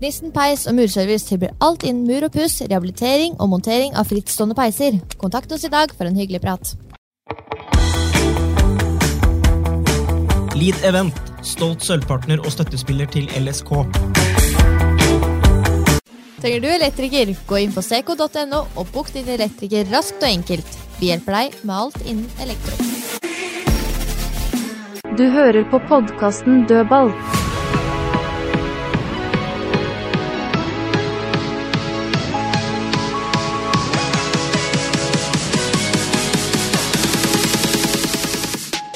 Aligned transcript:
Gnisten 0.00 0.30
peis 0.32 0.62
og 0.64 0.78
murservice 0.78 1.26
tilbyr 1.28 1.50
alt 1.60 1.82
innen 1.84 2.06
mur 2.08 2.24
og 2.24 2.32
puss, 2.32 2.62
rehabilitering 2.64 3.34
og 3.36 3.50
montering 3.52 3.92
av 4.00 4.06
frittstående 4.08 4.54
peiser. 4.56 4.94
Kontakt 5.20 5.52
oss 5.52 5.66
i 5.68 5.70
dag 5.72 5.92
for 5.92 6.08
en 6.08 6.16
hyggelig 6.16 6.40
prat. 6.40 6.70
Lead 10.56 10.80
Event, 10.88 11.20
stolt 11.44 11.84
sølvpartner 11.84 12.40
og 12.40 12.48
støttespiller 12.54 13.10
til 13.12 13.28
LSK. 13.36 13.74
Trenger 16.40 16.64
du 16.64 16.70
elektriker, 16.72 17.34
gå 17.44 17.60
inn 17.60 17.76
på 17.76 17.84
seco.no 17.84 18.62
og 18.80 18.94
bok 18.94 19.12
din 19.12 19.28
elektriker 19.28 19.84
raskt 19.92 20.24
og 20.24 20.30
enkelt. 20.30 20.80
Vi 20.96 21.12
hjelper 21.12 21.36
deg 21.42 21.60
med 21.60 21.74
alt 21.76 22.00
innen 22.06 22.40
elektro. 22.40 22.72
Du 25.20 25.28
hører 25.28 25.68
på 25.68 25.82
podkasten 25.92 26.64
Dødball. 26.72 27.12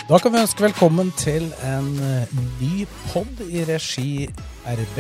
Da 0.05 0.19
kan 0.21 0.35
vi 0.35 0.41
ønske 0.43 0.61
velkommen 0.61 1.09
til 1.17 1.47
en 1.65 1.87
eh, 2.05 2.33
ny 2.61 2.83
pod 3.09 3.39
i 3.47 3.63
regi 3.65 4.27
RB. 4.69 4.99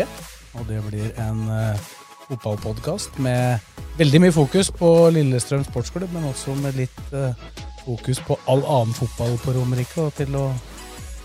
Og 0.57 0.65
det 0.65 0.79
blir 0.87 1.11
en 1.21 1.43
uh, 1.51 1.83
fotballpodkast 2.25 3.19
med 3.21 3.61
veldig 3.99 4.23
mye 4.25 4.33
fokus 4.33 4.71
på 4.73 4.89
Lillestrøm 5.13 5.67
sportsklubb, 5.67 6.09
men 6.15 6.25
også 6.31 6.57
med 6.57 6.79
litt 6.79 7.13
eh, 7.13 7.37
fokus 7.83 8.23
på 8.25 8.39
all 8.49 8.65
annen 8.65 8.97
fotball 8.97 9.37
på 9.45 9.53
Romerike. 9.59 10.07
Og 10.07 10.17
til 10.17 10.41
å 10.41 10.47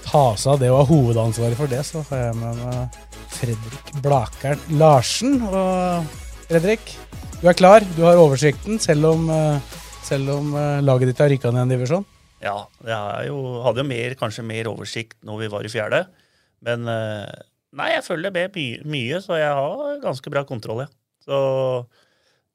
ta 0.04 0.26
seg 0.36 0.58
av 0.58 0.62
det 0.66 0.74
og 0.74 0.82
ha 0.82 0.90
hovedansvaret 0.92 1.62
for 1.62 1.72
det, 1.72 1.86
så 1.88 2.04
har 2.12 2.26
jeg 2.26 2.38
med 2.42 2.62
meg 2.66 3.02
Fredrik 3.32 3.96
Blakern 4.04 4.70
Larsen. 4.76 5.40
Og 5.46 6.16
Fredrik, 6.52 6.98
du 7.40 7.48
er 7.48 7.56
klar, 7.56 7.88
du 7.96 8.04
har 8.04 8.20
oversikten, 8.20 8.76
selv 8.84 9.14
om, 9.14 9.28
eh, 9.32 9.76
selv 10.04 10.36
om 10.36 10.52
eh, 10.52 10.80
laget 10.84 11.14
ditt 11.14 11.24
har 11.24 11.32
rykka 11.32 11.56
ned 11.56 11.70
en 11.70 11.78
divisjon? 11.80 12.10
Ja, 12.44 12.56
jeg 12.88 13.30
jo, 13.30 13.38
hadde 13.66 13.84
jo 13.84 13.90
mer, 13.90 14.16
kanskje 14.20 14.46
mer 14.48 14.70
oversikt 14.72 15.18
når 15.28 15.42
vi 15.44 15.50
var 15.52 15.68
i 15.68 15.72
fjerde. 15.72 16.04
Men 16.66 16.88
eh, 16.88 17.42
nei, 17.76 17.90
jeg 17.96 18.06
følger 18.08 18.32
med 18.36 18.56
my 18.56 18.68
mye, 18.96 19.20
så 19.24 19.40
jeg 19.40 19.52
har 19.60 20.00
ganske 20.04 20.32
bra 20.32 20.46
kontroll, 20.48 20.86
ja. 20.86 20.92
Så 21.26 21.40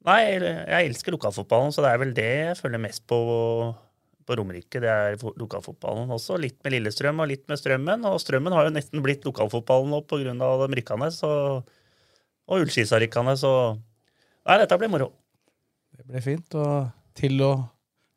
nei, 0.05 0.19
jeg 0.35 0.89
elsker 0.89 1.13
lokalfotballen, 1.15 1.73
så 1.73 1.85
det 1.85 1.91
er 1.93 2.01
vel 2.01 2.13
det 2.17 2.29
jeg 2.49 2.59
følger 2.61 2.81
mest 2.87 3.05
på 3.09 3.19
på 4.25 4.33
Romerike. 4.39 4.79
Det 4.81 4.89
er 4.89 5.15
fo- 5.21 5.35
lokalfotballen 5.37 6.09
også. 6.09 6.39
Litt 6.41 6.55
med 6.65 6.73
Lillestrøm 6.73 7.19
og 7.21 7.27
litt 7.29 7.43
med 7.45 7.59
Strømmen. 7.61 8.07
Og 8.09 8.15
Strømmen 8.23 8.55
har 8.57 8.65
jo 8.65 8.71
nesten 8.73 9.03
blitt 9.05 9.21
lokalfotballen 9.27 9.91
nå 9.93 9.99
pga. 10.09 10.33
de 10.33 10.77
rykkene. 10.79 11.11
så 11.13 11.29
Og 12.49 12.63
Ullskisa-rykkene, 12.63 13.35
så 13.37 13.51
Nei, 14.45 14.57
dette 14.61 14.77
blir 14.81 14.89
moro. 14.89 15.11
Det 15.93 16.07
ble 16.09 16.21
fint. 16.25 16.57
Og 16.57 16.89
til 17.13 17.37
å 17.41 17.51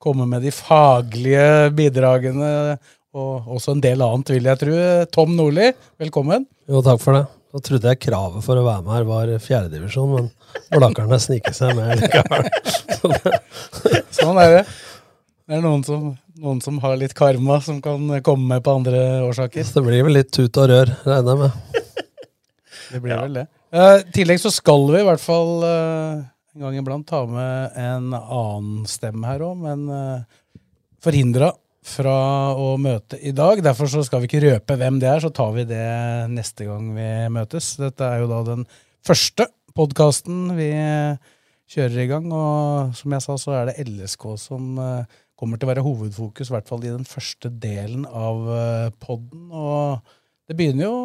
komme 0.03 0.27
med 0.31 0.45
de 0.47 0.53
faglige 0.55 1.71
bidragene, 1.75 2.77
og 3.19 3.49
også 3.57 3.75
en 3.75 3.83
del 3.83 4.03
annet, 4.05 4.31
vil 4.37 4.47
jeg 4.47 4.61
tro. 4.61 4.77
Tom 5.15 5.35
Nordli, 5.37 5.73
velkommen. 5.99 6.47
Jo, 6.71 6.83
takk 6.87 7.03
for 7.03 7.19
det. 7.19 7.25
Da 7.49 7.63
trodde 7.65 7.89
jeg 7.91 8.01
kravet 8.05 8.45
for 8.45 8.61
å 8.61 8.67
være 8.67 8.85
med 8.85 8.93
her 8.93 9.07
var 9.09 9.31
fjerdedivisjon, 9.41 10.11
men 10.13 10.27
Blakkerne 10.75 11.17
sniker 11.23 11.55
seg 11.57 11.73
med 11.79 12.03
likevel. 12.03 12.45
Sånn 14.19 14.41
er 14.43 14.59
det. 14.59 14.65
Det 15.49 15.57
er 15.57 15.63
noen 15.65 15.81
som, 15.87 16.11
noen 16.37 16.61
som 16.61 16.77
har 16.83 16.99
litt 17.01 17.17
karma, 17.17 17.57
som 17.65 17.81
kan 17.85 18.05
komme 18.25 18.51
med 18.53 18.65
på 18.67 18.75
andre 18.77 19.01
årsaker. 19.25 19.65
Så 19.65 19.81
det 19.81 19.87
blir 19.89 20.05
vel 20.05 20.19
litt 20.21 20.31
tut 20.35 20.61
og 20.61 20.69
rør, 20.69 20.93
regner 21.09 21.33
jeg 21.33 21.41
med. 21.47 21.87
Det 22.89 23.01
blir 23.01 23.17
vel 23.17 23.39
det. 23.41 23.47
I 23.73 23.81
uh, 23.81 24.03
tillegg 24.13 24.43
så 24.45 24.53
skal 24.53 24.85
vi 24.93 25.01
i 25.01 25.07
hvert 25.09 25.21
fall 25.21 25.65
eh, 25.69 26.21
en 26.59 26.65
gang 26.67 26.77
iblant 26.81 27.07
ta 27.07 27.21
med 27.31 27.77
en 27.79 28.11
annen 28.19 28.87
stemme 28.91 29.29
her 29.31 29.45
òg, 29.47 29.61
men 29.63 29.85
uh, 29.87 30.25
forhindra 30.99 31.53
fra 31.87 32.15
å 32.59 32.73
møte 32.83 33.21
i 33.23 33.31
dag. 33.31 33.63
Derfor 33.63 33.87
så 33.93 34.03
skal 34.03 34.25
vi 34.25 34.27
ikke 34.27 34.43
røpe 34.43 34.75
hvem 34.81 34.99
det 34.99 35.07
er, 35.07 35.23
så 35.23 35.31
tar 35.31 35.53
vi 35.55 35.69
det 35.71 35.87
neste 36.33 36.67
gang 36.67 36.91
vi 36.97 37.07
møtes. 37.31 37.77
Dette 37.79 38.09
er 38.09 38.25
jo 38.25 38.31
da 38.33 38.41
den 38.51 38.67
første 39.07 39.47
podkasten 39.79 40.57
vi 40.59 40.73
kjører 41.71 42.03
i 42.03 42.09
gang, 42.11 42.27
og 42.35 42.99
som 42.99 43.15
jeg 43.15 43.27
sa, 43.29 43.39
så 43.39 43.55
er 43.55 43.71
det 43.71 43.87
LSK 43.87 44.27
som 44.43 44.83
eh, 44.83 45.17
kommer 45.39 45.61
til 45.61 45.69
å 45.69 45.71
være 45.71 45.87
hovedfokus, 45.87 46.51
i 46.51 46.57
hvert 46.57 46.69
fall 46.71 46.83
i 46.83 46.91
den 46.91 47.07
første 47.07 47.53
delen 47.63 48.03
av 48.09 48.43
uh, 48.51 48.91
podden. 48.99 49.47
Og 49.55 50.17
det 50.51 50.59
begynner 50.59 50.89
jo 50.89 50.99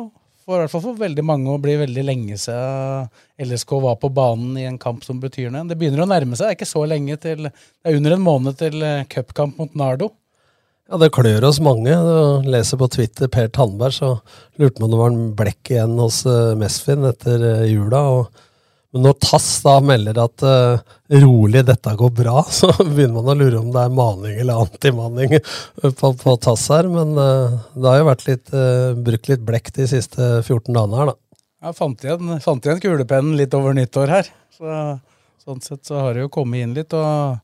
for, 0.43 0.57
i 0.57 0.63
hvert 0.63 0.73
fall 0.73 0.83
for 0.83 0.99
veldig 0.99 1.23
mange 1.25 1.51
å 1.51 1.61
bli 1.61 1.75
veldig 1.79 2.03
lenge 2.05 2.37
siden 2.39 3.07
LSK 3.43 3.71
var 3.83 3.95
på 4.01 4.11
banen 4.13 4.57
i 4.59 4.65
en 4.69 4.79
kamp 4.81 5.05
som 5.05 5.19
betyr 5.21 5.51
noe. 5.53 5.65
Det 5.69 5.77
begynner 5.79 6.03
å 6.03 6.09
nærme 6.09 6.35
seg. 6.35 6.45
Det 6.45 6.51
er 6.51 6.59
ikke 6.59 6.69
så 6.73 6.83
lenge 6.89 7.17
til 7.23 7.47
Det 7.47 7.89
er 7.89 7.97
under 7.97 8.15
en 8.15 8.25
måned 8.25 8.59
til 8.59 8.83
eh, 8.83 9.07
cupkamp 9.11 9.59
mot 9.61 9.79
Nardo. 9.79 10.11
Ja, 10.91 10.99
det 10.99 11.13
klør 11.15 11.47
oss 11.47 11.61
mange. 11.63 11.89
Du 11.95 12.49
leser 12.51 12.77
på 12.77 12.89
Twitter 12.91 13.31
Per 13.31 13.47
Tandberg, 13.55 13.95
så 13.95 14.09
lurte 14.59 14.83
man 14.83 14.89
om 14.89 14.93
det 14.93 14.99
var 14.99 15.13
en 15.13 15.29
blekk 15.39 15.71
igjen 15.71 15.95
hos 15.97 16.19
uh, 16.27 16.53
Mesfin 16.59 17.07
etter 17.07 17.45
eh, 17.47 17.69
jula. 17.71 18.03
og 18.17 18.43
men 18.93 19.07
når 19.07 19.15
Tass 19.25 19.47
da 19.65 19.79
melder 19.81 20.19
at 20.21 20.43
uh, 20.45 20.81
rolig, 21.23 21.63
dette 21.65 21.93
går 21.97 22.11
bra, 22.13 22.43
så 22.59 22.69
begynner 22.77 23.15
man 23.15 23.31
å 23.33 23.37
lure 23.39 23.61
om 23.63 23.71
det 23.73 23.87
er 23.87 23.95
maning 23.97 24.35
eller 24.43 24.67
antimaning 24.67 25.33
på, 25.81 26.11
på 26.19 26.35
Tass 26.45 26.67
her. 26.69 26.89
Men 26.91 27.15
uh, 27.17 27.55
det 27.73 27.89
har 27.89 27.97
jo 28.03 28.11
vært 28.11 28.27
litt, 28.29 28.53
uh, 28.53 28.93
brukt 29.09 29.31
litt 29.31 29.41
blekk 29.47 29.73
de 29.79 29.89
siste 29.89 30.29
14 30.43 30.69
dagene 30.69 31.01
her, 31.01 31.13
da. 31.13 31.17
Jeg 31.63 31.77
fant 31.79 32.05
igjen, 32.05 32.37
fant 32.43 32.65
igjen 32.67 32.83
kulepennen 32.83 33.39
litt 33.39 33.57
over 33.57 33.73
nyttår 33.73 34.13
her. 34.13 34.31
Så, 34.53 34.85
sånn 35.41 35.65
sett 35.65 35.87
så 35.89 35.97
har 36.03 36.13
det 36.13 36.27
jo 36.27 36.33
kommet 36.37 36.61
inn 36.61 36.77
litt. 36.77 36.93
og 36.93 37.39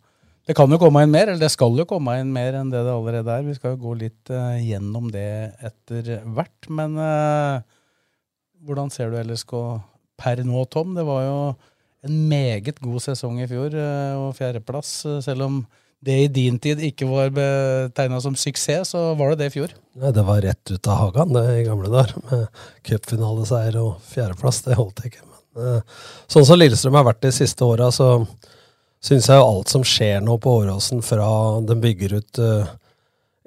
det 0.45 0.53
kan 0.57 0.69
jo 0.69 0.77
komme 0.81 1.01
inn 1.05 1.13
mer, 1.13 1.29
eller 1.29 1.41
det 1.41 1.53
skal 1.53 1.77
jo 1.77 1.85
komme 1.89 2.19
inn 2.19 2.29
mer 2.33 2.59
enn 2.59 2.69
det 2.73 2.81
det 2.85 2.93
allerede 2.93 3.39
er. 3.39 3.45
Vi 3.47 3.57
skal 3.57 3.73
jo 3.73 3.83
gå 3.87 3.99
litt 4.01 4.31
gjennom 4.65 5.09
det 5.13 5.29
etter 5.65 6.15
hvert. 6.25 6.69
Men 6.73 6.97
hvordan 8.65 8.89
ser 8.93 9.13
du 9.13 9.21
LSK 9.21 9.53
per 10.19 10.43
nå, 10.45 10.63
Tom? 10.71 10.93
Det 10.97 11.05
var 11.07 11.25
jo 11.25 11.37
en 12.07 12.17
meget 12.29 12.79
god 12.83 13.03
sesong 13.03 13.41
i 13.43 13.47
fjor, 13.49 13.75
uh, 13.75 14.27
og 14.27 14.35
fjerdeplass. 14.37 14.93
Uh, 15.07 15.19
selv 15.25 15.47
om 15.47 15.61
det 16.05 16.15
i 16.23 16.27
din 16.31 16.59
tid 16.63 16.79
ikke 16.83 17.07
var 17.09 17.31
betegna 17.35 18.21
som 18.23 18.37
suksess, 18.39 18.93
så 18.93 19.01
var 19.19 19.33
det 19.33 19.41
det 19.41 19.49
i 19.49 19.55
fjor. 19.57 19.73
Nei, 19.99 20.13
det 20.15 20.23
var 20.27 20.39
rett 20.45 20.71
ut 20.71 20.87
av 20.87 21.01
hagen 21.01 21.33
det 21.35 21.43
i 21.57 21.65
gamle 21.67 21.91
dager. 21.91 22.15
Med 22.29 22.61
cupfinaleseier 22.87 23.79
og 23.81 23.97
fjerdeplass. 24.07 24.61
Det 24.63 24.79
holdt 24.79 25.03
ikke. 25.09 25.25
Men, 25.57 25.81
sånn 26.31 26.47
som 26.47 26.59
Lillestrøm 26.59 26.95
har 26.95 27.09
vært 27.09 27.25
de 27.25 27.33
siste 27.35 27.67
åra, 27.67 27.89
så 27.91 28.13
syns 29.03 29.29
jeg 29.29 29.39
jo 29.39 29.47
alt 29.47 29.71
som 29.71 29.85
skjer 29.87 30.23
nå 30.23 30.37
på 30.41 30.59
Åråsen, 30.61 31.01
fra 31.05 31.29
den 31.67 31.81
bygger 31.83 32.17
ut 32.19 32.41
uh, 32.43 32.71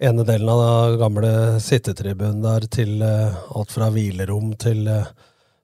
ene 0.03 0.25
delen 0.27 0.49
av 0.49 0.63
den 0.63 1.01
gamle 1.03 1.33
sittetribunen 1.63 2.43
der, 2.45 2.67
til 2.73 3.03
uh, 3.05 3.37
alt 3.57 3.75
fra 3.75 3.91
hvilerom 3.93 4.55
til, 4.61 4.87
uh, 4.89 5.09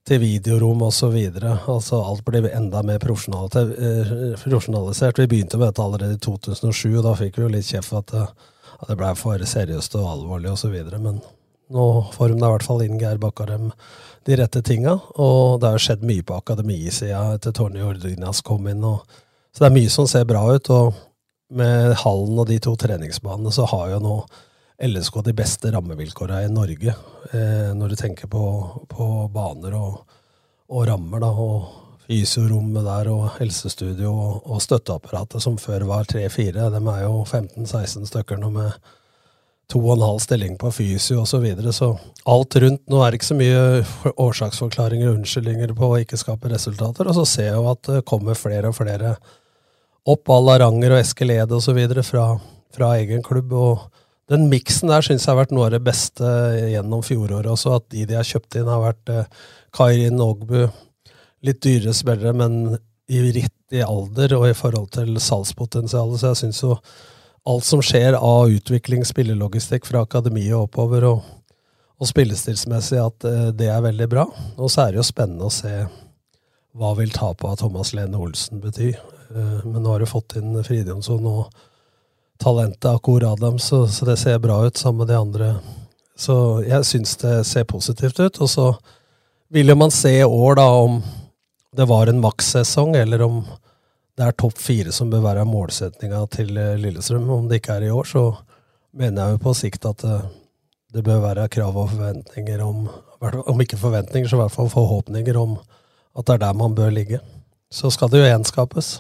til 0.09 0.23
videorom 0.23 0.83
osv. 0.87 1.17
Altså, 1.45 1.99
alt 2.01 2.25
blir 2.27 2.49
enda 2.51 2.83
mer 2.87 2.99
profesjonalisert. 3.03 5.21
Vi 5.21 5.31
begynte 5.31 5.57
med 5.60 5.66
dette 5.69 5.84
allerede 5.84 6.15
i 6.16 6.25
2007, 6.25 6.97
og 6.97 7.05
da 7.05 7.13
fikk 7.19 7.34
vi 7.37 7.45
jo 7.45 7.53
litt 7.53 7.69
kjeft 7.69 7.91
for 7.93 7.99
at, 8.01 8.10
at 8.78 8.87
det 8.89 8.99
ble 9.01 9.10
for 9.19 9.37
seriøst 9.53 9.93
og 10.01 10.13
alvorlig 10.15 10.51
osv. 10.55 10.75
Men 10.97 11.16
nå 11.75 11.84
får 12.15 12.27
de 12.33 12.39
i 12.39 12.45
hvert 12.45 12.66
fall 12.66 12.84
inn 12.87 13.01
Geir 13.01 13.19
Bakkarem 13.21 13.66
de 14.28 14.37
rette 14.37 14.60
tinga, 14.65 14.95
og 15.21 15.60
det 15.60 15.69
har 15.69 15.77
jo 15.78 15.84
skjedd 15.87 16.03
mye 16.09 16.25
på 16.27 16.37
akademisida 16.37 17.21
etter 17.37 17.53
Tony 17.57 17.81
Ordinas 17.84 18.43
kom 18.45 18.69
inn. 18.69 18.84
og 18.84 18.99
så 19.53 19.65
det 19.65 19.71
er 19.71 19.78
mye 19.78 19.93
som 19.93 20.09
ser 20.09 20.28
bra 20.28 20.43
ut, 20.53 20.71
og 20.71 20.93
med 21.49 21.95
hallen 22.03 22.39
og 22.39 22.47
de 22.51 22.59
to 22.61 22.75
treningsbanene 22.77 23.53
så 23.54 23.65
har 23.71 23.95
jo 23.95 24.01
nå 24.04 24.16
LSK 24.83 25.22
de 25.25 25.33
beste 25.34 25.71
rammevilkåra 25.75 26.42
i 26.45 26.51
Norge, 26.53 26.95
eh, 27.33 27.71
når 27.75 27.89
du 27.89 27.97
tenker 27.98 28.30
på, 28.30 28.42
på 28.89 29.07
baner 29.34 29.75
og, 29.75 30.04
og, 30.71 30.84
rammer, 30.86 31.22
da, 31.25 31.33
og 31.33 32.04
fysiorommet 32.07 32.86
der, 32.86 33.10
og 33.10 33.27
helsestudio 33.41 34.13
og, 34.13 34.47
og 34.47 34.63
støtteapparatet, 34.63 35.42
som 35.42 35.59
før 35.59 35.89
var 35.91 36.07
tre-fire. 36.09 36.71
De 36.71 36.83
er 36.95 37.03
jo 37.09 37.25
15-16 37.25 38.07
stykker 38.13 38.39
nå 38.39 38.53
med 38.54 38.95
to 39.69 39.83
og 39.83 39.98
en 39.98 40.07
halv 40.07 40.22
stilling 40.25 40.54
på 40.60 40.71
fysio 40.72 41.25
osv. 41.25 41.34
Så, 41.34 41.42
videre. 41.42 41.75
så 41.75 41.91
alt 42.25 42.57
rundt 42.63 42.86
Nå 42.89 43.03
er 43.03 43.10
det 43.10 43.19
ikke 43.19 43.33
så 43.33 43.36
mye 43.36 44.15
årsaksforklaringer 44.15 45.10
og 45.10 45.19
unnskyldninger 45.19 45.75
på 45.77 45.91
å 45.91 46.01
ikke 46.01 46.21
skape 46.21 46.54
resultater. 46.54 47.10
Og 47.10 47.19
så 47.19 47.27
ser 47.28 47.51
jeg 47.51 47.59
jo 47.59 47.69
at 47.75 47.83
det 47.91 48.07
kommer 48.09 48.39
flere 48.39 48.71
og 48.71 48.78
flere 48.78 49.16
opp 50.09 50.30
la 50.47 50.54
Ranger 50.63 50.95
og 50.95 51.03
Eskil 51.03 51.34
Ed 51.34 51.53
osv. 51.53 51.83
Fra, 52.07 52.28
fra 52.72 52.95
egen 53.03 53.27
klubb. 53.27 53.53
og 53.53 53.89
den 54.28 54.48
miksen 54.53 54.91
der 54.92 55.04
syns 55.04 55.25
jeg 55.25 55.33
har 55.33 55.41
vært 55.41 55.54
noe 55.57 55.69
av 55.69 55.75
det 55.77 55.84
beste 55.86 56.27
gjennom 56.69 57.04
fjoråret 57.07 57.48
også. 57.48 57.78
At 57.78 57.86
de 57.95 58.04
de 58.09 58.19
har 58.19 58.28
kjøpt 58.28 58.59
inn, 58.60 58.69
har 58.69 58.83
vært 58.84 59.13
eh, 59.13 59.30
Kairin 59.77 60.21
Ogbu. 60.21 60.66
Litt 61.47 61.63
dyrere 61.65 61.95
spillere, 61.97 62.34
men 62.36 62.77
i 63.09 63.22
riktig 63.33 63.80
alder 63.84 64.34
og 64.36 64.48
i 64.51 64.57
forhold 64.57 64.91
til 64.98 65.16
salgspotensialet. 65.22 66.21
Så 66.21 66.33
jeg 66.33 66.41
syns 66.42 66.60
jo 66.65 66.75
alt 67.48 67.65
som 67.65 67.80
skjer 67.84 68.19
av 68.19 68.53
utvikling, 68.53 69.07
spillelogistikk 69.09 69.89
fra 69.89 70.03
akademiet 70.04 70.53
og 70.59 70.66
oppover, 70.66 71.07
og, 71.09 71.63
og 71.97 72.10
spillestilsmessig, 72.10 72.98
at 73.01 73.25
uh, 73.25 73.48
det 73.57 73.71
er 73.72 73.86
veldig 73.86 74.10
bra. 74.13 74.27
Og 74.59 74.69
så 74.69 74.84
er 74.84 74.92
det 74.92 75.01
jo 75.01 75.09
spennende 75.09 75.48
å 75.48 75.54
se 75.54 75.72
hva 76.78 76.92
vil 76.98 77.15
tapet 77.15 77.48
av 77.48 77.57
Thomas 77.63 77.95
Lene 77.97 78.21
Olsen 78.21 78.60
bety. 78.60 78.92
Uh, 79.33 79.65
men 79.65 79.80
nå 79.80 79.95
har 79.95 80.04
du 80.04 80.10
fått 80.10 80.36
inn 80.36 80.59
Fridjonsson 80.66 81.25
og 81.33 81.48
talentet 82.39 82.89
Akor 82.91 83.33
Adam, 83.33 83.59
så, 83.59 83.87
så, 83.89 84.05
det 84.05 84.17
ser 84.17 84.39
bra 84.39 84.61
ut 84.67 84.77
sammen 84.77 84.99
med 84.99 85.09
de 85.09 85.19
andre. 85.19 85.49
Så 86.19 86.63
jeg 86.67 86.87
syns 86.87 87.17
det 87.17 87.45
ser 87.47 87.65
positivt 87.65 88.21
ut. 88.21 88.41
Og 88.41 88.51
så 88.51 88.67
vil 89.55 89.71
jo 89.71 89.79
man 89.79 89.95
se 89.95 90.13
i 90.21 90.25
år, 90.25 90.59
da, 90.59 90.67
om 90.67 91.01
det 91.77 91.87
var 91.89 92.11
en 92.11 92.21
makssesong, 92.23 92.97
eller 92.97 93.23
om 93.23 93.43
det 94.19 94.27
er 94.27 94.35
topp 94.35 94.59
fire 94.59 94.93
som 94.95 95.11
bør 95.11 95.23
være 95.29 95.47
målsettinga 95.47 96.25
til 96.35 96.57
eh, 96.59 96.77
Lillestrøm. 96.81 97.29
Om 97.31 97.49
det 97.51 97.61
ikke 97.61 97.79
er 97.79 97.87
i 97.87 97.95
år, 97.95 98.07
så 98.09 98.25
mener 98.99 99.23
jeg 99.23 99.37
jo 99.37 99.43
på 99.45 99.55
sikt 99.55 99.87
at 99.87 100.03
det, 100.03 100.15
eh, 100.17 100.31
det 100.97 101.03
bør 101.05 101.21
være 101.21 101.51
krav 101.53 101.77
og 101.77 101.91
forventninger 101.93 102.63
om 102.65 102.89
Om 103.21 103.61
ikke 103.61 103.77
forventninger, 103.77 104.29
så 104.31 104.37
i 104.37 104.39
hvert 104.39 104.53
fall 104.55 104.69
forhåpninger 104.71 105.37
om 105.37 105.57
at 106.17 106.27
det 106.27 106.35
er 106.37 106.39
der 106.39 106.53
man 106.55 106.75
bør 106.75 106.91
ligge. 106.95 107.19
Så 107.68 107.91
skal 107.92 108.09
det 108.12 108.22
jo 108.22 108.28
gjenskapes. 108.28 108.94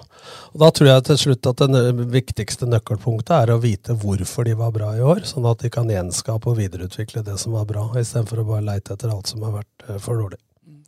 Og 0.52 0.58
Da 0.60 0.68
tror 0.74 0.90
jeg 0.90 1.04
til 1.08 1.20
slutt 1.22 1.48
at 1.48 1.62
det 1.72 2.08
viktigste 2.12 2.68
nøkkelpunktet 2.68 3.32
er 3.32 3.52
å 3.54 3.60
vite 3.62 3.96
hvorfor 3.96 4.44
de 4.44 4.56
var 4.58 4.74
bra 4.74 4.90
i 4.96 5.04
år, 5.04 5.24
sånn 5.28 5.48
at 5.48 5.64
de 5.64 5.70
kan 5.72 5.88
gjenskape 5.88 6.50
og 6.50 6.58
videreutvikle 6.60 7.24
det 7.24 7.38
som 7.40 7.56
var 7.56 7.64
bra, 7.68 7.86
istedenfor 7.96 8.42
å 8.42 8.48
bare 8.50 8.66
leite 8.66 8.92
etter 8.92 9.12
alt 9.14 9.30
som 9.30 9.46
har 9.46 9.60
vært 9.62 9.88
eh, 9.88 10.00
for 10.04 10.20
dårlig. 10.20 10.40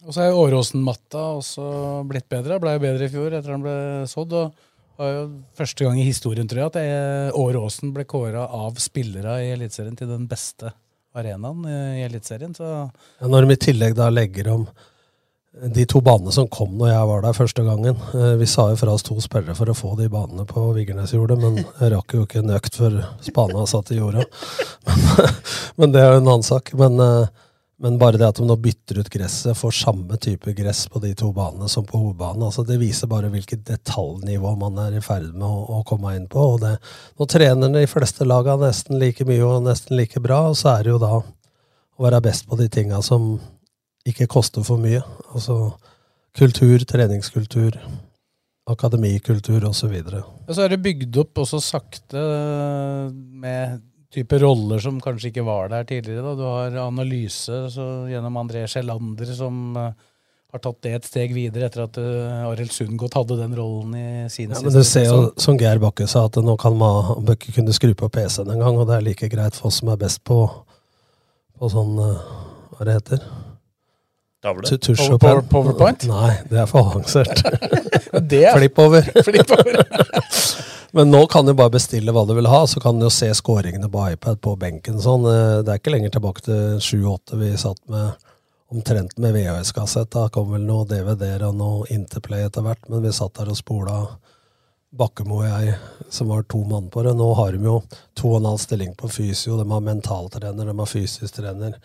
Og 0.04 0.16
så 0.16 0.24
er 0.24 0.36
Åråsen-matta 0.36 1.22
også 1.38 1.64
blitt 2.08 2.28
bedre. 2.32 2.58
Ble 2.60 2.76
jo 2.76 2.82
bedre 2.82 3.06
i 3.06 3.12
fjor 3.12 3.34
etter 3.36 3.52
han 3.52 3.64
ble 3.64 3.78
sådd. 4.08 4.32
og 4.32 4.68
var 5.00 5.10
jo 5.14 5.24
første 5.56 5.86
gang 5.86 5.98
i 6.00 6.04
historien 6.04 6.48
tror 6.48 6.66
jeg, 6.66 6.70
at 6.74 7.36
Åråsen 7.38 7.92
ble 7.96 8.04
kåra 8.08 8.44
av 8.52 8.76
spillere 8.82 9.38
i 9.44 9.52
Eliteserien 9.54 9.96
til 9.96 10.10
den 10.10 10.26
beste 10.28 10.74
arenaen 11.16 11.64
i 11.66 12.04
Eliteserien. 12.04 12.52
Ja, 12.60 12.84
når 13.26 13.46
de 13.46 13.56
i 13.56 13.62
tillegg 13.64 13.96
da 13.98 14.10
legger 14.12 14.52
om 14.52 14.66
de 15.50 15.84
to 15.90 15.98
banene 16.04 16.30
som 16.32 16.46
kom 16.48 16.76
når 16.78 16.92
jeg 16.92 17.10
var 17.10 17.24
der 17.24 17.36
første 17.36 17.64
gangen. 17.66 17.98
Eh, 18.14 18.34
vi 18.38 18.46
sa 18.46 18.68
jo 18.70 18.78
fra 18.78 18.94
oss 18.94 19.04
to 19.06 19.16
spillere 19.22 19.56
for 19.58 19.70
å 19.70 19.76
få 19.76 19.96
de 19.98 20.06
banene 20.12 20.46
på 20.48 20.68
Vigernesjordet, 20.76 21.38
men 21.42 21.58
jeg 21.64 21.92
rakk 21.94 22.14
jo 22.14 22.24
ikke 22.26 22.44
en 22.44 22.54
økt 22.54 22.78
før 22.78 23.00
spana 23.26 23.66
satt 23.70 23.90
i 23.90 23.98
jorda. 23.98 24.26
Men, 24.86 25.32
men 25.76 25.92
det 25.94 26.00
er 26.02 26.14
jo 26.14 26.20
en 26.20 26.28
annen 26.28 26.44
sak. 26.46 26.70
Men 26.78 27.00
uh, 27.00 27.28
men 27.80 27.96
bare 27.96 28.18
det 28.20 28.26
at 28.26 28.36
de 28.36 28.44
nå 28.44 28.58
bytter 28.60 28.98
ut 29.00 29.08
gresset, 29.08 29.56
får 29.56 29.72
samme 29.72 30.16
type 30.20 30.52
gress 30.52 30.82
på 30.92 31.00
de 31.00 31.14
to 31.16 31.30
banene 31.32 31.68
som 31.72 31.86
på 31.88 31.96
hovedbanen, 31.96 32.42
altså 32.44 32.60
det 32.68 32.76
viser 32.76 33.08
bare 33.08 33.30
hvilket 33.32 33.62
detaljnivå 33.70 34.52
man 34.60 34.76
er 34.82 34.98
i 34.98 35.00
ferd 35.00 35.30
med 35.32 35.46
å, 35.46 35.78
å 35.78 35.84
komme 35.88 36.12
inn 36.18 36.26
på. 36.28 36.44
det, 36.60 36.74
Nå 37.16 37.24
trener 37.24 37.72
de 37.72 37.86
fleste 37.88 38.26
laga 38.28 38.58
nesten 38.60 39.00
like 39.00 39.24
mye 39.24 39.46
og 39.46 39.64
nesten 39.64 39.96
like 39.96 40.20
bra, 40.20 40.42
så 40.52 40.74
er 40.74 40.84
det 40.84 40.92
jo 40.92 41.00
da 41.00 41.14
å 41.22 42.04
være 42.04 42.20
best 42.28 42.44
på 42.50 42.60
de 42.60 42.68
tinga 42.68 43.00
som 43.00 43.38
ikke 44.08 44.28
koster 44.30 44.64
for 44.66 44.80
mye. 44.80 45.02
Altså 45.34 45.72
kultur, 46.36 46.82
treningskultur, 46.86 47.76
akademikultur 48.70 49.66
osv. 49.68 49.94
Og, 50.14 50.52
så 50.54 50.64
er 50.64 50.74
det 50.74 50.82
bygd 50.84 51.20
opp 51.24 51.42
også 51.44 51.60
sakte 51.64 52.20
med 53.10 53.80
type 54.10 54.38
roller 54.42 54.80
som 54.82 54.98
kanskje 55.02 55.30
ikke 55.30 55.46
var 55.46 55.70
der 55.70 55.86
tidligere. 55.86 56.22
Da. 56.24 56.36
Du 56.38 56.46
har 56.46 56.78
analyse 56.86 57.64
gjennom 58.10 58.38
André 58.40 58.64
Sjelander, 58.70 59.28
som 59.36 59.76
uh, 59.78 59.92
har 60.50 60.62
tatt 60.64 60.80
det 60.82 60.94
et 60.96 61.06
steg 61.06 61.34
videre 61.34 61.68
etter 61.68 61.84
at 61.84 62.00
uh, 62.02 62.48
Arild 62.48 62.74
Sundgodt 62.74 63.14
hadde 63.18 63.38
den 63.38 63.54
rollen 63.58 63.94
i 63.94 64.08
sin 64.32 64.50
ja, 64.50 64.58
men 64.64 64.74
Du 64.74 64.82
ser 64.86 65.06
jo, 65.06 65.28
som 65.38 65.58
Geir 65.60 65.78
Bakke 65.82 66.08
sa, 66.10 66.24
at 66.26 66.40
nå 66.42 66.56
kan 66.58 66.74
man 66.78 67.30
ikke 67.36 67.54
kunne 67.60 67.74
skru 67.76 67.94
på 67.94 68.10
PC-en 68.10 68.50
engang, 68.56 68.80
og 68.82 68.90
det 68.90 68.98
er 68.98 69.06
like 69.12 69.30
greit 69.30 69.58
for 69.58 69.70
oss 69.70 69.78
som 69.82 69.92
er 69.94 70.02
best 70.02 70.24
på, 70.26 70.42
på 71.54 71.70
sånn 71.70 71.94
Hva 72.00 72.88
det 72.88 72.98
heter 72.98 73.30
Tavle? 74.40 74.78
Penn. 75.20 75.48
PowerPoint? 75.48 76.06
Nei, 76.08 76.32
det 76.48 76.62
er 76.62 76.68
for 76.70 76.94
avansert. 76.94 77.42
er... 78.16 78.54
Flipp 78.56 78.78
over. 78.80 79.10
Flipp 79.26 79.52
over. 79.52 79.82
Men 80.96 81.12
nå 81.12 81.20
kan 81.30 81.46
du 81.46 81.52
bare 81.54 81.74
bestille 81.76 82.12
hva 82.14 82.24
du 82.26 82.32
vil 82.34 82.48
ha, 82.50 82.64
så 82.66 82.80
kan 82.82 82.98
du 82.98 83.04
jo 83.06 83.12
se 83.14 83.28
skåringene 83.36 83.90
på 83.92 84.06
iPad 84.14 84.40
på 84.42 84.56
benken. 84.58 84.96
Sånn. 85.02 85.28
Eh, 85.28 85.60
det 85.66 85.74
er 85.74 85.82
ikke 85.82 85.92
lenger 85.94 86.16
tilbake 86.16 86.46
til 86.48 86.80
7-8 86.82 87.38
vi 87.42 87.52
satt 87.60 87.84
med 87.92 88.26
omtrent 88.70 89.16
med 89.18 89.36
VHS-kassett. 89.36 90.10
Da 90.14 90.28
kom 90.32 90.50
vel 90.54 90.64
noe 90.66 90.88
DVD-er 90.88 91.44
og 91.50 91.60
noe 91.60 91.86
Interplay 91.92 92.46
etter 92.46 92.64
hvert, 92.64 92.88
men 92.88 93.04
vi 93.04 93.14
satt 93.14 93.36
der 93.38 93.50
og 93.52 93.58
spola 93.58 94.00
Bakkemo 94.90 95.42
og 95.42 95.46
jeg, 95.46 95.76
som 96.10 96.30
var 96.32 96.42
to 96.50 96.64
mann 96.66 96.88
på 96.90 97.04
det. 97.06 97.12
Nå 97.18 97.28
har 97.38 97.54
de 97.54 97.62
jo 97.66 97.76
to 98.18 98.32
og 98.32 98.40
en 98.40 98.48
halv 98.50 98.62
stilling 98.62 98.96
på 98.98 99.10
fysio, 99.10 99.58
de 99.60 99.66
har 99.70 99.84
mentaltrener, 99.86 100.66
de 100.66 100.74
har 100.80 100.90
fysisk 100.90 101.36
trener. 101.36 101.76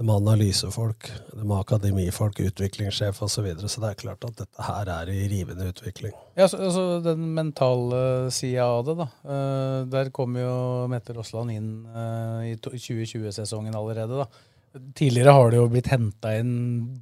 De 0.00 0.08
har 0.08 0.16
analysefolk, 0.16 1.10
de 1.32 1.50
har 1.50 1.60
akademifolk, 1.60 2.38
utviklingssjef 2.40 3.18
osv. 3.22 3.34
Så, 3.34 3.42
videre, 3.44 3.68
så 3.68 3.82
det 3.82 3.90
er 3.90 3.98
klart 4.00 4.24
at 4.24 4.38
dette 4.38 4.64
her 4.64 4.88
er 4.88 5.10
i 5.12 5.26
rivende 5.28 5.66
utvikling. 5.68 6.14
Ja, 6.40 6.46
så, 6.48 6.56
altså 6.56 6.84
Den 7.04 7.26
mentale 7.36 8.30
sida 8.32 8.64
av 8.64 8.86
det, 8.86 8.94
da. 8.96 9.06
Uh, 9.28 9.82
der 9.92 10.08
kom 10.16 10.38
jo 10.40 10.54
Mette 10.88 11.12
Rossland 11.18 11.52
inn 11.52 11.68
uh, 11.92 12.40
i 12.48 12.54
2020-sesongen 12.64 13.76
allerede. 13.76 14.22
da. 14.22 14.80
Tidligere 14.96 15.36
har 15.36 15.52
det 15.52 15.60
jo 15.60 15.68
blitt 15.68 15.92
henta 15.92 16.32
inn 16.38 16.54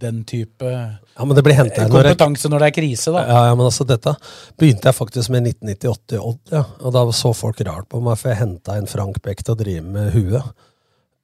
den 0.02 0.24
type 0.26 0.66
ja, 0.66 1.22
men 1.22 1.36
det 1.36 1.44
blir 1.46 1.54
inn 1.60 1.70
kompetanse 1.92 2.50
når, 2.50 2.64
det 2.64 2.70
er 2.72 2.76
krise. 2.80 3.12
da. 3.14 3.26
Ja, 3.30 3.42
ja, 3.52 3.58
men 3.60 3.68
altså 3.68 3.86
dette 3.86 4.16
begynte 4.58 4.90
jeg 4.90 4.98
faktisk 4.98 5.30
med 5.36 5.46
1998 5.52 6.18
i 6.18 6.24
Odd. 6.32 6.40
Ja, 6.50 6.64
og 6.82 6.98
Da 6.98 7.06
så 7.14 7.30
folk 7.30 7.62
rart 7.62 7.86
på 7.94 8.02
meg, 8.02 8.18
for 8.18 8.34
jeg 8.34 8.42
henta 8.42 8.74
inn 8.80 8.90
Frank 8.90 9.22
Beck 9.22 9.46
til 9.46 9.54
å 9.54 9.62
drive 9.62 9.86
med 9.86 10.10
huet 10.18 10.66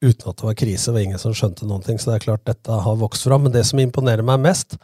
uten 0.04 0.30
at 0.30 0.40
det 0.40 0.46
var 0.46 0.58
krise. 0.60 0.90
Det 0.90 0.96
var 0.96 1.06
ingen 1.06 1.22
som 1.22 1.34
skjønte 1.36 1.68
noen 1.68 1.84
ting. 1.84 1.98
Så 1.98 2.10
det 2.10 2.18
er 2.18 2.26
klart 2.28 2.46
dette 2.48 2.82
har 2.86 3.00
vokst 3.00 3.26
fram. 3.26 3.46
Men 3.46 3.54
det 3.54 3.64
som 3.68 3.80
imponerer 3.82 4.26
meg 4.26 4.42
mest, 4.44 4.76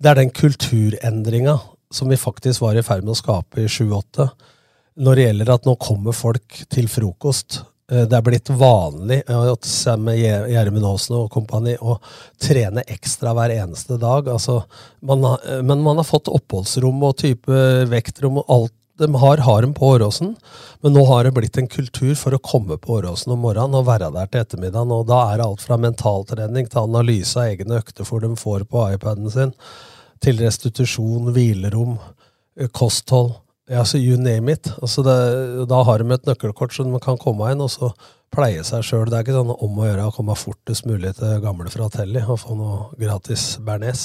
det 0.00 0.12
er 0.12 0.22
den 0.22 0.32
kulturendringa 0.34 1.58
som 1.90 2.08
vi 2.08 2.18
faktisk 2.20 2.62
var 2.62 2.78
i 2.78 2.86
ferd 2.86 3.02
med 3.04 3.16
å 3.16 3.18
skape 3.18 3.64
i 3.64 3.68
7-8. 3.68 4.28
Når 5.00 5.16
det 5.16 5.26
gjelder 5.26 5.52
at 5.54 5.66
nå 5.66 5.74
kommer 5.80 6.16
folk 6.16 6.62
til 6.70 6.88
frokost. 6.90 7.60
Eh, 7.90 8.06
det 8.06 8.16
er 8.16 8.26
blitt 8.26 8.50
vanlig 8.54 9.20
med 9.26 10.18
Gjermund 10.20 10.86
Aasen 10.86 11.16
og 11.18 11.30
kompani 11.34 11.76
å 11.80 11.98
trene 12.42 12.84
ekstra 12.86 13.34
hver 13.36 13.54
eneste 13.56 13.98
dag. 14.00 14.30
Altså, 14.30 14.60
man 15.02 15.24
har, 15.26 15.40
eh, 15.46 15.62
men 15.62 15.82
man 15.82 15.98
har 15.98 16.06
fått 16.06 16.30
oppholdsrom 16.30 17.02
og 17.02 17.16
type 17.22 17.62
vektrom 17.90 18.38
og 18.42 18.54
alt 18.56 18.76
de 19.00 19.08
har, 19.22 19.42
harem 19.46 19.72
på 19.76 19.88
Åråsen, 19.94 20.34
men 20.84 20.94
nå 20.94 21.04
har 21.08 21.24
det 21.24 21.34
blitt 21.36 21.58
en 21.60 21.68
kultur 21.70 22.12
for 22.18 22.36
å 22.36 22.42
komme 22.44 22.76
på 22.80 22.98
Åråsen 22.98 23.32
om 23.34 23.42
morgenen 23.44 23.78
og 23.80 23.88
være 23.88 24.12
der 24.14 24.30
til 24.30 24.44
ettermiddagen. 24.44 24.92
og 24.92 25.08
Da 25.08 25.20
er 25.30 25.40
det 25.40 25.46
alt 25.48 25.64
fra 25.64 25.80
mentaltrening 25.80 26.68
til 26.70 26.84
analyse 26.84 27.40
av 27.40 27.50
egne 27.54 27.80
økter 27.80 28.08
for 28.08 28.24
de 28.24 28.32
får 28.36 28.66
på 28.70 28.86
iPaden 28.94 29.30
sin, 29.32 29.54
til 30.20 30.40
restitusjon, 30.44 31.32
hvilerom, 31.34 31.96
kosthold. 32.72 32.72
kosthold. 32.72 33.86
så 33.86 33.98
you 33.98 34.16
name 34.16 34.52
it. 34.52 34.72
Altså 34.82 35.02
det, 35.02 35.68
da 35.68 35.82
har 35.82 35.98
de 35.98 36.12
et 36.12 36.26
nøkkelkort 36.26 36.74
så 36.74 36.84
de 36.84 37.00
kan 37.00 37.18
komme 37.18 37.50
inn 37.52 37.60
og 37.60 37.70
så 37.70 37.92
pleie 38.30 38.62
seg 38.66 38.84
sjøl. 38.86 39.08
Det 39.10 39.18
er 39.18 39.24
ikke 39.24 39.34
sånn 39.34 39.52
om 39.52 39.78
å 39.80 39.86
gjøre 39.86 40.06
å 40.06 40.14
komme 40.14 40.36
fortest 40.38 40.86
mulig 40.88 41.12
til 41.18 41.40
gamle 41.42 41.70
Fratelli 41.72 42.22
og 42.22 42.38
få 42.42 42.56
noe 42.58 42.90
gratis 43.00 43.56
bearnés. 43.66 44.04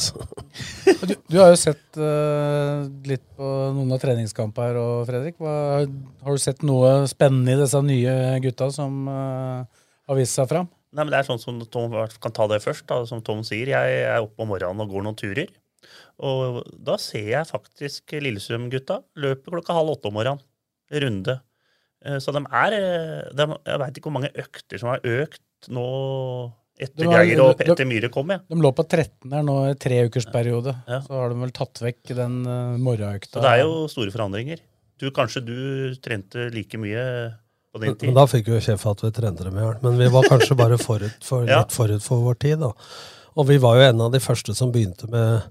du, 1.10 1.14
du, 1.30 1.38
har 1.38 1.52
jo 1.52 1.60
sett 1.62 2.00
uh, 2.00 2.86
litt 3.06 3.26
på 3.38 3.50
noen 3.76 3.94
av 3.94 4.02
treningskampene 4.02 4.72
her, 4.72 4.80
òg, 4.82 5.04
Fredrik. 5.10 5.38
Hva, 5.42 5.58
har 6.26 6.38
du 6.38 6.42
sett 6.42 6.66
noe 6.66 7.04
spennende 7.12 7.54
i 7.54 7.62
disse 7.62 7.82
nye 7.86 8.16
gutta 8.46 8.72
som 8.74 9.06
uh, 9.10 9.62
har 10.10 10.20
vist 10.20 10.38
seg 10.38 10.50
fram? 10.50 10.72
Nei, 10.96 11.04
men 11.04 11.12
det 11.12 11.22
er 11.22 11.28
sånn 11.28 11.42
som 11.42 11.60
Tom 11.70 11.94
kan 12.24 12.34
ta 12.34 12.48
det 12.50 12.64
først. 12.64 12.88
Da. 12.90 13.04
Som 13.10 13.22
Tom 13.26 13.44
sier, 13.46 13.74
jeg 13.74 14.02
er 14.08 14.24
oppe 14.24 14.46
om 14.46 14.54
morgenen 14.54 14.86
og 14.86 14.94
går 14.94 15.06
noen 15.06 15.20
turer. 15.20 15.52
Og 16.24 16.62
da 16.88 16.96
ser 17.02 17.28
jeg 17.28 17.50
faktisk 17.50 18.16
Lillestrøm-gutta 18.16 19.02
løpe 19.20 19.52
klokka 19.52 19.76
halv 19.76 19.98
åtte 19.98 20.10
om 20.10 20.16
morgenen. 20.16 20.46
Runde. 21.04 21.40
Eh, 22.06 22.20
så 22.24 22.34
de 22.36 22.44
er 22.46 22.78
eh, 22.78 23.34
de, 23.36 23.48
Jeg 23.66 23.82
veit 23.82 23.98
ikke 23.98 24.10
hvor 24.10 24.18
mange 24.20 24.32
økter 24.46 24.82
som 24.82 24.94
har 24.94 25.04
økt 25.04 25.70
nå 25.74 25.86
etter 26.76 27.08
Geir 27.08 27.40
og 27.40 27.54
Petter 27.60 27.88
Myhre 27.88 28.10
kom. 28.12 28.34
Ja. 28.36 28.42
De 28.52 28.58
lå 28.60 28.72
på 28.76 28.84
13 28.84 29.32
her 29.32 29.46
nå 29.48 29.56
i 29.70 29.76
treukersperiode. 29.80 30.74
Ja. 30.92 31.00
Så 31.06 31.16
har 31.16 31.32
de 31.32 31.40
vel 31.40 31.54
tatt 31.56 31.80
vekk 31.80 32.12
den 32.18 32.42
uh, 32.44 32.76
morgenøkta. 32.84 33.38
Så 33.38 33.44
det 33.46 33.54
er 33.54 33.62
jo 33.64 33.86
store 33.92 34.12
forandringer. 34.12 34.60
Du, 35.00 35.08
kanskje 35.16 35.42
du 35.48 35.56
trente 36.04 36.50
like 36.52 36.80
mye 36.80 37.06
på 37.72 37.82
din 37.84 37.96
tid. 37.96 38.10
Men 38.12 38.20
da 38.20 38.28
fikk 38.32 38.52
vi 38.52 38.58
jo 38.58 38.64
kjeft 38.68 38.92
at 38.92 39.04
vi 39.06 39.12
trente 39.16 39.48
dem 39.48 39.56
i 39.56 39.64
hjel. 39.64 39.80
Men 39.88 39.98
vi 40.04 40.10
var 40.12 40.28
kanskje 40.28 40.60
bare 40.60 40.80
forut 40.82 41.24
for, 41.24 41.48
Ja. 41.52 41.62
litt 41.64 41.76
forut 41.76 42.04
for 42.04 42.28
vår 42.28 42.40
tid. 42.44 42.60
da. 42.64 42.74
Og 43.40 43.48
vi 43.50 43.58
var 43.64 43.80
jo 43.80 43.88
en 43.88 44.04
av 44.10 44.12
de 44.12 44.22
første 44.24 44.56
som 44.56 44.76
begynte 44.76 45.08
med, 45.12 45.48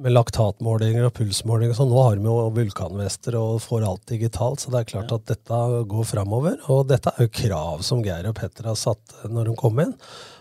med 0.00 0.14
laktatmålinger 0.14 1.06
og 1.06 1.14
pulsmålinger. 1.14 1.76
Så 1.76 1.86
nå 1.86 1.98
har 2.02 2.18
vi 2.18 2.26
jo 2.26 2.50
vulkanvester 2.56 3.36
og 3.38 3.62
får 3.62 3.86
alt 3.86 4.06
digitalt, 4.10 4.62
så 4.62 4.72
det 4.72 4.82
er 4.82 4.90
klart 4.90 5.14
at 5.14 5.26
dette 5.30 5.60
går 5.90 6.08
framover. 6.08 6.58
Og 6.72 6.88
dette 6.90 7.12
er 7.14 7.26
jo 7.26 7.34
krav 7.42 7.84
som 7.86 8.02
Geir 8.04 8.26
og 8.30 8.36
Petter 8.38 8.70
har 8.70 8.78
satt 8.78 9.18
når 9.30 9.50
de 9.50 9.58
kom 9.60 9.82
inn. 9.84 9.94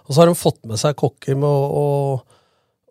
Og 0.08 0.14
så 0.14 0.24
har 0.24 0.32
de 0.32 0.38
fått 0.38 0.64
med 0.68 0.82
seg 0.82 0.98
Kokkim 1.00 1.46
og, 1.48 1.78
og, 1.78 2.40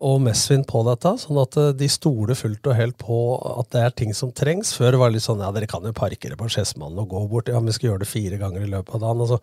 og 0.06 0.22
Mesvin 0.22 0.64
på 0.68 0.84
dette, 0.86 1.16
sånn 1.20 1.42
at 1.42 1.58
eh, 1.60 1.74
de 1.76 1.90
stoler 1.92 2.38
fullt 2.38 2.70
og 2.70 2.78
helt 2.78 2.98
på 3.00 3.18
at 3.58 3.74
det 3.74 3.82
er 3.82 3.98
ting 3.98 4.16
som 4.16 4.32
trengs. 4.32 4.72
Før 4.78 5.00
var 5.00 5.10
det 5.10 5.18
litt 5.18 5.26
sånn 5.26 5.42
ja, 5.42 5.50
dere 5.54 5.68
kan 5.70 5.84
jo 5.84 5.94
parkere 5.96 6.38
på 6.38 6.48
Skedsmannen 6.52 7.02
og 7.02 7.10
gå 7.12 7.26
bort. 7.32 7.52
Ja, 7.52 7.60
vi 7.60 7.74
skal 7.74 7.92
gjøre 7.92 8.04
det 8.06 8.12
fire 8.12 8.40
ganger 8.40 8.64
i 8.64 8.70
løpet 8.70 8.96
av 8.96 9.04
dagen. 9.08 9.26
altså 9.26 9.42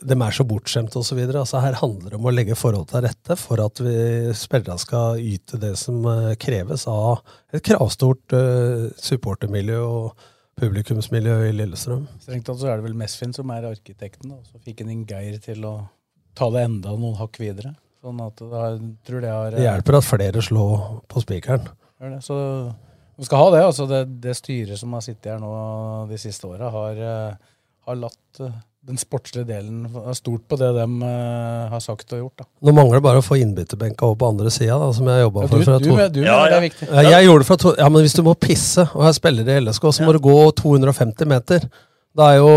de 0.00 0.16
er 0.16 0.34
så 0.34 0.44
bortskjemte 0.48 0.98
osv. 1.00 1.18
Altså, 1.28 1.60
her 1.60 1.76
handler 1.80 2.12
det 2.12 2.18
om 2.18 2.28
å 2.28 2.32
legge 2.32 2.56
forhold 2.58 2.88
til 2.90 3.04
rette 3.04 3.36
for 3.38 3.60
at 3.62 3.80
vi 3.84 3.94
spillerne 4.36 4.80
skal 4.80 5.20
yte 5.20 5.60
det 5.60 5.74
som 5.80 6.04
eh, 6.08 6.34
kreves 6.40 6.86
av 6.90 7.20
et 7.52 7.64
kravstort 7.66 8.36
uh, 8.36 8.88
supportermiljø 9.00 9.80
og 9.84 10.26
publikumsmiljø 10.60 11.36
i 11.48 11.54
Lillestrøm. 11.56 12.06
Strengt 12.22 12.46
tatt 12.48 12.60
så 12.60 12.70
er 12.70 12.80
det 12.80 12.86
vel 12.88 12.96
Mesfin 12.98 13.34
som 13.36 13.50
er 13.52 13.68
arkitekten, 13.68 14.32
og 14.36 14.44
så 14.48 14.60
fikk 14.64 14.84
han 14.84 14.92
inn 14.94 15.06
Geir 15.08 15.40
til 15.42 15.64
å 15.68 15.74
ta 16.36 16.48
det 16.54 16.64
enda 16.68 16.94
noen 16.96 17.18
hakk 17.20 17.40
videre. 17.42 17.74
Sånn 18.00 18.20
at 18.24 18.38
det, 18.40 18.52
har, 18.54 18.78
tror 19.04 19.24
det 19.24 19.32
har 19.34 19.56
Det 19.56 19.66
hjelper 19.66 19.98
at 19.98 20.06
flere 20.06 20.44
slår 20.44 20.84
på 21.10 21.24
spikeren. 21.24 21.68
Så 22.24 22.36
de 23.20 23.28
skal 23.28 23.42
ha 23.42 23.48
det. 23.52 23.64
altså 23.66 23.84
Det, 23.88 24.04
det 24.24 24.36
styret 24.38 24.80
som 24.80 24.94
har 24.96 25.04
sittet 25.04 25.34
her 25.34 25.40
nå 25.42 25.50
de 26.08 26.20
siste 26.20 26.48
åra, 26.48 26.70
har, 26.72 27.00
eh, 27.04 27.56
har 27.88 27.98
latt 28.00 28.44
den 28.86 28.96
sportslige 28.96 29.44
delen 29.46 29.82
er 30.08 30.14
stort 30.16 30.46
på 30.48 30.56
det 30.58 30.70
de 30.74 30.84
uh, 31.04 31.68
har 31.70 31.82
sagt 31.84 32.12
og 32.16 32.18
gjort. 32.22 32.36
da. 32.40 32.44
Nå 32.64 32.72
mangler 32.74 32.96
det 32.98 33.04
bare 33.04 33.20
å 33.20 33.26
få 33.26 33.36
innbytterbenka 33.38 34.06
over 34.08 34.16
på 34.22 34.30
andre 34.32 34.50
sida, 34.50 34.78
som 34.96 35.06
jeg 35.12 35.20
jobba 35.26 35.42
Ja, 35.44 35.46
for. 35.50 35.58
du- 35.58 35.64
fra 35.68 35.78
du 35.78 35.84
to- 35.84 35.96
mener- 35.96 36.08
du 36.08 36.20
mener 36.20 36.32
Ja, 36.32 36.38
det 36.44 36.52
er 36.52 36.56
ja. 36.56 36.68
viktig. 36.68 36.88
Ja, 36.88 37.02
jeg 37.10 37.26
gjorde 37.28 37.38
det 37.44 37.46
fra 37.50 37.56
to, 37.56 37.74
ja, 37.78 37.88
men 37.88 38.02
hvis 38.02 38.14
du 38.16 38.22
må 38.22 38.34
pisse, 38.40 38.88
og 38.94 39.04
her 39.04 39.12
spiller 39.12 39.44
i 39.48 39.60
LSK, 39.60 39.82
så 39.92 40.06
må 40.06 40.12
du 40.16 40.18
gå 40.18 40.36
250 40.56 41.26
meter. 41.28 41.68
Det 42.10 42.26
er 42.26 42.40
jo 42.40 42.54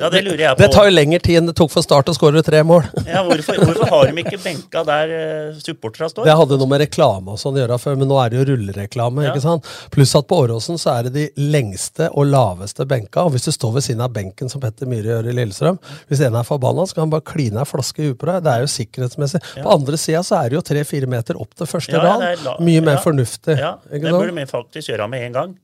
Ja, 0.00 0.08
det. 0.10 0.22
Det 0.58 0.66
tar 0.74 0.88
jo 0.88 0.92
lengre 0.92 1.20
tid 1.22 1.38
enn 1.38 1.46
det 1.46 1.54
tok 1.58 1.70
for 1.70 1.84
Start 1.84 2.08
å 2.10 2.14
skåre 2.16 2.42
tre 2.42 2.62
mål. 2.66 2.82
Ja, 3.12 3.20
hvorfor, 3.26 3.58
hvorfor 3.60 3.90
har 3.90 4.08
de 4.08 4.22
ikke 4.22 4.38
benka 4.42 4.82
der 4.86 5.12
uh, 5.12 5.60
supporterne 5.62 6.08
står? 6.10 6.26
Det 6.26 6.34
hadde 6.40 6.58
noe 6.58 6.70
med 6.70 6.82
reklame 6.82 7.34
og 7.34 7.40
sånn 7.40 7.58
å 7.58 7.62
gjøre 7.62 7.78
før, 7.82 7.98
men 8.00 8.10
nå 8.10 8.18
er 8.18 8.32
det 8.32 8.40
jo 8.40 8.46
rullereklame. 8.50 9.26
Ja. 9.26 9.32
ikke 9.34 9.44
sant? 9.44 9.68
Pluss 9.94 10.14
at 10.18 10.26
på 10.30 10.40
Åråsen 10.42 10.80
så 10.80 10.96
er 10.96 11.08
det 11.08 11.14
de 11.14 11.48
lengste 11.52 12.08
og 12.10 12.30
laveste 12.32 12.86
benka. 12.88 13.26
Og 13.26 13.36
hvis 13.36 13.46
du 13.46 13.54
står 13.54 13.76
ved 13.78 13.86
siden 13.86 14.04
av 14.06 14.14
benken, 14.16 14.50
som 14.50 14.62
Petter 14.62 14.90
Myhre 14.90 15.16
gjør 15.16 15.30
i 15.30 15.36
Lillestrøm, 15.38 15.78
hvis 16.10 16.24
en 16.26 16.38
er 16.40 16.48
forbanna, 16.48 16.86
så 16.88 16.98
kan 16.98 17.06
han 17.06 17.14
bare 17.14 17.26
kline 17.30 17.62
ei 17.62 17.68
flaske 17.68 18.02
i 18.02 18.10
huet 18.10 18.20
på 18.22 18.30
deg. 18.30 18.42
Det 18.46 18.54
er 18.54 18.64
jo 18.64 18.70
sikkerhetsmessig. 18.74 19.42
På 19.60 19.76
andre 19.76 20.00
sida 20.00 20.22
så 20.26 20.40
er 20.40 20.50
det 20.50 20.58
jo 20.58 20.64
tre-fire 20.72 21.10
meter 21.10 21.38
opp 21.42 21.52
til 21.58 21.70
første 21.70 21.98
Ja, 21.98 22.16
rad. 22.16 22.48
Mye 22.64 22.82
mer 22.82 22.98
ja. 22.98 23.04
fornuftig. 23.04 23.58
Ja, 23.60 23.76
det 23.92 24.08
burde 24.08 24.34
vi 24.34 24.48
faktisk 24.50 24.94
gjøre 24.94 25.10
med 25.12 25.28
en 25.28 25.38
gang. 25.38 25.60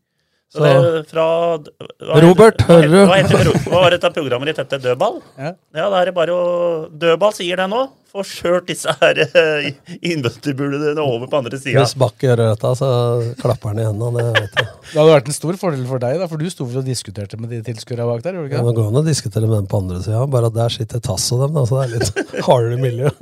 Så 0.49 0.63
Så- 0.63 0.65
det, 0.65 1.01
fra, 1.11 1.25
hva 2.09 2.21
Robert, 2.25 2.63
hører 2.65 2.89
du? 2.89 2.99
Hva, 3.05 3.17
heter, 3.21 3.51
hva 3.69 3.81
var 3.83 3.91
dette 3.93 4.11
programmet 4.17 4.49
ditt 4.49 4.57
hette? 4.63 4.79
Dødball? 4.81 5.19
Ja. 5.37 5.51
ja, 5.77 5.89
det 5.93 5.99
er 6.09 6.13
bare 6.17 6.33
å 6.33 6.89
Dødball 6.89 7.35
sier 7.37 7.61
det 7.61 7.67
nå. 7.69 7.83
Få 8.09 8.23
kjørt 8.25 8.65
disse 8.71 8.89
her 9.03 9.19
innbøttebulene 10.01 10.97
over 11.03 11.29
på 11.29 11.37
andre 11.43 11.59
sida. 11.61 11.83
Hvis 11.83 11.93
Bakk 12.01 12.25
gjør 12.25 12.41
dette, 12.41 12.71
så 12.81 12.89
klapper 13.43 13.75
han 13.75 13.83
i 13.83 13.85
hendene. 13.85 14.25
Det 14.25 14.41
vet 14.41 14.57
jeg. 14.63 14.71
Det 14.89 14.97
hadde 14.97 15.13
vært 15.13 15.29
en 15.29 15.37
stor 15.37 15.59
fordel 15.61 15.85
for 15.91 16.01
deg, 16.03 16.17
da, 16.23 16.31
for 16.33 16.41
du 16.41 16.49
sto 16.49 16.65
vel 16.65 16.81
og 16.81 16.89
diskuterte 16.89 17.37
med 17.37 17.53
de 17.53 17.61
tilskuerne 17.69 18.09
bak 18.09 18.25
der? 18.25 18.39
gjorde 18.41 18.49
du 18.49 18.57
Ja, 18.57 18.65
det 18.65 18.75
går 18.81 18.89
an 18.89 19.01
å 19.03 19.05
diskutere 19.07 19.45
med 19.51 19.57
dem 19.61 19.69
på 19.69 19.83
andre 19.83 20.01
sida, 20.01 20.25
bare 20.33 20.49
at 20.49 20.57
der 20.57 20.73
sitter 20.79 21.05
Tass 21.05 21.29
og 21.37 21.45
dem. 21.45 21.61
Da, 21.61 21.67
så 21.69 21.83
det 21.83 21.85
er 21.85 21.95
litt 21.99 22.43
hardere 22.49 22.81
miljø. 22.81 23.13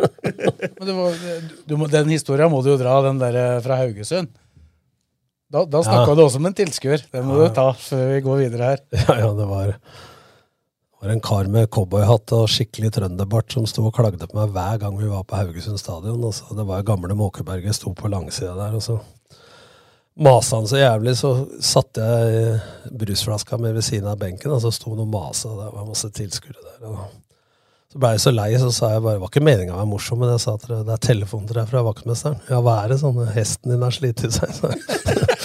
Men 0.78 0.86
du 0.86 0.94
må, 0.94 1.10
du 1.66 1.76
må, 1.82 1.90
den 1.90 2.14
historia 2.14 2.46
må 2.52 2.62
du 2.62 2.70
jo 2.76 2.78
dra, 2.80 3.00
den 3.10 3.18
der 3.18 3.42
eh, 3.42 3.60
fra 3.66 3.82
Haugesund. 3.82 4.30
Da, 5.52 5.62
da 5.64 5.78
snakka 5.86 6.08
Ja. 6.10 6.14
du 6.18 6.22
også 6.24 6.40
med 6.42 6.52
en 6.52 6.58
tilskuer. 6.66 7.02
Det 7.12 7.22
må 7.24 7.36
Ja. 7.38 7.48
du 7.48 7.54
ta 7.54 7.72
før 7.72 8.14
vi 8.14 8.20
går 8.24 8.36
videre 8.44 8.70
her. 8.72 8.78
Ja, 9.08 9.14
ja, 9.22 9.32
det 9.32 9.46
var, 9.46 9.66
det 9.76 11.02
var 11.02 11.10
en 11.12 11.20
kar 11.20 11.44
med 11.52 11.68
cowboyhatt 11.70 12.32
og 12.34 12.48
skikkelig 12.50 12.90
trønderbart 12.96 13.52
som 13.54 13.66
sto 13.66 13.84
og 13.86 13.94
klagde 13.94 14.26
på 14.26 14.34
meg 14.34 14.50
hver 14.56 14.78
gang 14.82 14.96
vi 14.98 15.06
var 15.06 15.22
på 15.24 15.36
Haugesund 15.38 15.78
stadion. 15.78 16.18
Altså, 16.24 16.48
det 16.56 16.66
var 16.66 16.82
gamle 16.82 17.14
Måkeberget 17.14 17.74
sto 17.78 17.92
på 17.94 18.10
langsida 18.10 18.56
der, 18.58 18.74
og 18.74 18.82
så 18.82 18.98
masa 20.18 20.56
han 20.56 20.66
så 20.66 20.78
jævlig, 20.80 21.12
så 21.20 21.30
satte 21.60 22.00
jeg 22.00 22.60
brusflaska 22.98 23.58
mi 23.60 23.70
ved 23.76 23.84
siden 23.84 24.08
av 24.08 24.18
benken, 24.18 24.50
og 24.50 24.62
så 24.64 24.72
sto 24.72 24.90
han 24.94 25.04
og 25.04 25.10
masa, 25.12 25.48
det 25.52 25.70
var 25.76 25.84
masse 25.86 26.08
tilskuere 26.10 26.56
der. 26.64 26.88
og 26.88 26.98
så 27.92 28.00
ble 28.02 28.08
jeg 28.16 28.20
så 28.24 28.32
lei, 28.34 28.48
så 28.58 28.70
sa 28.74 28.88
jeg 28.96 29.02
bare 29.04 29.14
Det 29.14 29.20
var 29.22 29.28
ikke 29.30 29.44
meninga 29.46 29.72
å 29.76 29.78
være 29.78 29.88
morsom, 29.92 30.18
men 30.18 30.32
jeg 30.32 30.40
sa 30.42 30.54
at 30.56 30.64
det 30.68 30.88
er 30.96 31.04
telefon 31.04 31.46
til 31.46 31.54
deg 31.60 31.68
fra 31.70 31.84
vaktmesteren. 31.86 32.40
Ja, 32.50 32.58
hva 32.64 32.80
er 32.82 32.88
det? 32.90 32.98
Sånn 33.00 33.20
hesten 33.36 33.70
din 33.72 33.84
har 33.86 33.94
slitt 33.94 34.24
seg. 34.24 34.50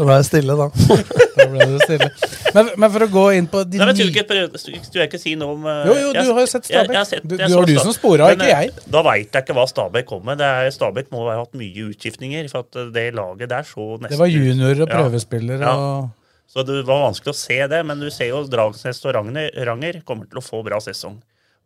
Så, 0.00 0.06
ble 0.08 0.16
jeg 0.18 0.26
stille, 0.30 0.56
da. 0.56 0.66
Da 1.40 1.44
ble 1.52 1.66
du 1.70 1.76
stille. 1.84 2.08
Men, 2.56 2.70
men 2.82 2.90
for 2.92 3.04
å 3.06 3.08
gå 3.12 3.24
inn 3.38 3.46
på 3.52 3.60
de 3.68 3.78
Nei, 3.80 3.86
men 3.86 3.96
Skulle 3.96 4.24
ikke 4.24 4.58
skulle 4.58 5.04
jeg 5.04 5.08
ikke 5.12 5.20
si 5.22 5.34
noe 5.38 5.54
om 5.54 5.66
eh, 5.70 5.82
Jo, 5.86 5.94
jo, 6.00 6.08
du 6.16 6.32
har 6.34 6.40
jo 6.42 6.48
sett 6.50 6.66
jeg- 6.72 6.90
jeg 6.90 7.06
sett- 7.06 7.26
Du- 7.30 7.36
du 7.38 7.44
har 7.54 7.66
du 7.70 7.74
som 7.78 7.92
sporet, 7.94 8.34
ikke 8.34 8.48
eh, 8.48 8.64
jeg. 8.66 8.88
Da 8.90 9.02
veit 9.06 9.30
jeg 9.30 9.44
ikke 9.46 9.54
hva 9.56 9.66
Stabæk 9.70 10.08
kom 10.10 10.24
med. 10.26 10.42
Stabæk 10.74 11.12
må 11.14 11.28
ha 11.30 11.36
hatt 11.44 11.54
mye 11.60 11.86
utskiftninger, 11.92 12.48
for 12.50 12.66
at 12.66 12.80
det 12.96 13.06
laget 13.14 13.48
der 13.54 13.62
så 13.68 13.86
nesten 14.00 14.10
Det 14.16 14.18
var 14.24 14.32
juniorer 14.34 14.82
og 14.82 14.88
Ja. 14.88 14.96
prøvespillere 14.98 15.60
Ja. 15.62 15.76
og 15.76 16.10
Så 16.50 16.64
det 16.66 16.80
var 16.84 17.04
vanskelig 17.12 17.30
å 17.30 17.38
se 17.38 17.60
det, 17.70 17.84
men 17.86 18.00
du 18.02 18.10
ser 18.10 18.32
jo 18.32 18.42
Dragsnes 18.50 19.04
og 19.06 19.14
Ranger, 19.14 19.50
Ranger 19.70 20.00
kommer 20.02 20.26
til 20.28 20.40
å 20.40 20.42
få 20.42 20.64
bra 20.66 20.80
sesong. 20.82 21.20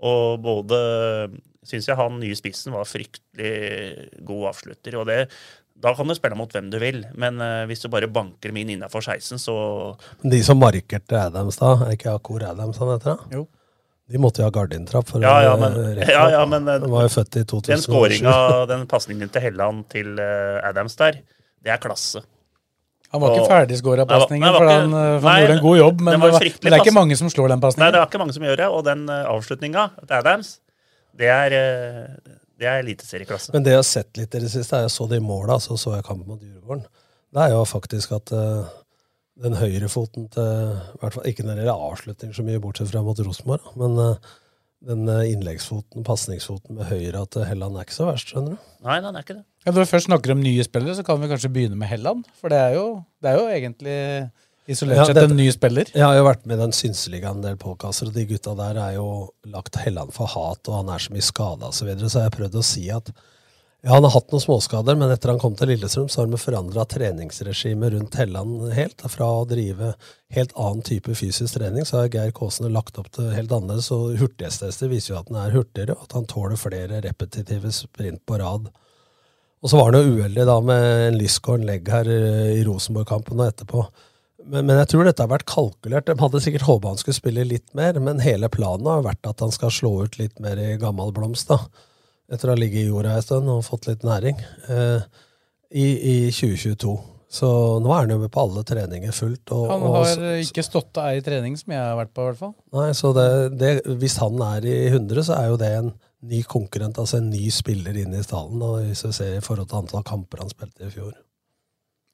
Og 0.04 0.42
både 0.44 1.30
syns 1.64 1.86
jeg 1.88 1.96
han 1.96 2.18
nye 2.20 2.36
spissen 2.36 2.74
var 2.76 2.84
fryktelig 2.84 4.10
god 4.28 4.50
avslutter. 4.52 4.98
og 5.00 5.06
det 5.08 5.30
da 5.74 5.94
kan 5.96 6.08
du 6.08 6.14
spille 6.14 6.36
mot 6.38 6.52
hvem 6.54 6.70
du 6.70 6.78
vil, 6.80 7.02
men 7.18 7.40
uh, 7.42 7.64
hvis 7.68 7.82
du 7.82 7.88
bare 7.92 8.06
banker 8.08 8.52
dem 8.52 8.60
inn 8.62 8.70
innafor 8.76 9.02
16, 9.02 9.40
så 9.42 9.56
De 10.22 10.40
som 10.46 10.58
markerte 10.60 11.18
Adams 11.18 11.58
da, 11.60 11.74
er 11.88 11.96
ikke 11.96 12.14
Akor 12.14 12.44
Adams 12.46 12.78
han 12.80 12.94
heter? 12.94 13.18
da? 13.18 13.36
Jo. 13.40 13.46
De 14.10 14.20
måtte 14.20 14.42
jo 14.42 14.48
ha 14.48 14.52
gardintrapp 14.52 15.08
for 15.08 15.22
Ja, 15.24 15.38
ja, 15.46 15.54
å 15.56 15.60
men, 15.60 15.76
rekke 15.96 16.12
ja, 16.12 16.26
opp. 16.26 16.32
ja, 16.36 16.44
men 16.52 16.66
Den 16.68 16.90
var 16.92 17.06
jo 17.06 17.12
født 17.14 17.38
i 17.40 17.44
2007. 17.48 17.70
den 17.72 17.82
skåringa, 17.86 18.34
den 18.68 18.86
pasningen 18.90 19.32
til 19.32 19.44
Helland 19.46 19.86
til 19.94 20.18
eh, 20.20 20.60
Adams 20.68 20.96
der, 21.00 21.22
det 21.64 21.72
er 21.72 21.80
klasse. 21.80 22.20
Han 23.14 23.22
var 23.22 23.32
ikke 23.32 23.44
Og- 23.46 23.48
ferdigskåra 23.48 24.04
pasningen, 24.10 24.44
for 24.58 24.68
han, 24.68 24.90
for 24.90 24.98
han, 24.98 25.16
eh, 25.16 25.22
nei, 25.24 25.34
gjorde 25.40 25.56
en 25.56 25.62
god 25.64 25.78
jobb. 25.78 26.00
Men, 26.00 26.12
det, 26.20 26.20
var 26.20 26.44
men 26.44 26.60
det 26.60 26.72
er 26.72 26.84
ikke 26.84 26.94
mange 26.98 27.16
som 27.16 27.30
slår 27.32 27.48
den 27.54 27.64
Nei, 27.64 27.90
det 27.94 28.00
er 28.00 28.06
ikke 28.06 28.18
mange 28.20 28.34
som 28.36 28.42
gjør 28.44 28.56
det, 28.60 28.68
og 28.68 28.84
den 28.84 29.08
uh, 29.08 29.24
avslutninga 29.32 29.84
til 30.04 30.16
Adams, 30.18 30.50
det 31.16 31.30
er, 31.30 31.56
uh, 31.56 32.36
det 32.60 32.68
er 32.70 32.84
eliteserieklasse. 32.84 33.52
Men 33.54 33.66
det 33.66 33.74
jeg 33.74 33.82
har 33.82 33.88
sett 33.88 34.20
litt 34.20 34.34
i 34.36 34.44
det 34.44 34.52
siste, 34.52 34.78
er 34.78 34.86
jeg 34.86 34.94
så 34.94 35.08
det 35.10 35.18
i 35.20 35.24
måla, 35.24 35.58
så 35.62 35.78
så 35.80 35.96
jeg 35.96 36.06
kampen 36.06 36.30
mot 36.30 36.42
Djurgården. 36.42 36.86
Det 37.34 37.42
er 37.42 37.54
jo 37.56 37.64
faktisk 37.66 38.14
at 38.14 38.30
uh, 38.36 38.70
den 39.42 39.56
høyrefoten 39.58 40.28
til 40.30 40.50
i 40.94 41.00
hvert 41.00 41.16
fall 41.16 41.26
Ikke 41.26 41.42
når 41.42 41.56
det 41.56 41.64
gjelder 41.64 41.86
avslutning 41.88 42.34
så 42.36 42.44
mye, 42.46 42.62
bortsett 42.62 42.92
fra 42.92 43.02
mot 43.02 43.18
Rosenborg, 43.26 43.72
men 43.80 43.98
uh, 43.98 44.32
den 44.84 45.08
eh, 45.08 45.30
innleggsfoten, 45.32 46.04
pasningsfoten 46.04 46.76
med 46.78 46.88
høyre 46.90 47.24
til 47.32 47.46
Helland 47.48 47.78
er 47.78 47.86
ikke 47.86 47.96
så 47.96 48.08
verst, 48.08 48.30
skjønner 48.30 48.56
du. 48.56 48.72
Nei, 48.84 48.98
den 49.00 49.16
er 49.16 49.24
ikke 49.24 49.38
det. 49.38 49.44
Ja, 49.64 49.72
når 49.72 49.78
vi 49.80 49.90
først 49.94 50.08
snakker 50.10 50.34
om 50.34 50.42
nye 50.44 50.66
spillere, 50.66 50.96
så 50.98 51.04
kan 51.06 51.22
vi 51.22 51.30
kanskje 51.30 51.50
begynne 51.54 51.78
med 51.80 51.88
Helland. 51.88 52.26
For 52.36 52.52
det 52.52 52.58
er 52.60 52.74
jo, 52.76 52.88
det 53.24 53.30
er 53.30 53.38
jo 53.40 53.46
egentlig 53.48 53.96
isolert 54.70 55.02
Ja, 55.02 55.06
sett 55.10 55.20
en 55.22 55.36
ny 55.36 55.50
spiller. 55.52 55.90
Jeg 55.92 56.04
har 56.04 56.16
jo 56.18 56.24
vært 56.26 56.46
med 56.48 56.58
i 56.58 56.62
den 56.64 56.74
synseligaen 56.76 57.40
en 57.40 57.46
del 57.46 57.60
påkasser, 57.60 58.10
og 58.10 58.16
de 58.16 58.26
gutta 58.30 58.56
der 58.58 58.80
er 58.80 58.96
jo 58.98 59.08
lagt 59.50 59.78
Helland 59.82 60.14
for 60.16 60.30
hat, 60.30 60.64
og 60.68 60.80
han 60.80 60.92
er 60.94 61.04
så 61.04 61.14
mye 61.14 61.24
skada 61.24 61.70
osv., 61.70 61.80
så, 61.80 61.88
videre, 61.90 62.10
så 62.10 62.22
jeg 62.22 62.30
har 62.30 62.36
prøvd 62.38 62.60
å 62.60 62.66
si 62.66 62.88
at 62.94 63.12
ja, 63.84 63.90
han 63.92 64.06
har 64.06 64.14
hatt 64.14 64.30
noen 64.32 64.40
småskader, 64.40 64.96
men 64.96 65.10
etter 65.12 65.28
han 65.28 65.38
kom 65.42 65.58
til 65.60 65.68
Lillestrøm, 65.68 66.06
så 66.08 66.22
har 66.22 66.30
de 66.32 66.38
forandra 66.40 66.86
treningsregimet 66.88 67.92
rundt 67.92 68.14
Helland 68.16 68.70
helt. 68.72 69.02
Fra 69.12 69.26
å 69.28 69.42
drive 69.44 69.90
helt 70.32 70.54
annen 70.56 70.80
type 70.88 71.12
fysisk 71.18 71.58
trening, 71.58 71.84
så 71.84 71.98
har 71.98 72.08
Geir 72.14 72.32
Kåsene 72.32 72.70
lagt 72.72 72.96
opp 72.96 73.10
til 73.12 73.28
helt 73.36 73.52
annerledes. 73.52 73.90
Og 73.92 74.16
hurtighetstester 74.22 74.88
viser 74.88 75.12
jo 75.12 75.18
at 75.18 75.28
han 75.28 75.42
er 75.42 75.52
hurtigere, 75.58 75.98
og 75.98 76.08
at 76.08 76.16
han 76.16 76.24
tåler 76.32 76.56
flere 76.56 77.02
repetitive 77.04 77.74
sprint 77.76 78.24
på 78.24 78.40
rad. 78.40 78.72
Og 79.60 79.68
så 79.68 79.76
var 79.76 79.92
han 79.92 80.00
jo 80.00 80.16
uheldig 80.16 80.48
da 80.48 80.56
med 80.64 80.88
en 81.10 81.20
lyskåren-legg 81.20 81.92
her 81.92 82.08
eh, 82.14 82.50
i 82.56 82.64
Rosenborg-kampen 82.64 83.36
og 83.36 83.50
etterpå. 83.50 83.84
Men, 84.44 84.68
men 84.68 84.78
jeg 84.82 84.90
tror 84.92 85.08
dette 85.08 85.24
har 85.24 85.32
vært 85.32 85.48
kalkulert. 85.48 86.06
De 86.08 86.16
hadde 86.20 86.42
sikkert 86.44 86.66
håpa 86.68 86.92
han 86.92 87.00
skulle 87.00 87.16
spille 87.16 87.46
litt 87.48 87.66
mer, 87.76 87.98
men 88.02 88.22
hele 88.24 88.50
planen 88.52 88.88
har 88.90 89.04
vært 89.06 89.30
at 89.30 89.40
han 89.44 89.54
skal 89.54 89.72
slå 89.72 89.94
ut 90.04 90.18
litt 90.20 90.36
mer 90.44 90.60
i 90.60 90.74
gammel 90.80 91.14
blomst. 91.16 91.48
da. 91.52 91.62
Etter 92.32 92.50
å 92.50 92.54
ha 92.54 92.60
ligget 92.60 92.84
i 92.84 92.88
jorda 92.88 93.16
en 93.16 93.24
stund 93.24 93.50
og 93.52 93.64
fått 93.66 93.88
litt 93.90 94.04
næring. 94.06 94.38
Eh, 94.68 95.02
i, 95.74 95.86
I 96.14 96.16
2022. 96.32 96.94
Så 97.34 97.48
nå 97.82 97.90
er 97.90 98.04
han 98.04 98.12
jo 98.14 98.20
med 98.22 98.30
på 98.32 98.42
alle 98.44 98.62
treninger 98.66 99.14
fullt. 99.14 99.50
Og, 99.56 99.66
Han 99.72 99.84
og, 99.88 99.96
har 99.96 100.24
eh, 100.30 100.40
ikke 100.44 100.62
stått 100.62 101.00
ei 101.02 101.18
trening 101.24 101.56
som 101.58 101.74
jeg 101.74 101.82
har 101.82 101.96
vært 101.98 102.12
på, 102.14 102.22
i 102.22 102.30
hvert 102.30 102.40
fall. 102.40 102.54
Nei, 102.76 102.88
så 102.94 103.10
det, 103.16 103.28
det, 103.58 103.72
Hvis 104.00 104.20
han 104.22 104.38
er 104.46 104.66
i 104.70 104.76
100, 104.92 105.24
så 105.26 105.38
er 105.40 105.50
jo 105.50 105.58
det 105.60 105.72
en 105.80 105.90
ny 106.30 106.40
konkurrent, 106.48 107.00
altså 107.00 107.18
en 107.18 107.32
ny 107.32 107.48
spiller 107.52 107.96
inn 108.00 108.14
i 108.14 108.22
stallen. 108.24 108.62
da, 108.62 108.76
Hvis 108.86 109.04
vi 109.08 109.12
ser 109.18 109.38
i 109.38 109.44
forhold 109.44 109.68
til 109.72 109.82
antall 109.82 110.06
kamper 110.06 110.44
han 110.44 110.52
spilte 110.52 110.86
i 110.86 110.94
fjor. 110.94 111.12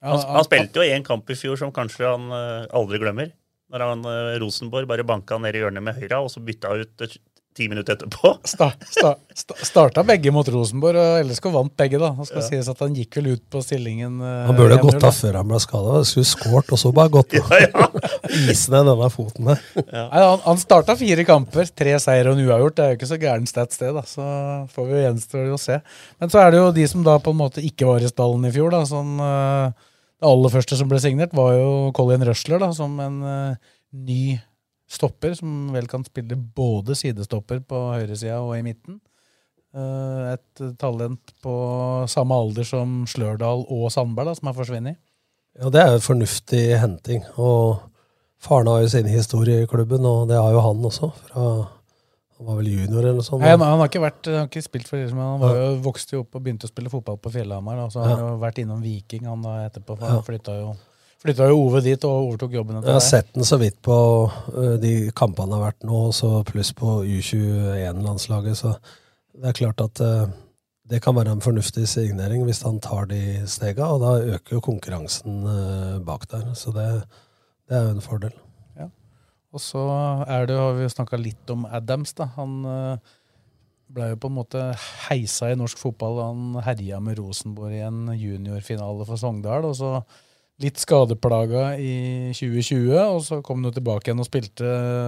Han, 0.01 0.19
han 0.35 0.43
spilte 0.47 0.81
jo 0.81 0.95
én 0.97 1.03
kamp 1.05 1.29
i 1.29 1.35
fjor 1.37 1.59
som 1.61 1.71
kanskje 1.75 2.07
han 2.09 2.29
uh, 2.33 2.65
aldri 2.73 2.97
glemmer. 3.03 3.33
Når 3.71 3.83
han 3.87 4.05
uh, 4.07 4.37
Rosenborg 4.41 4.87
bare 4.89 5.05
banka 5.07 5.37
ned 5.39 5.55
i 5.55 5.61
hjørnet 5.61 5.83
med 5.85 5.99
høyra, 6.01 6.23
og 6.25 6.31
så 6.33 6.41
bytta 6.43 6.73
ut 6.81 7.03
uh, 7.05 7.19
ti 7.55 7.65
minutter 7.67 7.97
etterpå. 7.97 8.31
Sta, 8.47 8.69
sta, 8.87 9.09
sta, 9.35 9.55
starta 9.67 10.03
begge 10.07 10.31
mot 10.31 10.47
Rosenborg, 10.47 10.95
og 10.97 11.25
LSK 11.27 11.49
vant 11.53 11.73
begge. 11.77 11.99
da. 11.99 12.09
Det 12.17 12.27
skal 12.29 12.41
Ja. 12.41 12.47
sies 12.47 12.69
at 12.71 12.79
Han 12.79 12.95
gikk 12.95 13.17
vel 13.19 13.27
ut 13.35 13.43
på 13.51 13.61
stillingen 13.63 14.17
Uh, 14.23 14.45
Han 14.47 14.55
burde 14.57 14.77
ha 14.79 14.83
gått 14.85 15.03
av 15.03 15.13
før 15.17 15.37
han 15.41 15.49
ble 15.51 15.59
skada. 15.59 15.99
Skulle 16.07 16.29
skåret 16.31 16.71
og 16.71 16.79
så 16.81 16.91
bare 16.95 17.11
gått 17.11 17.35
av. 17.41 17.99
Ise 18.51 18.71
ned 18.71 18.87
denne 18.89 19.09
foten 19.11 19.51
der. 19.51 19.61
Nei, 19.83 20.23
han, 20.23 20.39
han 20.47 20.61
starta 20.63 20.95
fire 20.99 21.27
kamper, 21.27 21.67
tre 21.75 21.93
seier 22.01 22.31
og 22.31 22.39
en 22.39 22.47
uavgjort. 22.49 22.77
Det 22.79 22.85
er 22.87 22.93
jo 22.95 22.99
ikke 23.01 23.11
så 23.13 23.19
gæren 23.21 23.47
stats, 23.51 23.77
det. 23.83 23.91
da, 23.99 24.03
Så 24.07 24.25
får 24.73 24.87
vi 24.89 25.03
gjenstå 25.05 25.37
gjenstår 25.37 25.47
det 25.51 25.55
å 25.59 25.61
se. 25.67 25.79
Men 26.23 26.31
så 26.33 26.41
er 26.45 26.51
det 26.55 26.63
jo 26.63 26.71
de 26.81 26.87
som 26.95 27.03
da 27.05 27.19
på 27.21 27.35
en 27.35 27.41
måte 27.43 27.63
ikke 27.67 27.87
var 27.91 28.01
i 28.03 28.11
stallen 28.11 28.47
i 28.47 28.53
fjor. 28.55 28.71
da, 28.71 28.83
sånn, 28.87 29.13
eh, 29.27 29.87
Det 30.21 30.29
aller 30.29 30.53
første 30.53 30.77
som 30.77 30.89
ble 30.89 30.99
signert, 31.01 31.31
var 31.33 31.55
jo 31.57 31.69
Colin 31.97 32.23
Rushler 32.27 32.61
da, 32.61 32.69
som 32.77 32.93
en 33.01 33.21
uh, 33.25 33.71
ny 33.97 34.37
stopper, 34.91 35.33
som 35.37 35.71
vel 35.73 35.87
kan 35.89 36.03
spille 36.05 36.37
både 36.37 36.93
sidestopper 36.99 37.63
på 37.65 37.79
høyresida 37.95 38.37
og 38.43 38.53
i 38.59 38.65
midten. 38.65 38.99
Uh, 39.73 40.35
et 40.35 40.61
talent 40.77 41.33
på 41.41 41.55
samme 42.11 42.37
alder 42.37 42.67
som 42.67 43.01
Slørdal 43.09 43.65
og 43.65 43.87
Sandberg, 43.93 44.29
da, 44.29 44.37
som 44.37 44.51
har 44.51 44.57
forsvunnet. 44.59 44.99
Ja, 45.57 45.73
det 45.73 45.81
er 45.81 45.95
jo 45.95 46.05
fornuftig 46.05 46.63
henting. 46.79 47.25
Og 47.41 47.81
faren 48.41 48.69
har 48.69 48.85
jo 48.85 48.93
sin 48.93 49.09
historie 49.09 49.63
i 49.63 49.69
klubben, 49.69 50.05
og 50.05 50.29
det 50.29 50.37
har 50.37 50.53
jo 50.53 50.61
han 50.67 50.85
også. 50.85 51.09
Fra, 51.31 51.47
han 52.41 52.47
var 52.49 52.57
vel 52.57 52.69
junior 52.73 52.99
eller 53.05 53.19
noe 53.21 53.25
sånt. 53.27 53.43
Nei, 53.45 53.51
han, 53.53 53.61
han 53.61 53.79
har 53.83 53.89
ikke, 53.91 54.01
vært, 54.01 54.25
han 54.31 54.39
har 54.41 54.47
ikke 54.49 54.63
spilt 54.65 54.87
for 54.89 54.97
liksom, 54.97 55.19
Han 55.21 55.41
var 55.43 55.57
jo, 55.59 55.65
vokste 55.85 56.15
jo 56.17 56.23
opp 56.25 56.35
og 56.39 56.41
begynte 56.47 56.65
å 56.65 56.71
spille 56.71 56.89
fotball 56.89 57.19
på 57.21 57.31
Fjellhamar. 57.35 57.83
Så 57.93 58.01
har 58.01 58.15
han 58.15 58.23
Ja. 58.23 58.29
jo 58.33 58.39
vært 58.41 58.61
innom 58.63 58.81
Viking 58.81 59.27
han 59.29 59.43
da 59.45 59.59
etterpå. 59.67 59.93
For. 59.99 60.07
Han 60.09 60.23
flytta 60.25 60.55
jo, 60.57 60.71
flytta 61.21 61.47
jo 61.51 61.59
Ove 61.67 61.81
dit 61.85 62.03
og 62.09 62.15
overtok 62.31 62.55
jobben 62.57 62.79
Jeg 62.81 62.89
har 62.89 62.97
det. 62.97 63.05
sett 63.05 63.29
den 63.37 63.45
så 63.45 63.59
vidt 63.61 63.77
på 63.85 63.95
ø, 64.57 64.77
de 64.81 64.93
kampene 65.13 65.51
han 65.53 65.61
har 65.61 65.67
vært 65.71 65.85
nå, 65.85 66.01
så 66.17 66.43
pluss 66.49 66.73
på 66.73 66.97
U21-landslaget. 67.05 68.57
Så 68.57 68.73
det 69.37 69.51
er 69.51 69.59
klart 69.61 69.81
at 69.85 70.01
ø, 70.01 70.13
det 70.91 70.99
kan 71.05 71.15
være 71.15 71.31
en 71.37 71.43
fornuftig 71.45 71.85
signering 71.87 72.41
hvis 72.47 72.63
han 72.65 72.79
tar 72.83 73.05
de 73.07 73.21
stega, 73.47 73.85
og 73.93 74.01
da 74.03 74.15
øker 74.35 74.57
jo 74.57 74.63
konkurransen 74.65 75.43
ø, 75.47 75.99
bak 76.03 76.25
der. 76.31 76.49
Så 76.57 76.73
det, 76.75 76.87
det 77.69 77.77
er 77.77 77.85
jo 77.85 77.93
en 77.99 78.01
fordel. 78.03 78.33
Og 79.51 79.59
så 79.59 79.81
er 80.31 80.47
det, 80.47 80.55
har 80.55 80.77
vi 80.77 80.87
snakka 80.91 81.19
litt 81.19 81.51
om 81.51 81.65
Adams. 81.67 82.13
da. 82.15 82.29
Han 82.37 82.57
eh, 82.67 83.13
ble 83.91 84.13
jo 84.13 84.19
på 84.23 84.31
en 84.31 84.37
måte 84.39 84.65
heisa 85.09 85.51
i 85.51 85.59
norsk 85.59 85.79
fotball. 85.81 86.21
Han 86.23 86.63
herja 86.63 87.01
med 87.03 87.19
Rosenborg 87.19 87.75
i 87.75 87.85
en 87.85 88.05
juniorfinale 88.15 89.07
for 89.07 89.19
Sogndal. 89.19 89.67
og 89.71 89.77
så 89.79 89.95
Litt 90.61 90.77
skadeplaga 90.77 91.71
i 91.81 92.29
2020, 92.37 92.91
og 92.93 93.23
så 93.25 93.39
kom 93.41 93.63
han 93.65 93.73
tilbake 93.73 94.05
igjen 94.05 94.19
og 94.21 94.27
spilte 94.27 94.67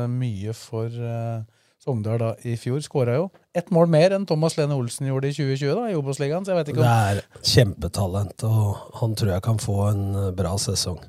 mye 0.09 0.55
for 0.57 0.89
eh, 0.89 1.43
Sogndal 1.83 2.17
da 2.17 2.31
i 2.49 2.55
fjor. 2.57 2.79
Skåra 2.81 3.19
jo 3.19 3.27
ett 3.53 3.69
mål 3.69 3.91
mer 3.93 4.15
enn 4.15 4.25
Thomas 4.25 4.55
Lene 4.57 4.73
Olsen 4.73 5.11
gjorde 5.11 5.29
i 5.29 5.35
2020 5.35 5.75
da, 5.77 5.83
i 5.91 5.97
Obos-ligaen. 5.99 6.47
Det 6.47 6.73
er 6.81 7.21
kjempetalent, 7.45 8.47
og 8.49 8.97
han 8.97 9.13
tror 9.19 9.35
jeg 9.35 9.45
kan 9.45 9.61
få 9.61 9.77
en 9.91 10.07
bra 10.33 10.55
sesong. 10.57 11.03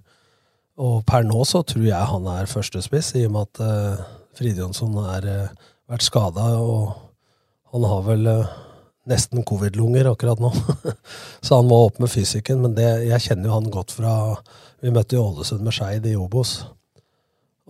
Og 0.82 1.04
per 1.06 1.22
nå 1.26 1.44
så 1.46 1.62
tror 1.66 1.86
jeg 1.86 2.10
han 2.10 2.28
er 2.32 2.50
førstespiss, 2.50 3.14
i 3.20 3.24
og 3.28 3.34
med 3.36 3.48
at 3.48 3.62
uh, 3.62 4.04
Fridjonsson 4.34 4.96
har 5.06 5.26
uh, 5.28 5.66
vært 5.90 6.06
skada, 6.06 6.48
og 6.58 6.94
han 7.74 7.86
har 7.86 8.06
vel 8.08 8.26
uh, 8.26 8.54
nesten 9.10 9.44
covid-lunger 9.46 10.10
akkurat 10.10 10.42
nå. 10.42 10.50
så 11.44 11.60
han 11.60 11.68
må 11.70 11.84
opp 11.86 12.00
med 12.02 12.10
fysikken, 12.10 12.64
men 12.64 12.74
det, 12.78 12.88
jeg 13.06 13.28
kjenner 13.28 13.50
jo 13.50 13.58
han 13.58 13.74
godt 13.74 13.94
fra 13.94 14.14
Vi 14.82 14.90
møtte 14.92 15.16
jo 15.16 15.28
Ålesund 15.28 15.62
med 15.64 15.72
Skeid 15.72 16.06
i 16.10 16.16
Obos. 16.18 16.58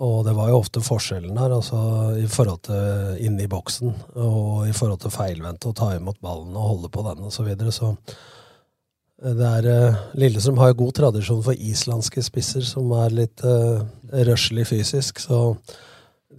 Og 0.03 0.25
det 0.27 0.33
var 0.35 0.49
jo 0.51 0.59
ofte 0.59 0.81
forskjellen 0.83 1.37
der, 1.37 1.53
altså 1.55 1.79
i 2.19 2.25
forhold 2.27 2.65
til 2.67 3.21
inne 3.23 3.45
i 3.45 3.51
boksen, 3.51 3.93
og 4.19 4.65
i 4.67 4.73
forhold 4.75 5.05
til 5.05 5.13
feilvendte 5.15 5.71
og 5.71 5.77
ta 5.79 5.93
imot 5.95 6.19
ballen 6.25 6.57
og 6.57 6.71
holde 6.73 6.91
på 6.91 7.05
den 7.07 7.29
og 7.29 7.35
så 7.35 7.45
videre. 7.47 7.71
Så 7.71 7.93
er 9.33 9.67
eh, 9.71 9.97
Lillestrøm 10.21 10.59
har 10.61 10.73
jo 10.73 10.81
god 10.83 10.93
tradisjon 10.99 11.43
for 11.47 11.57
islandske 11.57 12.23
spisser 12.25 12.65
som 12.67 12.93
er 12.99 13.15
litt 13.15 13.45
uh, 13.47 13.81
røslig 14.13 14.67
fysisk, 14.69 15.23
så 15.23 15.57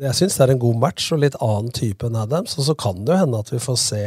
jeg 0.01 0.13
syns 0.17 0.35
det 0.37 0.43
er 0.45 0.53
en 0.53 0.61
god 0.61 0.79
match 0.81 1.11
og 1.15 1.21
litt 1.23 1.37
annen 1.39 1.71
type 1.73 2.05
enn 2.05 2.17
Adams. 2.19 2.57
Og 2.59 2.67
så 2.67 2.75
kan 2.75 2.97
det 3.05 3.13
jo 3.15 3.19
hende 3.21 3.39
at 3.39 3.51
vi 3.53 3.61
får 3.63 3.77
se 3.79 4.01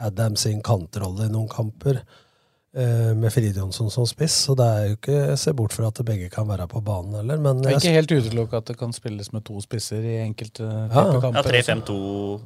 Adams 0.00 0.46
sin 0.46 0.62
kantrolle 0.64 1.26
i 1.26 1.32
noen 1.32 1.48
kamper 1.52 2.00
uh, 2.00 3.12
med 3.14 3.28
Fridjonsson 3.34 3.92
som 3.92 4.08
spiss, 4.08 4.40
så 4.48 4.56
det 4.58 4.66
er 4.66 4.88
jo 4.88 4.98
ikke 4.98 5.38
se 5.40 5.54
bort 5.56 5.76
fra 5.76 5.92
at 5.92 6.02
begge 6.08 6.32
kan 6.32 6.48
være 6.48 6.66
på 6.72 6.82
banen 6.84 7.20
heller. 7.20 7.38
Men 7.38 7.62
Det 7.62 7.70
er 7.70 7.78
jeg 7.78 7.84
ikke 7.84 7.98
helt 8.00 8.16
utelukket 8.16 8.58
at 8.62 8.72
det 8.72 8.78
kan 8.80 8.96
spilles 8.96 9.32
med 9.36 9.44
to 9.46 9.60
spisser 9.64 10.02
i 10.02 10.18
enkelte 10.24 10.64
Ja. 10.64 11.06
kamper. 11.20 11.60
Ja, 11.60 11.62
3-5-2 11.76 12.40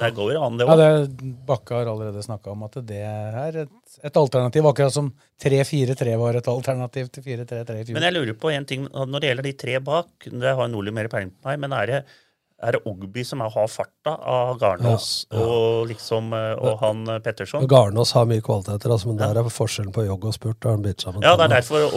Der 0.00 0.14
går 0.16 0.38
an, 0.40 0.56
det 0.56 0.66
òg. 0.66 0.80
Ja, 0.80 1.34
Bakke 1.48 1.76
har 1.76 1.90
allerede 1.92 2.22
snakka 2.24 2.54
om 2.54 2.64
at 2.66 2.78
det 2.88 3.02
er 3.04 3.60
et, 3.66 3.74
et 4.00 4.16
alternativ, 4.16 4.68
akkurat 4.70 4.94
som 4.94 5.12
3-4-3 5.44 6.16
var 6.20 6.38
et 6.40 6.48
alternativ 6.48 7.10
til 7.12 7.26
4-3-3 7.26 7.76
i 7.76 7.84
fjor. 7.84 7.98
Men 7.98 8.08
jeg 8.08 8.16
lurer 8.16 8.38
på 8.40 8.52
en 8.54 8.68
ting 8.68 8.88
når 8.88 9.18
det 9.18 9.32
gjelder 9.32 9.48
de 9.50 9.54
tre 9.64 9.76
bak. 9.84 10.30
Det 10.30 10.56
har 10.60 10.72
Nordli 10.72 10.94
mer 10.96 11.10
peiling 11.12 11.34
på 11.36 11.50
meg, 11.50 11.60
men 11.66 11.76
er 11.76 11.92
det 11.92 12.00
er 12.62 12.76
det 12.76 12.80
Ogby 12.88 13.22
som 13.24 13.40
har 13.44 13.68
farta 13.70 14.12
av 14.14 14.58
Garnås 14.60 15.26
Ja, 15.30 15.38
ja. 15.38 15.46
og 15.46 15.88
liksom 15.90 16.32
eh, 16.36 16.52
og 16.60 16.80
han 16.82 17.02
eh, 17.08 17.20
Petterson? 17.24 17.66
Garnås 17.70 18.12
har 18.16 18.28
mye 18.28 18.44
kvaliteter, 18.44 18.92
altså, 18.92 19.10
men 19.10 19.20
der 19.20 19.40
er 19.40 19.50
forskjellen 19.52 19.94
på 19.96 20.04
jogg 20.06 20.26
og 20.30 20.36
spurt. 20.36 20.68
Han 20.68 20.84
sammen 21.00 21.24
Ja, 21.24 21.36
det 21.40 21.48
er 21.48 21.54
derfor 21.56 21.88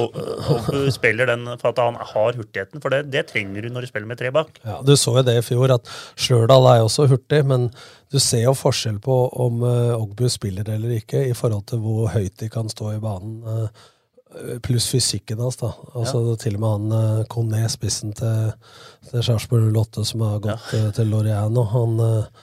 Ogby 0.55 0.89
spiller 0.93 1.29
den, 1.33 1.45
for 1.61 1.71
at 1.73 1.81
han 1.83 1.99
har 1.99 2.37
hurtigheten. 2.39 2.81
For 2.83 2.93
det, 2.93 3.03
det 3.13 3.25
trenger 3.31 3.65
du 3.65 3.69
når 3.73 3.85
du 3.85 3.91
spiller 3.91 4.09
med 4.09 4.21
tre 4.21 4.31
bak. 4.35 4.59
Ja, 4.63 4.79
Du 4.85 4.95
så 4.99 5.17
jo 5.19 5.25
det 5.27 5.37
i 5.39 5.45
fjor, 5.45 5.73
at 5.75 5.89
Stjørdal 6.15 6.69
er 6.73 6.83
også 6.83 7.07
hurtig, 7.11 7.43
men 7.49 7.69
du 8.13 8.19
ser 8.21 8.45
jo 8.47 8.53
forskjell 8.57 8.99
på 9.03 9.15
om 9.41 9.63
Ogby 9.63 10.29
spiller 10.29 10.67
eller 10.69 10.99
ikke, 10.99 11.25
i 11.27 11.33
forhold 11.37 11.65
til 11.71 11.81
hvor 11.83 12.11
høyt 12.13 12.37
de 12.39 12.49
kan 12.53 12.69
stå 12.71 12.95
i 12.95 13.01
banen. 13.03 13.67
Eh, 14.39 14.57
pluss 14.63 14.87
fysikken 14.91 15.41
hans, 15.43 15.59
da. 15.61 15.73
Altså 15.93 16.35
Til 16.41 16.57
og 16.57 16.63
med 16.63 16.73
han 16.73 17.27
kom 17.31 17.51
ned 17.51 17.69
spissen 17.71 18.15
til, 18.17 18.53
til 19.09 19.23
Sarpsborg 19.25 19.69
08, 19.71 20.07
som 20.07 20.25
har 20.25 20.41
gått 20.43 20.73
ja. 20.75 20.89
til 20.95 21.13
Loreano. 21.13 21.53
nå, 21.53 21.67
han 21.73 22.01
eh, 22.07 22.41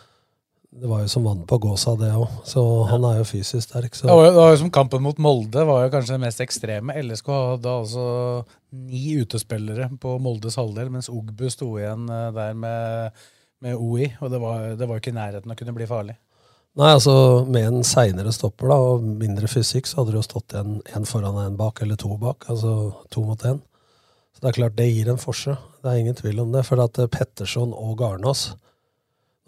Det 0.70 0.86
var 0.86 1.02
jo 1.02 1.10
som 1.10 1.26
vann 1.26 1.42
på 1.50 1.58
gåsa, 1.58 1.96
det 1.98 2.12
òg. 2.14 2.28
Så 2.46 2.62
han 2.86 3.04
er 3.08 3.18
jo 3.18 3.26
fysisk 3.26 3.66
sterk. 3.66 3.94
Så. 3.94 4.06
Det 4.06 4.14
var, 4.14 4.28
jo, 4.28 4.32
det 4.36 4.40
var 4.40 4.54
jo 4.54 4.60
som 4.62 4.70
kampen 4.70 5.02
mot 5.02 5.18
Molde 5.18 5.66
var 5.66 5.84
jo 5.84 5.92
kanskje 5.96 6.14
det 6.14 6.24
mest 6.28 6.40
ekstreme. 6.44 6.94
LSK 7.02 7.30
hadde 7.34 7.74
altså 7.82 8.06
ni 8.70 9.18
utespillere 9.18 9.90
på 10.00 10.14
Moldes 10.22 10.56
halvdel, 10.60 10.92
mens 10.94 11.10
Ogbu 11.10 11.48
sto 11.50 11.72
igjen 11.80 12.06
eh, 12.06 12.30
der 12.36 12.54
med, 12.54 13.22
med 13.66 13.76
OI. 13.76 14.12
Og 14.20 14.30
det 14.30 14.42
var, 14.42 14.66
det 14.78 14.86
var 14.86 14.96
jo 14.96 15.04
ikke 15.04 15.14
i 15.14 15.18
nærheten 15.18 15.54
å 15.54 15.58
kunne 15.58 15.74
bli 15.74 15.90
farlig. 15.90 16.16
Nei, 16.80 16.92
altså 16.96 17.14
Med 17.50 17.66
en 17.68 17.82
seinere 17.84 18.32
stopper 18.32 18.70
da, 18.72 18.76
og 18.94 19.02
mindre 19.04 19.48
fysikk, 19.50 19.86
så 19.90 20.00
hadde 20.00 20.14
det 20.14 20.20
jo 20.22 20.28
stått 20.28 20.54
en, 20.56 20.78
en 20.96 21.04
foran 21.08 21.36
og 21.36 21.44
en 21.44 21.58
bak, 21.60 21.82
eller 21.84 21.98
to 22.00 22.14
bak. 22.20 22.46
Altså 22.52 22.94
to 23.12 23.24
mot 23.26 23.42
én. 23.44 23.60
Så 24.32 24.40
det 24.44 24.48
er 24.52 24.58
klart 24.62 24.76
det 24.78 24.86
gir 24.88 25.10
en 25.12 25.20
forskjell. 25.20 25.58
Det 25.82 25.90
er 25.92 26.00
ingen 26.00 26.16
tvil 26.16 26.40
om 26.40 26.52
det. 26.54 26.64
For 26.68 26.80
at 26.80 26.98
eh, 27.02 27.10
Petterson 27.12 27.74
og 27.76 27.96
Garnås 28.00 28.50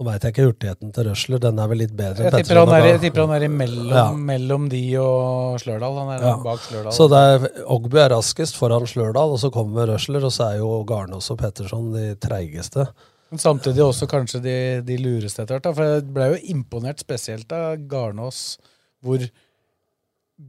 Nå 0.00 0.06
veit 0.08 0.22
jeg 0.24 0.32
ikke 0.32 0.44
hurtigheten 0.48 0.92
til 0.96 1.04
Røsler, 1.06 1.38
den 1.38 1.58
er 1.60 1.68
vel 1.68 1.78
litt 1.82 1.92
bedre 1.94 2.24
Jeg 2.24 2.32
enn 2.32 2.38
tipper 2.40 2.58
han 2.62 2.70
er, 2.74 2.86
jeg 2.88 3.00
tipper 3.02 3.20
han 3.26 3.34
er 3.36 3.44
imellom 3.44 3.90
Ja. 3.92 4.04
mellom 4.32 4.64
de 4.72 4.80
og 4.98 5.60
Slørdal. 5.60 5.98
Han 6.00 6.08
er 6.14 6.24
Ja. 6.24 6.30
bak 6.42 6.62
Slørdal. 6.64 6.94
Så 6.96 7.06
det 7.12 7.20
er, 7.28 7.44
Ogbu 7.70 7.98
er 8.00 8.08
raskest 8.10 8.56
foran 8.58 8.88
Slørdal, 8.88 9.34
og 9.36 9.38
så 9.38 9.50
kommer 9.52 9.86
Røsler, 9.92 10.24
og 10.24 10.32
så 10.32 10.48
er 10.48 10.56
jo 10.62 10.70
Garnås 10.88 11.30
og 11.30 11.38
Petterson 11.38 11.92
de 11.92 12.06
treigeste. 12.16 12.88
Men 13.32 13.40
samtidig 13.40 13.80
også 13.80 14.06
kanskje 14.10 14.42
de, 14.44 14.56
de 14.84 14.98
lureste 15.00 15.40
etter 15.40 15.56
hvert. 15.56 15.72
For 15.72 15.88
jeg 15.88 16.04
ble 16.12 16.26
jo 16.34 16.42
imponert 16.52 17.00
spesielt 17.00 17.52
av 17.56 17.80
Garnås, 17.88 18.58
hvor 19.00 19.24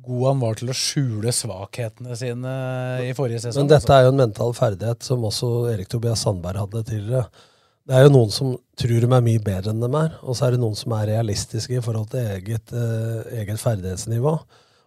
god 0.04 0.26
han 0.28 0.42
var 0.42 0.60
til 0.60 0.74
å 0.74 0.76
skjule 0.76 1.32
svakhetene 1.36 2.18
sine 2.20 2.52
i 3.06 3.14
forrige 3.16 3.46
sesong. 3.46 3.64
Men 3.64 3.72
dette 3.72 3.96
er 3.96 4.04
jo 4.04 4.12
en 4.12 4.20
mental 4.20 4.54
ferdighet 4.58 5.08
som 5.08 5.24
også 5.30 5.54
Erik 5.72 5.92
Tobias 5.92 6.26
Sandberg 6.26 6.66
hadde 6.66 6.84
tidligere. 6.92 7.26
Det 7.88 7.96
er 7.96 8.06
jo 8.06 8.14
noen 8.18 8.32
som 8.36 8.54
tror 8.80 9.04
de 9.04 9.10
er 9.10 9.26
mye 9.30 9.44
bedre 9.44 9.72
enn 9.72 9.84
de 9.84 9.90
er, 10.00 10.14
og 10.24 10.36
så 10.36 10.48
er 10.48 10.56
det 10.56 10.64
noen 10.64 10.78
som 10.80 10.96
er 10.96 11.10
realistiske 11.12 11.80
i 11.80 11.84
forhold 11.84 12.12
til 12.12 12.32
eget, 12.36 12.72
eh, 12.76 13.42
eget 13.42 13.60
ferdighetsnivå. 13.64 14.34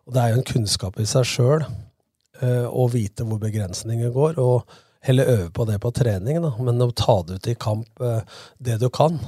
Og 0.07 0.15
det 0.17 0.23
er 0.23 0.33
jo 0.33 0.41
en 0.41 0.51
kunnskap 0.53 1.01
i 1.01 1.09
seg 1.09 1.29
sjøl 1.29 1.65
eh, 1.65 2.67
å 2.69 2.89
vite 2.93 3.25
hvor 3.25 3.41
begrensninger 3.41 4.13
går, 4.13 4.41
og 4.41 4.77
heller 5.07 5.33
øve 5.33 5.49
på 5.55 5.67
det 5.69 5.79
på 5.83 5.93
trening, 5.95 6.41
da. 6.43 6.53
men 6.61 6.83
å 6.83 6.91
ta 6.97 7.21
det 7.27 7.39
ut 7.39 7.49
i 7.53 7.57
kamp 7.59 8.03
eh, 8.05 8.39
det 8.59 8.79
du 8.83 8.89
kan. 8.91 9.19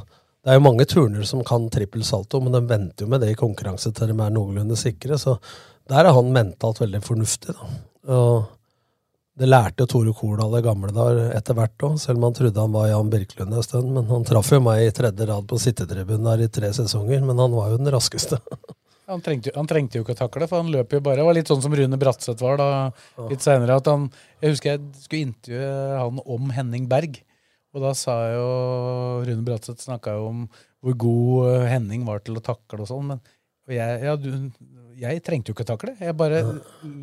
Det 0.43 0.53
er 0.53 0.59
jo 0.59 0.67
mange 0.67 0.87
turner 0.89 1.27
som 1.29 1.45
kan 1.47 1.67
trippel 1.73 2.05
salto, 2.07 2.41
men 2.43 2.55
de 2.55 2.63
venter 2.67 3.05
jo 3.05 3.11
med 3.13 3.23
det 3.25 3.33
i 3.33 3.39
konkurranse 3.39 3.93
til 3.95 4.13
de 4.13 4.17
er 4.17 4.35
noenlunde 4.35 4.79
sikre, 4.79 5.19
så 5.21 5.39
der 5.89 6.05
er 6.07 6.17
han 6.17 6.33
mentalt 6.35 6.83
veldig 6.83 7.03
fornuftig. 7.05 7.57
da. 7.57 7.69
Og 8.15 8.47
det 9.39 9.47
lærte 9.47 9.87
Tore 9.87 10.13
Kordal 10.17 10.57
i 10.59 10.65
gamle 10.65 10.91
dager 10.95 11.31
etter 11.37 11.55
hvert 11.55 11.85
òg, 11.87 11.99
selv 12.03 12.19
om 12.19 12.27
han 12.27 12.35
trodde 12.35 12.65
han 12.65 12.75
var 12.75 12.89
Jan 12.91 13.11
Birkelund 13.13 13.55
en 13.55 13.63
stund. 13.63 13.93
Men 13.95 14.09
han 14.11 14.27
traff 14.27 14.51
jo 14.51 14.59
meg 14.65 14.83
i 14.83 14.95
tredje 14.95 15.29
rad 15.29 15.47
på 15.47 15.61
sittetribunen 15.63 16.27
der 16.27 16.43
i 16.43 16.51
tre 16.51 16.73
sesonger, 16.75 17.23
men 17.23 17.39
han 17.39 17.55
var 17.55 17.71
jo 17.71 17.79
den 17.79 17.93
raskeste. 17.95 18.41
Han 19.09 19.23
trengte, 19.25 19.53
han 19.57 19.67
trengte 19.71 19.97
jo 19.99 20.05
ikke 20.05 20.13
å 20.17 20.19
takle, 20.19 20.47
for 20.51 20.61
han 20.63 20.71
løp 20.73 20.93
jo 20.93 21.01
bare. 21.01 21.17
Det 21.23 21.25
var 21.25 21.37
litt 21.39 21.49
sånn 21.49 21.63
som 21.65 21.73
Rune 21.75 21.97
Bratseth 22.01 22.43
var 22.45 22.59
da 22.61 22.69
litt 23.31 23.41
senere. 23.45 23.79
Jeg 23.81 24.53
husker 24.53 24.75
jeg 24.75 24.83
skulle 25.01 25.29
intervjue 25.31 25.99
han 26.03 26.21
om 26.27 26.51
Henning 26.53 26.87
Berg. 26.91 27.23
Og 27.77 27.83
da 27.85 27.95
sa 27.97 28.15
jo 28.33 28.47
Rune 29.27 29.45
Bratseth 29.47 29.85
snakka 29.87 30.15
jo 30.19 30.29
om 30.33 30.45
hvor 30.85 30.95
god 31.01 31.49
eh, 31.55 31.67
Henning 31.73 32.05
var 32.07 32.21
til 32.25 32.37
å 32.39 32.45
takle 32.45 32.85
og 32.85 32.89
sånn. 32.91 33.09
Men 33.15 33.21
og 33.69 33.75
jeg, 33.77 33.97
ja, 34.01 34.15
du, 34.17 34.29
jeg 34.97 35.21
trengte 35.27 35.51
jo 35.51 35.55
ikke 35.57 35.65
å 35.67 35.71
takle. 35.75 35.93
Jeg 36.01 36.15
bare 36.17 36.39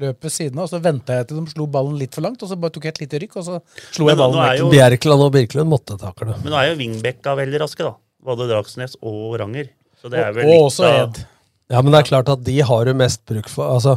løp 0.01 0.23
ved 0.25 0.33
siden 0.33 0.57
av, 0.57 0.65
og 0.65 0.71
så 0.71 0.79
venta 0.81 1.19
jeg 1.19 1.27
til 1.29 1.37
de 1.43 1.51
slo 1.53 1.67
ballen 1.69 1.99
litt 2.01 2.15
for 2.17 2.25
langt, 2.25 2.41
og 2.41 2.49
så 2.49 2.57
bare 2.57 2.73
tok 2.73 2.87
jeg 2.87 2.95
et 2.95 3.01
lite 3.03 3.19
rykk, 3.21 3.35
og 3.37 3.45
så 3.45 3.59
slo 3.93 4.07
Men 4.07 4.15
jeg 4.15 4.21
ballen 4.23 4.39
er 4.41 4.49
vekk. 4.49 4.61
jo- 4.63 4.71
Bjerkeland 4.73 5.25
og 5.27 5.31
Birkelund 5.35 5.69
måtte 5.69 5.97
takle. 6.01 6.33
Men 6.41 6.53
nå 6.55 6.57
er 6.57 6.71
jo 6.71 6.79
Vingbekka 6.81 7.35
veldig 7.37 7.61
raske, 7.61 7.85
da. 7.85 7.93
Både 8.25 8.47
Dragsnes 8.49 8.97
og 9.05 9.37
Ranger. 9.43 9.69
Så 10.01 10.09
det 10.09 10.19
er 10.23 10.29
Og- 10.31 10.35
vel 10.39 10.45
og 10.45 10.51
litt 10.55 10.65
også 10.71 10.89
Ed. 11.03 11.21
Ja, 11.71 11.82
men 11.82 11.91
det 11.91 12.04
er 12.04 12.10
klart 12.12 12.30
at 12.30 12.45
de 12.45 12.60
har 12.62 12.86
jo 12.86 12.93
mest 12.97 13.23
bruk 13.25 13.47
for 13.49 13.73
Altså, 13.73 13.95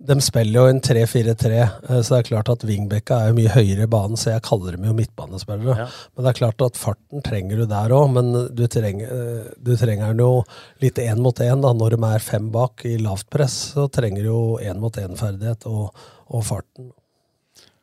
de 0.00 0.16
spiller 0.24 0.56
jo 0.56 0.68
en 0.70 0.78
3-4-3, 0.80 1.48
eh, 1.60 1.98
så 2.00 2.14
det 2.14 2.18
er 2.18 2.28
klart 2.30 2.48
at 2.48 2.62
wingbacka 2.64 3.18
er 3.18 3.30
jo 3.30 3.36
mye 3.36 3.50
høyere 3.52 3.84
i 3.84 3.90
banen, 3.92 4.16
så 4.16 4.32
jeg 4.32 4.44
kaller 4.46 4.76
dem 4.76 4.86
jo 4.88 4.94
midtbanespillere. 4.96 5.74
Ja. 5.82 5.88
Men 6.14 6.24
det 6.24 6.30
er 6.30 6.38
klart 6.38 6.64
at 6.64 6.80
farten 6.80 7.24
trenger 7.26 7.60
du 7.60 7.66
der 7.68 7.92
òg, 7.92 8.06
men 8.14 8.30
du 8.56 8.64
trenger, 8.72 9.12
eh, 9.12 9.50
du 9.60 9.74
trenger 9.76 10.14
den 10.14 10.24
jo 10.24 10.46
litt 10.80 11.00
én 11.02 11.20
mot 11.20 11.44
én 11.44 11.60
når 11.60 11.96
de 11.96 12.00
er 12.08 12.24
fem 12.24 12.48
bak 12.54 12.86
i 12.88 12.96
lavt 13.02 13.28
press. 13.28 13.58
Så 13.74 13.90
trenger 13.92 14.24
du 14.24 14.30
jo 14.30 14.40
én 14.64 14.80
mot 14.80 14.96
én-ferdighet 14.96 15.68
og, 15.68 15.92
og 16.32 16.48
farten. 16.48 16.88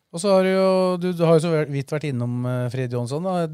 Og 0.10 0.23
så 0.23 0.34
har 0.34 0.47
du 0.47 0.50
jo 0.50 0.69
du, 0.97 1.12
du 1.13 1.26
har 1.28 1.38
jo 1.38 1.45
så 1.45 1.54
vidt 1.69 1.91
vært 1.93 2.08
innom 2.10 2.41
uh, 2.47 2.69
Frid 2.73 2.95
Jonsson. 2.95 3.28
Da. 3.28 3.45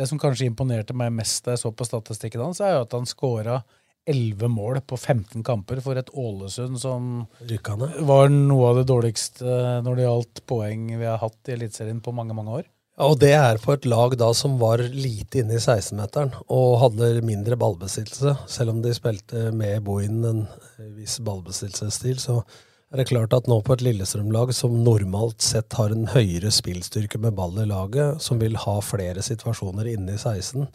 Det 0.00 0.06
som 0.08 0.20
kanskje 0.22 0.48
imponerte 0.48 0.96
meg 0.96 1.12
mest 1.12 1.44
da 1.44 1.52
jeg 1.52 1.60
så 1.66 1.74
på 1.76 1.84
statistikken 1.84 2.40
hans, 2.40 2.62
er 2.64 2.78
jo 2.78 2.86
at 2.86 2.96
han 2.96 3.08
scora 3.10 3.58
11 4.08 4.48
mål 4.48 4.80
på 4.88 4.96
15 4.96 5.44
kamper 5.44 5.80
for 5.84 5.98
et 6.00 6.10
Ålesund 6.16 6.80
som 6.80 7.24
Rykka 7.46 7.76
var 8.08 8.30
noe 8.32 8.70
av 8.70 8.80
det 8.80 8.88
dårligste 8.90 9.44
eh, 9.44 9.80
når 9.84 9.98
det 9.98 10.06
gjaldt 10.06 10.44
poeng 10.50 10.86
vi 10.94 11.08
har 11.08 11.20
hatt 11.22 11.50
i 11.50 11.56
Eliteserien 11.58 12.00
på 12.04 12.14
mange, 12.16 12.36
mange 12.36 12.60
år. 12.62 12.68
Ja, 13.00 13.06
og 13.08 13.20
det 13.22 13.32
er 13.32 13.60
på 13.62 13.72
et 13.72 13.86
lag 13.88 14.16
da 14.20 14.28
som 14.36 14.58
var 14.60 14.82
lite 14.82 15.40
inne 15.40 15.56
i 15.56 15.60
16-meteren 15.60 16.34
og 16.52 16.80
hadde 16.82 17.22
mindre 17.24 17.56
ballbesittelse. 17.60 18.34
Selv 18.50 18.74
om 18.74 18.82
de 18.84 18.92
spilte 18.96 19.48
med 19.56 19.86
Bohin 19.86 20.18
en 20.28 20.42
viss 20.98 21.16
ballbesittelsesstil, 21.24 22.18
så 22.20 22.42
er 22.90 23.00
det 23.00 23.08
klart 23.08 23.32
at 23.32 23.48
nå 23.48 23.60
på 23.64 23.72
et 23.76 23.84
Lillestrøm-lag 23.86 24.52
som 24.56 24.80
normalt 24.84 25.40
sett 25.46 25.78
har 25.78 25.94
en 25.94 26.08
høyere 26.10 26.50
spillstyrke 26.52 27.20
med 27.22 27.36
ball 27.38 27.56
i 27.62 27.68
laget, 27.70 28.20
som 28.20 28.40
vil 28.42 28.58
ha 28.58 28.80
flere 28.84 29.22
situasjoner 29.24 29.88
inne 29.94 30.16
i 30.16 30.20
16, 30.20 30.66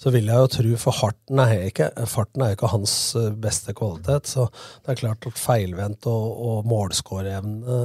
så 0.00 0.10
vil 0.10 0.26
jeg 0.26 0.36
jo 0.42 0.48
tro, 0.50 0.72
for 0.82 0.92
farten 0.96 1.38
er 1.44 1.68
ikke, 1.68 1.86
farten 2.10 2.42
er 2.42 2.50
jo 2.52 2.56
ikke 2.58 2.72
hans 2.72 2.94
eh, 3.16 3.30
beste 3.30 3.72
kvalitet, 3.78 4.26
så 4.26 4.48
det 4.84 4.94
er 4.94 5.00
klart 5.04 5.26
at 5.30 5.38
feilvendt 5.40 6.08
og, 6.10 6.26
og 6.48 6.66
målskåreevne 6.70 7.78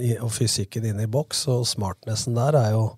eh, 0.00 0.16
og 0.24 0.32
fysikken 0.34 0.88
inne 0.90 1.04
i 1.06 1.10
boks 1.12 1.46
og 1.52 1.66
smartnessen 1.68 2.34
der 2.38 2.56
er 2.60 2.72
jo 2.76 2.88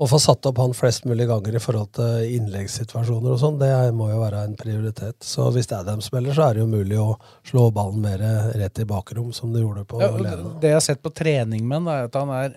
å 0.00 0.06
få 0.08 0.16
satt 0.16 0.46
opp 0.48 0.56
han 0.62 0.72
flest 0.72 1.04
mulig 1.04 1.26
ganger 1.28 1.58
i 1.58 1.60
forhold 1.60 1.90
til 1.98 2.22
innleggssituasjoner 2.38 3.34
og 3.34 3.40
sånn, 3.42 3.58
det 3.60 3.68
er- 3.68 3.90
må 3.92 4.06
jo 4.08 4.20
være 4.22 4.44
en 4.46 4.54
prioritet. 4.56 5.18
Så 5.20 5.50
hvis 5.52 5.68
Adam 5.76 6.00
spiller, 6.00 6.32
så 6.32 6.46
er 6.46 6.54
det 6.56 6.62
jo 6.62 6.70
mulig 6.72 6.96
å 6.96 7.18
slå 7.44 7.66
ballen 7.76 8.00
mer 8.00 8.22
rett 8.56 8.78
i 8.80 8.86
bakrom, 8.88 9.28
som 9.36 9.52
det 9.52 9.60
gjorde 9.60 9.84
på 9.84 10.00
Ja, 10.00 10.08
Lene. 10.16 10.54
det 10.58 10.70
jeg 10.72 10.78
har 10.78 10.80
sett 10.86 11.02
på 11.04 11.12
trening 11.12 11.68
med 11.68 11.82
han, 11.82 11.88
er 11.92 12.04
at 12.08 12.14
han 12.16 12.30
er, 12.32 12.54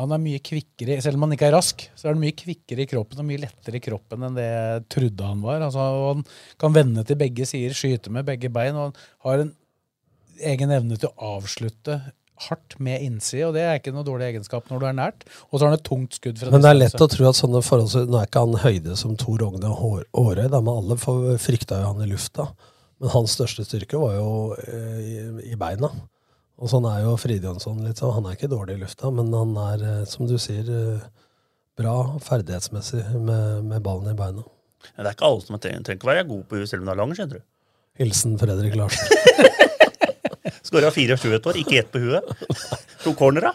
han 0.00 0.14
er 0.14 0.20
mye 0.22 0.40
kvikkere 0.44 0.96
Selv 1.04 1.18
om 1.18 1.26
han 1.26 1.34
ikke 1.36 1.48
er 1.50 1.54
rask, 1.56 1.82
så 1.96 2.06
er 2.08 2.14
han 2.14 2.22
mye 2.22 2.36
kvikkere 2.36 2.84
i 2.84 2.88
kroppen 2.90 3.20
og 3.22 3.28
mye 3.28 3.42
lettere 3.42 3.78
i 3.78 3.84
kroppen 3.84 4.24
enn 4.26 4.38
det 4.38 4.46
jeg 4.46 4.86
trodde 4.96 5.28
han 5.28 5.42
var. 5.44 5.66
Altså, 5.68 5.84
han 6.08 6.24
kan 6.60 6.74
vende 6.76 7.04
til 7.06 7.20
begge 7.20 7.46
sider, 7.48 7.76
skyte 7.76 8.12
med 8.14 8.26
begge 8.28 8.50
bein, 8.52 8.78
og 8.78 8.90
han 8.92 9.28
har 9.28 9.44
en 9.44 9.52
egen 10.52 10.74
evne 10.74 10.98
til 10.98 11.12
å 11.12 11.36
avslutte 11.36 12.00
hardt 12.48 12.78
med 12.82 13.04
innside, 13.04 13.44
og 13.46 13.54
det 13.54 13.62
er 13.62 13.78
ikke 13.78 13.92
noe 13.94 14.06
dårlig 14.06 14.32
egenskap 14.32 14.70
når 14.70 14.82
du 14.82 14.86
er 14.88 14.96
nært. 14.98 15.26
Og 15.50 15.58
så 15.58 15.64
har 15.64 15.72
han 15.72 15.78
et 15.78 15.86
tungt 15.86 16.16
skudd 16.18 16.40
fra 16.40 16.50
Men 16.50 16.64
det 16.64 16.72
er 16.72 16.78
lett 16.80 17.04
å 17.04 17.10
tro 17.12 17.28
at 17.28 17.38
sånne 17.38 17.62
forhold 17.62 18.10
Nå 18.10 18.18
er 18.18 18.26
ikke 18.26 18.44
han 18.46 18.62
høyde 18.64 18.96
som 18.98 19.14
Tor 19.20 19.44
Ogne 19.46 19.70
Aarøy, 19.70 20.46
men 20.48 20.72
alle 20.72 20.98
frykta 21.42 21.82
jo 21.82 21.92
han 21.92 22.02
i 22.02 22.10
lufta. 22.10 22.48
Men 23.02 23.14
hans 23.14 23.36
største 23.36 23.66
styrke 23.66 24.00
var 24.00 24.16
jo 24.16 24.32
eh, 24.62 24.98
i, 25.02 25.14
i 25.52 25.58
beina. 25.58 25.90
Og 26.62 26.70
sånn 26.70 26.86
er 26.86 27.00
jo 27.02 27.16
Fridjonsson 27.18 27.82
litt 27.82 27.98
sånn. 27.98 28.14
Han 28.20 28.28
er 28.30 28.36
ikke 28.36 28.50
dårlig 28.52 28.76
i 28.76 28.82
lufta, 28.84 29.10
men 29.10 29.32
han 29.34 29.56
er, 29.64 29.82
eh, 29.82 30.04
som 30.06 30.28
du 30.30 30.36
sier, 30.38 30.68
eh, 30.70 31.06
bra 31.78 31.96
ferdighetsmessig 32.22 33.02
med, 33.18 33.64
med 33.66 33.82
ballen 33.82 34.12
i 34.12 34.18
beina. 34.18 34.44
Ja, 34.92 35.02
det 35.02 35.08
er 35.08 35.16
ikke 35.16 35.26
alle 35.26 35.42
som 35.42 35.58
trenger, 35.58 35.82
trenger 35.82 35.98
ikke 35.98 36.06
å 36.08 36.12
være 36.12 36.28
god 36.28 36.46
på 36.46 36.60
huet 36.60 36.70
selv 36.70 36.84
om 36.84 36.86
du 36.86 36.92
er 36.94 37.00
lang, 37.02 37.14
skjønner 37.18 37.40
du. 37.40 37.48
Hilsen 37.98 38.38
Fredrik 38.38 38.78
Larsen. 38.78 39.10
Skåra 40.62 40.90
24 40.94 41.36
et 41.36 41.46
år, 41.46 41.60
ikke 41.62 41.78
ett 41.82 41.92
på 41.92 42.02
huet. 42.02 42.34
To 43.02 43.14
cornera. 43.18 43.52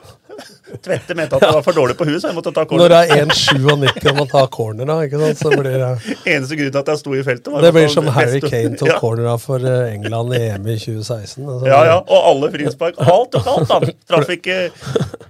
Tvette 0.83 1.15
mente 1.15 1.37
at 1.37 1.41
det 1.41 1.49
var 1.55 1.63
for 1.65 1.77
dårlig 1.77 1.95
på 1.97 2.05
huet, 2.05 2.19
så 2.21 2.29
jeg 2.29 2.35
måtte 2.37 2.51
ta 2.53 2.65
corner. 2.67 2.83
Når 2.83 2.91
corner. 2.91 3.87
det 3.87 3.87
er 3.87 3.95
1,97 3.95 4.09
og 4.11 4.17
man 4.17 4.29
tar 4.31 4.47
cornera, 4.53 4.97
ikke 5.07 5.21
sant, 5.21 5.39
så 5.39 5.51
blir 5.53 5.77
det 5.79 5.91
Eneste 6.33 6.57
grunn 6.59 6.73
til 6.73 6.79
at 6.81 6.91
jeg 6.91 7.01
sto 7.01 7.13
i 7.15 7.21
feltet, 7.25 7.49
var 7.53 7.65
Det 7.65 7.71
blir 7.77 7.87
som 7.93 8.09
Harry 8.13 8.41
Kane 8.43 8.79
tok 8.79 8.91
ja. 8.91 8.97
cornera 9.01 9.35
for 9.41 9.63
eh, 9.63 9.93
England 9.95 10.35
i 10.35 10.41
EM 10.49 10.67
i 10.67 10.75
2016. 10.75 11.47
Altså, 11.47 11.69
Ja, 11.71 11.79
ja, 11.87 11.97
og 12.03 12.27
alle 12.31 12.51
frispark. 12.53 12.99
Alt 12.99 13.39
og 13.39 13.49
alt, 13.53 13.71
han. 13.71 13.87
Traff 14.09 14.33
ikke 14.35 14.57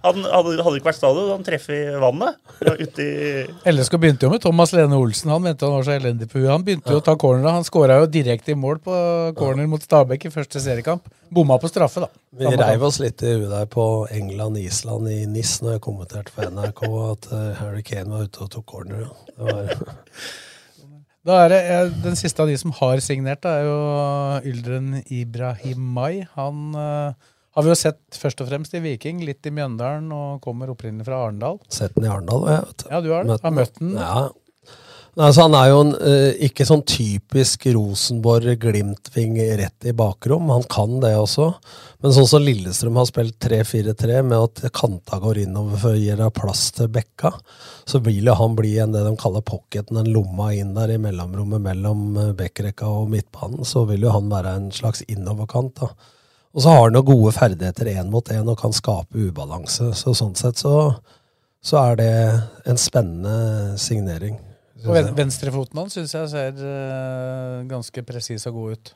Han 0.03 0.25
hadde, 0.25 0.57
hadde 0.65 0.79
ikke 0.79 0.89
vært 0.89 0.99
stadion, 0.99 1.29
han 1.35 1.45
treffer 1.45 1.77
i 1.77 2.01
vannet. 2.01 2.41
Ute 2.67 3.05
i 3.05 3.71
LSK 3.71 3.99
begynte 4.01 4.27
jo 4.27 4.33
med 4.33 4.43
Thomas 4.43 4.73
Lene 4.75 4.97
Olsen. 4.97 5.31
Han 5.33 5.45
mente 5.45 5.67
han 5.67 5.77
var 5.77 5.85
så 5.85 5.95
elendig 5.95 6.29
på 6.31 6.41
huet. 6.41 6.49
Han 6.51 6.65
begynte 6.65 6.95
jo 6.95 7.01
å 7.01 7.05
ta 7.05 7.15
cornera. 7.19 7.55
Han 7.59 7.67
skåra 7.67 8.01
jo 8.01 8.09
direkte 8.11 8.53
i 8.53 8.57
mål 8.57 8.81
på 8.83 8.97
corner 9.37 9.69
mot 9.69 9.83
Stabæk 9.83 10.27
i 10.29 10.33
første 10.33 10.63
seriekamp. 10.63 11.05
Bomma 11.29 11.57
på 11.59 11.66
straffe, 11.71 12.03
da. 12.03 12.09
Vi 12.37 12.49
reiv 12.59 12.83
oss 12.87 12.99
litt 13.03 13.23
i 13.25 13.35
huet 13.35 13.51
der 13.51 13.69
på 13.71 13.85
England-Island 14.13 15.11
i 15.11 15.21
NIS 15.29 15.57
når 15.63 15.77
jeg 15.77 15.85
kommenterte 15.87 16.33
for 16.33 16.51
NRK 16.51 16.83
at 17.05 17.31
eh, 17.35 17.47
Harry 17.61 17.85
Kane 17.85 18.11
var 18.13 18.27
ute 18.27 18.43
og 18.45 18.51
tok 18.53 18.67
corner. 18.73 19.07
Ja. 19.07 19.15
Det 19.37 19.55
var, 19.55 19.87
Da 21.27 21.41
er 21.43 21.51
det, 21.51 21.61
eh, 21.67 21.95
Den 22.05 22.15
siste 22.19 22.43
av 22.43 22.47
de 22.47 22.57
som 22.59 22.71
har 22.77 23.01
signert, 23.03 23.41
da, 23.43 23.57
er 23.57 23.67
jo 23.67 24.51
Yldren 24.53 25.01
Ibrahimai. 25.11 26.27
Han 26.37 26.77
uh, 26.77 27.33
har 27.57 27.65
vi 27.65 27.71
jo 27.73 27.77
sett 27.79 28.19
først 28.21 28.43
og 28.43 28.47
fremst 28.51 28.75
i 28.77 28.81
Viking, 28.83 29.23
litt 29.27 29.45
i 29.49 29.51
Mjøndalen, 29.51 30.07
og 30.13 30.43
kommer 30.43 30.71
opprinnelig 30.71 31.07
fra 31.07 31.23
Arendal. 31.25 31.59
sett 31.73 31.95
den 31.97 32.07
i 32.07 32.11
Arendal. 32.13 32.45
Ja, 32.47 32.59
vet 32.69 32.83
du. 32.83 32.89
Ja, 32.93 33.01
du 33.03 33.09
har 33.11 33.27
det. 33.27 33.39
Har 33.43 33.55
møtt 33.55 33.79
den. 33.81 33.95
Ja. 33.97 34.27
Nei, 35.17 35.31
altså, 35.31 35.47
han 35.47 35.55
er 35.57 35.69
jo 35.71 35.77
en, 35.81 35.93
eh, 35.97 36.35
ikke 36.45 36.65
sånn 36.69 36.83
typisk 36.85 37.63
Rosenborg-Glimt-ving 37.73 39.39
rett 39.57 39.87
i 39.89 39.93
bakrom. 39.97 40.51
Han 40.53 40.61
kan 40.69 40.99
det 41.01 41.15
også. 41.17 41.47
Men 42.03 42.13
sånn 42.13 42.27
som 42.29 42.43
Lillestrøm 42.45 42.99
har 43.01 43.07
spilt 43.09 43.39
3-4-3, 43.41 44.21
med 44.21 44.37
at 44.37 44.71
kanta 44.77 45.17
går 45.17 45.39
innover 45.41 45.81
for 45.81 45.95
å 45.95 45.97
gi 45.97 46.13
deg 46.13 46.35
plass 46.37 46.69
til 46.77 46.93
bekka, 46.93 47.33
så 47.89 47.97
vil 48.05 48.29
jo 48.29 48.37
han 48.37 48.55
bli 48.55 48.77
en 48.77 48.93
det 48.93 49.01
de 49.07 49.15
kaller 49.17 49.41
pocketen, 49.41 49.97
den 49.97 50.13
lomma 50.13 50.53
inn 50.53 50.75
der 50.75 50.93
i 50.93 51.01
mellomrommet 51.01 51.65
mellom 51.65 52.13
bekkrekka 52.37 52.85
og 52.85 53.09
midtbanen. 53.09 53.65
Så 53.65 53.87
vil 53.89 54.05
jo 54.05 54.13
han 54.13 54.29
være 54.29 54.53
en 54.53 54.69
slags 54.69 55.01
innoverkant. 55.09 55.81
da. 55.81 55.89
Og 56.53 56.61
så 56.61 56.69
har 56.69 56.83
han 56.83 56.93
jo 56.93 57.01
gode 57.01 57.33
ferdigheter 57.33 57.89
én 57.89 58.11
mot 58.11 58.29
én 58.29 58.47
og 58.47 58.59
kan 58.59 58.69
skape 58.69 59.17
ubalanse. 59.17 59.95
Så 59.97 60.13
sånn 60.13 60.37
sett 60.37 60.61
så, 60.61 60.93
så 61.57 61.89
er 61.89 61.95
det 61.95 62.13
en 62.69 62.77
spennende 62.77 63.79
signering. 63.81 64.37
Og 64.85 65.11
venstrefoten 65.17 65.79
hans 65.81 65.97
syns 65.97 66.13
jeg 66.13 66.29
ser 66.29 66.61
eh, 66.61 67.65
ganske 67.69 68.03
presis 68.05 68.45
og 68.49 68.53
god 68.59 68.71
ut. 68.77 68.93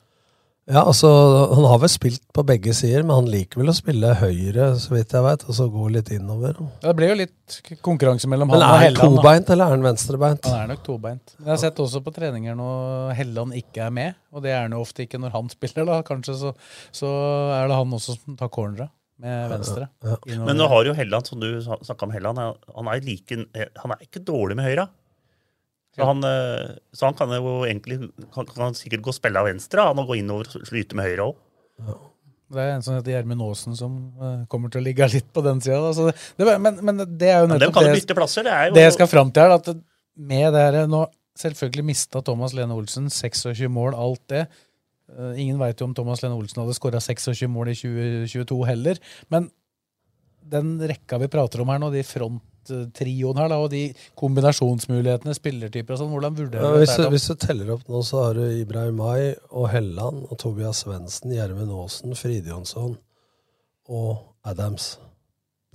Ja, 0.70 0.84
altså, 0.86 1.10
Han 1.56 1.66
har 1.66 1.80
vel 1.82 1.90
spilt 1.90 2.22
på 2.38 2.44
begge 2.46 2.72
sider, 2.78 3.02
men 3.02 3.16
han 3.18 3.30
liker 3.34 3.60
vel 3.60 3.72
å 3.72 3.76
spille 3.76 4.12
høyre, 4.20 4.68
så 4.80 4.94
vidt 4.94 5.16
jeg 5.18 5.26
veit, 5.26 5.42
og 5.50 5.56
så 5.58 5.66
gå 5.74 5.88
litt 5.92 6.12
innover. 6.14 6.60
Det 6.84 6.94
ble 6.96 7.10
jo 7.10 7.16
litt 7.18 7.58
konkurranse 7.84 8.30
mellom 8.30 8.52
Men 8.54 8.62
han 8.62 8.68
og 8.68 8.68
er 8.68 8.78
han 8.78 8.86
Helland. 8.86 9.16
da. 9.18 9.24
tobeint, 9.24 9.50
eller 9.56 9.66
er 9.66 9.74
han 9.76 9.88
venstrebeint? 9.90 10.46
Han 10.54 10.62
er 10.62 10.70
nok 10.76 10.84
tobeint. 10.86 11.34
Jeg 11.42 11.50
har 11.50 11.60
sett 11.66 11.82
også 11.82 12.04
på 12.06 12.14
treninger 12.14 12.56
når 12.62 13.12
Helland 13.18 13.58
ikke 13.58 13.88
er 13.90 13.98
med, 13.98 14.14
og 14.32 14.46
det 14.46 14.54
er 14.54 14.62
han 14.68 14.78
jo 14.78 14.86
ofte 14.86 15.04
ikke 15.08 15.20
når 15.20 15.34
han 15.34 15.50
spiller. 15.58 15.90
da. 15.90 16.00
Kanskje 16.08 16.38
så, 16.46 16.54
så 16.94 17.10
er 17.58 17.68
det 17.74 17.82
han 17.82 17.98
også 17.98 18.20
som 18.22 18.38
tar 18.40 18.54
cornera 18.54 18.92
med 19.22 19.50
venstre. 19.52 19.90
Innover. 20.06 20.46
Men 20.46 20.62
nå 20.62 20.70
har 20.72 20.88
jo 20.88 20.94
Helland, 20.98 21.28
som 21.30 21.42
du 21.42 21.50
snakka 21.66 22.06
om 22.08 22.14
Helland, 22.14 22.40
han 22.78 22.88
er, 22.94 23.02
like, 23.06 23.42
han 23.82 23.98
er 23.98 24.06
ikke 24.08 24.22
dårlig 24.30 24.62
med 24.62 24.70
høyre. 24.70 24.88
Så 25.98 26.06
han, 26.08 26.24
eh, 26.24 26.70
så 26.96 27.10
han 27.10 27.18
kan 27.20 27.34
jo 27.36 27.58
egentlig 27.68 27.98
kan, 28.34 28.46
kan 28.48 28.76
sikkert 28.78 29.02
gå 29.04 29.12
og 29.12 29.18
spille 29.18 29.42
av 29.42 29.50
venstre 29.50 29.84
han 29.90 30.00
og 30.00 30.08
gå 30.08 30.22
innover 30.22 30.48
og 30.62 30.68
slyte 30.70 30.96
med 30.96 31.10
høyre 31.10 31.26
òg. 31.32 31.40
Det 32.52 32.60
er 32.60 32.74
en 32.76 32.84
som 32.84 32.96
heter 32.98 33.14
Gjermund 33.14 33.44
Aasen 33.46 33.76
som 33.80 33.94
eh, 34.20 34.40
kommer 34.52 34.72
til 34.72 34.82
å 34.82 34.86
ligge 34.86 35.08
litt 35.14 35.30
på 35.36 35.44
den 35.44 35.60
sida. 35.64 35.80
da. 35.84 35.92
Så 35.96 36.10
det, 36.10 36.16
det, 36.40 36.48
var- 36.48 36.60
men, 36.64 36.80
men 36.84 37.04
det 37.18 37.30
er 37.32 37.42
jo 37.44 37.50
nettopp 37.52 37.78
jo 37.80 37.88
det, 37.88 38.16
plasser. 38.18 38.44
Det 38.48 38.52
jo 38.72 38.76
det 38.76 38.84
jeg 38.88 38.96
skal 38.98 39.08
fram 39.12 39.32
til 39.36 39.56
At 39.56 39.70
med 40.32 40.54
det 40.56 40.66
her, 40.68 40.82
nå 40.92 41.06
Selvfølgelig 41.42 41.86
mista 41.88 42.20
Thomas 42.22 42.52
Lene 42.54 42.76
Olsen 42.76 43.06
26 43.10 43.70
mål, 43.72 43.96
alt 43.96 44.20
det. 44.30 44.42
Eh, 45.16 45.30
ingen 45.40 45.58
veit 45.62 45.80
jo 45.80 45.88
om 45.88 45.94
Thomas 45.96 46.20
Lene 46.22 46.36
Olsen 46.36 46.60
hadde 46.60 46.76
skåra 46.76 47.00
26 47.02 47.48
mål 47.50 47.72
i 47.72 47.76
2022 47.80 48.58
heller. 48.68 49.00
Men 49.32 49.48
den 50.52 50.74
rekka 50.92 51.18
vi 51.22 51.30
prater 51.32 51.64
om 51.64 51.72
her 51.72 51.80
nå, 51.80 51.88
de 51.96 52.04
fronttrioen 52.68 53.38
her, 53.42 53.50
da, 53.52 53.58
og 53.64 53.70
de 53.74 53.82
kombinasjonsmulighetene, 54.20 55.36
spillertyper 55.38 55.96
og 55.96 56.02
sånn, 56.02 56.12
hvordan 56.14 56.38
vurderer 56.38 56.66
Ja, 56.66 56.72
du 56.74 56.82
hvis, 56.84 56.96
det? 56.98 57.10
hvis 57.14 57.28
du 57.32 57.36
teller 57.48 57.74
opp 57.76 57.84
nå, 57.92 58.02
så 58.06 58.24
har 58.28 58.40
du 58.40 58.46
Ibrahimai 58.62 59.36
og 59.52 59.70
Helland 59.74 60.26
og 60.30 60.38
Tobias 60.42 60.84
Svendsen, 60.86 61.34
Gjermund 61.36 61.72
Aasen, 61.76 62.16
Fridjonsson 62.18 62.98
og 63.92 64.18
Adams. 64.48 64.96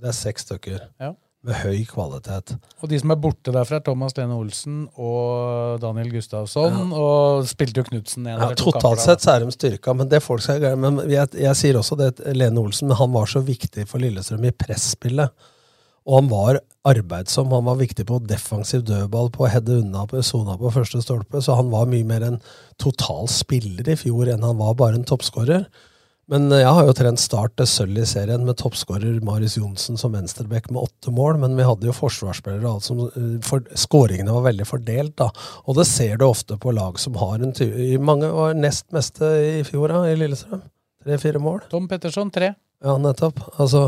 Det 0.01 0.11
er 0.11 0.17
seks 0.17 0.45
stykker. 0.47 0.83
Ja. 1.01 1.13
med 1.47 1.55
høy 1.61 1.85
kvalitet. 1.87 2.55
Og 2.83 2.89
de 2.91 2.97
som 2.99 3.11
er 3.13 3.19
borte 3.23 3.53
derfra, 3.55 3.77
er 3.77 3.83
Thomas 3.85 4.15
Lene 4.17 4.35
Olsen 4.35 4.81
og 4.99 5.77
Daniel 5.79 6.09
Gustavsson. 6.11 6.89
Og 6.91 7.45
spilte 7.47 7.79
jo 7.79 7.85
Knutsen 7.87 8.25
en 8.27 8.41
Ja, 8.41 8.49
totalt 8.57 8.99
sett 8.99 9.23
så 9.23 9.35
er 9.37 9.45
de 9.45 9.53
styrka, 9.55 9.93
men 9.95 10.09
det 10.11 10.19
folk 10.25 10.41
skal 10.43 10.75
men 10.75 10.97
jeg, 11.07 11.29
jeg 11.39 11.55
sier 11.55 11.77
også 11.79 11.95
det 12.01 12.09
Lene 12.35 12.59
Olsen, 12.59 12.89
men 12.89 12.97
han 12.99 13.13
var 13.13 13.29
så 13.31 13.39
viktig 13.47 13.85
for 13.87 14.01
Lillestrøm 14.03 14.43
i 14.49 14.51
presspillet. 14.51 15.31
Og 16.07 16.17
han 16.19 16.27
var 16.33 16.59
arbeidsom, 16.87 17.51
han 17.51 17.67
var 17.67 17.81
viktig 17.81 18.07
på 18.07 18.21
defensiv 18.27 18.85
dødball, 18.87 19.29
på 19.33 19.45
å 19.45 19.51
heade 19.51 19.81
unna 19.81 20.05
på 20.09 20.23
sona 20.25 20.57
på 20.59 20.71
første 20.75 21.03
stolpe, 21.03 21.41
så 21.43 21.57
han 21.59 21.71
var 21.73 21.89
mye 21.91 22.07
mer 22.07 22.25
en 22.27 22.41
total 22.81 23.29
spiller 23.31 23.87
i 23.91 23.99
fjor 23.99 24.31
enn 24.31 24.45
han 24.45 24.59
var 24.59 24.77
bare 24.79 24.99
en 24.99 25.07
toppskårer. 25.07 25.67
Men 26.31 26.49
eh, 26.51 26.61
jeg 26.61 26.73
har 26.75 26.87
jo 26.87 26.95
trent 26.95 27.21
Start 27.23 27.55
til 27.59 27.69
sølv 27.71 28.01
i 28.01 28.07
serien 28.07 28.43
med 28.47 28.57
toppskårer 28.59 29.21
Marius 29.25 29.57
Johnsen 29.59 29.99
som 29.99 30.15
venstreback 30.15 30.69
med 30.73 30.83
åtte 30.83 31.13
mål, 31.15 31.39
men 31.43 31.55
vi 31.59 31.67
hadde 31.67 31.87
jo 31.87 31.95
forsvarsspillere 31.95 32.65
og 32.65 32.77
alt 32.77 32.87
som 32.87 33.03
eh, 33.07 33.37
for, 33.47 33.63
Skåringene 33.79 34.35
var 34.35 34.47
veldig 34.49 34.67
fordelt, 34.67 35.15
da. 35.21 35.29
Og 35.65 35.79
det 35.79 35.87
ser 35.89 36.19
du 36.19 36.27
ofte 36.27 36.59
på 36.59 36.75
lag 36.75 36.99
som 37.01 37.17
har 37.21 37.39
en 37.39 37.55
tur 37.55 37.71
i 37.71 37.95
Mange 37.97 38.31
var 38.33 38.57
nest 38.59 38.89
meste 38.95 39.31
i 39.39 39.63
fjor, 39.67 39.93
da, 39.93 40.03
i 40.09 40.19
Lillestrøm. 40.19 40.65
Tre-fire 41.07 41.39
mål. 41.39 41.63
Tom 41.71 41.87
Petterson, 41.87 42.31
tre. 42.33 42.51
Ja, 42.83 42.97
nettopp. 42.99 43.39
Altså, 43.55 43.87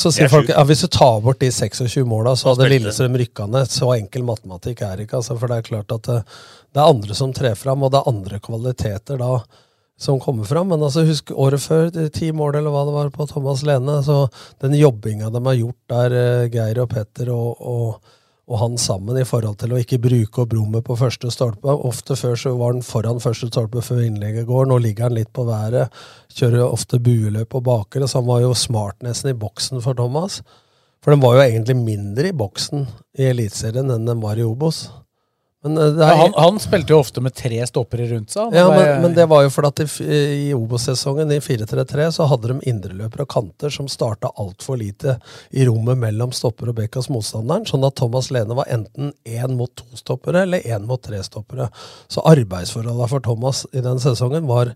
så 0.00 0.10
sier 0.14 0.24
er 0.28 0.32
folk 0.32 0.48
ja, 0.48 0.62
hvis 0.64 0.80
du 0.86 0.88
tar 0.92 1.18
bort 1.24 1.40
de 1.42 1.50
26 1.52 2.06
måla, 2.08 2.32
så 2.36 2.52
hadde. 2.52 2.68
Lillestrøm 2.72 3.18
rykka 3.20 3.48
ned. 3.52 3.68
Så 3.72 3.90
enkel 3.98 4.24
matematikk 4.24 4.80
er 4.86 5.04
ikke. 5.04 5.20
Altså, 5.20 5.36
for 5.36 5.50
det 5.50 5.58
er 5.60 5.66
klart 5.66 5.92
at 5.92 6.08
det, 6.08 6.18
det 6.72 6.80
er 6.82 6.92
andre 6.92 7.16
som 7.18 7.34
trer 7.36 7.56
fram, 7.58 7.84
og 7.84 7.92
det 7.92 8.00
er 8.00 8.12
andre 8.12 8.40
kvaliteter 8.44 9.20
da 9.20 9.32
som 9.98 10.20
kommer 10.20 10.44
fram. 10.44 10.68
Men 10.68 10.82
altså, 10.82 11.04
husk 11.08 11.32
året 11.34 11.62
før, 11.62 11.90
ti 12.14 12.30
mål 12.32 12.60
eller 12.60 12.72
hva 12.72 12.84
det 12.86 12.94
var 12.94 13.10
på 13.14 13.26
Thomas 13.26 13.64
Lene. 13.66 13.98
Så 14.06 14.28
den 14.62 14.76
jobbinga 14.78 15.30
de 15.34 15.42
har 15.44 15.58
gjort 15.58 15.94
der, 15.94 16.18
eh, 16.22 16.50
Geir 16.54 16.82
og 16.84 16.92
Petter 16.92 17.32
og, 17.34 17.58
og, 17.60 18.14
og 18.48 18.60
han 18.62 18.78
sammen, 18.80 19.18
i 19.20 19.26
forhold 19.28 19.58
til 19.60 19.74
å 19.74 19.80
ikke 19.82 20.00
bruke 20.00 20.44
og 20.44 20.54
rommet 20.56 20.84
på 20.86 20.96
første 20.96 21.30
stolpe. 21.32 21.68
Ofte 21.68 22.16
før 22.16 22.38
så 22.40 22.54
var 22.56 22.72
han 22.72 22.86
foran 22.86 23.20
første 23.20 23.50
stolpe 23.50 23.82
før 23.84 24.00
innlegget 24.06 24.48
går. 24.48 24.70
Nå 24.70 24.78
ligger 24.80 25.08
han 25.08 25.18
litt 25.18 25.30
på 25.36 25.44
været. 25.48 25.92
Kjører 26.32 26.64
ofte 26.64 27.00
bueløp 27.04 27.58
og 27.58 27.66
bakere, 27.68 28.08
så 28.08 28.22
han 28.22 28.30
var 28.30 28.40
jo 28.46 28.54
smart 28.56 29.04
nesten 29.04 29.34
i 29.34 29.36
boksen 29.36 29.84
for 29.84 29.98
Thomas. 29.98 30.40
For 31.04 31.12
den 31.12 31.22
var 31.22 31.36
jo 31.36 31.44
egentlig 31.44 31.76
mindre 31.78 32.32
i 32.32 32.36
boksen 32.36 32.88
i 33.20 33.28
Eliteserien 33.28 33.92
enn 33.94 34.08
den 34.08 34.24
var 34.24 34.40
i 34.40 34.46
Obos. 34.46 34.86
Eh, 35.76 35.90
det 35.98 36.06
Ja, 36.06 36.12
er, 36.14 36.20
han, 36.22 36.32
han 36.36 36.60
spilte 36.62 36.94
jo 36.94 37.00
ofte 37.02 37.20
med 37.24 37.34
tre 37.36 37.58
stoppere 37.68 38.06
rundt 38.12 38.32
seg. 38.32 38.54
ja, 38.56 38.64
men, 38.72 39.02
men 39.02 39.16
det 39.16 39.26
var 39.28 39.44
jo 39.44 39.52
fordi 39.52 39.68
at 39.68 39.82
i, 39.84 40.18
i 40.48 40.54
Obos-sesongen 40.56 41.32
i 41.34 41.40
4-3-3 41.44 42.08
så 42.16 42.26
hadde 42.30 42.52
de 42.54 42.70
indreløpere 42.72 43.26
og 43.26 43.32
kanter 43.34 43.74
som 43.74 43.88
starta 43.90 44.30
altfor 44.40 44.78
lite 44.80 45.18
i 45.50 45.66
rommet 45.68 45.98
mellom 46.00 46.32
stopper 46.32 46.72
og 46.72 46.78
bekk 46.80 47.00
hos 47.00 47.10
motstanderen, 47.12 47.66
sånn 47.68 47.84
at 47.88 47.98
Thomas 48.00 48.30
Lene 48.34 48.56
var 48.56 48.70
enten 48.72 49.12
én 49.28 49.56
mot 49.58 49.72
to 49.76 49.84
stoppere 49.98 50.46
eller 50.46 50.64
én 50.64 50.86
mot 50.88 51.02
tre 51.02 51.20
stoppere. 51.26 51.68
Så 52.08 52.24
arbeidsforholdene 52.24 53.10
for 53.10 53.24
Thomas 53.24 53.66
i 53.72 53.82
den 53.84 54.00
sesongen 54.02 54.46
var 54.48 54.72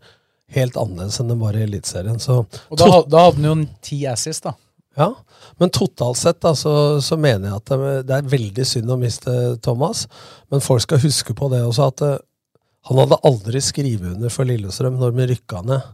helt 0.52 0.76
annerledes 0.76 1.16
enn 1.22 1.30
de 1.32 1.38
var 1.40 1.56
i 1.56 1.62
Eliteserien. 1.64 2.18
Og 2.28 2.76
da, 2.76 2.88
da 3.08 3.22
hadde 3.28 3.38
han 3.38 3.46
jo 3.48 3.54
en 3.56 3.68
ti 3.84 4.02
assist, 4.10 4.44
da. 4.44 4.52
Ja, 4.94 5.14
men 5.56 5.70
totalt 5.70 6.18
sett 6.20 6.40
da, 6.44 6.52
så, 6.56 7.00
så 7.00 7.16
mener 7.16 7.48
jeg 7.48 7.60
at 7.60 7.72
det, 8.04 8.16
er 8.18 8.28
veldig 8.28 8.64
synd 8.68 8.92
å 8.92 8.98
miste 9.00 9.32
Thomas. 9.64 10.04
Men 10.52 10.64
folk 10.64 10.84
skal 10.84 11.00
huske 11.00 11.36
på 11.36 11.48
det 11.52 11.62
også, 11.64 11.88
at 11.88 12.04
eh, 12.04 12.20
han 12.90 13.00
hadde 13.00 13.20
aldri 13.24 13.62
skrevet 13.64 14.16
under 14.16 14.32
for 14.32 14.48
Lillestrøm 14.48 14.98
når 15.00 15.16
vi 15.16 15.28
rykka 15.32 15.62
ned. 15.64 15.88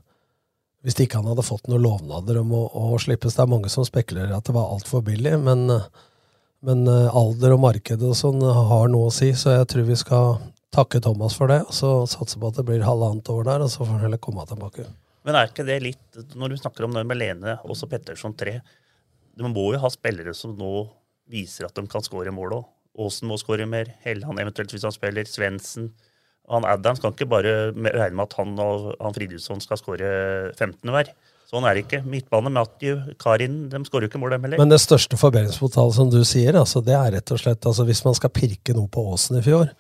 Hvis 0.83 0.99
ikke 1.03 1.21
han 1.21 1.31
hadde 1.31 1.47
fått 1.47 1.69
noen 1.71 1.85
lovnader 1.85 2.41
om 2.41 2.53
å, 2.55 2.65
å 2.71 2.99
slippes. 3.03 3.35
Det 3.37 3.43
er 3.43 3.51
mange 3.51 3.71
som 3.71 3.87
spekulerer 3.87 4.35
at 4.35 4.47
det 4.47 4.55
var 4.57 4.71
altfor 4.75 5.03
billig, 5.07 5.37
men, 5.47 5.67
eh, 5.75 5.89
men 6.67 6.83
eh, 6.91 7.19
alder 7.23 7.55
og 7.55 7.63
marked 7.69 8.03
og 8.03 8.17
sånn 8.19 8.43
har 8.43 8.91
noe 8.91 9.13
å 9.13 9.15
si, 9.15 9.31
så 9.39 9.61
jeg 9.61 9.71
tror 9.71 9.87
vi 9.93 9.99
skal 10.01 10.41
takke 10.75 11.01
Thomas 11.05 11.39
for 11.39 11.51
det, 11.51 11.63
og 11.69 11.75
så 11.75 11.93
satse 12.11 12.41
på 12.41 12.51
at 12.51 12.59
det 12.59 12.67
blir 12.67 12.83
halvannet 12.85 13.31
år 13.31 13.47
der, 13.47 13.63
og 13.63 13.71
så 13.71 13.85
får 13.85 13.95
han 13.95 14.05
heller 14.09 14.21
komme 14.23 14.43
tilbake. 14.49 14.91
Men 15.27 15.39
er 15.39 15.49
ikke 15.51 15.67
det 15.67 15.79
litt, 15.85 16.21
når 16.35 16.55
du 16.55 16.61
snakker 16.61 16.87
om 16.87 16.95
det 16.97 17.07
med 17.07 17.19
Lene, 17.21 17.57
også 17.69 17.89
Petterson 17.91 18.35
3 18.39 18.59
Du 19.39 19.47
må 19.47 19.71
jo 19.75 19.81
ha 19.83 19.91
spillere 19.93 20.35
som 20.35 20.57
nå 20.59 20.73
viser 21.31 21.69
at 21.69 21.77
de 21.77 21.87
kan 21.91 22.03
skåre 22.05 22.33
mål 22.35 22.59
òg. 22.59 22.69
Aasen 22.99 23.31
må 23.31 23.37
skåre 23.39 23.69
mer. 23.71 23.93
Helland 24.03 24.41
eventuelt 24.43 24.73
hvis 24.75 24.87
han 24.87 24.95
spiller. 24.95 25.29
Svendsen. 25.29 25.93
Han 26.51 26.65
Adams 26.67 27.03
kan 27.03 27.13
ikke 27.13 27.29
bare 27.29 27.55
regne 27.71 28.17
med 28.17 28.25
at 28.25 28.39
han 28.39 28.55
og 28.63 28.95
han 28.97 29.15
Fridtjofsson 29.15 29.61
skal 29.63 29.79
skåre 29.79 30.09
15 30.57 30.91
hver. 30.91 31.13
Sånn 31.49 31.65
er 31.65 31.77
det 31.77 31.85
ikke. 31.87 32.03
Midtbane, 32.05 32.51
Matthew, 32.53 32.99
Karin, 33.21 33.61
de 33.73 33.81
skårer 33.87 34.05
jo 34.05 34.11
ikke 34.11 34.21
mål, 34.21 34.35
dem 34.35 34.45
heller. 34.45 34.61
Men 34.61 34.73
det 34.73 34.81
største 34.83 35.17
forbedringspotensialet, 35.21 35.97
som 35.97 36.11
du 36.13 36.19
sier, 36.29 36.59
altså, 36.61 36.83
det 36.85 36.97
er 36.97 37.15
rett 37.15 37.33
og 37.33 37.41
slett 37.41 37.69
altså, 37.69 37.87
Hvis 37.89 38.03
man 38.05 38.17
skal 38.19 38.33
pirke 38.37 38.77
noe 38.77 38.91
på 38.93 39.05
Åsen 39.15 39.39
i 39.41 39.45
fjor, 39.47 39.71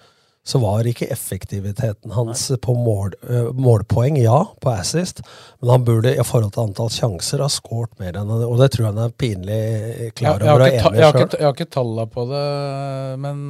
så 0.49 0.59
var 0.63 0.87
ikke 0.89 1.11
effektiviteten 1.13 2.13
hans 2.17 2.47
på 2.65 2.73
mål, 2.73 3.13
øh, 3.29 3.49
målpoeng, 3.53 4.17
ja, 4.23 4.39
på 4.63 4.71
assist, 4.73 5.21
men 5.61 5.73
han 5.75 5.85
burde 5.85 6.15
i 6.15 6.25
forhold 6.25 6.55
til 6.55 6.63
antall 6.63 6.89
sjanser 6.93 7.43
ha 7.45 7.49
skåret 7.53 7.99
mer 8.01 8.17
enn 8.17 8.31
han 8.33 8.47
Og 8.47 8.57
det 8.61 8.71
tror 8.73 8.87
jeg 8.87 8.95
han 8.95 9.03
er 9.03 9.17
pinlig 9.21 10.13
klar 10.17 10.41
over 10.41 10.65
og 10.65 10.69
enig 10.69 10.81
sjøl. 10.85 11.27
jeg 11.37 11.45
har 11.45 11.53
ikke 11.53 11.69
talla 11.75 12.07
på 12.09 12.25
det, 12.31 12.45
men 13.25 13.43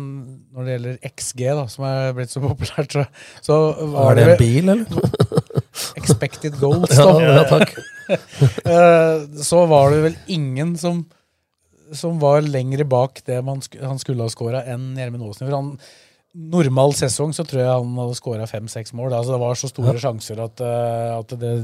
når 0.54 0.64
det 0.64 0.74
gjelder 0.74 1.12
XG, 1.12 1.44
da, 1.60 1.66
som 1.70 1.86
er 1.86 2.16
blitt 2.16 2.34
så 2.34 2.42
populært, 2.42 2.96
så, 2.96 3.04
så 3.46 3.60
var 3.94 4.10
Er 4.10 4.18
det 4.18 4.26
en 4.32 4.42
bil, 4.42 4.74
eller? 4.74 5.46
Expected 6.00 6.58
goals, 6.58 6.96
da. 6.96 7.12
ja, 7.22 7.46
takk. 7.50 7.76
Eh, 8.08 9.18
så 9.44 9.66
var 9.68 9.90
det 9.92 9.98
vel 10.00 10.14
ingen 10.32 10.70
som, 10.80 11.02
som 11.92 12.16
var 12.22 12.40
lengre 12.40 12.86
bak 12.88 13.20
det 13.26 13.36
man 13.44 13.60
han 13.82 14.00
skulle 14.00 14.24
ha 14.24 14.32
scora, 14.32 14.62
enn 14.64 14.94
Gjermund 14.96 15.26
Aasen. 15.26 15.44
For 15.44 15.52
han, 15.52 15.74
normal 16.38 16.94
sesong 16.96 17.32
så 17.34 17.44
tror 17.46 17.62
jeg 17.62 17.68
han 17.68 17.94
hadde 17.98 18.16
skåra 18.18 18.46
fem-seks 18.48 18.94
mål. 18.96 19.12
Altså 19.16 19.34
det 19.34 19.40
var 19.42 19.58
så 19.58 19.70
store 19.70 19.96
sjanser 20.00 20.42
at, 20.44 20.62
eh, 20.62 21.12
at 21.18 21.34
det 21.40 21.54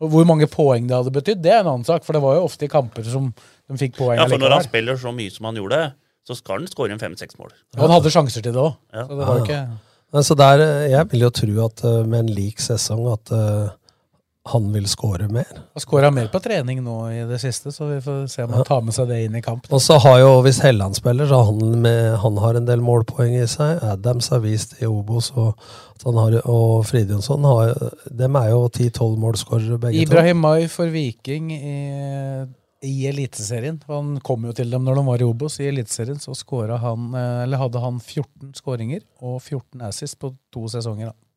Hvor 0.00 0.24
mange 0.24 0.46
poeng 0.48 0.86
det 0.88 0.96
hadde 0.96 1.12
betydd, 1.12 1.42
det 1.44 1.50
er 1.52 1.60
en 1.60 1.74
annen 1.74 1.84
sak. 1.84 2.06
For 2.06 2.16
det 2.16 2.22
var 2.22 2.38
jo 2.38 2.46
ofte 2.46 2.64
i 2.64 2.72
kamper 2.72 3.04
som 3.04 3.32
de 3.34 3.80
fikk 3.80 3.98
poeng 3.98 4.16
Ja, 4.16 4.28
for 4.30 4.40
når 4.40 4.56
han 4.56 4.64
spiller 4.64 4.96
så 4.96 5.12
mye 5.12 5.32
som 5.34 5.50
han 5.50 5.58
gjorde, 5.60 5.80
så 6.24 6.36
skal 6.38 6.62
han 6.62 6.70
skåre 6.70 6.94
en 6.94 7.02
fem-seks 7.02 7.36
mål. 7.40 7.52
Og 7.76 7.84
han 7.84 7.94
hadde 7.98 8.12
sjanser 8.14 8.44
til 8.44 8.54
det 8.54 8.62
òg. 8.62 8.78
Ja. 8.94 9.04
Så 9.04 9.18
det 9.18 9.26
var 9.26 9.36
jo 9.36 9.44
ikke 9.44 9.60
Men 10.10 10.24
så 10.26 10.34
der, 10.34 10.62
øh, 10.64 10.90
jeg 10.90 11.10
vil 11.10 11.20
jo 11.20 11.30
tro 11.30 11.52
at 11.66 11.84
øh, 11.84 12.06
med 12.06 12.18
en 12.20 12.32
lik 12.34 12.58
sesong 12.60 13.12
at 13.12 13.34
han 14.52 14.72
vil 14.72 14.86
skåre 14.90 15.28
mer. 15.30 15.50
Han 15.74 15.82
skåra 15.82 16.10
mer 16.10 16.26
på 16.32 16.40
trening 16.42 16.82
nå 16.84 16.96
i 17.12 17.20
det 17.28 17.38
siste, 17.42 17.72
så 17.72 17.86
vi 17.86 18.00
får 18.02 18.26
se 18.32 18.44
om 18.44 18.54
han 18.54 18.66
tar 18.66 18.82
med 18.86 18.96
seg 18.96 19.10
det 19.10 19.20
inn 19.24 19.36
i 19.38 19.42
kamp. 19.44 19.68
Og 19.70 19.82
så 19.82 19.98
har 20.02 20.18
jo, 20.22 20.32
hvis 20.44 20.60
Helland 20.64 20.98
spiller, 20.98 21.28
så 21.30 21.40
har 21.40 21.50
han, 21.52 21.76
med, 21.84 22.16
han 22.24 22.40
har 22.42 22.58
en 22.58 22.66
del 22.68 22.82
målpoeng 22.84 23.36
i 23.38 23.46
seg. 23.50 23.78
Adams 23.92 24.30
har 24.34 24.42
vist 24.42 24.74
i 24.82 24.88
Obos, 24.90 25.30
og, 25.38 25.54
har, 26.04 26.40
og 26.44 26.82
Fridjonsson 26.88 27.46
har 27.46 27.74
Dem 28.22 28.38
er 28.40 28.50
jo 28.54 28.64
10-12 28.68 29.16
målskårere, 29.22 29.80
begge 29.86 30.02
Ibrahim 30.02 30.42
Mai 30.42 30.66
for 30.72 30.90
Viking 30.90 31.54
i, 31.54 31.78
i 32.90 32.94
Eliteserien. 33.10 33.80
Han 33.86 34.16
kom 34.26 34.50
jo 34.50 34.56
til 34.56 34.70
dem 34.72 34.86
når 34.86 34.98
de 34.98 35.08
var 35.12 35.22
i 35.22 35.30
Obos. 35.30 35.60
I 35.62 35.70
Eliteserien 35.70 36.18
så 36.18 36.34
han, 36.82 37.10
eh, 37.14 37.42
eller 37.44 37.62
hadde 37.62 37.86
han 37.86 38.00
14 38.00 38.54
skåringer 38.58 39.06
og 39.20 39.40
14 39.42 39.82
assists 39.88 40.18
på 40.18 40.34
to 40.52 40.66
sesonger. 40.68 41.12
da. 41.12 41.29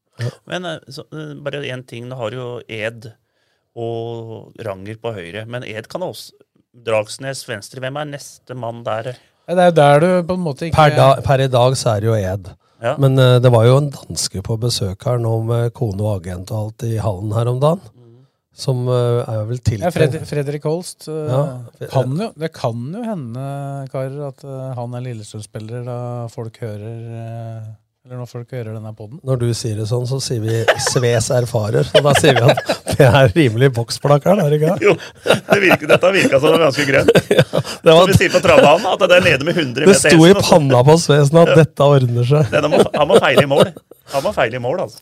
Men 0.49 0.65
eh, 0.69 0.79
så, 0.93 1.05
eh, 1.11 1.35
bare 1.43 1.63
én 1.65 1.85
ting. 1.87 2.07
Nå 2.09 2.17
har 2.19 2.35
jo 2.35 2.47
Ed 2.67 3.11
og 3.73 4.53
Ranger 4.61 4.99
på 5.01 5.13
høyre. 5.15 5.45
Men 5.49 5.65
Ed 5.67 5.89
kan 5.91 6.05
også 6.05 6.35
Dragsnes 6.73 7.43
venstre. 7.45 7.81
Hvem 7.83 7.99
er 8.01 8.11
neste 8.15 8.55
mann 8.57 8.81
der? 8.85 9.13
Ja, 9.47 9.55
Det 9.55 9.63
er 9.63 9.71
jo 9.71 9.77
der 9.77 9.99
du 9.99 10.27
på 10.27 10.37
en 10.37 10.45
måte 10.45 10.67
ikke 10.67 10.77
Per, 10.77 10.95
da, 10.97 11.07
per 11.21 11.43
i 11.43 11.49
dag 11.51 11.75
så 11.77 11.95
er 11.95 12.01
det 12.01 12.09
jo 12.09 12.15
Ed. 12.17 12.53
Ja. 12.83 12.95
Men 12.99 13.19
uh, 13.19 13.39
det 13.39 13.51
var 13.53 13.67
jo 13.67 13.77
en 13.79 13.91
danske 13.93 14.41
på 14.43 14.57
besøk 14.59 15.05
her 15.07 15.21
nå 15.21 15.35
med 15.47 15.69
kone 15.77 16.01
og 16.03 16.17
agent 16.17 16.49
og 16.51 16.57
alt 16.57 16.85
i 16.87 16.97
hallen 16.99 17.31
her 17.35 17.51
om 17.51 17.61
dagen. 17.61 17.91
Som 18.53 18.83
uh, 18.89 19.21
er 19.21 19.45
vel 19.49 19.57
ja, 19.57 19.65
tiltenkt 19.69 19.95
Fred, 19.95 20.17
Fredrik 20.29 20.65
Holst. 20.67 21.07
Uh, 21.07 21.29
Ja. 21.29 21.87
kan 21.93 22.17
jo, 22.19 22.31
det 22.37 22.51
kan 22.53 22.83
jo 22.93 23.05
hende, 23.05 23.45
karer, 23.93 24.17
at 24.27 24.43
han 24.77 24.97
er 24.97 25.05
Lillestrøm-spiller 25.05 25.85
da 25.87 25.99
folk 26.33 26.59
hører 26.61 27.63
Eller 28.03 28.19
når 28.19 28.27
folk 28.27 28.49
hører 28.51 28.73
denne 28.75 28.89
poden. 28.97 29.19
Når 29.23 29.37
du 29.39 29.45
sier 29.55 29.77
det 29.79 29.85
sånn, 29.87 30.03
så 30.09 30.17
sier 30.19 30.41
vi 30.43 30.57
Sves 30.89 31.29
erfarer. 31.31 31.87
Og 31.95 32.03
da 32.03 32.11
sier 32.19 32.35
vi 32.35 32.49
at 32.51 32.71
det 32.89 33.05
er 33.07 33.29
rimelig 33.31 33.69
boksplakker, 33.77 34.41
er 34.43 34.51
det 34.51 34.57
ikke? 34.57 34.73
Jo, 34.83 34.95
det 35.23 35.59
virker, 35.63 35.87
dette 35.93 36.11
virka 36.11 36.41
som 36.41 36.49
det 36.49 36.57
var 36.57 36.65
ganske 36.65 36.87
grønt. 36.89 37.13
Det, 37.23 37.91
Som 37.93 37.95
var, 37.95 38.11
vi 38.11 38.17
sier 38.19 38.33
på 38.33 38.41
travbanen, 38.43 38.89
at 38.91 39.05
det 39.07 39.15
er 39.15 39.23
nede 39.29 39.47
med 39.47 39.55
100 39.55 39.87
det 39.87 39.95
sto 40.01 40.27
i 40.27 40.33
panna 40.35 40.83
på 40.87 40.97
Svesen 40.99 41.39
at 41.45 41.53
dette 41.55 41.87
ordner 41.95 42.27
seg. 42.27 42.53
Må, 42.73 42.83
han 42.91 43.09
må 43.09 43.21
feile 43.23 43.47
i 43.47 43.49
mål. 43.53 43.71
Han 44.13 44.23
må 44.27 44.35
feile 44.35 44.59
i 44.59 44.63
mål, 44.63 44.83
altså. 44.83 44.99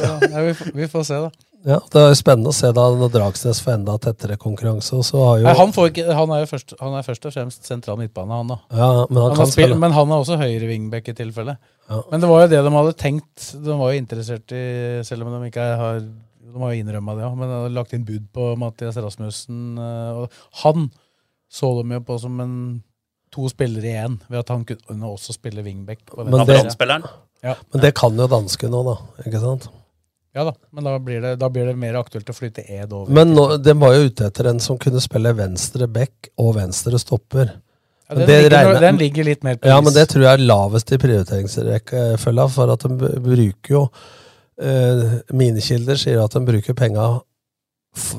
Ja, 0.00 0.44
vi, 0.48 0.56
vi 0.80 0.88
får 0.92 1.06
se, 1.10 1.20
da. 1.26 1.49
Ja, 1.66 1.76
Det 1.92 2.00
er 2.00 2.14
spennende 2.16 2.48
å 2.48 2.56
se 2.56 2.70
da 2.72 2.86
når 2.96 3.10
Dragsnes 3.12 3.58
får 3.60 3.74
enda 3.74 3.96
tettere 4.00 4.38
konkurranse. 4.40 4.94
Og 4.96 5.04
så 5.04 5.18
har 5.20 5.40
jo, 5.42 5.44
Nei, 5.44 5.54
han, 5.58 5.72
får 5.76 5.90
ikke, 5.90 6.06
han, 6.16 6.32
er 6.32 6.40
jo 6.44 6.48
først, 6.54 6.72
han 6.80 6.94
er 6.96 7.04
først 7.04 7.26
og 7.28 7.34
fremst 7.34 7.68
sentral 7.68 7.98
midtbane, 8.00 8.32
han 8.32 8.48
da. 8.54 8.56
ja, 8.72 8.88
men 9.10 9.20
han 9.26 9.36
Han 9.36 9.52
spille. 9.52 9.76
men 9.76 9.92
han 9.92 10.08
er 10.14 10.22
også 10.24 10.38
høyre 10.40 10.70
wingback 10.70 11.10
i 11.12 11.16
tilfelle. 11.18 11.58
Ja. 11.90 12.00
Men 12.10 12.20
det 12.22 12.30
var 12.30 12.42
jo 12.44 12.50
det 12.54 12.62
de 12.64 12.72
hadde 12.78 12.96
tenkt. 12.96 13.50
De 13.60 13.76
var 13.76 13.92
jo 13.92 14.00
interessert 14.00 14.54
i, 14.56 14.64
selv 15.04 15.26
om 15.26 15.36
de 15.36 15.50
ikke 15.50 15.68
har 15.82 16.00
De 16.00 16.58
har 16.58 16.72
jo 16.74 16.82
innrømma 16.82 17.14
det 17.14 17.26
òg, 17.28 17.34
men 17.38 17.48
de 17.50 17.54
hadde 17.60 17.74
lagt 17.76 17.92
inn 17.94 18.04
bud 18.08 18.24
på 18.34 18.46
Mathias 18.58 18.96
Rasmussen. 18.96 19.76
eh, 19.78 20.22
Og 20.24 20.30
han 20.64 20.90
så 21.50 21.68
de 21.82 21.94
jo 21.94 22.00
på 22.00 22.16
som 22.18 22.40
en 22.40 22.54
to 23.30 23.48
spillere 23.48 23.86
i 23.86 23.98
én, 24.06 24.16
ved 24.30 24.38
at 24.40 24.48
han 24.48 24.64
kunne 24.64 25.06
også 25.12 25.34
spille 25.36 25.62
wingback. 25.62 26.00
på 26.06 26.24
Men 26.24 26.46
det- 26.46 26.76
Ja. 27.42 27.54
Men 27.72 27.80
det 27.82 27.94
kan 27.94 28.16
jo 28.16 28.26
danske 28.26 28.66
òg, 28.68 28.84
da. 28.84 28.96
Ikke 29.26 29.40
sant? 29.40 29.68
Ja 30.36 30.44
da, 30.46 30.52
men 30.70 30.84
da 30.86 30.92
blir, 31.02 31.20
det, 31.24 31.32
da 31.40 31.48
blir 31.50 31.66
det 31.70 31.76
mer 31.80 31.96
aktuelt 31.98 32.28
å 32.30 32.34
flytte 32.36 32.62
Ed 32.70 32.92
over. 32.92 33.10
Men 33.12 33.32
nå, 33.34 33.48
de 33.58 33.74
var 33.80 33.96
jo 33.96 34.06
ute 34.10 34.28
etter 34.30 34.46
en 34.52 34.60
som 34.62 34.78
kunne 34.78 35.00
spille 35.02 35.32
venstre 35.34 35.88
back 35.90 36.30
og 36.38 36.54
venstre 36.60 36.98
stopper. 37.02 37.50
ja, 38.08 38.14
den, 38.14 38.26
ligger, 38.28 38.50
regner- 38.54 38.80
den 38.86 39.00
ligger 39.00 39.24
litt 39.30 39.42
mer 39.46 39.56
på 39.58 39.68
Ja, 39.72 39.80
men 39.82 39.92
det 39.94 40.08
tror 40.12 40.22
jeg 40.28 40.32
er 40.38 40.46
lavest 40.46 40.92
i 40.94 40.98
prioriteringsrekkefølga, 41.02 42.46
for 42.54 42.72
at 42.74 42.86
de 42.86 43.10
bruker 43.26 43.74
jo 43.74 43.82
eh, 44.60 45.18
Mine 45.34 45.60
kilder 45.64 45.98
sier 45.98 46.22
at 46.24 46.34
de 46.38 46.42
bruker 46.46 46.74
penga 46.78 47.08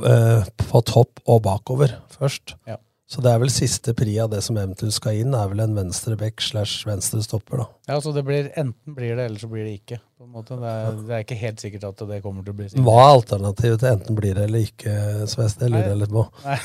eh, 0.03 0.43
på 0.67 0.81
topp 0.87 1.21
og 1.31 1.41
bakover 1.47 1.95
først. 2.19 2.55
Ja. 2.67 2.77
Så 3.11 3.19
det 3.19 3.27
er 3.33 3.41
vel 3.41 3.49
siste 3.51 3.91
pri 3.97 4.13
av 4.23 4.29
det 4.31 4.39
som 4.45 4.55
eventuelt 4.55 4.95
skal 4.95 5.17
inn, 5.19 5.33
er 5.35 5.49
vel 5.51 5.59
en 5.65 5.73
venstre 5.75 6.15
back 6.15 6.39
slash 6.39 6.85
venstre 6.87 7.19
stopper, 7.25 7.59
da. 7.59 7.65
Ja, 7.91 7.97
så 7.99 8.13
det 8.15 8.23
blir 8.23 8.47
Enten 8.55 8.95
blir 8.95 9.17
det, 9.19 9.25
eller 9.25 9.41
så 9.41 9.49
blir 9.51 9.65
det 9.67 9.73
ikke. 9.81 9.97
På 10.15 10.23
en 10.23 10.31
måte. 10.37 10.55
Det, 10.61 10.71
er, 10.71 10.95
det 11.09 11.17
er 11.17 11.25
ikke 11.25 11.39
helt 11.41 11.59
sikkert 11.65 11.83
at 11.89 12.03
det 12.07 12.21
kommer 12.23 12.45
til 12.45 12.53
å 12.55 12.59
bli 12.61 12.69
sikkert. 12.69 12.85
Hva 12.87 12.95
er 13.03 13.15
alternativet 13.17 13.83
til 13.83 13.91
enten 13.91 14.19
blir 14.21 14.37
det 14.39 14.45
eller 14.47 14.63
ikke, 14.69 14.95
Svest? 15.27 15.59
Det 15.59 15.67
lurer 15.73 15.89
jeg 15.91 15.99
litt 16.05 16.15
på. 16.15 16.23
Nei. 16.45 16.59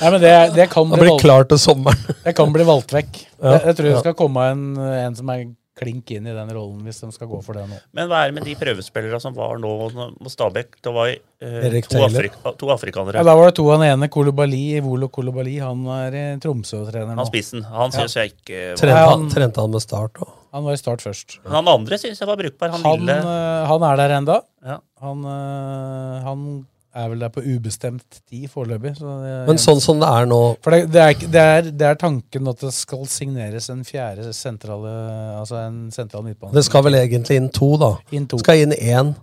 Nei, 0.00 0.08
men 0.14 0.20
det, 0.22 0.30
det 0.56 0.66
kan 0.72 0.86
Det 0.88 0.96
bli 0.96 1.02
blir 1.02 1.10
valgt, 1.12 1.24
klart 1.26 1.50
til 1.50 1.58
sommeren. 1.60 2.14
det 2.24 2.32
kan 2.38 2.52
bli 2.54 2.64
valgt 2.64 2.94
vekk. 2.94 3.18
Ja, 3.42 3.56
jeg, 3.56 3.64
jeg 3.66 3.76
tror 3.80 3.88
det 3.90 3.98
skal 4.04 4.14
komme 4.16 4.46
en, 4.54 4.62
en 4.78 5.18
som 5.18 5.32
er 5.34 5.42
klink 5.80 6.10
inn 6.14 6.28
i 6.28 6.34
den 6.36 6.50
rollen, 6.54 6.82
hvis 6.84 7.00
de 7.02 7.08
skal 7.14 7.30
gå 7.30 7.40
for 7.44 7.56
det 7.56 7.64
nå. 7.70 7.78
Men 7.96 8.10
hva 8.10 8.22
er 8.24 8.30
det 8.30 8.36
med 8.38 8.46
de 8.48 8.54
prøvespillere 8.60 9.20
som 9.22 9.34
var 9.36 9.58
nå 9.62 9.70
mot 9.96 10.32
Stabæk? 10.32 10.76
Det 10.84 10.92
var 10.94 11.10
eh, 11.10 11.56
Erik 11.70 11.88
to, 11.90 12.02
afrika, 12.04 12.52
to 12.60 12.70
afrikanere. 12.74 13.20
Ja, 13.20 13.26
da 13.26 13.36
var 13.38 13.50
det 13.50 13.56
to 13.58 13.66
han 13.72 13.84
ene, 13.86 14.10
Kolobali, 14.12 14.64
Volo 14.84 15.08
Kolobali. 15.12 15.56
Han 15.64 15.86
er 15.96 16.18
i 16.18 16.26
Tromsø-trener 16.42 17.14
nå. 17.14 17.18
Han 17.22 17.30
spissen. 17.30 17.64
Han 17.72 17.94
syns 17.96 18.18
jeg 18.20 18.34
ikke 18.34 18.60
var 18.74 18.82
Trente, 18.84 19.06
han, 19.10 19.30
trente 19.32 19.64
han 19.64 19.74
med 19.74 19.84
start 19.86 20.20
òg? 20.20 20.36
Han 20.54 20.66
var 20.66 20.74
i 20.74 20.80
start 20.80 21.04
først. 21.04 21.38
Men 21.44 21.60
han 21.60 21.68
andre 21.70 21.98
syns 22.02 22.20
jeg 22.20 22.28
var 22.28 22.38
brukbar. 22.40 22.72
Han, 22.74 22.84
Han, 22.84 23.12
eh, 23.14 23.70
han 23.70 23.86
er 23.86 24.00
der 24.02 24.16
enda. 24.18 24.40
Ja. 24.66 24.80
Han, 25.04 25.24
eh, 25.30 26.20
han 26.26 26.46
er 26.94 27.08
vel 27.12 27.20
der 27.22 27.30
på 27.30 27.42
ubestemt 27.44 28.20
tid 28.28 28.48
foreløpig. 28.50 28.96
så 28.98 29.12
Men 29.46 29.60
sånn 29.62 29.80
som 29.82 30.00
det 30.02 30.08
er 30.10 30.26
nå 30.26 30.40
For 30.64 30.74
det, 30.74 30.88
det, 30.90 31.02
er, 31.02 31.26
det, 31.34 31.42
er, 31.42 31.68
det 31.70 31.86
er 31.86 31.98
tanken 32.00 32.48
at 32.50 32.64
det 32.64 32.72
skal 32.74 33.04
signeres 33.10 33.70
en 33.70 33.84
fjerde 33.86 34.32
sentrale 34.34 34.94
Altså 35.38 35.60
en 35.62 35.84
sentral 35.94 36.24
midtbane. 36.26 36.54
Det 36.56 36.64
skal 36.66 36.84
vel 36.88 36.98
egentlig 36.98 37.38
inn 37.38 37.50
to, 37.54 37.76
da. 37.80 37.92
Inn 38.14 38.26
to. 38.30 38.40
Skal 38.42 38.64
inn 38.64 38.74
én 38.74 39.14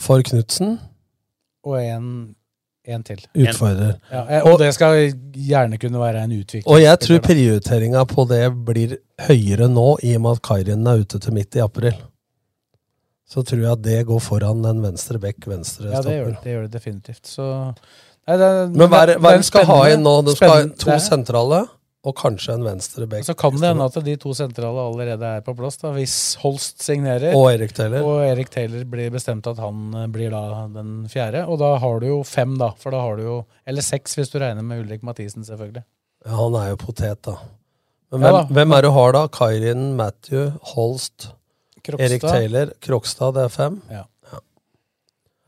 for 0.00 0.22
Knutsen, 0.24 0.78
Og 1.64 1.76
en, 1.80 2.06
en 2.88 3.02
til. 3.04 3.18
utfordrer. 3.36 3.98
Ja, 4.12 4.22
og, 4.40 4.52
og 4.52 4.60
det 4.62 4.70
skal 4.72 5.10
gjerne 5.36 5.76
kunne 5.80 6.00
være 6.00 6.22
en 6.24 6.32
utvikling. 6.38 6.68
Og 6.72 6.80
jeg 6.80 7.00
tror 7.04 7.18
prioriteringa 7.26 8.04
på 8.08 8.24
det 8.30 8.46
blir 8.64 8.96
høyere 9.26 9.68
nå, 9.68 9.98
i 10.02 10.14
og 10.16 10.24
med 10.24 10.38
at 10.38 10.42
Kairinen 10.48 10.88
er 10.88 11.02
ute 11.04 11.20
til 11.20 11.36
midt 11.36 11.56
i 11.56 11.64
april. 11.64 11.96
Så 13.30 13.44
tror 13.46 13.60
jeg 13.62 13.70
at 13.70 13.82
det 13.84 13.98
går 14.08 14.22
foran 14.24 14.64
en 14.66 14.80
venstre 14.82 15.20
bekk, 15.22 15.44
venstre 15.52 15.92
Ja, 15.92 16.00
det 16.02 16.16
gjør 16.16 16.30
det, 16.32 16.38
det, 16.42 16.54
gjør 16.54 16.64
det 16.66 16.72
definitivt. 16.74 17.26
Så 17.30 17.44
Nei, 18.28 18.36
det, 18.36 18.48
Men 18.76 18.88
hva 18.90 19.04
er, 19.06 19.14
det- 19.18 19.44
skal 19.46 19.64
ha 19.68 19.84
inn 19.90 20.02
nå? 20.02 20.16
De 20.26 20.34
skal 20.36 20.50
ha 20.50 20.64
to 20.78 20.96
sentrale, 21.02 21.60
og 22.02 22.14
kanskje 22.16 22.54
en 22.54 22.64
venstre 22.64 23.06
bekk. 23.10 23.24
Så 23.28 23.34
kan 23.36 23.54
det 23.56 23.70
hende 23.70 23.86
at 23.86 23.96
de 24.04 24.16
to 24.16 24.32
sentrale 24.36 24.82
allerede 24.88 25.30
er 25.36 25.42
på 25.46 25.54
plass, 25.56 25.76
da, 25.82 25.90
hvis 25.92 26.14
Holst 26.42 26.82
signerer. 26.82 27.34
Og 27.36 27.50
Erik 27.52 27.74
Taylor. 27.76 28.02
Og 28.06 28.22
Erik 28.24 28.50
Taylor 28.50 28.84
blir 28.88 29.10
bestemt 29.14 29.46
at 29.50 29.58
han 29.60 29.94
eh, 29.94 30.06
blir 30.12 30.30
da 30.34 30.66
den 30.72 31.06
fjerde. 31.12 31.46
Og 31.46 31.58
da 31.60 31.74
har 31.82 32.00
du 32.00 32.06
jo 32.06 32.20
fem, 32.24 32.56
da. 32.60 32.70
For 32.80 32.90
da 32.94 33.02
har 33.04 33.16
du 33.16 33.22
jo 33.26 33.38
Eller 33.66 33.82
seks, 33.84 34.14
hvis 34.16 34.30
du 34.32 34.38
regner 34.40 34.62
med 34.64 34.84
Ulrik 34.84 35.02
Mathisen, 35.06 35.44
selvfølgelig. 35.44 35.84
Ja, 36.26 36.36
han 36.36 36.56
er 36.60 36.70
jo 36.72 36.80
potet, 36.82 37.20
da. 37.28 37.36
Men 38.12 38.22
Ja 38.26 38.32
da. 38.32 38.44
hvem 38.50 38.72
er 38.78 38.82
du 38.82 38.90
har, 38.96 39.12
da? 39.12 39.26
Kairin, 39.28 39.94
Matthew, 39.96 40.52
Holst, 40.74 41.30
Krokstad. 41.84 42.06
Erik 42.06 42.24
Taylor, 42.24 42.72
Krokstad, 42.84 43.34
det 43.36 43.46
er 43.48 43.52
fem. 43.54 43.80
Ja. 43.90 44.04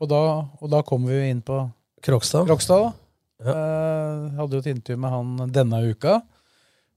Og 0.03 0.09
da, 0.11 0.19
og 0.59 0.71
da 0.71 0.81
kommer 0.83 1.13
vi 1.15 1.31
inn 1.31 1.41
på 1.45 1.61
Krokstad. 2.03 2.47
Krokstad. 2.49 2.89
da. 2.89 3.03
Eh, 3.43 4.33
hadde 4.39 4.57
jo 4.57 4.63
et 4.63 4.71
intervju 4.71 4.99
med 4.99 5.13
han 5.13 5.53
denne 5.55 5.79
uka. 5.91 6.19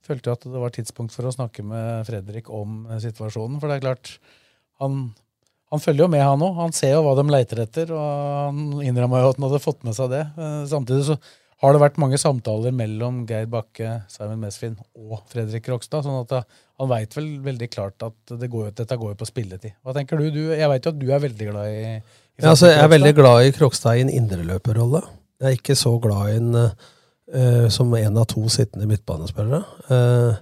Følte 0.07 0.31
jo 0.31 0.35
at 0.37 0.47
det 0.47 0.63
var 0.63 0.75
tidspunkt 0.75 1.15
for 1.15 1.27
å 1.27 1.35
snakke 1.35 1.65
med 1.67 2.07
Fredrik 2.07 2.51
om 2.55 2.85
eh, 2.91 3.01
situasjonen. 3.03 3.61
For 3.63 3.71
det 3.71 3.79
er 3.79 3.87
klart, 3.87 4.13
han, 4.83 5.09
han 5.73 5.83
følger 5.83 6.07
jo 6.07 6.13
med, 6.13 6.23
han 6.27 6.45
òg. 6.47 6.55
Han 6.61 6.77
ser 6.77 6.95
jo 6.97 7.03
hva 7.07 7.17
de 7.19 7.27
leiter 7.31 7.63
etter, 7.65 7.91
og 7.95 8.07
han 8.49 8.87
innrømma 8.87 9.23
jo 9.23 9.33
at 9.33 9.41
han 9.41 9.49
hadde 9.49 9.65
fått 9.65 9.87
med 9.87 9.99
seg 9.99 10.13
det. 10.15 10.23
Eh, 10.35 10.63
samtidig 10.71 11.09
så 11.11 11.19
har 11.63 11.73
det 11.73 11.81
vært 11.81 12.01
mange 12.01 12.19
samtaler 12.21 12.75
mellom 12.77 13.23
Geir 13.29 13.47
Bakke, 13.49 14.03
Simon 14.13 14.43
Mesfin 14.43 14.75
og 14.93 15.23
Fredrik 15.31 15.65
Krokstad. 15.65 16.05
sånn 16.05 16.19
at 16.21 16.45
han 16.77 16.91
veit 16.91 17.17
vel 17.17 17.31
veldig 17.45 17.69
klart 17.73 18.05
at 18.05 18.35
det 18.37 18.51
går, 18.53 18.75
dette 18.77 18.99
går 19.01 19.15
jo 19.15 19.21
på 19.23 19.29
spilletid. 19.29 19.77
Hva 19.81 19.95
tenker 19.97 20.21
du? 20.21 20.29
du 20.35 20.43
jeg 20.53 20.69
veit 20.69 20.85
jo 20.85 20.93
at 20.93 21.01
du 21.01 21.07
er 21.09 21.23
veldig 21.23 21.49
glad 21.49 21.71
i, 21.73 21.79
i 21.81 22.43
Ja, 22.43 22.51
altså, 22.53 22.69
jeg 22.69 22.83
er 22.83 22.93
veldig 22.93 23.15
glad 23.17 23.47
i 23.47 23.55
Krokstad 23.57 23.97
i 23.97 24.05
en 24.05 24.13
indreløperrolle. 24.13 25.01
Jeg 25.41 25.49
er 25.49 25.57
ikke 25.57 25.79
så 25.81 25.95
glad 26.03 26.29
i 26.29 26.37
en 26.43 26.61
uh, 26.61 27.69
som 27.73 27.95
en 27.97 28.21
av 28.21 28.29
to 28.29 28.45
sittende 28.53 28.89
midtbanespillere. 28.91 29.65
Uh, 29.89 30.37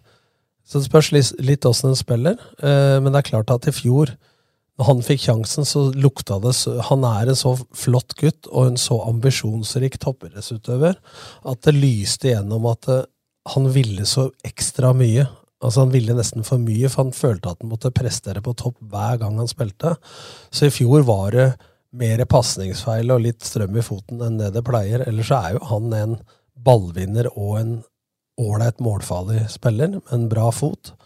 så 0.67 0.81
det 0.81 0.89
spørs 0.89 1.13
litt 1.39 1.67
åssen 1.69 1.93
en 1.93 1.99
spiller. 1.99 2.41
Uh, 2.59 2.99
men 2.99 3.13
det 3.13 3.23
er 3.23 3.31
klart 3.31 3.55
at 3.55 3.71
i 3.71 3.75
fjor, 3.77 4.17
når 4.75 4.89
han 4.89 5.03
fikk 5.07 5.23
sjansen, 5.29 5.67
så 5.67 5.87
lukta 5.95 6.41
det 6.43 6.55
Han 6.89 7.05
er 7.07 7.31
en 7.31 7.39
så 7.39 7.55
flott 7.79 8.17
gutt 8.19 8.49
og 8.51 8.73
en 8.73 8.79
så 8.81 8.99
ambisjonsrik 9.07 10.01
toppidrettsutøver 10.03 10.97
at 11.47 11.61
det 11.67 11.77
lyste 11.77 12.33
igjennom 12.33 12.67
at 12.73 12.89
eh, 12.91 13.05
han 13.55 13.69
ville 13.71 14.07
så 14.09 14.31
ekstra 14.43 14.95
mye. 14.97 15.29
Altså 15.63 15.85
Han 15.85 15.93
ville 15.95 16.17
nesten 16.17 16.47
for 16.47 16.59
mye, 16.59 16.89
for 16.89 17.05
han 17.05 17.15
følte 17.15 17.53
at 17.53 17.63
han 17.63 17.71
måtte 17.71 17.93
prestere 17.95 18.43
på 18.43 18.57
topp 18.59 18.81
hver 18.91 19.21
gang 19.23 19.39
han 19.39 19.51
spilte. 19.51 19.95
Så 20.51 20.69
i 20.69 20.75
fjor 20.75 21.07
var 21.07 21.31
det 21.37 21.49
mer 21.95 22.25
pasningsfeil 22.27 23.13
og 23.15 23.23
litt 23.23 23.47
strøm 23.47 23.79
i 23.79 23.85
foten 23.85 24.23
enn 24.25 24.41
det 24.41 24.51
det 24.57 24.65
pleier. 24.67 25.07
Ellers 25.07 25.31
er 25.31 25.55
jo 25.55 25.65
han 25.71 25.93
en 25.95 26.17
ballvinner 26.67 27.31
og 27.35 27.59
en 27.61 27.75
ålreit 28.41 28.81
målfarlig 28.83 29.45
spiller 29.53 30.01
med 30.01 30.15
en 30.17 30.29
bra 30.33 30.49
fot. 30.51 30.97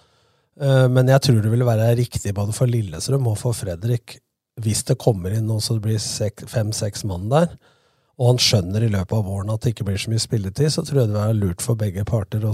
Eh, 0.60 0.88
Men 0.88 1.08
jeg 1.08 1.20
tror 1.22 1.42
det 1.42 1.50
vil 1.52 1.66
være 1.66 1.94
riktig 1.98 2.34
både 2.34 2.54
for 2.56 2.66
Lillestrøm 2.70 3.26
og 3.30 3.38
for 3.38 3.56
Fredrik 3.56 4.18
hvis 4.58 4.80
det 4.88 4.96
kommer 4.98 5.30
inn 5.36 5.46
noe 5.46 5.62
så 5.62 5.76
det 5.76 5.84
blir 5.84 6.00
sek- 6.02 6.42
fem-seks 6.50 7.04
mann 7.06 7.28
der, 7.30 7.52
og 8.18 8.32
han 8.32 8.40
skjønner 8.42 8.82
i 8.82 8.88
løpet 8.90 9.14
av 9.14 9.28
våren 9.28 9.52
at 9.54 9.62
det 9.62 9.70
ikke 9.70 9.84
blir 9.86 10.00
så 10.02 10.10
mye 10.10 10.18
spilletid, 10.24 10.72
så 10.74 10.82
tror 10.82 10.98
jeg 11.04 11.06
det 11.06 11.14
vil 11.14 11.20
være 11.20 11.36
lurt 11.38 11.62
for 11.62 11.78
begge 11.78 12.02
parter 12.08 12.42
å 12.42 12.50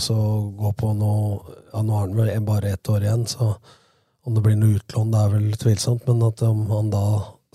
gå 0.59 0.73
på 0.77 0.90
noe 0.99 1.55
Ja, 1.73 1.81
nå 1.81 1.95
har 1.97 2.03
han 2.05 2.19
vel 2.19 2.45
bare 2.45 2.75
ett 2.77 2.90
år 2.93 3.07
igjen, 3.07 3.25
så 3.27 3.55
om 4.27 4.35
det 4.37 4.43
blir 4.45 4.57
noe 4.61 4.77
utlån, 4.77 5.11
det 5.14 5.23
er 5.23 5.33
vel 5.33 5.57
tvilsomt, 5.64 6.05
men 6.09 6.23
at 6.29 6.43
om 6.45 6.61
han 6.71 6.90
da 6.93 7.03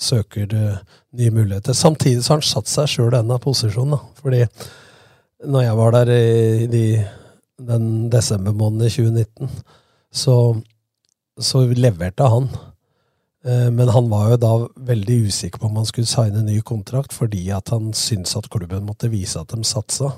søker 0.02 0.50
eh, 0.58 0.82
nye 1.14 1.32
muligheter. 1.36 1.74
Samtidig 1.78 2.24
så 2.26 2.34
har 2.34 2.42
han 2.42 2.50
satt 2.50 2.68
seg 2.74 2.90
sjøl 2.90 3.08
i 3.14 3.18
denne 3.20 3.38
posisjonen, 3.44 3.96
da. 4.00 4.02
Fordi 4.22 4.42
når 5.46 5.64
jeg 5.68 5.78
var 5.80 5.96
der 6.00 6.12
i 6.16 6.68
de, 6.74 6.84
den 7.70 7.88
desembermåneden 8.14 8.88
i 8.90 8.94
2019, 8.98 9.54
så, 10.12 10.62
så 11.40 11.64
leverte 11.68 12.28
han. 12.30 12.50
Eh, 13.46 13.70
Men 13.72 13.90
han 13.90 14.10
var 14.10 14.34
jo 14.34 14.40
da 14.42 14.54
veldig 14.90 15.20
usikker 15.30 15.60
på 15.60 15.70
om 15.70 15.80
han 15.82 15.90
skulle 15.90 16.10
signe 16.10 16.44
ny 16.44 16.60
kontrakt, 16.62 17.14
fordi 17.14 17.50
at 17.56 17.70
han 17.70 17.94
syntes 17.94 18.36
at 18.40 18.50
klubben 18.50 18.88
måtte 18.88 19.12
vise 19.12 19.40
at 19.40 19.54
de 19.54 19.64
satsa. 19.64 20.14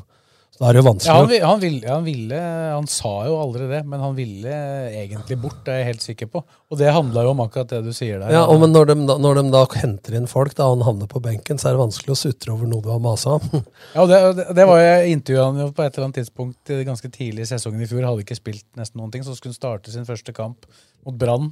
Da 0.61 0.69
er 0.69 0.77
det 0.77 0.81
jo 0.83 0.85
Ja, 0.85 0.91
vanskelig 0.91 1.15
han, 1.17 1.29
vil- 1.31 1.45
han, 1.49 1.59
ville, 1.63 1.87
han 1.89 2.03
ville 2.05 2.39
Han 2.75 2.87
sa 2.93 3.11
jo 3.25 3.37
aldri 3.41 3.65
det, 3.71 3.79
men 3.89 3.99
han 4.03 4.13
ville 4.13 4.51
egentlig 4.93 5.37
bort, 5.41 5.63
det 5.65 5.73
er 5.73 5.79
jeg 5.81 5.87
helt 5.87 6.03
sikker 6.05 6.29
på. 6.29 6.43
Og 6.69 6.77
det 6.77 6.91
handla 6.93 7.23
jo 7.25 7.31
om 7.33 7.41
akkurat 7.41 7.71
det 7.73 7.79
du 7.87 7.89
sier 7.97 8.21
der. 8.21 8.29
Ja, 8.35 8.43
og 8.45 8.61
men 8.61 8.69
når 8.75 8.91
de, 8.91 8.95
da, 9.09 9.15
når 9.23 9.39
de 9.39 9.43
da 9.55 9.63
henter 9.81 10.19
inn 10.19 10.29
folk, 10.29 10.53
da, 10.59 10.67
han 10.69 10.85
havner 10.85 11.09
på 11.09 11.21
benken, 11.25 11.57
så 11.57 11.71
er 11.71 11.75
det 11.79 11.81
vanskelig 11.81 12.13
å 12.13 12.19
sutre 12.21 12.53
over 12.53 12.69
noe 12.69 12.85
du 12.85 12.91
har 12.93 13.01
masa 13.01 13.39
om. 13.39 13.63
Ja, 13.97 14.05
det, 14.05 14.21
det, 14.37 14.45
det 14.61 14.67
var 14.69 14.79
jeg 14.83 15.17
intervjua 15.17 15.47
han 15.49 15.59
jo 15.65 15.71
på 15.73 15.83
et 15.87 15.97
eller 15.97 16.07
annet 16.11 16.21
tidspunkt 16.21 16.69
eh, 16.77 16.85
ganske 16.87 17.09
tidlig 17.11 17.47
i 17.47 17.49
sesongen 17.55 17.81
i 17.81 17.89
fjor. 17.89 18.05
Hadde 18.05 18.23
ikke 18.27 18.37
spilt 18.37 18.67
nesten 18.77 19.01
noen 19.01 19.11
ting, 19.17 19.25
så 19.25 19.33
skulle 19.33 19.55
han 19.55 19.59
starte 19.63 19.91
sin 19.97 20.05
første 20.07 20.35
kamp 20.37 20.69
mot 21.07 21.17
Brann 21.17 21.49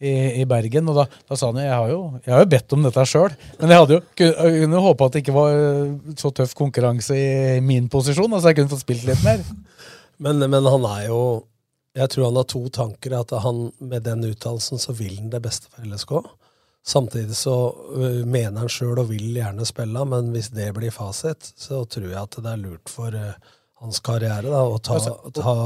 i, 0.00 0.40
i 0.40 0.46
Bergen. 0.48 0.88
Og 0.90 0.96
da, 0.96 1.06
da 1.28 1.36
sa 1.38 1.50
han 1.50 1.60
jeg 1.62 1.72
har 1.72 1.92
jo 1.92 2.00
jeg 2.24 2.34
har 2.34 2.44
jo 2.44 2.50
bedt 2.54 2.74
om 2.76 2.86
dette 2.86 3.06
sjøl, 3.08 3.36
men 3.60 3.74
jeg 3.74 3.82
hadde 3.82 3.98
jo 3.98 4.32
kunne 4.56 4.84
håpe 4.86 5.06
at 5.06 5.16
det 5.16 5.22
ikke 5.24 5.36
var 5.36 5.54
eh, 5.56 5.94
så 6.20 6.32
tøff 6.34 6.56
konkurranse 6.58 7.16
i 7.16 7.60
min 7.64 7.90
posisjon, 7.92 8.32
altså 8.32 8.50
jeg 8.50 8.60
kunne 8.60 8.72
fått 8.72 8.86
spilt 8.86 9.06
litt 9.08 9.24
mer. 9.26 9.44
Men, 10.20 10.42
men 10.52 10.66
han 10.68 10.84
er 10.84 11.06
jo 11.08 11.20
Jeg 11.96 12.12
tror 12.12 12.28
han 12.28 12.36
har 12.38 12.44
to 12.46 12.60
tanker. 12.70 13.14
At 13.18 13.32
han 13.42 13.64
med 13.82 14.04
den 14.06 14.20
uttalelsen 14.28 14.78
så 14.78 14.92
vil 14.94 15.16
han 15.16 15.30
det 15.32 15.40
beste 15.42 15.72
for 15.72 15.82
LSK. 15.82 16.12
Samtidig 16.86 17.34
så 17.36 17.54
øh, 17.96 18.20
mener 18.26 18.62
han 18.62 18.70
sjøl 18.70 19.00
og 19.02 19.08
vil 19.10 19.34
gjerne 19.36 19.66
spille, 19.66 20.04
men 20.08 20.30
hvis 20.32 20.52
det 20.54 20.68
blir 20.76 20.94
fasit, 20.94 21.50
så 21.58 21.82
tror 21.84 22.06
jeg 22.06 22.20
at 22.20 22.38
det 22.38 22.52
er 22.52 22.62
lurt 22.62 22.88
for 22.88 23.12
øh, 23.12 23.34
hans 23.82 24.00
karriere 24.06 24.46
da, 24.46 24.62
å 24.64 24.78
ta, 24.78 25.00
Altså, 25.00 25.32
ta 25.34 25.56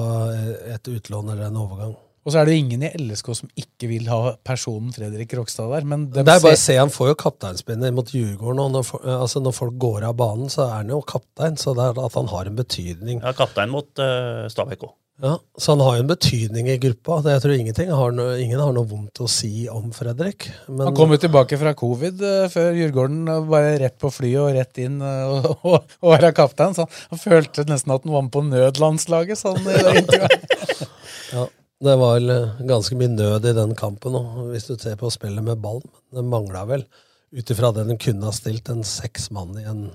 et 0.74 0.91
utlån 0.91 1.30
eller 1.35 1.51
en 1.51 1.61
overgang. 1.61 1.95
Og 2.24 2.32
så 2.32 2.40
er 2.40 2.48
det 2.48 2.56
jo 2.56 2.62
ingen 2.64 2.86
i 2.86 2.90
LSK 2.96 3.30
som 3.36 3.50
ikke 3.60 3.88
vil 3.90 4.08
ha 4.08 4.34
personen 4.46 4.94
Fredrik 4.96 5.34
Rokstad 5.36 5.68
der. 5.74 5.84
Men 5.88 6.08
Det 6.12 6.22
er 6.24 6.28
bare 6.30 6.56
å 6.56 6.60
se, 6.60 6.78
Han 6.80 6.92
får 6.92 7.12
jo 7.12 7.20
kapteinspinner 7.20 7.92
mot 7.92 8.08
Djurgården. 8.08 8.62
og 8.64 8.72
når, 8.72 8.92
altså 9.20 9.44
når 9.44 9.56
folk 9.56 9.78
går 9.78 10.08
av 10.08 10.16
banen, 10.16 10.48
så 10.52 10.64
er 10.66 10.76
han 10.80 10.92
jo 10.94 11.02
kaptein. 11.04 11.58
Så 11.60 11.76
det 11.76 11.84
er 11.84 12.04
at 12.04 12.20
han 12.20 12.30
har 12.32 12.48
en 12.48 12.60
betydning. 12.60 13.20
Ja, 13.20 13.34
kaptein 13.36 13.72
mot 13.74 13.90
uh, 14.00 14.48
Stabæk 14.48 14.88
òg. 14.88 14.94
Ja, 15.22 15.36
Så 15.56 15.72
han 15.72 15.80
har 15.84 15.94
jo 15.94 16.02
en 16.02 16.08
betydning 16.10 16.68
i 16.72 16.78
gruppa. 16.82 17.20
Det, 17.22 17.36
jeg 17.36 17.42
tror 17.44 17.52
ingenting 17.54 17.90
har 17.94 18.14
no, 18.16 18.24
Ingen 18.34 18.58
har 18.58 18.72
noe 18.74 18.88
vondt 18.90 19.20
å 19.22 19.28
si 19.30 19.68
om 19.70 19.92
Fredrik. 19.94 20.48
Men, 20.66 20.88
Han 20.88 20.96
kom 20.96 21.12
jo 21.14 21.20
tilbake 21.22 21.58
fra 21.60 21.74
covid 21.78 22.24
uh, 22.24 22.46
før 22.50 22.72
Djurgården. 22.80 23.28
Bare 23.52 23.76
rett 23.84 23.98
på 24.00 24.10
flyet 24.10 24.40
og 24.42 24.56
rett 24.56 24.80
inn 24.82 24.96
uh, 25.04 25.28
og, 25.36 25.60
og, 25.60 25.94
og 26.00 26.16
være 26.16 26.32
kaptein. 26.40 26.74
Så 26.74 26.88
han, 26.88 27.04
han 27.12 27.22
følte 27.22 27.66
nesten 27.68 27.94
at 27.94 28.08
han 28.08 28.16
var 28.16 28.26
med 28.26 28.34
på 28.34 28.42
nødlandslaget. 28.48 29.42
Sånn, 29.44 29.60
i 29.68 29.76
det 29.76 29.94
intervjuet. 30.02 30.88
ja, 31.36 31.46
det 31.85 31.95
var 32.01 32.30
eh, 32.32 32.57
ganske 32.68 32.97
mye 32.99 33.12
nød 33.12 33.51
i 33.51 33.55
den 33.57 33.74
kampen 33.78 34.16
òg, 34.18 34.39
hvis 34.53 34.68
du 34.70 34.74
ser 34.80 34.97
på 35.01 35.12
spillet 35.12 35.45
med 35.45 35.61
ball. 35.62 35.82
Men 36.11 36.22
det 36.22 36.30
mangla 36.32 36.64
vel, 36.70 36.87
ut 37.35 37.51
ifra 37.51 37.72
det 37.76 37.87
de 37.91 37.99
kunne 38.01 38.28
ha 38.28 38.35
stilt, 38.35 38.70
en 38.72 38.85
seks 38.87 39.30
mann 39.35 39.57
i 39.61 39.66
en 39.68 39.87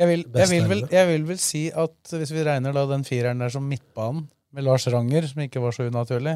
jeg, 0.00 0.08
vil, 0.08 0.22
jeg, 0.34 0.48
vil 0.50 0.64
vel, 0.70 0.80
jeg 0.90 1.08
vil 1.10 1.24
vel 1.28 1.38
si 1.38 1.66
at 1.68 2.14
hvis 2.16 2.32
vi 2.34 2.42
regner 2.46 2.74
da 2.74 2.82
den 2.90 3.04
fireren 3.06 3.42
der 3.42 3.52
som 3.52 3.66
midtbanen, 3.68 4.24
med 4.52 4.66
Lars 4.66 4.84
Ranger, 4.90 5.24
som 5.30 5.40
ikke 5.44 5.62
var 5.62 5.72
så 5.72 5.86
unaturlig, 5.88 6.34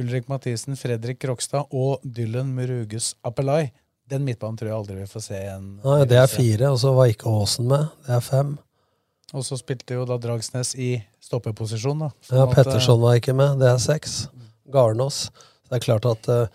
Ulrik 0.00 0.28
Mathisen, 0.30 0.76
Fredrik 0.80 1.24
Rokstad 1.28 1.68
og 1.76 2.00
Dylan 2.04 2.54
Muruges 2.56 3.10
Appelai, 3.28 3.72
den 4.08 4.24
midtbanen 4.24 4.56
tror 4.56 4.70
jeg 4.70 4.76
aldri 4.78 4.96
vi 5.02 5.08
får 5.10 5.24
se 5.26 5.36
igjen. 5.36 5.66
Nei, 5.82 5.98
Det 6.08 6.16
er 6.20 6.30
fire, 6.30 6.70
og 6.72 6.80
så 6.80 6.94
var 6.96 7.10
ikke 7.12 7.32
Aasen 7.32 7.68
med. 7.68 7.90
Det 8.06 8.16
er 8.16 8.24
fem. 8.24 8.54
Og 9.32 9.46
så 9.46 9.56
spilte 9.56 9.96
jo 9.96 10.04
da 10.08 10.18
Dragsnes 10.20 10.74
i 10.76 10.90
stoppeposisjon. 11.22 12.04
da. 12.04 12.10
Sånn 12.20 12.38
Ja, 12.38 12.44
at, 12.44 12.52
eh, 12.52 12.58
Petterson 12.58 13.00
var 13.00 13.16
ikke 13.16 13.34
med. 13.34 13.58
Det 13.58 13.70
er 13.70 13.80
seks. 13.80 14.28
Garnås. 14.72 15.30
Det 15.68 15.78
er 15.78 15.84
klart 15.86 16.04
at 16.04 16.28
uh, 16.28 16.46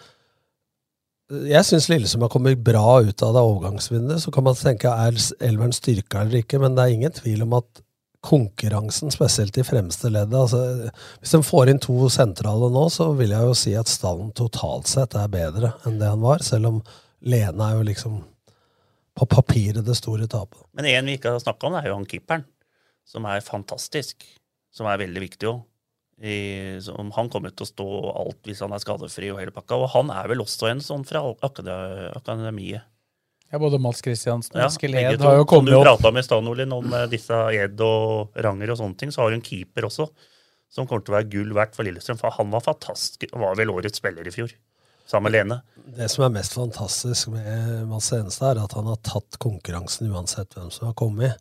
Jeg 1.49 1.65
syns 1.65 1.89
Lillesund 1.89 2.21
har 2.23 2.30
kommet 2.30 2.61
bra 2.63 3.01
ut 3.01 3.23
av 3.23 3.34
det 3.34 3.41
overgangsvinduet. 3.41 4.21
Så 4.21 4.32
kan 4.32 4.45
man 4.45 4.55
tenke 4.55 4.88
er 4.88 5.17
elveren 5.41 5.73
styrka 5.73 6.21
eller 6.21 6.43
ikke, 6.43 6.61
men 6.61 6.78
det 6.78 6.86
er 6.86 6.95
ingen 6.95 7.17
tvil 7.17 7.43
om 7.43 7.57
at 7.57 7.84
konkurransen, 8.28 9.11
spesielt 9.13 9.57
i 9.57 9.63
fremste 9.63 10.09
leddet 10.09 10.36
altså, 10.39 10.89
Hvis 11.21 11.36
de 11.36 11.41
får 11.45 11.69
inn 11.71 11.80
to 11.80 12.09
sentrale 12.11 12.69
nå, 12.73 12.88
så 12.91 13.11
vil 13.17 13.32
jeg 13.32 13.45
jo 13.45 13.53
si 13.57 13.75
at 13.78 13.91
stallen 13.91 14.34
totalt 14.36 14.89
sett 14.89 15.15
er 15.15 15.30
bedre 15.32 15.75
enn 15.86 15.99
det 16.01 16.09
han 16.09 16.23
var, 16.25 16.43
selv 16.45 16.71
om 16.71 16.82
Lene 17.28 17.69
er 17.69 17.78
jo 17.78 17.86
liksom 17.88 18.17
på 19.17 19.25
papiret 19.25 19.86
det 19.86 19.95
store 19.97 20.28
tapet. 20.30 20.59
Men 20.78 20.86
en 20.91 21.07
vi 21.09 21.15
ikke 21.17 21.34
har 21.34 21.41
snakka 21.41 21.69
om, 21.69 21.78
er 21.80 21.88
jo 21.89 21.95
han 21.97 22.05
keeperen, 22.09 22.43
som 23.08 23.26
er 23.32 23.39
fantastisk. 23.45 24.26
Som 24.76 24.89
er 24.91 24.99
veldig 25.01 25.24
viktig 25.24 25.47
òg. 25.49 25.64
Han 27.16 27.30
kommer 27.30 27.53
til 27.53 27.66
å 27.66 27.70
stå 27.70 27.88
alt 28.26 28.47
hvis 28.49 28.62
han 28.66 28.74
er 28.76 28.82
skadefri 28.84 29.30
og 29.34 29.39
hele 29.41 29.53
pakka. 29.55 29.78
Og 29.84 29.89
han 29.95 30.12
er 30.14 30.30
vel 30.32 30.41
også 30.43 30.70
en 30.72 30.82
sånn 30.84 31.05
fra 31.08 31.22
akade- 31.24 32.12
akademiet. 32.18 32.86
Ja, 33.47 33.60
Både 33.64 33.80
Mats 33.80 34.01
Kristiansen 34.03 34.58
og 34.58 34.60
Ja, 34.60 34.68
Eskil 34.68 34.93
Ed 34.99 35.22
har 35.24 35.38
jo 35.38 35.45
Som 35.47 35.66
du 35.66 35.72
opp. 35.78 35.86
prata 35.86 36.12
med 36.12 36.20
i 36.20 36.28
stad, 36.28 36.43
Nordlien, 36.43 36.74
om 36.76 36.93
eh, 36.93 37.05
disse 37.08 37.32
Ed 37.55 37.80
og 37.80 38.34
Ranger 38.36 38.72
og 38.74 38.78
sånne 38.82 38.97
ting, 38.99 39.10
så 39.10 39.22
har 39.24 39.30
du 39.32 39.38
en 39.38 39.41
keeper 39.45 39.88
også, 39.88 40.10
som 40.70 40.86
kommer 40.86 41.05
til 41.05 41.14
å 41.14 41.18
være 41.22 41.30
gull 41.32 41.53
verdt 41.55 41.74
for 41.78 41.88
Lillestrøm. 41.88 42.20
For 42.20 42.30
han 42.36 42.51
var 42.51 42.60
fantastisk, 42.66 43.24
var 43.32 43.55
vel 43.55 43.72
årets 43.72 44.01
spiller 44.01 44.28
i 44.28 44.34
fjor, 44.36 44.51
sammen 45.10 45.32
med 45.32 45.38
Lene. 45.38 45.62
Det 45.97 46.10
som 46.12 46.26
er 46.26 46.34
mest 46.36 46.53
fantastisk 46.53 47.30
med 47.32 47.86
Mads 47.88 48.10
Enestad, 48.14 48.58
er 48.58 48.66
at 48.66 48.74
han 48.76 48.89
har 48.91 48.97
tatt 49.08 49.38
konkurransen 49.39 50.10
uansett 50.12 50.51
hvem 50.58 50.68
som 50.74 50.89
har 50.89 50.95
kommet. 50.99 51.38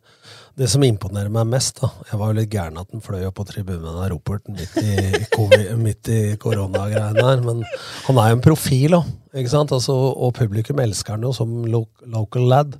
Det 0.57 0.69
som 0.71 0.85
imponerer 0.87 1.29
meg 1.33 1.49
mest, 1.51 1.81
da 1.83 1.89
Jeg 2.07 2.19
var 2.21 2.31
jo 2.31 2.37
litt 2.39 2.53
gæren 2.53 2.79
at 2.79 2.89
han 2.95 3.03
fløy 3.03 3.25
opp 3.27 3.35
på 3.41 3.45
tribunen 3.49 3.89
av 3.91 4.07
Ropert 4.13 4.47
midt 4.47 4.77
i, 4.79 4.95
covid- 5.35 5.75
midt 5.83 6.09
i 6.09 6.21
koronagreiene 6.41 7.27
her, 7.27 7.43
men 7.43 7.65
han 8.07 8.21
er 8.23 8.31
jo 8.31 8.39
en 8.39 8.45
profil 8.47 8.97
òg, 9.01 9.11
ikke 9.35 9.51
sant? 9.51 9.75
Altså, 9.75 9.93
og 9.93 10.33
publikum 10.39 10.79
elsker 10.81 11.17
han 11.17 11.27
jo 11.27 11.33
som 11.35 11.59
lo 11.67 11.83
local 12.07 12.47
lad. 12.47 12.79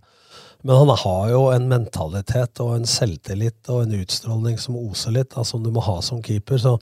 Men 0.67 0.81
han 0.81 0.89
har 0.99 1.29
jo 1.31 1.41
en 1.53 1.69
mentalitet 1.71 2.59
og 2.59 2.73
en 2.75 2.87
selvtillit 2.89 3.69
og 3.71 3.85
en 3.85 3.93
utstråling 4.01 4.57
som 4.59 4.75
oser 4.75 5.13
litt, 5.15 5.29
da, 5.31 5.45
som 5.47 5.61
du 5.63 5.69
må 5.71 5.79
ha 5.85 6.01
som 6.03 6.19
keeper. 6.23 6.59
Så 6.59 6.73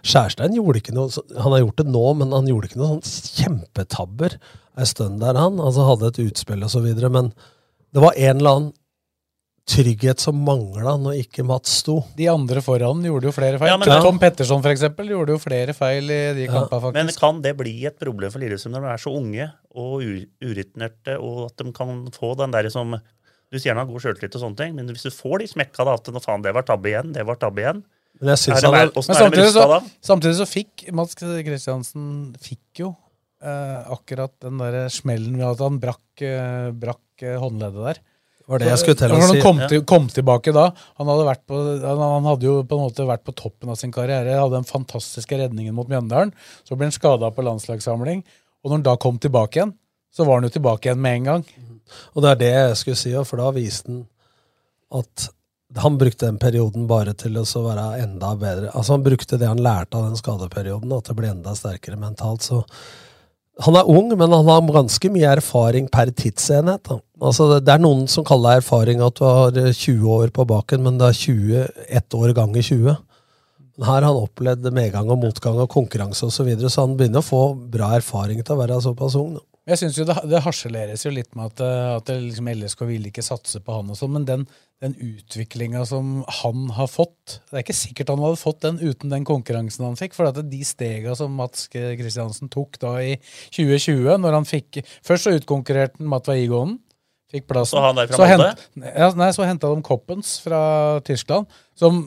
Skjærstein 0.00 0.56
gjorde 0.56 0.80
ikke 0.80 0.94
noe 0.96 1.10
Han 1.36 1.52
har 1.52 1.60
gjort 1.60 1.82
det 1.82 1.90
nå, 1.92 2.04
men 2.20 2.32
han 2.32 2.48
gjorde 2.48 2.70
ikke 2.70 2.80
noe 2.80 2.94
sånn 2.94 3.34
kjempetabber 3.42 4.38
ei 4.80 4.88
stund 4.88 5.20
der, 5.20 5.36
han. 5.36 5.60
Altså 5.60 5.84
hadde 5.90 6.08
et 6.08 6.22
utspill 6.24 6.64
og 6.64 6.72
så 6.72 6.80
videre. 6.86 7.12
Men 7.12 7.28
det 7.92 8.02
var 8.02 8.16
en 8.16 8.40
eller 8.40 8.56
annen 8.56 8.72
trygghet 9.68 10.20
som 10.20 10.40
mangla 10.44 10.94
når 11.00 11.22
ikke 11.22 11.44
Mats 11.46 11.78
sto. 11.80 11.98
De 12.18 12.26
andre 12.28 12.60
foran 12.64 13.00
gjorde 13.04 13.28
jo 13.28 13.32
flere 13.36 13.60
feil. 13.60 13.70
Ja, 13.72 13.78
men 13.80 13.92
Tom 14.04 14.20
Petterson 14.20 14.64
for 14.64 14.72
eksempel, 14.72 15.08
gjorde 15.12 15.36
jo 15.36 15.40
flere 15.40 15.76
feil 15.76 16.08
i 16.12 16.22
de 16.36 16.48
kampene, 16.50 16.80
faktisk. 16.80 16.96
Men 16.98 17.20
kan 17.20 17.40
det 17.44 17.54
bli 17.60 17.74
et 17.88 17.96
problem 18.00 18.32
for 18.32 18.44
Lillestrøm 18.44 18.76
når 18.76 18.84
de 18.84 18.92
er 18.92 19.04
så 19.04 19.14
unge 19.16 19.48
og 19.74 20.04
urutinerte, 20.04 21.16
og 21.16 21.46
at 21.48 21.60
de 21.60 21.76
kan 21.76 22.02
få 22.14 22.34
den 22.40 22.52
derre 22.54 22.72
som 22.72 22.96
Du 23.54 23.60
sier 23.62 23.70
han 23.76 23.80
har 23.84 23.86
god 23.92 24.02
sjøltillit 24.02 24.34
og 24.34 24.42
sånne 24.42 24.58
ting, 24.58 24.72
men 24.74 24.90
hvis 24.90 25.06
du 25.06 25.12
får 25.14 25.44
de 25.44 25.46
smekka 25.54 25.86
da, 25.86 25.94
at 26.00 26.10
nå 26.10 26.22
faen, 26.24 26.42
det 26.42 26.52
var 26.56 26.66
tabbe 26.66 26.90
igjen, 26.90 27.12
det 27.14 27.22
var 27.28 27.38
tabbe 27.38 27.62
igjen 27.62 27.84
Men 28.20 28.32
jeg 28.34 28.40
synes 28.44 28.60
det, 28.60 28.66
han 28.66 28.74
er- 28.74 28.90
med- 28.90 28.94
Men 28.94 29.20
samtidig 29.22 29.52
så, 29.54 29.66
samtidig 30.10 30.36
så 30.40 30.46
fikk 30.50 30.84
Mats 30.94 31.14
Kristiansen 31.18 32.08
fikk 32.42 32.82
jo 32.82 32.88
eh, 33.44 33.80
akkurat 33.94 34.32
den 34.42 34.58
der 34.58 34.88
smellen 34.90 35.36
ved 35.38 35.46
at 35.52 35.62
han 35.62 35.78
brakk, 35.82 36.22
eh, 36.24 36.70
brakk 36.72 37.22
eh, 37.22 37.36
håndleddet 37.38 37.84
der. 37.90 37.98
Var 38.48 38.58
det 38.60 38.66
jeg 38.68 38.78
skulle 38.82 38.98
til 39.00 39.12
å 39.14 39.18
han 39.20 39.30
si. 39.34 39.40
kom, 39.40 39.60
til, 39.68 39.82
kom 39.88 40.06
tilbake 40.12 40.52
da 40.52 40.66
han 40.98 41.06
hadde, 41.08 41.24
vært 41.30 41.44
på, 41.48 41.60
han, 41.80 42.00
han 42.02 42.26
hadde 42.28 42.44
jo 42.48 42.56
på 42.68 42.76
en 42.76 42.82
måte 42.90 43.06
vært 43.08 43.22
på 43.24 43.32
toppen 43.36 43.70
av 43.72 43.78
sin 43.80 43.92
karriere. 43.92 44.34
Hadde 44.36 44.58
den 44.58 44.68
fantastiske 44.68 45.38
redningen 45.40 45.72
mot 45.76 45.88
Mjøndalen. 45.88 46.32
Så 46.64 46.76
ble 46.76 46.88
han 46.90 46.92
skada 46.96 47.30
på 47.32 47.44
landslagssamling. 47.46 48.20
Og 48.64 48.68
når 48.70 48.76
han 48.78 48.82
da 48.90 48.96
kom 49.00 49.16
tilbake 49.20 49.60
igjen, 49.62 49.72
så 50.12 50.26
var 50.28 50.40
han 50.40 50.48
jo 50.48 50.52
tilbake 50.58 50.90
igjen 50.90 51.00
med 51.00 51.16
en 51.22 51.24
gang. 51.30 51.44
Og 52.14 52.24
det 52.24 52.30
er 52.30 52.42
det 52.42 52.52
jeg 52.52 52.76
skulle 52.80 53.00
si, 53.00 53.14
for 53.28 53.42
da 53.42 53.54
viste 53.54 53.90
han 53.90 54.04
at 54.94 55.30
han 55.76 55.96
brukte 55.98 56.26
den 56.28 56.38
perioden 56.38 56.84
bare 56.86 57.16
til 57.18 57.38
å 57.40 57.44
være 57.64 57.86
enda 58.04 58.34
bedre. 58.38 58.68
Altså 58.74 58.94
Han 58.94 59.06
brukte 59.06 59.38
det 59.40 59.48
han 59.48 59.62
lærte 59.62 59.98
av 59.98 60.04
den 60.06 60.18
skadeperioden, 60.20 60.92
at 60.94 61.08
det 61.08 61.16
ble 61.18 61.32
enda 61.32 61.54
sterkere 61.58 61.98
mentalt. 61.98 62.46
Så 62.46 62.62
han 63.64 63.78
er 63.78 63.90
ung, 63.90 64.10
men 64.10 64.32
han 64.34 64.46
har 64.50 64.68
ganske 64.74 65.10
mye 65.14 65.32
erfaring 65.38 65.88
per 65.90 66.10
tidsenhet. 66.10 66.90
Altså 67.22 67.48
det, 67.56 67.70
er 67.70 67.82
noen 67.82 68.06
som 68.10 68.26
kaller 68.26 68.56
det 68.56 68.64
erfaring 68.64 69.02
at 69.02 69.18
du 69.18 69.24
har 69.26 69.54
20 69.54 70.06
år 70.10 70.32
på 70.34 70.46
baken, 70.50 70.82
men 70.86 70.98
det 70.98 71.10
er 71.10 71.20
20, 71.24 71.66
ett 72.00 72.18
år 72.18 72.34
ganger 72.38 72.62
20. 72.62 72.96
Men 73.74 73.88
her 73.88 73.98
har 73.98 74.06
han 74.06 74.22
opplevd 74.22 74.70
medgang 74.74 75.10
og 75.10 75.22
motgang 75.22 75.58
og 75.62 75.70
konkurranse 75.70 76.26
osv., 76.26 76.36
så, 76.36 76.46
videre, 76.46 76.70
så 76.70 76.86
han 76.86 76.94
begynner 76.98 77.22
å 77.22 77.26
få 77.26 77.42
bra 77.54 77.92
erfaring 77.98 78.42
til 78.42 78.54
å 78.54 78.60
være 78.62 78.78
såpass 78.82 79.18
ung. 79.18 79.34
Da. 79.38 79.46
Jeg 79.64 79.80
synes 79.80 79.96
jo 79.96 80.04
det, 80.04 80.14
det 80.28 80.42
harseleres 80.44 81.06
jo 81.06 81.10
litt 81.14 81.30
med 81.38 81.54
at, 81.54 81.60
eh, 81.64 81.90
at 81.96 82.10
liksom 82.20 82.50
LSK 82.52 82.82
ville 82.84 83.08
ikke 83.08 83.24
satse 83.24 83.62
på 83.64 83.78
han 83.78 83.88
og 83.88 83.96
sånn, 83.96 84.12
men 84.12 84.26
den, 84.28 84.42
den 84.84 84.96
utviklinga 85.00 85.86
som 85.88 86.18
han 86.42 86.66
har 86.76 86.90
fått 86.92 87.38
Det 87.48 87.56
er 87.56 87.64
ikke 87.64 87.76
sikkert 87.78 88.12
han 88.12 88.20
hadde 88.20 88.40
fått 88.42 88.60
den 88.66 88.80
uten 88.82 89.14
den 89.14 89.24
konkurransen 89.24 89.86
han 89.86 89.96
fikk. 89.96 90.12
For 90.18 90.28
at 90.28 90.42
de 90.50 90.60
stega 90.68 91.16
som 91.16 91.32
Mats 91.38 91.70
Kristiansen 91.72 92.52
tok 92.52 92.76
da 92.82 92.98
i 93.00 93.14
2020, 93.56 94.18
når 94.20 94.36
han 94.36 94.48
fikk 94.48 94.82
Først 95.06 95.30
så 95.30 95.36
utkonkurrerte 95.38 95.96
han 96.02 96.12
Matva 96.12 96.36
Igonen. 96.36 96.76
Fikk 97.32 97.48
plassen. 97.48 97.78
Så 97.78 97.82
han 97.82 97.96
der 97.96 98.10
fra 98.10 98.20
så 98.20 98.28
hent, 98.28 98.68
ja, 98.84 99.08
nei, 99.16 99.32
så 99.34 99.48
henta 99.48 99.72
de 99.72 99.82
Koppens 99.86 100.36
fra 100.44 100.60
Tyskland, 101.08 101.48
som 101.74 102.04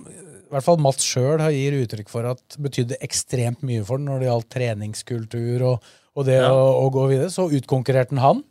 i 0.48 0.54
hvert 0.54 0.64
fall 0.64 0.80
Mats 0.80 1.04
sjøl 1.04 1.42
gir 1.52 1.76
uttrykk 1.82 2.12
for 2.12 2.28
at 2.30 2.56
betydde 2.64 3.00
ekstremt 3.04 3.66
mye 3.68 3.84
for 3.84 4.00
den 4.00 4.08
når 4.08 4.22
det 4.22 4.30
gjaldt 4.30 4.52
treningskultur 4.54 5.66
og, 5.74 5.90
og 6.18 6.26
det 6.26 6.40
Ja. 6.42 6.50
å, 6.50 6.86
å 6.86 6.88
gå 6.94 7.08
videre. 7.12 7.30
Så 7.34 7.46
utkonkurrerte 7.54 8.16
han 8.18 8.24
han. 8.24 8.44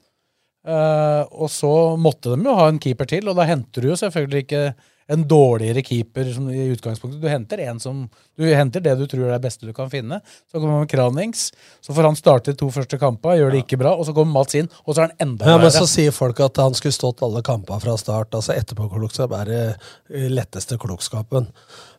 Uh, 0.67 1.23
og 1.31 1.51
så 1.53 1.71
måtte 2.01 2.33
de 2.35 2.47
jo 2.47 2.55
ha 2.59 2.67
en 2.71 2.81
keeper 2.83 3.07
til, 3.11 3.29
og 3.31 3.37
da 3.39 3.45
henter 3.47 3.85
du 3.85 3.93
jo 3.93 3.99
selvfølgelig 4.01 4.47
ikke 4.47 4.63
en 5.09 5.29
dårligere 5.29 5.83
keeper 5.87 6.33
som 6.35 6.49
i 6.51 6.65
utgangspunktet. 6.75 7.21
Du 7.23 7.29
henter 7.29 7.59
en 7.59 7.81
som 7.81 8.09
Du 8.37 8.45
henter 8.45 8.83
det 8.85 8.93
du 8.99 9.07
tror 9.09 9.29
er 9.29 9.37
det 9.39 9.47
beste 9.47 9.65
du 9.65 9.73
kan 9.73 9.89
finne. 9.91 10.19
Så 10.51 10.59
kommer 10.59 10.83
han 10.83 10.89
Kranings. 10.91 11.53
Så 11.81 11.95
får 11.95 12.09
han 12.11 12.17
starte 12.19 12.53
de 12.53 12.59
to 12.61 12.69
første 12.75 12.99
kampene, 13.01 13.39
gjør 13.39 13.55
det 13.55 13.63
ikke 13.65 13.79
bra, 13.81 13.95
og 13.97 14.05
så 14.05 14.13
kommer 14.17 14.41
Mats 14.41 14.59
inn, 14.59 14.69
og 14.85 14.93
så 14.93 15.01
er 15.01 15.07
han 15.09 15.29
enda 15.29 15.49
Ja, 15.49 15.57
men 15.63 15.73
så 15.73 15.87
sier 15.89 16.13
folk 16.13 16.41
at 16.45 16.61
han 16.61 16.77
skulle 16.77 16.93
stått 16.93 17.23
alle 17.25 17.41
kampene 17.47 17.81
fra 17.81 17.97
start. 17.97 18.35
altså 18.35 18.53
Etterpåklokskap 18.57 19.33
er 19.41 19.53
det 19.53 19.63
eh, 19.71 20.27
letteste 20.33 20.77
klokskapen. 20.83 21.49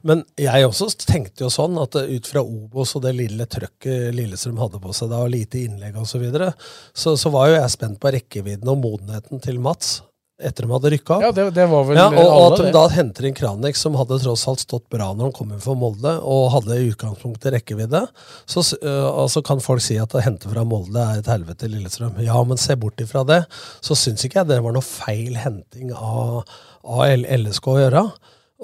Men 0.06 0.22
jeg 0.38 0.68
også 0.68 0.92
tenkte 1.08 1.48
jo 1.48 1.50
sånn 1.54 1.80
at 1.82 1.98
eh, 1.98 2.12
ut 2.18 2.30
fra 2.30 2.44
Obos 2.44 2.94
og 3.00 3.06
det 3.08 3.16
lille 3.18 3.48
trøkket 3.50 4.14
Lillestrøm 4.18 4.62
hadde 4.62 4.84
på 4.84 4.94
seg 4.94 5.10
da, 5.14 5.24
og 5.24 5.34
lite 5.34 5.64
innlegg 5.64 5.98
osv., 5.98 6.18
så, 6.18 6.22
videre, 6.22 6.52
så 6.98 7.12
så 7.20 7.30
var 7.30 7.50
jo 7.50 7.58
jeg 7.60 7.74
spent 7.74 8.00
på 8.02 8.10
rekkevidden 8.16 8.70
og 8.72 8.80
modenheten 8.82 9.42
til 9.44 9.60
Mats 9.62 10.00
etter 10.38 10.68
de 10.68 10.70
hadde 10.70 10.90
rykka 10.94 11.16
opp. 11.16 11.24
Ja, 11.26 11.32
det, 11.34 11.46
det 11.56 11.66
var 11.70 11.86
vel 11.88 11.98
Ja, 11.98 12.06
og, 12.12 12.28
og 12.28 12.44
at 12.52 12.62
de 12.62 12.72
da 12.76 12.84
henter 12.94 13.26
inn 13.26 13.36
Kranek, 13.38 13.78
som 13.80 13.96
hadde 13.98 14.20
tross 14.22 14.46
alt 14.50 14.62
stått 14.62 14.86
bra 14.94 15.10
når 15.10 15.30
han 15.30 15.34
kom 15.34 15.54
inn 15.54 15.64
for 15.64 15.80
Molde, 15.80 16.14
og 16.22 16.52
hadde 16.54 16.78
i 16.78 16.90
utgangspunktet 16.92 17.56
rekkevidde, 17.56 18.04
så 18.46 18.64
øh, 18.78 19.08
altså 19.24 19.42
kan 19.46 19.64
folk 19.64 19.82
si 19.82 19.98
at 20.02 20.14
å 20.14 20.22
hente 20.22 20.52
fra 20.52 20.66
Molde 20.68 21.02
er 21.02 21.24
et 21.24 21.32
helvete 21.32 21.66
i 21.66 21.74
Lillestrøm. 21.74 22.20
Ja, 22.26 22.38
men 22.46 22.62
se 22.62 22.78
bort 22.78 23.02
ifra 23.02 23.26
det, 23.28 23.44
så 23.82 23.98
syns 23.98 24.28
ikke 24.28 24.44
jeg 24.44 24.52
det 24.52 24.60
var 24.66 24.76
noe 24.78 24.86
feil 24.86 25.40
henting 25.42 25.94
av, 25.96 26.44
av 26.86 27.08
LSK 27.18 27.72
å 27.74 27.80
gjøre. 27.82 28.04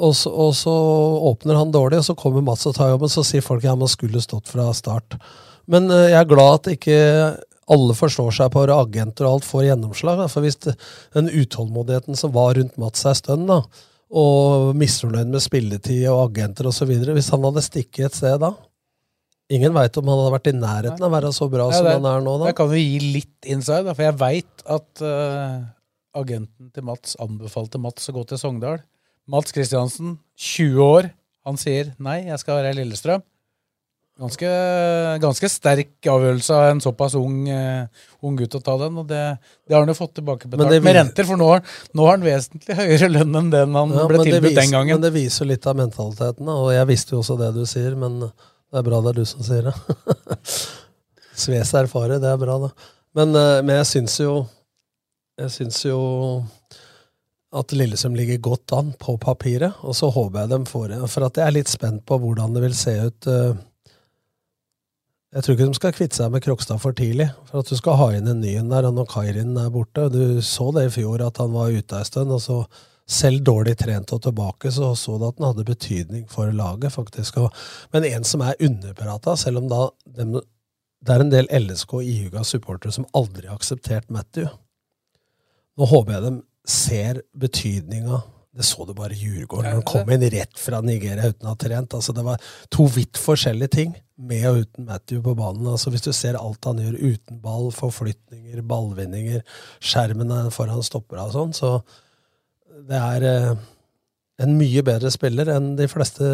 Og 0.04 0.14
så, 0.18 0.30
og 0.30 0.54
så 0.58 0.74
åpner 1.32 1.58
han 1.58 1.74
dårlig, 1.74 2.04
og 2.04 2.06
så 2.06 2.18
kommer 2.18 2.46
Mats 2.46 2.68
og 2.70 2.78
tar 2.78 2.94
jobben, 2.94 3.10
så 3.10 3.26
sier 3.26 3.46
folk 3.46 3.66
ja, 3.66 3.74
man 3.78 3.90
skulle 3.90 4.22
stått 4.22 4.50
fra 4.54 4.70
start. 4.78 5.18
Men 5.70 5.90
jeg 5.90 6.20
er 6.20 6.30
glad 6.30 6.60
at 6.60 6.72
ikke 6.76 7.02
alle 7.72 7.96
forstår 7.96 8.34
seg 8.36 8.52
på 8.54 8.66
å 8.66 8.78
agenter 8.82 9.28
og 9.28 9.38
alt 9.38 9.48
får 9.48 9.70
gjennomslag. 9.70 10.20
Da. 10.24 10.28
For 10.32 10.44
hvis 10.46 10.60
det, 10.66 10.76
den 11.16 11.30
utålmodigheten 11.32 12.18
som 12.20 12.34
var 12.36 12.56
rundt 12.58 12.78
Mats 12.82 13.06
ei 13.08 13.16
stund, 13.16 13.48
da, 13.48 13.62
og 14.14 14.76
misfornøyd 14.78 15.32
med 15.34 15.42
spilletid 15.42 16.06
og 16.12 16.28
agenter 16.28 16.70
osv. 16.70 16.92
Hvis 17.16 17.32
han 17.34 17.46
hadde 17.48 17.64
stikket 17.66 18.12
et 18.12 18.20
sted 18.20 18.40
da 18.44 18.54
Ingen 19.54 19.74
veit 19.76 19.98
om 20.00 20.08
han 20.08 20.18
hadde 20.22 20.34
vært 20.38 20.48
i 20.50 20.54
nærheten 20.56 21.04
av 21.04 21.10
å 21.10 21.14
være 21.14 21.30
så 21.36 21.46
bra 21.52 21.66
Ja, 21.68 21.76
som 21.78 21.86
det- 21.86 21.94
han 21.98 22.06
er 22.10 22.22
nå. 22.24 22.38
da. 22.40 22.46
Jeg 22.48 22.56
kan 22.56 22.70
jo 22.70 22.80
gi 22.80 23.00
litt 23.14 23.46
inside, 23.46 23.84
da, 23.86 23.94
for 23.94 24.04
jeg 24.04 24.16
veit 24.18 24.64
at 24.66 25.02
uh, 25.04 25.66
agenten 26.16 26.72
til 26.74 26.84
Mats 26.88 27.18
anbefalte 27.20 27.78
Mats 27.78 28.08
å 28.10 28.14
gå 28.16 28.24
til 28.26 28.38
Sogndal. 28.40 28.80
Mats 29.28 29.52
Kristiansen, 29.52 30.18
20 30.38 30.80
år, 30.80 31.12
han 31.46 31.58
sier 31.58 31.94
nei, 32.00 32.24
jeg 32.26 32.40
skal 32.40 32.62
være 32.62 32.72
i 32.72 32.80
Lillestrøm. 32.80 33.22
Ganske, 34.22 34.50
ganske 35.24 35.48
sterk 35.50 36.06
avgjørelse 36.06 36.54
av 36.54 36.68
en 36.70 36.82
såpass 36.86 37.16
ung, 37.18 37.48
uh, 37.50 37.88
ung 38.22 38.36
gutt 38.38 38.54
å 38.60 38.62
ta 38.62 38.76
den, 38.78 39.00
og 39.02 39.08
det, 39.10 39.22
det 39.66 39.74
har 39.74 39.82
han 39.82 39.90
jo 39.90 39.96
fått 39.98 40.14
tilbakebetalt 40.20 40.70
Men 40.70 40.86
med 40.86 40.96
renter, 41.00 41.26
for 41.26 41.40
nå 41.42 41.48
nå 41.98 42.06
har 42.06 42.20
han 42.20 42.26
vesentlig 42.28 42.78
høyere 42.78 43.10
lønn 43.10 43.40
enn 43.42 43.50
den 43.56 43.74
han 43.80 43.96
Ja, 43.98 44.06
ble 44.12 44.22
tilbudt 44.22 44.52
viser- 44.52 44.62
den 44.62 44.76
gangen. 44.76 45.00
Men 45.00 45.08
det 45.08 45.14
viser 45.18 45.44
jo 45.44 45.50
litt 45.50 45.66
av 45.66 45.80
mentaliteten, 45.82 46.52
og 46.54 46.70
jeg 46.76 46.90
visste 46.92 47.16
jo 47.16 47.24
også 47.24 47.40
det 47.42 47.50
du 47.58 47.64
sier, 47.66 47.98
men 47.98 48.20
det 48.28 48.82
er 48.84 48.86
bra 48.86 49.02
det 49.02 49.16
er 49.16 49.20
du 49.24 49.26
som 49.34 49.42
sier 49.50 49.72
det. 49.72 49.76
Sves 51.44 51.74
erfare, 51.82 52.22
det 52.22 52.30
er 52.30 52.38
bra, 52.46 52.60
da. 52.68 52.70
Men, 53.18 53.34
uh, 53.34 53.58
men 53.66 53.80
jeg 53.82 53.90
syns 53.96 54.20
jo 54.22 54.38
Jeg 55.42 55.50
syns 55.58 55.82
jo 55.90 55.98
at 57.54 57.70
Lillesund 57.74 58.18
ligger 58.18 58.40
godt 58.42 58.74
an 58.78 58.94
på 58.98 59.14
papiret, 59.22 59.76
og 59.86 59.94
så 59.98 60.08
håper 60.14 60.42
jeg 60.44 60.50
de 60.54 60.58
får 60.70 60.88
det. 60.90 60.98
For 61.10 61.26
at 61.26 61.38
jeg 61.38 61.46
er 61.50 61.54
litt 61.58 61.70
spent 61.70 62.02
på 62.10 62.18
hvordan 62.22 62.54
det 62.56 62.64
vil 62.64 62.74
se 62.78 62.94
ut. 63.10 63.28
eh, 63.30 63.52
Jeg 65.34 65.42
tror 65.42 65.56
ikke 65.56 65.66
de 65.66 65.78
skal 65.80 65.94
kvitte 65.98 66.18
seg 66.20 66.34
med 66.34 66.44
Krokstad 66.46 66.82
for 66.82 66.94
tidlig, 66.94 67.26
for 67.50 67.64
at 67.64 67.70
du 67.70 67.78
skal 67.78 67.98
ha 67.98 68.10
inn 68.14 68.30
en 68.30 68.42
ny 68.44 68.52
en 68.60 68.70
der, 68.70 68.86
og 68.86 68.94
når 69.00 69.08
Kairin 69.10 69.56
er 69.58 69.72
borte. 69.74 70.06
Du 70.14 70.42
så 70.46 70.68
det 70.76 70.84
i 70.86 70.92
fjor, 70.94 71.24
at 71.26 71.40
han 71.42 71.56
var 71.56 71.74
ute 71.74 71.98
ei 71.98 72.06
stund, 72.06 72.34
og 72.36 72.42
så 72.44 72.58
selv 73.10 73.42
dårlig 73.46 73.74
trent 73.82 74.14
og 74.14 74.22
tilbake, 74.24 74.70
så 74.72 74.92
så 74.96 75.18
du 75.18 75.26
at 75.28 75.40
den 75.40 75.48
hadde 75.48 75.66
betydning 75.66 76.28
for 76.30 76.54
laget, 76.54 76.94
faktisk. 76.94 77.42
Og, 77.42 77.64
men 77.96 78.06
en 78.12 78.28
som 78.30 78.46
er 78.46 78.62
underprata, 78.62 79.34
selv 79.40 79.64
om 79.64 79.72
da 79.72 79.88
dem, 80.20 80.38
det 81.04 81.16
er 81.16 81.26
en 81.26 81.34
del 81.34 81.50
LSK 81.50 81.98
ihuga 82.04 82.46
supportere 82.48 82.94
som 82.94 83.10
aldri 83.18 83.50
har 83.50 83.58
akseptert 83.58 84.14
Matthew. 84.14 84.54
Nå 85.82 85.90
håper 85.90 86.14
jeg 86.14 86.28
de 86.28 86.36
ser 86.70 87.24
betydninga 87.34 88.22
Det 88.54 88.66
så 88.68 88.86
du 88.86 88.94
bare 88.94 89.16
i 89.16 89.18
Djurgården, 89.18 89.66
når 89.66 89.80
han 89.80 89.88
kom 89.90 90.10
inn 90.14 90.24
rett 90.30 90.60
fra 90.62 90.78
Nigeria 90.86 91.32
uten 91.32 91.48
å 91.48 91.56
ha 91.56 91.58
trent. 91.58 91.96
Altså, 91.98 92.14
det 92.14 92.22
var 92.26 92.42
to 92.74 92.86
vidt 92.94 93.18
forskjellige 93.18 93.74
ting, 93.74 93.96
med 94.22 94.44
og 94.46 94.60
uten 94.62 94.86
Matthew 94.86 95.24
på 95.26 95.34
banen. 95.40 95.66
Altså, 95.72 95.90
hvis 95.90 96.06
du 96.06 96.12
ser 96.14 96.38
alt 96.38 96.70
han 96.70 96.82
gjør 96.84 97.00
uten 97.02 97.40
ball, 97.42 97.72
forflytninger, 97.74 98.62
ballvinninger, 98.70 99.42
skjermene 99.82 100.46
foran 100.54 100.86
stopper 100.86 101.24
og 101.24 101.34
sånn, 101.34 101.56
så 101.58 101.72
det 102.90 103.00
er 103.00 103.26
eh, 103.32 103.64
en 104.46 104.54
mye 104.60 104.84
bedre 104.86 105.10
spiller 105.14 105.50
enn 105.56 105.74
de 105.80 105.88
fleste 105.90 106.28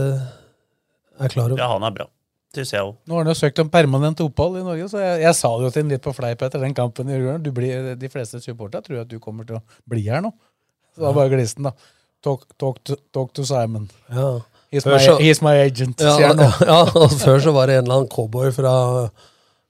er 1.20 1.32
klar 1.32 1.54
over. 1.54 1.62
Ja, 1.62 1.70
han 1.72 1.86
er 1.88 1.96
bra. 1.96 2.08
Syns 2.56 2.74
jeg 2.74 2.82
òg. 2.82 2.98
Nå 3.06 3.16
har 3.16 3.24
han 3.24 3.32
jo 3.32 3.38
søkt 3.38 3.62
om 3.62 3.70
permanent 3.72 4.20
opphold 4.26 4.58
i 4.60 4.66
Norge, 4.66 4.88
så 4.92 5.00
jeg, 5.04 5.22
jeg 5.24 5.38
sa 5.38 5.54
det 5.56 5.68
jo 5.68 5.72
til 5.76 5.86
ham 5.86 5.94
litt 5.94 6.04
på 6.04 6.14
fleip 6.18 6.44
etter 6.44 6.64
den 6.64 6.76
kampen 6.76 7.12
i 7.12 7.16
Djurgården. 7.16 7.96
De 8.02 8.12
fleste 8.12 8.42
supporterne 8.44 8.88
tror 8.88 9.04
at 9.04 9.12
du 9.12 9.20
kommer 9.24 9.48
til 9.48 9.60
å 9.60 9.64
bli 9.88 10.04
her 10.10 10.24
nå. 10.26 10.34
Så 10.96 11.06
da 11.06 11.14
bare 11.16 11.32
glisten, 11.32 11.70
da. 11.70 11.76
Talk, 12.24 12.46
talk, 12.60 12.82
to, 12.84 12.98
talk 13.16 13.34
to 13.34 13.46
Simon. 13.48 13.90
Ja. 14.12 14.42
He's, 14.72 14.86
my, 14.86 15.00
så- 15.00 15.18
he's 15.18 15.42
my 15.42 15.56
agent, 15.58 16.02
Ja, 16.02 16.16
sier 16.18 16.28
han 16.28 16.38
nå. 16.38 16.50
ja, 16.72 16.80
og 16.94 17.14
før 17.18 17.40
så 17.42 17.54
var 17.56 17.72
det 17.72 17.80
en 17.80 17.86
eller 17.88 18.02
annen 18.02 18.12
cowboy 18.12 18.52
fra 18.54 18.74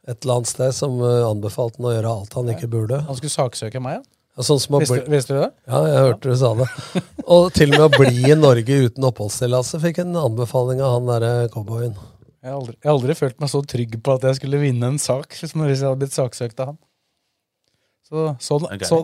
et 0.09 0.23
eller 0.23 0.39
annet 0.39 0.49
sted 0.49 0.73
som 0.75 0.97
eh, 1.05 1.21
anbefalte 1.27 1.79
han 1.79 1.87
å 1.87 1.93
gjøre 1.93 2.15
alt 2.15 2.33
han 2.39 2.49
ikke 2.55 2.71
burde. 2.71 3.03
Han 3.07 3.19
skulle 3.19 3.35
saksøke 3.35 3.81
meg, 3.83 3.99
ja. 4.01 4.43
Sånn 4.43 4.59
som 4.63 4.77
Visste, 4.79 5.01
visste 5.11 5.35
du 5.35 5.41
det? 5.41 5.49
ja, 5.67 5.79
jeg 5.91 6.03
hørte 6.05 6.31
du 6.31 6.37
sa 6.39 6.53
det. 6.55 6.67
Og 7.27 7.49
til 7.51 7.73
og 7.73 7.81
med 7.81 7.85
å 7.89 8.03
bli 8.05 8.21
i 8.31 8.37
Norge 8.39 8.77
uten 8.85 9.07
oppholdstillatelse 9.09 9.81
fikk 9.83 9.99
en 10.05 10.15
anbefaling 10.15 10.79
av 10.79 10.93
han 10.95 11.09
derre 11.11 11.49
cowboyen. 11.51 11.97
Jeg 12.39 12.53
har, 12.53 12.55
aldri, 12.55 12.75
jeg 12.77 12.87
har 12.87 12.93
aldri 12.95 13.15
følt 13.19 13.41
meg 13.43 13.51
så 13.51 13.59
trygg 13.67 13.97
på 13.99 14.15
at 14.15 14.29
jeg 14.29 14.37
skulle 14.39 14.61
vinne 14.61 14.93
en 14.93 15.01
sak 15.01 15.35
hvis 15.35 15.51
hvis 15.51 15.81
jeg 15.81 15.89
hadde 15.89 15.99
blitt 15.99 16.15
saksøkt 16.15 16.63
av 16.63 16.71
han. 16.71 16.77
Så, 18.07 18.29
sånn, 18.41 18.67
okay. 18.69 18.87
så, 18.87 19.01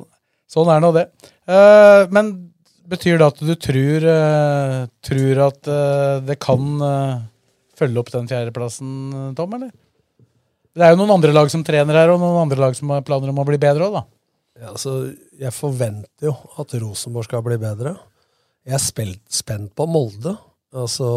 sånn 0.48 0.72
er 0.72 0.80
nå 0.86 0.94
det. 0.96 1.10
Uh, 1.44 2.08
men 2.16 2.32
betyr 2.90 3.20
det 3.20 3.28
at 3.28 3.42
du 3.42 3.54
tror, 3.60 4.06
eh, 4.12 4.82
tror 5.06 5.42
at 5.48 5.72
eh, 5.72 6.18
det 6.28 6.38
kan 6.44 6.86
eh, 6.88 7.24
følge 7.78 8.02
opp 8.02 8.12
den 8.14 8.30
fjerdeplassen, 8.30 9.34
Tom, 9.38 9.56
eller? 9.58 9.72
Det 10.76 10.84
er 10.84 10.92
jo 10.92 11.00
noen 11.00 11.16
andre 11.16 11.34
lag 11.36 11.50
som 11.52 11.64
trener 11.64 11.98
her, 12.02 12.12
og 12.14 12.20
noen 12.20 12.42
andre 12.44 12.60
lag 12.66 12.76
som 12.78 12.92
har 12.92 13.06
planer 13.08 13.32
om 13.32 13.40
å 13.42 13.48
bli 13.48 13.60
bedre 13.62 13.88
òg, 13.88 14.00
da. 14.00 14.04
Ja, 14.56 14.72
altså, 14.72 14.98
jeg 15.40 15.52
forventer 15.56 16.30
jo 16.30 16.36
at 16.62 16.76
Rosenborg 16.80 17.28
skal 17.28 17.44
bli 17.44 17.58
bedre. 17.60 17.96
Jeg 18.66 18.78
er 18.78 18.84
spelt, 18.84 19.24
spent 19.32 19.74
på 19.78 19.88
Molde. 19.92 20.36
Altså, 20.76 21.10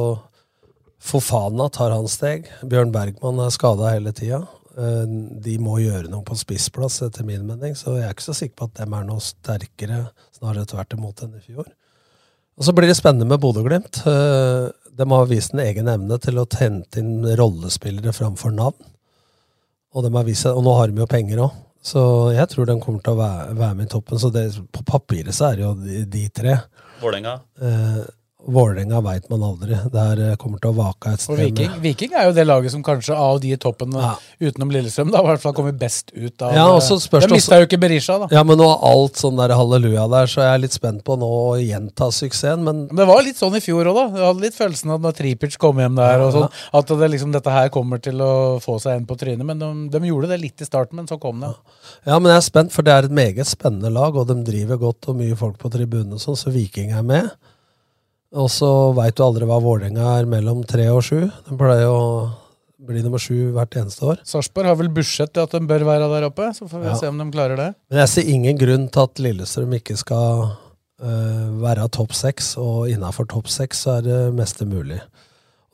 Fofana 0.99 1.69
tar 1.73 1.95
hans 1.95 2.17
steg. 2.19 2.49
Bjørn 2.67 2.91
Bergman 2.95 3.39
er 3.45 3.55
skada 3.55 3.93
hele 3.95 4.13
tida. 4.15 4.43
Eh, 4.79 5.05
De 5.45 5.57
må 5.63 5.79
gjøre 5.83 6.11
noe 6.13 6.23
på 6.27 6.37
spissplass, 6.39 7.01
etter 7.07 7.27
min 7.27 7.47
mening, 7.49 7.75
så 7.79 7.97
jeg 7.97 8.07
er 8.07 8.15
ikke 8.15 8.29
så 8.29 8.37
sikker 8.37 8.57
på 8.61 8.69
at 8.71 8.81
dem 8.83 8.95
er 8.95 9.07
noe 9.09 9.23
sterkere, 9.25 10.05
snarere 10.39 10.69
tvert 10.71 10.95
imot 10.97 11.25
enn 11.27 11.35
i 11.39 11.43
fjor. 11.45 11.67
Og 12.59 12.67
så 12.67 12.75
blir 12.75 12.91
det 12.91 12.99
spennende 12.99 13.27
med 13.31 13.41
Bodø-Glimt. 13.43 14.01
Eh, 14.07 14.69
De 14.99 15.07
har 15.07 15.27
vist 15.31 15.53
en 15.55 15.61
egen 15.63 15.87
evne 15.87 16.17
til 16.19 16.39
å 16.41 16.47
hente 16.59 16.99
inn 16.99 17.23
rollespillere 17.39 18.11
framfor 18.11 18.51
navn. 18.51 18.79
Og, 19.95 20.03
de 20.05 20.11
har 20.15 20.25
vist, 20.27 20.47
og 20.51 20.63
nå 20.67 20.73
har 20.75 20.91
de 20.91 20.99
jo 21.01 21.07
penger 21.07 21.39
òg. 21.45 21.53
Så 21.89 22.01
jeg 22.35 22.51
tror 22.51 22.67
de 22.67 22.75
kommer 22.83 23.01
til 23.01 23.15
å 23.15 23.21
være, 23.21 23.55
være 23.57 23.77
med 23.79 23.87
i 23.87 23.93
toppen. 23.93 24.19
Så 24.19 24.33
det, 24.35 24.43
på 24.75 24.83
papiret 24.85 25.35
så 25.35 25.53
er 25.53 25.61
det 25.61 25.63
jo 25.65 25.71
de, 25.79 26.01
de 26.11 26.25
tre. 26.35 26.57
Vålerenga. 27.01 27.37
Eh, 28.41 28.53
Vålerenga 28.53 29.01
veit 29.03 29.29
man 29.31 29.43
aldri. 29.43 29.77
Der 29.93 30.21
eh, 30.31 30.37
kommer 30.37 30.61
til 30.63 30.71
å 30.71 30.77
vake 30.77 31.11
et 31.13 31.23
Og 31.29 31.35
sted. 31.37 31.41
Viking, 31.43 31.73
Viking 31.83 32.13
er 32.15 32.29
jo 32.29 32.35
det 32.37 32.45
laget 32.47 32.71
som 32.73 32.83
kanskje 32.87 33.17
av 33.19 33.41
de 33.43 33.51
i 33.53 33.57
toppen 33.57 33.93
Ja. 33.93 34.15
utenom 34.41 34.71
Lillestrøm 34.71 35.11
da, 35.11 35.19
i 35.23 35.27
hvert 35.27 35.41
fall 35.43 35.53
kommer 35.57 35.73
best 35.73 36.13
ut 36.15 36.41
av 36.43 36.55
Ja, 36.55 36.67
også 36.71 37.01
spørs 37.03 37.27
De 37.27 37.33
mista 37.35 37.59
jo 37.59 37.67
ikke 37.67 37.81
Berisha, 37.81 38.19
da. 38.19 38.29
Ja, 38.31 38.43
men 38.45 38.59
nå 38.59 38.69
alt 38.83 39.17
sånn 39.19 39.37
der 39.37 39.55
halleluja 39.57 40.09
der, 40.11 40.27
så 40.27 40.43
jeg 40.45 40.55
er 40.55 40.59
litt 40.63 40.73
spent 40.77 41.03
på 41.05 41.19
nå 41.19 41.27
å 41.27 41.57
gjenta 41.59 42.11
suksessen. 42.15 42.63
Men 42.65 42.87
det 42.89 43.07
var 43.07 43.23
litt 43.27 43.37
sånn 43.37 43.57
i 43.59 43.61
fjor 43.61 43.91
òg, 43.91 43.99
da. 43.99 44.07
Jeg 44.19 44.27
hadde 44.31 44.47
litt 44.47 44.55
følelsen 44.59 44.91
av 44.95 45.01
når 45.03 45.19
Tripic 45.19 45.59
kom 45.59 45.79
hjem 45.83 45.97
der, 45.99 46.21
og 46.23 46.33
sånn, 46.33 46.49
at 46.79 46.87
det 47.03 47.11
liksom, 47.11 47.33
dette 47.35 47.51
her 47.51 47.69
kommer 47.75 47.99
til 47.99 48.23
å 48.23 48.33
få 48.63 48.79
seg 48.81 48.97
en 49.01 49.07
på 49.07 49.19
trynet. 49.19 49.45
Men 49.45 49.59
de, 49.59 49.73
de 49.99 50.07
gjorde 50.09 50.29
det 50.31 50.41
litt 50.41 50.63
i 50.63 50.69
starten, 50.69 50.97
men 51.03 51.09
så 51.11 51.19
kom 51.21 51.41
det. 51.43 51.51
Ja, 52.07 52.19
men 52.19 52.31
jeg 52.31 52.39
er 52.39 52.47
spent, 52.47 52.73
for 52.73 52.83
det 52.87 52.95
er 52.95 53.11
et 53.11 53.11
meget 53.19 53.47
spennende 53.51 53.91
lag, 53.93 54.15
og 54.17 54.29
de 54.31 54.39
driver 54.47 54.79
godt 54.79 55.11
og 55.11 55.17
mye 55.19 55.37
folk 55.37 55.59
på 55.59 55.71
tribunen 55.75 56.19
sånn, 56.23 56.39
så 56.39 56.55
Viking 56.55 56.95
er 56.95 57.03
med. 57.03 57.31
Og 58.37 58.51
så 58.53 58.69
veit 58.97 59.17
du 59.17 59.23
aldri 59.25 59.47
hva 59.49 59.57
Vålerenga 59.65 60.19
er 60.19 60.29
mellom 60.29 60.61
tre 60.69 60.89
og 60.93 61.01
sju. 61.07 61.23
De 61.49 61.57
pleier 61.57 61.89
å 61.89 62.29
bli 62.89 63.01
nummer 63.03 63.21
sju 63.21 63.51
hvert 63.57 63.75
eneste 63.81 64.05
år. 64.05 64.21
Sarpsborg 64.29 64.69
har 64.69 64.77
vel 64.79 64.91
budsjett 64.93 65.33
til 65.35 65.47
at 65.47 65.55
de 65.57 65.61
bør 65.69 65.85
være 65.89 66.11
der 66.13 66.27
oppe, 66.29 66.51
så 66.55 66.69
får 66.69 66.83
vi 66.83 66.87
Ja. 66.91 66.95
se 66.97 67.09
om 67.09 67.19
de 67.19 67.27
klarer 67.33 67.57
det. 67.57 67.75
Men 67.91 67.99
jeg 68.05 68.09
ser 68.09 68.29
ingen 68.29 68.59
grunn 68.59 68.89
til 68.89 69.03
at 69.03 69.19
Lillestrøm 69.19 69.73
ikke 69.81 69.97
skal 69.97 70.45
uh, 71.03 71.49
være 71.65 71.89
topp 71.89 72.13
seks, 72.13 72.57
og 72.57 72.89
innafor 72.93 73.27
topp 73.29 73.49
seks 73.49 73.83
så 73.85 73.99
er 73.99 74.03
det 74.03 74.35
meste 74.35 74.65
mulig. 74.69 75.01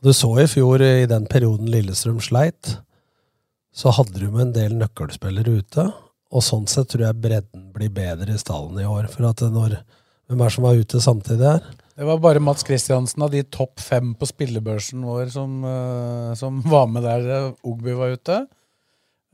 Du 0.03 0.13
så 0.13 0.31
i 0.39 0.47
fjor, 0.47 0.81
i 0.81 1.07
den 1.07 1.27
perioden 1.27 1.67
Lillestrøm 1.71 2.21
sleit, 2.21 2.79
så 3.75 3.91
hadde 3.91 4.19
de 4.21 4.31
med 4.31 4.41
en 4.49 4.53
del 4.53 4.75
nøkkelspillere 4.79 5.59
ute. 5.59 5.93
Og 6.35 6.43
sånn 6.43 6.67
sett 6.71 6.89
tror 6.89 7.07
jeg 7.09 7.21
bredden 7.21 7.73
blir 7.75 7.91
bedre 7.91 8.35
i 8.35 8.39
stallen 8.39 8.79
i 8.79 8.87
år. 8.87 9.09
For 9.11 9.27
at 9.29 9.43
når 9.43 9.81
Hvem 10.25 10.41
er 10.41 10.49
det 10.49 10.53
som 10.55 10.65
var 10.65 10.79
ute 10.81 11.01
samtidig 11.05 11.45
her? 11.45 11.65
Det 11.95 12.07
var 12.09 12.19
bare 12.19 12.43
Mats 12.43 12.67
Kristiansen 12.67 13.23
av 13.23 13.31
de 13.31 13.45
topp 13.47 13.79
fem 13.83 14.15
på 14.19 14.27
spillebørsen 14.27 15.05
vår 15.07 15.31
som, 15.35 15.61
eh, 15.69 16.33
som 16.39 16.59
var 16.75 16.89
med 16.91 17.07
der 17.07 17.29
eh, 17.31 17.51
Ogby 17.63 17.95
var 17.99 18.17
ute. 18.17 18.45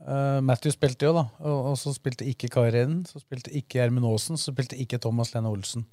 Uh, 0.01 0.41
Matthew 0.41 0.73
spilte 0.73 1.05
jo, 1.05 1.11
da. 1.13 1.27
Og, 1.45 1.71
og 1.71 1.75
så 1.77 1.91
spilte 1.93 2.25
ikke 2.25 2.49
Karin. 2.49 3.03
Så 3.05 3.21
spilte 3.21 3.51
ikke 3.53 3.77
Gjermund 3.77 4.07
Aasen. 4.09 4.39
Så 4.39 4.49
spilte 4.49 4.79
ikke 4.81 4.97
Thomas 5.01 5.33
Lene 5.35 5.51
Olsen. 5.51 5.85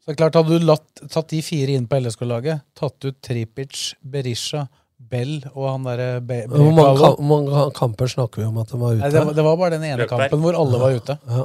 Så 0.00 0.10
det 0.10 0.16
er 0.16 0.18
klart, 0.20 0.36
Hadde 0.36 0.58
du 0.60 0.66
latt, 0.68 1.04
tatt 1.12 1.32
de 1.32 1.40
fire 1.42 1.72
inn 1.74 1.88
på 1.88 1.98
LSK-laget, 1.98 2.60
tatt 2.76 3.08
ut 3.08 3.16
Tripic, 3.24 3.94
Berisha, 4.04 4.66
Bell 4.96 5.40
og 5.52 5.64
han 5.66 5.84
derre 5.84 6.20
Be 6.24 6.42
Hvor 6.48 6.70
mange, 6.70 6.76
Brekalo 6.76 7.08
hvor 7.18 7.26
mange 7.28 7.64
kamper 7.76 8.08
snakker 8.08 8.42
vi 8.42 8.46
om 8.46 8.60
at 8.62 8.70
de 8.70 8.78
var 8.80 8.94
ute? 8.94 9.02
Nei, 9.02 9.10
det, 9.12 9.24
var, 9.26 9.34
det 9.36 9.44
var 9.48 9.58
bare 9.60 9.74
den 9.74 9.84
ene 9.88 9.98
Løkberg. 10.04 10.28
kampen 10.30 10.44
hvor 10.44 10.60
alle 10.60 10.80
var 10.80 11.00
ute. 11.00 11.16
Ja. 11.28 11.42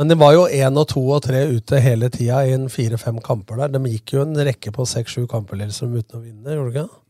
Men 0.00 0.08
de 0.08 0.16
var 0.16 0.32
jo 0.32 0.46
én 0.48 0.78
og 0.80 0.86
to 0.88 1.02
og 1.12 1.20
tre 1.26 1.42
ute 1.52 1.76
hele 1.84 2.08
tida 2.12 2.38
i 2.48 2.54
en 2.56 2.70
fire-fem 2.72 3.18
kamper 3.20 3.58
der. 3.60 3.74
De 3.76 3.80
gikk 3.92 4.14
jo 4.16 4.22
en 4.24 4.32
rekke 4.48 4.72
på 4.72 4.86
seks-sju 4.88 5.26
kamper 5.28 5.60
liksom, 5.60 5.92
uten 5.92 6.16
å 6.16 6.24
vinne, 6.24 6.54
gjorde 6.56 6.72
de 6.72 6.80
ikke? 6.80 7.00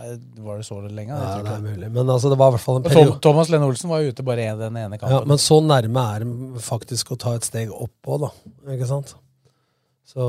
Nei, 0.00 0.14
var 0.46 0.56
det 0.58 0.64
så 0.66 0.78
lenge? 0.80 1.12
Nei, 1.12 1.28
det 1.44 1.52
er 1.52 1.62
mulig. 1.62 1.90
Men 1.94 2.10
altså, 2.10 2.32
det 2.32 2.38
var 2.40 2.50
i 2.50 2.56
hvert 2.56 2.64
fall 2.64 2.80
en 2.80 2.86
Tom, 2.88 2.90
periode. 2.96 3.20
Thomas 3.22 3.52
Lene 3.52 3.68
Olsen 3.68 3.92
var 3.92 4.02
jo 4.02 4.10
ute 4.10 4.24
bare 4.26 4.48
en, 4.50 4.58
den 4.64 4.78
ene 4.80 4.98
kampen. 4.98 5.14
Ja, 5.14 5.20
men 5.30 5.38
så 5.42 5.60
nærme 5.62 6.04
er 6.16 6.24
de 6.26 6.64
faktisk 6.64 7.12
å 7.14 7.18
ta 7.20 7.36
et 7.38 7.46
steg 7.46 7.70
opp 7.70 8.10
òg, 8.10 8.24
da. 8.26 8.32
Ikke 8.74 8.88
sant? 8.90 9.14
Så 10.10 10.26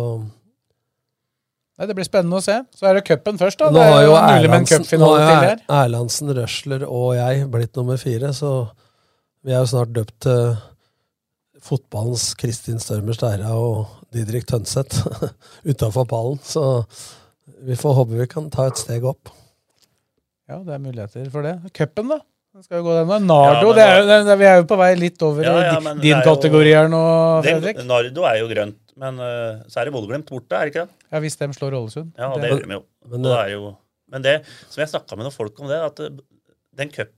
Nei, 1.79 1.87
Det 1.89 1.95
blir 1.97 2.05
spennende 2.05 2.37
å 2.37 2.43
se. 2.45 2.59
Så 2.77 2.85
er 2.85 2.99
det 2.99 3.05
cupen 3.07 3.39
først, 3.41 3.57
da. 3.63 3.71
Nå 3.73 3.81
har 3.81 4.03
jo 4.05 4.17
Erlandsen, 4.19 4.85
nå 5.01 5.07
har. 5.15 5.47
Er- 5.55 5.63
Erlandsen, 5.79 6.29
Røsler 6.37 6.83
og 6.85 7.15
jeg 7.17 7.47
blitt 7.49 7.79
nummer 7.79 7.97
fire, 7.97 8.29
så 8.37 8.51
vi 9.41 9.55
er 9.55 9.63
jo 9.63 9.71
snart 9.71 9.95
døpt 9.95 10.19
til 10.27 10.51
fotballens 11.61 12.31
Kristin 12.39 12.79
Størmer 12.81 13.13
Steira 13.17 13.51
og 13.57 13.85
Didrik 14.13 14.47
Tønseth 14.49 15.03
utafor 15.71 16.07
pallen. 16.09 16.39
Så 16.43 16.63
vi 17.65 17.77
får 17.77 17.95
håpe 17.99 18.17
vi 18.19 18.27
kan 18.31 18.49
ta 18.53 18.67
et 18.71 18.81
steg 18.81 19.05
opp. 19.07 19.29
Ja, 20.49 20.57
det 20.65 20.73
er 20.75 20.81
muligheter 20.83 21.29
for 21.31 21.45
det. 21.47 21.55
Cupen, 21.77 22.09
da? 22.11 22.17
Den 22.51 22.65
skal 22.65 22.81
jo 22.81 22.87
gå 22.89 22.95
den 22.97 23.07
veien. 23.07 23.27
Nardo, 23.29 23.69
Ja, 23.71 23.75
det 23.77 23.83
er 23.85 23.93
jo, 24.01 24.07
det, 24.09 24.15
det, 24.27 24.33
vi 24.41 24.47
er 24.49 24.57
jo 24.59 24.65
på 24.67 24.77
vei 24.81 24.89
litt 24.99 25.21
over 25.23 25.45
Ja, 25.47 25.53
ja, 25.69 25.93
din 26.01 26.17
er 26.17 26.25
kategori 26.25 26.73
her 26.75 26.89
nå, 26.91 26.99
Det- 27.45 27.53
Fredrik. 27.53 27.79
Nardo 27.87 28.25
er 28.27 28.41
jo 28.41 28.49
grønt, 28.49 28.79
men 28.99 29.21
uh, 29.23 29.61
så 29.71 29.79
er 29.79 29.87
det 29.87 29.93
Bodø-Glimt 29.95 30.27
borte, 30.27 30.57
er 30.57 30.67
det 30.67 30.73
ikke 30.73 30.83
det? 30.89 30.97
Ja, 31.13 31.21
Hvis 31.23 31.39
de 31.39 31.47
slår 31.55 31.77
Ålesund. 31.79 32.09
Ja, 32.19 32.27
det 32.35 32.41
Det- 32.43 32.51
gjør 32.51 32.65
de 32.67 32.75
jo. 32.75 32.83
Men, 33.07 33.23
det 33.23 33.37
er 33.37 33.53
jo. 33.53 33.71
Men 34.11 34.25
det 34.27 34.35
som 34.67 34.81
jeg 34.83 34.91
snakka 34.91 35.15
med 35.15 35.29
noen 35.29 35.37
folk 35.37 35.61
om 35.63 35.71
det, 35.71 35.79
at 35.87 36.03
eh, 36.03 36.09
den 36.81 36.91
cup 36.91 37.13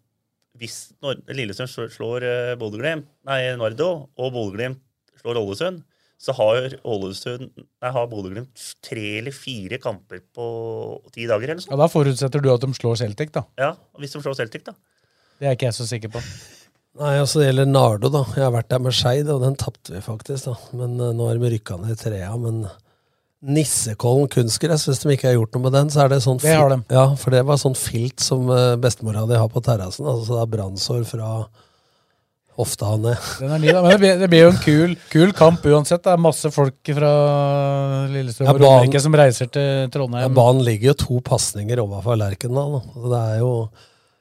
Hvis 0.60 0.94
Lillesund 1.02 1.34
Lillestrøm 1.34 1.90
slår, 1.92 2.26
eh, 2.30 2.54
Bodø-Glimt, 2.62 3.08
nei, 3.26 3.40
Nardo, 3.58 4.10
og 4.18 4.34
Bodø-Glimt 4.36 4.80
slår 5.22 5.40
Ålesund, 5.42 5.82
så 6.24 6.36
har 6.38 6.76
Ålesund 6.88 7.50
Nei, 7.58 7.92
har 7.92 8.08
Bodø-Glimt 8.12 8.66
tre 8.86 9.06
eller 9.20 9.36
fire 9.36 9.80
kamper 9.82 10.22
på 10.36 10.46
ti 11.12 11.26
dager, 11.28 11.50
eller 11.52 11.64
sånt. 11.64 11.74
Ja, 11.74 11.82
Da 11.82 11.90
forutsetter 11.92 12.44
du 12.44 12.52
at 12.54 12.62
de 12.62 12.70
slår 12.78 13.02
Celtic, 13.02 13.34
da. 13.36 13.44
Ja, 13.60 13.74
hvis 14.00 14.14
de 14.14 14.22
slår 14.24 14.38
Celtic, 14.40 14.64
da. 14.68 14.76
Det 15.40 15.50
er 15.50 15.58
ikke 15.58 15.72
jeg 15.72 15.80
så 15.80 15.90
sikker 15.90 16.14
på. 16.14 16.22
Nei, 17.02 17.16
altså 17.18 17.42
Det 17.42 17.50
gjelder 17.50 17.66
Nardo, 17.74 18.14
da. 18.14 18.22
Jeg 18.38 18.46
har 18.46 18.54
vært 18.54 18.70
der 18.70 18.84
med 18.86 18.94
Skeid, 18.94 19.30
og 19.34 19.42
den 19.42 19.58
tapte 19.58 19.96
vi 19.96 20.04
faktisk. 20.06 20.46
da. 20.52 20.56
Men 20.78 20.94
uh, 21.02 21.10
Nå 21.18 21.32
er 21.32 21.42
vi 21.42 21.56
rykka 21.56 21.80
ned 21.82 21.96
i 21.96 22.00
trea. 22.00 22.30
Men 22.38 22.68
Nissekollen 23.44 24.30
kunstgress, 24.32 24.86
hvis 24.88 25.02
de 25.04 25.12
ikke 25.18 25.28
har 25.28 25.36
gjort 25.36 25.58
noe 25.58 25.66
med 25.66 25.74
den, 25.76 25.90
så 25.92 26.06
er 26.06 26.14
det 26.14 26.22
sånn 26.24 26.38
Det 26.40 26.48
fil- 26.48 26.84
Ja, 26.96 27.06
for 27.20 27.36
det 27.36 27.42
var 27.46 27.58
sånn 27.60 27.76
filt 27.76 28.24
som 28.24 28.48
uh, 28.50 28.76
bestemora 28.80 29.26
di 29.28 29.36
har 29.36 29.50
på 29.52 29.60
terrassen. 29.66 30.06
Altså, 30.08 30.38
det 30.38 30.42
er 30.46 30.52
brannsår 30.58 31.04
fra 31.10 31.32
hofta 32.56 32.92
ned. 33.02 33.18
Er 33.42 33.58
ny, 33.60 33.68
det 33.74 33.98
blir, 34.00 34.20
det 34.22 34.30
blir 34.30 34.44
jo 34.46 34.52
en 34.54 34.60
kul, 34.62 34.92
kul 35.10 35.32
kamp 35.36 35.64
uansett. 35.66 36.04
Det 36.06 36.12
er 36.14 36.22
masse 36.22 36.52
folk 36.54 36.92
fra 36.96 37.14
Lillestrøm 38.14 38.52
og 38.52 38.62
Romerike 38.62 39.02
som 39.02 39.18
reiser 39.18 39.50
til 39.52 39.90
Trondheim. 39.94 40.28
Ja, 40.28 40.30
banen 40.38 40.62
ligger 40.66 40.92
jo 40.94 41.00
to 41.02 41.20
pasninger 41.26 41.82
overfor 41.84 42.16
Lerkendal. 42.22 42.78
Det 43.10 43.22
er 43.34 43.40
jo 43.42 43.50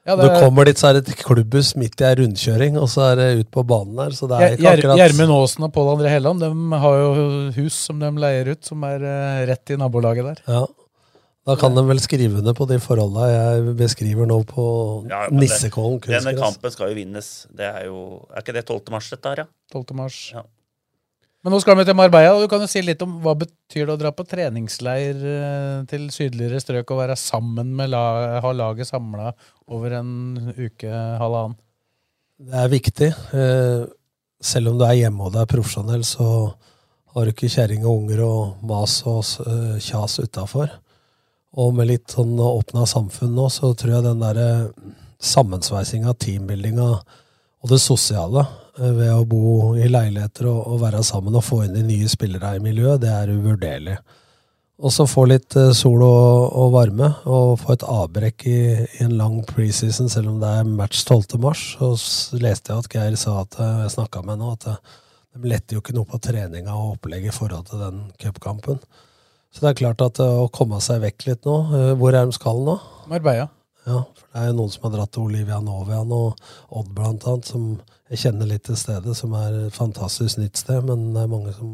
Ja, 0.03 0.17
Du 0.17 0.21
det 0.21 0.33
Du 0.33 0.39
kommer 0.43 0.67
dit, 0.67 0.77
så 0.79 0.89
er 0.89 0.99
det 0.99 1.07
et 1.07 1.19
klubbhus 1.23 1.73
midt 1.79 2.01
i 2.01 2.03
ei 2.09 2.15
rundkjøring, 2.19 2.75
og 2.81 2.89
så 2.91 3.05
er 3.13 3.15
det 3.21 3.27
ut 3.39 3.51
på 3.55 3.63
banen 3.63 3.95
der. 3.95 4.11
Så 4.11 4.27
det 4.27 4.35
er 4.35 4.55
ikke 4.57 4.73
akkurat 4.73 4.99
Gjermund 4.99 5.31
Aasen 5.37 5.63
og 5.63 5.71
Pål 5.75 5.91
André 5.95 6.11
Helland 6.11 6.43
de 6.43 6.79
har 6.83 6.97
jo 6.99 7.11
hus 7.55 7.77
som 7.87 7.99
de 8.03 8.09
leier 8.19 8.51
ut, 8.51 8.63
som 8.67 8.83
er 8.83 9.05
eh, 9.07 9.43
rett 9.47 9.71
i 9.71 9.77
nabolaget 9.79 10.27
der. 10.27 10.41
Ja. 10.47 10.65
Da 11.43 11.55
kan 11.59 11.75
de 11.75 11.83
vel 11.83 11.99
skrive 11.99 12.39
ned 12.43 12.55
på 12.55 12.67
de 12.69 12.77
forholda 12.79 13.27
jeg 13.27 13.75
beskriver 13.79 14.27
nå 14.27 14.37
på 14.47 14.65
Ja, 15.11 15.25
Nissekollen 15.31 15.99
kunstgress. 15.99 16.23
Denne 16.23 16.39
kampen 16.39 16.71
skal 16.71 16.91
jo 16.91 16.95
vinnes. 16.95 17.31
Det 17.51 17.67
er 17.67 17.87
jo 17.89 18.03
Er 18.31 18.43
ikke 18.43 18.55
det 18.55 18.63
12. 18.65 18.91
mars, 18.95 19.09
dette 19.11 19.27
her, 19.33 19.41
ja? 19.43 19.47
12. 19.75 19.95
mars. 19.99 20.19
Ja. 20.35 20.43
Men 21.43 21.51
nå 21.51 21.59
skal 21.59 21.75
vi 21.75 21.83
til 21.83 21.95
Marbella, 21.99 22.37
og 22.37 22.45
du 22.45 22.47
kan 22.47 22.61
jo 22.63 22.69
si 22.71 22.79
litt 22.79 23.01
om 23.03 23.17
hva 23.19 23.33
betyr 23.35 23.89
det 23.89 23.95
å 23.97 23.99
dra 23.99 24.13
på 24.15 24.23
treningsleir 24.23 25.17
eh, 25.27 25.81
til 25.91 26.05
sydligere 26.15 26.61
strøk 26.63 26.93
og 26.95 27.01
være 27.01 27.17
sammen 27.19 27.73
med 27.75 27.91
la 27.91 28.03
ha 28.39 28.51
laget 28.55 28.87
samla 28.87 29.33
over 29.67 29.97
en 29.99 30.13
uke, 30.55 30.87
halvannen? 31.19 31.57
Det 32.39 32.61
er 32.63 32.71
viktig. 32.71 33.11
Eh, 33.35 33.83
selv 34.39 34.71
om 34.71 34.79
du 34.79 34.85
er 34.87 35.01
hjemme 35.01 35.27
og 35.27 35.35
du 35.35 35.41
er 35.43 35.51
profesjonell, 35.51 36.07
så 36.07 36.29
har 37.11 37.27
du 37.27 37.33
ikke 37.33 37.51
kjerring 37.51 37.83
og 37.83 38.05
unger 38.05 38.23
og 38.23 38.63
mas 38.71 39.01
og 39.03 39.21
eh, 39.43 39.77
kjas 39.83 40.21
utafor. 40.23 40.71
Og 41.59 41.75
med 41.75 41.91
litt 41.91 42.15
sånn 42.15 42.39
åpna 42.39 42.87
samfunn 42.87 43.35
nå, 43.35 43.51
så 43.51 43.75
tror 43.75 43.97
jeg 43.97 44.07
den 44.07 44.23
derre 44.23 44.49
sammensveisinga, 45.23 46.15
teambuildinga 46.23 46.91
og 46.93 47.71
det 47.71 47.83
sosiale 47.83 48.47
ved 48.77 49.11
å 49.13 49.23
bo 49.29 49.73
i 49.77 49.85
leiligheter 49.89 50.47
og, 50.49 50.59
og 50.73 50.81
være 50.81 51.03
sammen 51.05 51.35
og 51.37 51.45
få 51.45 51.63
inn 51.65 51.77
de 51.77 51.83
nye 51.85 52.09
spillere 52.09 52.55
i 52.57 52.63
miljøet, 52.63 53.01
det 53.03 53.11
er 53.13 53.33
uvurderlig. 53.33 53.97
Og 54.83 54.91
så 54.91 55.05
få 55.07 55.27
litt 55.29 55.55
eh, 55.59 55.69
sol 55.77 56.01
og, 56.01 56.49
og 56.59 56.73
varme, 56.73 57.11
og 57.29 57.59
få 57.61 57.75
et 57.75 57.85
avbrekk 57.85 58.47
i, 58.49 58.59
i 58.81 59.05
en 59.05 59.13
lang 59.19 59.37
preseason, 59.47 60.09
selv 60.09 60.33
om 60.33 60.41
det 60.41 60.49
er 60.49 60.67
match 60.67 61.05
12. 61.05 61.37
mars. 61.43 61.61
Så 61.77 62.41
leste 62.41 62.73
jeg 62.73 62.81
at 62.81 62.89
Geir 62.91 63.17
sa 63.19 63.37
at 63.43 63.59
eh, 63.61 63.79
jeg 63.85 63.95
snakka 63.95 64.25
med 64.25 64.41
nå, 64.41 64.55
at 64.57 64.67
eh, 64.73 64.99
de 65.37 65.49
letter 65.49 65.77
jo 65.77 65.83
ikke 65.83 65.95
noe 65.95 66.09
på 66.09 66.19
treninga 66.21 66.73
og 66.73 66.97
opplegget 66.97 67.31
i 67.31 67.37
forhold 67.37 67.69
til 67.69 67.85
den 67.85 68.03
cupkampen. 68.21 68.81
Så 69.53 69.61
det 69.61 69.71
er 69.71 69.79
klart 69.83 70.01
at 70.01 70.19
eh, 70.21 70.39
å 70.41 70.49
komme 70.53 70.81
seg 70.81 71.03
vekk 71.05 71.27
litt 71.29 71.47
nå 71.47 71.57
eh, 71.77 71.91
Hvor 71.99 72.15
er 72.17 72.25
de 72.25 72.35
skal 72.35 72.63
nå? 72.65 72.79
Marbella. 73.11 73.51
Ja, 73.83 73.99
for 74.07 74.27
det 74.31 74.41
er 74.41 74.49
jo 74.49 74.57
noen 74.57 74.71
som 74.73 74.85
har 74.87 74.93
dratt 74.95 75.11
til 75.13 75.27
Olivia 75.27 75.59
Novian 75.61 76.13
og 76.15 76.39
Odd 76.73 76.93
blant 76.95 77.25
annet, 77.29 77.49
som 77.49 77.75
jeg 78.13 78.21
kjenner 78.27 78.49
litt 78.49 78.67
til 78.67 78.77
stedet, 78.77 79.15
som 79.17 79.33
er 79.37 79.65
et 79.67 79.75
fantastisk 79.75 80.37
nytt 80.37 80.59
sted, 80.61 80.85
men 80.85 81.09
det 81.15 81.23
er 81.23 81.31
mange 81.31 81.53
som 81.55 81.73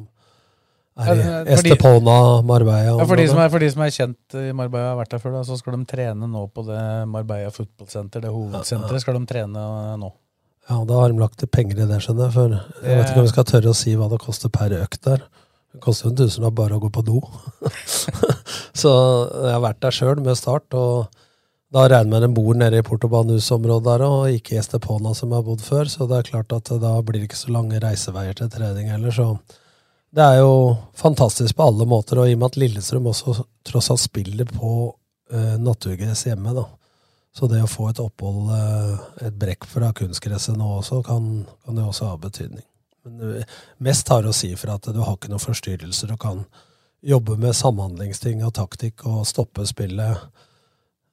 er 1.00 1.20
i 1.20 1.56
Estepona, 1.56 2.16
Marbella 2.48 2.94
Ja, 3.00 3.08
for, 3.08 3.20
de 3.20 3.28
som 3.28 3.40
er, 3.44 3.52
for 3.52 3.64
de 3.64 3.70
som 3.72 3.84
er 3.84 3.92
kjent 3.96 4.40
i 4.40 4.50
Marbella, 4.56 4.94
har 4.94 5.00
vært 5.02 5.14
der 5.16 5.22
før, 5.24 5.36
da, 5.38 5.44
så 5.48 5.60
skal 5.60 5.76
de 5.76 5.84
trene 5.90 6.32
nå 6.32 6.46
på 6.56 6.64
det 6.68 6.82
Marbella 7.12 7.52
fotballsenter, 7.56 8.24
det 8.24 8.34
hovedsenteret. 8.34 9.04
skal 9.04 9.20
de 9.20 9.24
trene 9.30 9.68
nå. 10.00 10.12
Ja, 10.70 10.80
da 10.86 11.02
har 11.02 11.12
de 11.12 11.20
lagt 11.20 11.44
penger 11.52 11.82
i 11.82 11.88
det, 11.90 12.02
skjønner 12.06 12.28
jeg. 12.28 12.34
For 12.36 12.56
jeg 12.86 12.98
vet 13.00 13.08
ikke 13.10 13.22
om 13.24 13.26
vi 13.26 13.32
skal 13.32 13.48
tørre 13.52 13.72
å 13.72 13.78
si 13.78 13.96
hva 13.98 14.10
det 14.12 14.20
koster 14.22 14.52
per 14.54 14.76
økt 14.78 15.02
der. 15.08 15.24
Det 15.74 15.82
koster 15.84 16.08
jo 16.08 16.12
en 16.14 16.20
tusenlapp 16.20 16.56
bare 16.60 16.78
å 16.78 16.84
gå 16.84 16.92
på 16.94 17.04
do. 17.08 17.22
så 18.82 18.92
jeg 19.34 19.56
har 19.56 19.64
vært 19.66 19.82
der 19.86 19.96
sjøl 19.98 20.22
med 20.22 20.38
start, 20.38 20.78
og 20.78 21.10
da 21.74 21.86
regner 21.86 22.10
med 22.10 22.24
de 22.26 22.30
bor 22.34 22.58
nede 22.58 22.80
i 22.80 22.86
Portobanus-området 22.86 23.86
der 23.86 24.04
og 24.08 24.34
ikke 24.34 24.56
i 24.56 24.60
Estepona 24.62 25.14
som 25.18 25.34
har 25.36 25.44
bodd 25.46 25.62
før, 25.62 25.90
så 25.92 26.08
det 26.10 26.18
er 26.18 26.30
klart 26.32 26.56
at 26.56 26.72
da 26.82 26.96
blir 27.06 27.22
det 27.22 27.30
ikke 27.30 27.44
så 27.44 27.54
lange 27.54 27.82
reiseveier 27.84 28.38
til 28.38 28.50
trening 28.54 28.90
heller, 28.90 29.14
så 29.14 29.36
det 30.10 30.26
er 30.26 30.40
jo 30.42 30.54
fantastisk 30.98 31.56
på 31.56 31.68
alle 31.70 31.86
måter, 31.86 32.18
og 32.18 32.30
i 32.30 32.34
og 32.34 32.42
med 32.42 32.50
at 32.50 32.58
Lillestrøm 32.58 33.12
også 33.12 33.44
tross 33.70 33.92
alt 33.94 34.02
spiller 34.02 34.50
på 34.50 34.72
uh, 34.90 35.56
naturgress 35.62 36.26
hjemme, 36.26 36.56
da. 36.58 36.66
Så 37.36 37.46
det 37.48 37.62
å 37.62 37.70
få 37.70 37.92
et 37.92 38.02
opphold, 38.02 38.50
eh, 38.52 39.28
et 39.28 39.36
brekk 39.38 39.68
fra 39.70 39.92
kunstgresset 39.96 40.58
nå 40.58 40.66
også, 40.80 41.04
kan, 41.06 41.28
kan 41.66 41.78
jo 41.78 41.86
også 41.92 42.10
ha 42.10 42.18
betydning. 42.20 42.66
Men 43.06 43.36
eh, 43.38 43.54
mest 43.86 44.10
har 44.10 44.26
å 44.26 44.34
si 44.36 44.50
for 44.58 44.74
at 44.74 44.90
du 44.90 44.98
har 45.04 45.14
ikke 45.14 45.30
noen 45.32 45.44
forstyrrelser 45.44 46.16
og 46.16 46.20
kan 46.24 46.42
jobbe 47.06 47.38
med 47.40 47.56
samhandlingsting 47.56 48.42
og 48.44 48.56
taktikk 48.58 49.06
og 49.08 49.28
stoppe 49.30 49.64
spillet. 49.70 50.26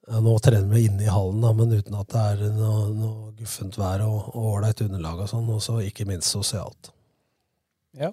Ja, 0.06 0.20
nå 0.22 0.36
trener 0.38 0.70
vi 0.70 0.84
inne 0.86 1.02
i 1.02 1.10
hallen, 1.10 1.40
da, 1.42 1.50
men 1.56 1.72
uten 1.74 1.96
at 1.98 2.12
det 2.12 2.26
er 2.32 2.52
noe, 2.54 2.84
noe 2.94 3.32
guffent 3.38 3.74
vær 3.80 4.04
og 4.06 4.36
ålreit 4.38 4.84
underlag 4.84 5.24
og 5.24 5.32
sånn, 5.32 5.48
og 5.50 5.58
så 5.64 5.80
ikke 5.82 6.06
minst 6.06 6.30
sosialt. 6.30 6.92
Ja. 7.96 8.12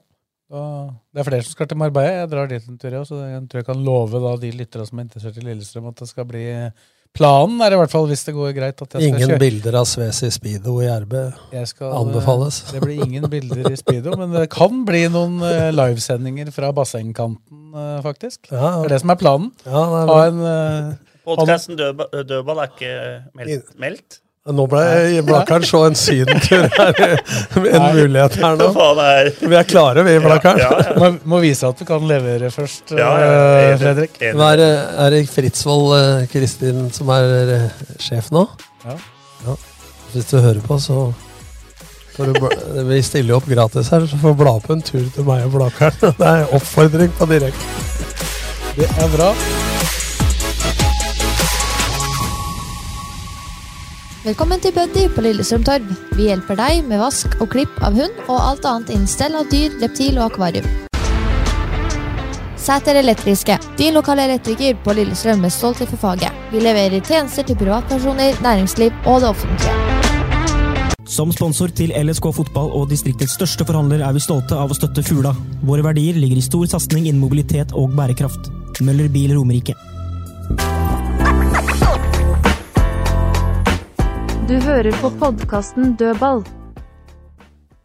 Det 0.54 1.22
er 1.22 1.26
flere 1.26 1.46
som 1.46 1.56
skal 1.56 1.70
til 1.70 1.80
Marbella. 1.82 2.24
Jeg 2.24 2.32
drar 2.34 2.50
dit 2.50 2.66
en 2.70 2.82
tur, 2.82 2.94
ja, 2.94 3.04
så 3.08 3.22
jeg 3.26 3.46
tror 3.50 3.62
jeg 3.62 3.70
kan 3.70 3.86
love 3.86 4.22
da, 4.22 4.34
de 4.42 4.52
lyttere 4.58 4.86
som 4.90 5.00
er 5.00 5.08
interessert 5.08 5.38
i 5.38 5.46
Lillestrøm, 5.46 5.88
at 5.90 6.04
det 6.04 6.10
skal 6.10 6.28
bli 6.30 6.44
Planen 7.14 7.60
er 7.62 7.76
i 7.76 7.78
hvert 7.78 7.92
fall, 7.94 8.08
hvis 8.10 8.24
det 8.26 8.34
går 8.34 8.56
greit, 8.56 8.80
at 8.82 8.96
jeg 8.96 9.04
skal 9.04 9.04
Ingen 9.12 9.30
kjøre 9.30 9.42
bilder 9.44 9.76
av 9.78 9.84
Svesi 9.86 10.32
Speedo 10.34 10.80
i 10.82 10.88
RB 10.90 11.12
Jeg 11.54 11.68
skal, 11.70 11.92
anbefales. 12.00 12.64
Det 12.74 12.82
blir 12.82 13.04
ingen 13.06 13.28
bilder 13.30 13.70
i 13.70 13.78
speedo, 13.78 14.16
men 14.18 14.34
det 14.34 14.48
kan 14.54 14.80
bli 14.88 15.04
noen 15.14 15.36
uh, 15.46 15.68
livesendinger 15.76 16.50
fra 16.56 16.72
bassengkanten, 16.74 17.60
uh, 17.78 18.00
faktisk. 18.02 18.50
Ja, 18.50 18.80
Det 18.82 18.90
er 18.90 18.96
det 18.96 19.00
som 19.04 19.14
er 19.14 19.20
planen. 19.22 19.52
Ja, 19.62 19.84
det 19.94 20.00
er 20.02 20.10
Ha 20.10 20.24
en 20.32 20.42
eh, 20.50 21.03
Podkasten 21.24 21.78
Dødba- 21.80 22.10
Dødball 22.28 22.60
er 22.66 22.72
ikke 22.74 22.94
meldt? 23.40 23.74
meldt? 23.80 24.20
Nå 24.44 24.66
ble 24.68 25.22
Blakkaren 25.24 25.64
så 25.64 25.86
en 25.88 25.96
sydentur 25.96 26.66
her. 26.76 26.98
En 27.56 27.64
Nei. 27.80 27.94
mulighet 27.96 28.36
her 28.42 28.58
nå. 28.60 28.66
Vi 29.54 29.56
er 29.56 29.64
klare, 29.70 30.04
vi, 30.04 30.18
Blakkaren. 30.20 30.98
må, 31.00 31.12
må 31.32 31.40
vise 31.40 31.64
at 31.70 31.80
du 31.80 31.86
kan 31.88 32.04
levere 32.10 32.50
først, 32.52 32.92
Ja, 32.92 33.14
ja, 33.24 33.30
eh. 33.70 33.78
Fredrik. 33.80 34.20
Nå 34.36 34.50
er, 34.52 34.64
er 35.06 35.16
det 35.16 35.22
Fritzvold 35.32 35.96
eh, 35.96 36.26
Kristin 36.34 36.90
som 36.92 37.14
er 37.16 37.54
eh, 37.56 37.70
sjef 38.04 38.28
nå? 38.36 38.44
Ja. 38.84 38.98
Ja. 39.48 39.56
Hvis 40.12 40.28
du 40.34 40.36
hører 40.44 40.60
på, 40.68 40.76
så 40.84 41.06
får 42.18 42.34
du 42.36 42.84
Vi 42.92 43.00
stiller 43.02 43.38
jo 43.38 43.40
opp 43.40 43.48
gratis 43.50 43.94
her, 43.96 44.04
så 44.12 44.20
får 44.22 44.36
du 44.36 44.42
bla 44.44 44.58
på 44.62 44.76
en 44.76 44.84
tur 44.84 45.08
til 45.16 45.24
meg 45.32 45.48
og 45.48 45.56
Blakkaren. 45.56 46.04
Det 46.20 46.34
er 46.36 46.52
oppfordring 46.60 47.16
på 47.16 47.32
direkte. 47.32 47.86
Det 48.76 48.92
er 48.92 49.16
bra. 49.16 49.32
Velkommen 54.24 54.62
til 54.64 54.72
Buddy 54.72 55.02
på 55.12 55.20
Lillestrøm 55.20 55.66
Torv. 55.68 55.88
Vi 56.16 56.30
hjelper 56.30 56.56
deg 56.56 56.86
med 56.88 57.02
vask 57.02 57.34
og 57.44 57.50
klipp 57.52 57.82
av 57.84 57.98
hund 58.00 58.22
og 58.30 58.38
alt 58.40 58.64
annet 58.70 58.94
innstell 58.96 59.36
av 59.36 59.50
dyr, 59.52 59.74
reptil 59.82 60.16
og 60.16 60.30
akvarium. 60.30 60.70
Sæter 62.56 63.02
Elektriske, 63.02 63.58
din 63.76 63.98
lokale 64.00 64.30
elektriker 64.30 64.80
på 64.86 64.96
Lillestrøm 64.96 65.44
med 65.44 65.52
stolthet 65.52 65.92
for 65.92 66.00
faget. 66.06 66.32
Vi 66.54 66.64
leverer 66.64 67.04
tjenester 67.04 67.44
til 67.44 67.60
privatpersoner, 67.60 68.40
næringsliv 68.48 68.96
og 69.04 69.26
det 69.26 69.34
offentlige. 69.34 69.76
Som 71.04 71.36
sponsor 71.36 71.76
til 71.76 71.92
LSK 71.92 72.32
fotball 72.40 72.72
og 72.80 72.88
distriktets 72.96 73.36
største 73.36 73.68
forhandler 73.68 74.08
er 74.08 74.16
vi 74.16 74.24
stolte 74.24 74.56
av 74.56 74.72
å 74.72 74.80
støtte 74.80 75.04
Fugla. 75.04 75.36
Våre 75.68 75.84
verdier 75.84 76.16
ligger 76.16 76.40
i 76.40 76.48
stor 76.48 76.64
satsing 76.78 77.10
innen 77.10 77.20
mobilitet 77.20 77.76
og 77.76 77.92
bærekraft. 78.00 78.48
Møller 78.88 79.12
Bil 79.12 79.36
Romerike. 79.36 79.76
Du 84.44 84.58
hører 84.60 84.92
på 85.00 85.08
podkasten 85.22 85.94
Dødball. 86.00 86.42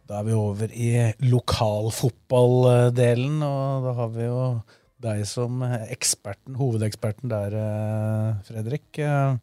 Da 0.09 0.17
er 0.19 0.25
vi 0.27 0.33
over 0.35 0.67
i 0.73 0.89
lokalfotballdelen, 1.23 3.37
og 3.45 3.83
da 3.85 3.91
har 3.99 4.09
vi 4.15 4.23
jo 4.25 4.39
deg 4.99 5.21
som 5.29 5.61
eksperten, 5.63 6.55
hovedeksperten 6.59 7.29
der, 7.31 7.53
eh, 7.55 8.33
Fredrik. 8.49 8.99
Eh, 8.99 9.37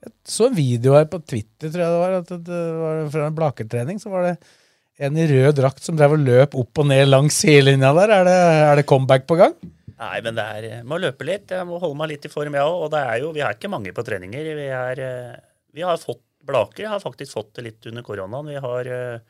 Jeg 0.00 0.12
så 0.24 0.46
en 0.48 0.54
video 0.56 0.94
her 0.94 1.04
på 1.04 1.18
Twitter, 1.28 1.68
tror 1.68 1.82
jeg 1.84 1.92
det 1.92 2.00
var, 2.00 2.12
at 2.20 2.28
det 2.44 2.60
var 2.80 3.10
fra 3.12 3.26
en 3.26 3.34
Blakertrening, 3.36 3.98
så 4.00 4.08
var 4.08 4.22
det 4.22 4.38
en 4.98 5.16
i 5.16 5.26
rød 5.28 5.54
drakt 5.56 5.82
som 5.84 5.96
drev 5.96 6.12
og 6.12 6.18
løp 6.24 6.54
opp 6.56 6.78
og 6.78 6.86
ned 6.86 7.06
langs 7.08 7.34
sidelinja 7.36 7.92
der. 7.92 8.08
Er 8.08 8.24
det, 8.24 8.32
er 8.70 8.76
det 8.76 8.86
comeback 8.86 9.26
på 9.26 9.36
gang? 9.36 9.54
Nei, 10.00 10.20
men 10.24 10.34
det 10.34 10.44
er, 10.44 10.62
jeg 10.70 10.84
må 10.88 10.96
løpe 10.98 11.24
litt. 11.28 11.50
Jeg 11.52 11.66
må 11.68 11.78
holde 11.78 11.96
meg 12.00 12.08
litt 12.08 12.24
i 12.24 12.28
form, 12.32 12.54
jeg 12.54 12.62
òg. 12.64 12.80
Og 12.86 12.90
det 12.90 12.98
er 13.04 13.18
jo, 13.20 13.32
vi 13.36 13.40
er 13.44 13.52
ikke 13.52 13.68
mange 13.68 13.92
på 13.92 14.02
treninger. 14.04 14.44
Vi, 14.56 14.66
er, 14.72 14.98
eh, 15.04 15.36
vi 15.76 15.82
har 15.84 15.96
fått 16.00 16.22
Blaker 16.46 16.90
har 16.92 17.02
faktisk 17.02 17.32
fått 17.36 17.54
det 17.58 17.66
litt 17.66 17.86
under 17.90 18.04
koronaen. 18.06 18.48
Vi, 18.48 18.58
har, 18.64 18.90
eh, 18.90 19.20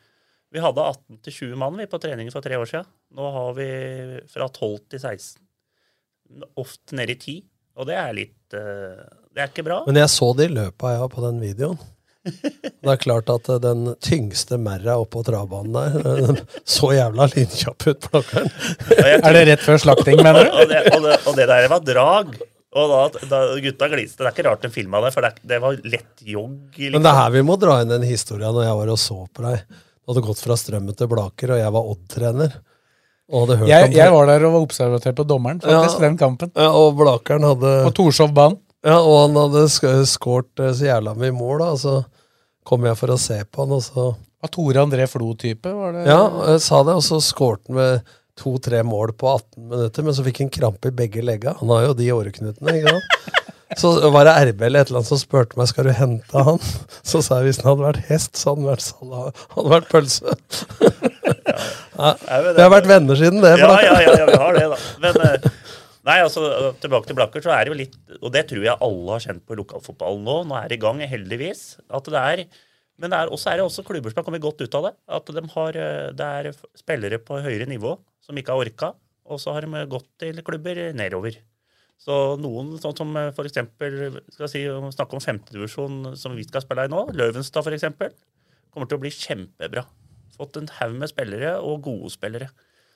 vi 0.51 0.63
hadde 0.63 0.87
18-20 1.25 1.55
mann 1.59 1.77
vi 1.77 1.87
på 1.91 1.99
trening 2.01 2.31
for 2.31 2.43
tre 2.45 2.59
år 2.59 2.69
siden. 2.69 2.89
Nå 3.17 3.31
har 3.37 3.55
vi 3.57 3.69
fra 4.31 4.47
12 4.47 4.77
til 4.93 4.99
16. 4.99 5.41
Ofte 6.61 6.95
nede 6.95 7.17
i 7.17 7.19
10. 7.19 7.39
Og 7.79 7.87
det 7.87 7.97
er 7.97 8.13
litt 8.15 8.55
eh, 8.57 9.01
Det 9.31 9.43
er 9.43 9.49
ikke 9.51 9.67
bra. 9.67 9.81
Men 9.87 10.01
jeg 10.01 10.11
så 10.11 10.31
det 10.37 10.49
i 10.49 10.55
løpet 10.55 10.87
av 10.87 10.95
jeg 10.97 11.11
på 11.15 11.25
den 11.27 11.41
videoen. 11.43 11.81
Det 12.81 12.89
er 12.89 12.99
klart 13.01 13.29
at 13.33 13.47
eh, 13.49 13.59
den 13.61 13.95
tyngste 14.03 14.59
merra 14.61 14.99
oppå 15.01 15.23
travbanen 15.25 15.73
der 15.73 16.41
så 16.75 16.91
jævla 16.93 17.27
lynkjapp 17.33 17.87
ut, 17.87 18.07
Blakkeren. 18.11 18.51
Er 19.25 19.37
det 19.37 19.45
rett 19.49 19.63
før 19.65 19.81
slakting, 19.81 20.21
mener 20.21 20.45
du? 20.45 20.51
og, 20.53 20.67
det, 20.69 20.81
og, 20.91 21.05
det, 21.07 21.19
og 21.25 21.39
det 21.39 21.47
der 21.49 21.69
var 21.71 21.85
drag. 21.85 22.35
Og 22.71 22.87
da, 22.87 23.19
da 23.27 23.39
gutta 23.59 23.87
gliste. 23.91 24.21
Det 24.23 24.29
er 24.29 24.35
ikke 24.35 24.45
rart 24.47 24.61
de 24.63 24.69
filma 24.71 25.01
det, 25.03 25.09
for 25.11 25.25
det, 25.25 25.31
det 25.43 25.57
var 25.59 25.75
lett 25.83 26.21
jogg. 26.23 26.53
Liksom. 26.77 26.93
Men 26.95 27.03
det 27.03 27.11
er 27.11 27.17
her 27.19 27.31
vi 27.33 27.41
må 27.43 27.57
dra 27.59 27.81
inn 27.83 27.91
en 27.91 28.05
historie 28.07 28.47
når 28.47 28.63
jeg 28.69 28.77
var 28.79 28.91
og 28.93 28.99
så 29.01 29.17
på 29.27 29.43
deg. 29.43 29.65
Du 30.01 30.13
hadde 30.13 30.23
gått 30.29 30.39
fra 30.45 30.55
Strømmen 30.57 30.95
til 30.97 31.09
Blaker, 31.11 31.51
og 31.55 31.59
jeg 31.59 31.73
var 31.75 31.89
Odd-trener. 31.91 32.55
Og 33.31 33.43
hadde 33.45 33.57
hørt 33.61 33.69
Jeg, 33.71 33.91
jeg 33.95 34.11
var 34.15 34.25
der 34.31 34.45
og 34.47 34.53
var 34.55 34.63
observatør 34.65 35.13
på 35.19 35.25
dommeren, 35.27 35.59
faktisk, 35.63 35.99
Ja. 35.99 36.05
den 36.07 36.17
kampen. 36.19 36.51
Ja, 36.55 36.69
og 36.75 36.95
Blakeren 36.99 37.43
hadde 37.47 37.73
På 37.89 37.93
Torshov 37.99 38.33
banen. 38.35 38.57
Ja, 38.83 38.97
og 38.99 39.17
han 39.27 39.35
hadde 39.37 39.65
sk- 39.69 40.07
skåret 40.09 40.59
eh, 40.63 40.71
så 40.73 40.87
jævla 40.89 41.13
mye 41.15 41.31
mål, 41.35 41.59
da. 41.61 41.67
Og 41.75 41.79
så 41.83 41.93
kom 42.65 42.87
jeg 42.87 42.97
for 42.97 43.13
å 43.13 43.19
se 43.19 43.37
på 43.45 43.63
han, 43.65 43.75
og 43.77 43.83
så 43.85 44.07
Var 44.41 44.49
Tore 44.55 44.81
André 44.81 45.05
Flo-type? 45.11 45.69
var 45.75 45.91
det? 45.93 46.07
Ja, 46.09 46.23
jeg 46.55 46.61
sa 46.65 46.79
det, 46.87 46.95
og 46.97 47.03
så 47.05 47.19
skåret 47.21 47.61
han 47.69 47.75
med 47.77 48.09
to-tre 48.39 48.81
mål 48.87 49.13
på 49.19 49.29
18 49.29 49.69
minutter, 49.71 50.05
men 50.05 50.15
så 50.15 50.25
fikk 50.25 50.43
han 50.43 50.53
krampe 50.53 50.91
i 50.91 50.95
begge 50.95 51.23
legga. 51.25 51.55
Han 51.59 51.71
har 51.73 51.89
jo 51.89 51.97
de 51.97 52.11
åreknutene, 52.15 52.77
ikke 52.79 52.95
sant? 52.95 53.47
Så 53.79 53.93
var 54.11 54.27
det 54.27 54.33
RB 54.49 54.65
eller 54.67 54.83
et 54.83 54.89
eller 54.89 54.99
annet 54.99 55.07
som 55.07 55.19
spurte 55.21 55.55
meg 55.59 55.69
skal 55.69 55.87
du 55.87 55.93
hente 55.95 56.41
han. 56.43 56.57
Så 57.07 57.21
sa 57.23 57.39
jeg 57.39 57.51
hvis 57.51 57.61
han 57.61 57.69
hadde 57.69 57.85
vært 57.85 58.09
hest, 58.09 58.33
så 58.35 58.51
hadde 58.51 58.65
han 58.65 58.71
vært, 58.71 58.83
salat, 58.83 59.43
hadde 59.55 59.71
vært 59.71 59.91
pølse. 59.91 60.35
Ja, 62.01 62.11
vi 62.51 62.63
har 62.63 62.73
vært 62.73 62.89
venner 62.89 63.19
siden 63.19 63.43
det. 63.43 63.53
Ja, 63.61 63.69
ja, 63.83 63.95
ja, 64.03 64.15
ja, 64.23 64.25
vi 64.27 64.39
har 64.41 64.57
det, 64.57 64.65
da. 64.73 64.79
Men 65.03 65.21
eh, 65.27 65.47
nei, 66.09 66.17
altså, 66.25 66.73
tilbake 66.83 67.07
til 67.07 67.17
Blakker, 67.19 67.43
så 67.45 67.53
er 67.55 67.63
det 67.63 67.73
jo 67.73 67.79
litt 67.79 67.95
Og 68.19 68.33
det 68.33 68.47
tror 68.49 68.65
jeg 68.65 68.75
alle 68.87 69.15
har 69.15 69.23
kjent 69.23 69.43
på 69.47 69.57
lokalfotballen 69.59 70.25
nå. 70.27 70.37
Nå 70.49 70.57
er 70.59 70.67
det 70.71 70.79
i 70.79 70.83
gang, 70.83 70.99
heldigvis. 71.13 71.63
At 71.93 72.09
det 72.11 72.25
er 72.33 72.43
Men 73.01 73.09
det 73.13 73.17
er 73.17 73.31
også, 73.33 73.49
er 73.51 73.59
det 73.61 73.65
også 73.65 73.83
klubber 73.87 74.13
som 74.13 74.21
har 74.21 74.27
kommet 74.27 74.43
godt 74.43 74.61
ut 74.61 74.75
av 74.77 74.87
det. 74.87 74.93
At 75.17 75.31
de 75.35 75.43
har, 75.55 75.77
eh, 75.81 76.09
det 76.13 76.27
er 76.27 76.51
spillere 76.77 77.17
på 77.25 77.39
høyere 77.41 77.65
nivå 77.69 77.95
som 78.21 78.37
ikke 78.37 78.53
har 78.53 78.61
orka, 78.61 78.91
og 79.25 79.39
så 79.41 79.55
har 79.55 79.65
de 79.65 79.85
gått 79.89 80.07
til 80.21 80.41
klubber 80.45 80.77
nedover. 80.93 81.39
Så 82.01 82.15
noen, 82.41 82.75
sånn 82.81 82.95
som 82.97 83.11
f.eks. 83.17 83.35
for 83.37 83.45
eksempel, 83.49 83.97
skal 84.33 84.49
si, 84.49 84.63
snakke 84.95 85.17
om 85.17 85.21
femtedivisjon 85.21 86.15
som 86.17 86.33
vi 86.37 86.45
skal 86.47 86.63
spille 86.63 86.87
i 86.87 86.89
nå, 86.89 87.03
Løvenstad 87.13 87.67
eksempel, 87.73 88.09
kommer 88.73 88.89
til 88.89 88.97
å 88.97 89.03
bli 89.03 89.11
kjempebra. 89.13 89.83
Fått 90.37 90.57
en 90.57 90.69
haug 90.79 90.95
med 90.97 91.11
spillere, 91.11 91.59
og 91.61 91.83
gode 91.85 92.09
spillere. 92.13 92.49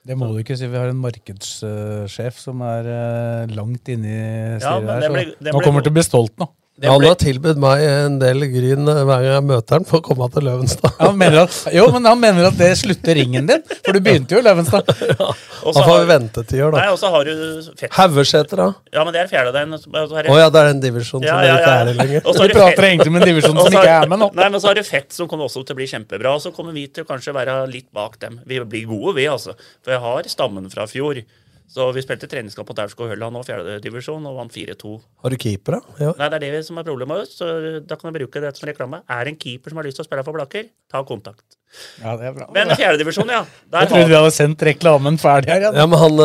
Det 0.06 0.14
må 0.18 0.28
du 0.34 0.40
ikke 0.42 0.58
si. 0.58 0.68
Vi 0.70 0.78
har 0.78 0.90
en 0.90 1.02
markedssjef 1.02 2.38
som 2.42 2.62
er 2.66 2.90
eh, 2.90 3.54
langt 3.58 3.90
inne 3.90 4.10
i 4.10 4.20
Ja, 4.62 4.76
styret 4.78 4.86
men 4.86 4.94
her. 4.94 5.06
Så 5.06 5.14
ble- 5.14 5.54
nå 5.54 5.62
kommer 5.64 5.80
han 5.82 5.88
til 5.88 5.94
å 5.94 5.98
bli 5.98 6.06
stolt 6.06 6.36
nå. 6.42 6.50
Det 6.76 6.90
Han 6.92 7.00
ble- 7.00 7.08
har 7.08 7.16
tilbudt 7.16 7.60
meg 7.64 7.82
en 7.88 8.16
del 8.20 8.42
gryn 8.52 8.90
eh, 8.92 8.98
hver 9.08 9.22
gang 9.24 9.30
jeg 9.38 9.44
møter 9.48 9.78
han 9.78 9.86
for 9.88 10.02
å 10.02 10.04
komme 10.04 10.26
til 10.34 10.44
Løvenstad. 10.44 10.92
Han 11.00 11.14
mener 11.16 11.46
at, 11.46 11.54
jo, 11.72 11.86
men 11.94 12.04
han 12.10 12.20
mener 12.20 12.50
at 12.50 12.58
det 12.60 12.68
slutter 12.76 13.16
ringen 13.16 13.48
din, 13.48 13.62
for 13.86 13.96
du 13.96 14.02
begynte 14.04 14.36
jo 14.36 14.42
i 14.42 14.44
Løvenstad. 14.44 14.84
Og 15.66 15.72
Da 15.72 15.80
så 15.80 15.86
får 15.86 15.88
har- 15.88 16.02
vi 16.04 16.10
ventetider, 16.10 16.76
Nei, 16.76 16.82
da. 16.84 16.92
og 16.92 17.00
så 17.00 17.10
har 17.14 17.24
du 17.30 17.32
fett... 17.80 17.94
Haugeseter, 17.96 18.60
da? 18.60 18.68
Ja, 18.92 19.06
men 19.08 19.16
det 19.16 19.22
er 19.24 19.32
fjerde 19.32 19.54
den. 19.56 19.72
og 19.78 19.80
så 19.86 20.20
er 20.20 20.28
ja, 20.28 20.50
det 20.52 20.62
er 20.66 20.72
en 20.74 20.82
divisjon 20.84 21.24
som 21.24 21.30
Ja, 21.30 21.38
ja, 21.48 21.56
ikke 21.62 21.72
er 21.80 21.88
det 21.90 21.96
lenger. 22.02 22.22
Og 22.28 22.36
så 22.36 22.44
du 22.50 22.54
prater 22.54 22.76
Fett- 22.76 22.90
egentlig 22.92 23.14
om 23.16 23.22
en 23.22 23.28
divisjon 23.32 23.58
som 23.64 23.72
ikke 23.80 23.96
er 23.96 24.12
med 24.12 24.22
nå. 24.26 24.30
Nei, 24.36 24.50
men 24.52 24.60
så 24.62 24.68
har 24.74 24.76
du 24.76 24.84
Fett, 24.86 25.16
som 25.16 25.32
kommer 25.32 25.48
også 25.48 25.64
til 25.66 25.74
å 25.78 25.80
bli 25.80 25.88
kjempebra. 25.96 26.36
Og 26.36 26.44
så 26.44 26.52
kommer 26.60 26.76
vi 26.76 26.86
til 26.92 27.08
å 27.08 27.10
kanskje 27.10 27.34
være 27.40 27.56
litt 27.72 27.88
bak 27.96 28.20
dem. 28.22 28.42
Vi 28.46 28.60
blir 28.68 28.86
gode, 28.92 29.16
vi, 29.18 29.26
altså. 29.32 29.56
For 29.80 29.96
jeg 29.96 30.04
har 30.04 30.28
stammen 30.36 30.68
fra 30.76 30.86
fjor. 30.92 31.24
Så 31.68 31.88
vi 31.96 32.02
spilte 32.06 32.28
treningskamp 32.30 32.68
på 32.70 32.76
Daurskog 32.78 33.10
Hølla 33.10 33.28
nå, 33.34 33.42
fjerdedivisjon, 33.48 34.26
og 34.30 34.36
vant 34.38 34.54
4-2. 34.54 34.92
Har 35.24 35.34
du 35.34 35.38
keeper, 35.42 35.80
da? 35.80 35.96
Ja. 36.00 36.12
Nei, 36.20 36.28
det 36.30 36.38
er 36.38 36.58
det 36.60 36.66
som 36.68 36.78
er 36.78 36.86
problemet 36.88 37.24
vårt, 37.24 37.32
så 37.34 37.48
da 37.82 37.98
kan 37.98 38.12
du 38.14 38.20
bruke 38.20 38.44
det 38.44 38.52
som 38.58 38.70
reklame. 38.70 39.02
Er 39.10 39.26
det 39.26 39.34
en 39.34 39.40
keeper 39.42 39.74
som 39.74 39.82
har 39.82 39.88
lyst 39.90 39.98
til 40.00 40.06
å 40.06 40.08
spille 40.08 40.24
for 40.28 40.38
Blaker, 40.38 40.68
ta 40.94 41.02
kontakt. 41.08 41.58
Ja, 42.04 42.14
det 42.20 42.30
er 42.30 42.36
bra. 42.38 42.48
Men 42.56 42.70
fjerdedivisjon, 42.78 43.34
ja. 43.34 43.42
Der 43.74 43.88
Jeg 43.88 43.92
trodde 43.96 44.12
vi 44.14 44.18
hadde 44.20 44.36
sendt 44.38 44.62
reklamen 44.70 45.18
ferdig 45.20 45.52
her. 45.56 45.68
Ja. 45.68 45.74
Ja, 45.82 45.88
men 45.90 46.00
han 46.00 46.22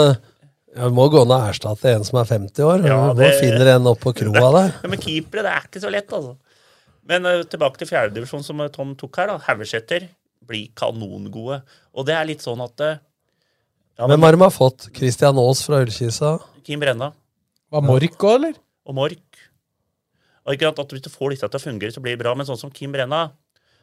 Ja, 0.70 0.86
Vi 0.86 0.95
må 0.95 1.09
gå 1.11 1.24
ned 1.26 1.34
og 1.34 1.49
erstatte 1.51 1.91
en 1.91 2.05
som 2.07 2.20
er 2.20 2.28
50 2.30 2.62
år. 2.62 2.84
Ja, 2.86 2.99
Hvor 3.11 3.16
det- 3.18 3.41
finner 3.41 3.74
en 3.74 3.88
opp 3.91 3.99
på 4.05 4.12
kroa 4.14 4.53
der? 4.55 4.68
Ja, 4.84 4.88
men 4.88 5.01
keepere, 5.03 5.43
det 5.43 5.51
er 5.51 5.64
ikke 5.66 5.80
så 5.82 5.91
lett, 5.91 6.12
altså. 6.12 6.36
Men 7.11 7.26
uh, 7.26 7.43
tilbake 7.43 7.80
til 7.80 7.88
fjerdedivisjon, 7.88 8.45
som 8.47 8.61
eh, 8.61 8.68
Tom 8.68 8.95
tok 8.95 9.16
her. 9.18 9.26
da, 9.32 9.38
Haugeseter 9.49 10.07
blir 10.47 10.68
kanongode. 10.78 11.62
Og 11.97 12.07
det 12.07 12.14
er 12.14 12.28
litt 12.28 12.45
sånn 12.45 12.62
at 12.62 12.80
eh, 12.86 13.01
ja, 14.01 14.09
Hvem 14.09 14.24
har 14.26 14.36
de 14.36 14.40
har 14.46 14.55
fått? 14.55 14.88
Christian 14.96 15.38
Aas 15.40 15.61
fra 15.66 15.82
Ullkisa? 15.84 16.32
Kim 16.66 16.80
Brenna 16.82 17.12
Var 17.70 17.84
Mork 17.86 18.16
òg, 18.26 18.34
eller? 18.40 18.57
og 18.88 18.96
Mork. 18.96 19.42
Og 20.48 20.57
ikke 20.57 20.66
sant, 20.70 20.80
at 20.82 20.94
Hvis 20.96 21.05
du 21.05 21.11
får 21.12 21.34
disse 21.36 21.46
til 21.53 21.61
å 21.61 21.62
fungere, 21.62 21.92
så 21.94 22.01
blir 22.03 22.16
det 22.16 22.22
bra. 22.24 22.32
Men 22.34 22.48
sånn 22.48 22.59
som 22.59 22.72
Kim 22.74 22.92
Brenna, 22.96 23.28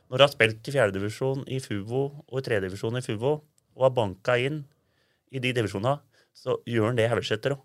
når 0.09 0.17
du 0.19 0.23
har 0.25 0.33
spilt 0.33 0.67
i 0.67 0.73
fjerdedivisjon 0.73 1.45
i 1.47 1.61
Fuvo 1.63 2.01
og 2.27 2.41
i 2.41 2.43
tredjedivisjon 2.47 2.97
i 2.99 3.03
Fuvo, 3.05 3.37
og 3.77 3.85
har 3.85 3.93
banka 3.93 4.35
inn 4.41 4.63
i 5.31 5.39
de 5.43 5.53
divisjonene, 5.53 5.99
så 6.37 6.57
gjør 6.67 6.89
han 6.89 6.97
det 6.99 7.05
i 7.05 7.11
Haugeseter 7.13 7.53
òg. 7.55 7.61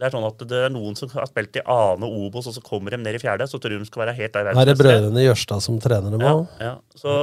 Det 0.00 0.06
er 0.08 0.14
sånn 0.14 0.24
at 0.24 0.40
det 0.48 0.60
er 0.64 0.70
noen 0.72 0.94
som 0.96 1.10
har 1.12 1.26
spilt 1.28 1.58
i 1.60 1.62
Ane 1.68 2.06
og 2.08 2.14
Obos, 2.30 2.46
og 2.48 2.54
så 2.56 2.62
kommer 2.64 2.94
de 2.94 2.96
ned 3.02 3.18
i 3.18 3.20
fjerde, 3.20 3.44
så 3.50 3.58
tror 3.60 3.74
de 3.74 3.82
de 3.82 3.88
skal 3.90 4.06
være 4.06 4.14
helt 4.16 4.32
der 4.32 4.48
Er 4.54 4.64
det 4.70 4.78
brødrene 4.80 5.26
Jørstad 5.26 5.60
som 5.60 5.76
trener 5.82 6.14
dem 6.14 6.22
Ja, 6.24 6.32
òg? 6.38 6.46
ja. 6.62 6.74
Så 6.96 7.16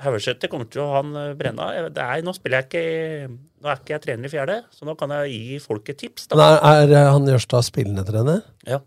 Haugeseter 0.00 0.50
kommer 0.52 0.68
til 0.70 0.82
å 0.84 0.88
ha 0.90 1.02
han 1.02 1.12
Brenna. 1.38 1.70
Det 1.92 2.04
er, 2.04 2.24
nå 2.26 2.34
spiller 2.36 2.62
jeg 2.62 2.70
ikke 2.70 3.38
Nå 3.60 3.68
er 3.68 3.80
ikke 3.82 3.92
jeg 3.92 4.02
trener 4.06 4.24
i 4.24 4.32
fjerde, 4.32 4.54
så 4.72 4.86
nå 4.88 4.94
kan 4.96 5.10
jeg 5.12 5.32
gi 5.34 5.58
folk 5.60 5.88
et 5.92 5.98
tips. 6.00 6.30
Da. 6.32 6.46
Er, 6.64 6.88
er 6.96 7.10
han 7.12 7.26
Jørstad 7.28 7.66
spillende 7.66 8.06
trener? 8.08 8.38
Ja. 8.64 8.78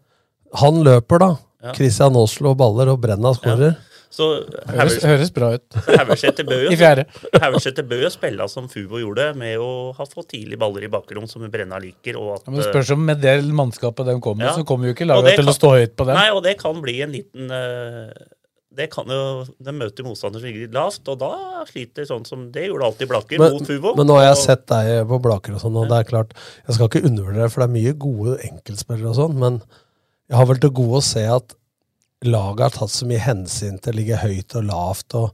Han 0.63 0.81
løper, 0.85 1.21
da. 1.21 1.27
Ja. 1.63 1.75
Christian 1.77 2.17
Aas 2.17 2.33
baller, 2.57 2.89
og 2.95 3.01
Brenna 3.03 3.35
skårer. 3.37 3.75
Så 4.13 4.25
Høres, 4.69 4.99
høres 5.01 5.31
bra 5.33 5.53
ut. 5.55 5.77
Haugesæter 5.87 6.45
bør 6.45 6.67
jo 6.67 6.73
I 6.75 7.83
bør 7.89 8.03
jo 8.03 8.11
spille 8.13 8.45
som 8.51 8.67
Fubo 8.69 8.99
gjorde, 9.01 9.31
med 9.39 9.57
å 9.61 9.69
ha 9.97 10.05
fått 10.05 10.33
tidlig 10.35 10.59
baller 10.61 10.85
i 10.85 10.91
bakrom, 10.93 11.25
som 11.29 11.45
Brenna 11.49 11.79
liker. 11.81 12.19
Og 12.21 12.35
at, 12.35 12.45
Ja, 12.45 12.53
men 12.53 12.61
det 12.61 12.67
spørs 12.69 12.91
om 12.93 13.01
med 13.07 13.23
det 13.23 13.33
mannskapet 13.57 14.09
de 14.09 14.19
kommer, 14.21 14.51
Ja. 14.51 14.53
så 14.53 14.65
kommer 14.67 14.89
jo 14.89 14.93
ikke 14.97 15.09
laget 15.09 15.33
til 15.33 15.41
til 15.41 15.49
å 15.49 15.57
stå 15.57 15.73
høyt 15.79 15.95
på 15.97 16.05
den. 16.09 16.19
Nei, 16.19 16.29
og 16.35 16.43
det 16.45 16.59
kan 16.61 16.77
bli 16.83 16.99
en 17.01 17.15
liten 17.15 17.49
eh, 17.49 18.13
det 18.75 18.87
kan 18.91 19.05
jo, 19.07 19.45
De 19.61 19.71
møter 19.71 20.03
motstandere 20.07 20.41
som 20.41 20.47
ligger 20.49 20.65
litt 20.67 20.73
lavt, 20.73 21.07
og 21.13 21.19
da 21.21 21.31
sliter 21.69 22.07
sånn 22.09 22.25
som 22.25 22.47
det 22.51 22.67
gjorde 22.69 22.87
alltid 22.89 23.07
Blaker 23.11 23.39
Men, 23.39 23.53
mot 23.53 23.67
Fuvo. 23.69 23.95
men 23.95 24.07
nå 24.09 24.15
har 24.17 24.23
jeg 24.31 24.37
Og- 24.37 24.43
sett 24.45 24.65
deg 24.67 25.07
på 25.07 25.21
Blaker 25.21 25.53
og 25.53 25.61
sånn, 25.61 25.77
og 25.77 25.87
det 25.89 25.99
er 25.99 26.09
klart 26.09 26.33
Jeg 26.67 26.75
skal 26.75 26.87
ikke 26.89 27.05
undervurdere, 27.09 27.49
for 27.51 27.61
det 27.61 27.69
er 27.69 27.77
mye 27.79 27.93
gode 27.93 28.37
enkeltspillere 28.49 29.09
og 29.09 29.15
sånn, 29.21 29.35
men 29.37 29.61
jeg 30.29 30.37
har 30.37 30.45
vel 30.49 30.57
til 30.63 30.69
gode 30.71 30.97
å 31.01 31.03
se 31.03 31.25
at 31.27 31.53
laget 32.23 32.61
har 32.63 32.69
tatt 32.79 32.89
så 32.89 33.05
mye 33.05 33.19
hensyn 33.19 33.81
til 33.83 33.93
å 33.93 33.97
ligge 33.97 34.17
høyt 34.17 34.55
og 34.55 34.63
lavt. 34.65 35.13
og 35.15 35.33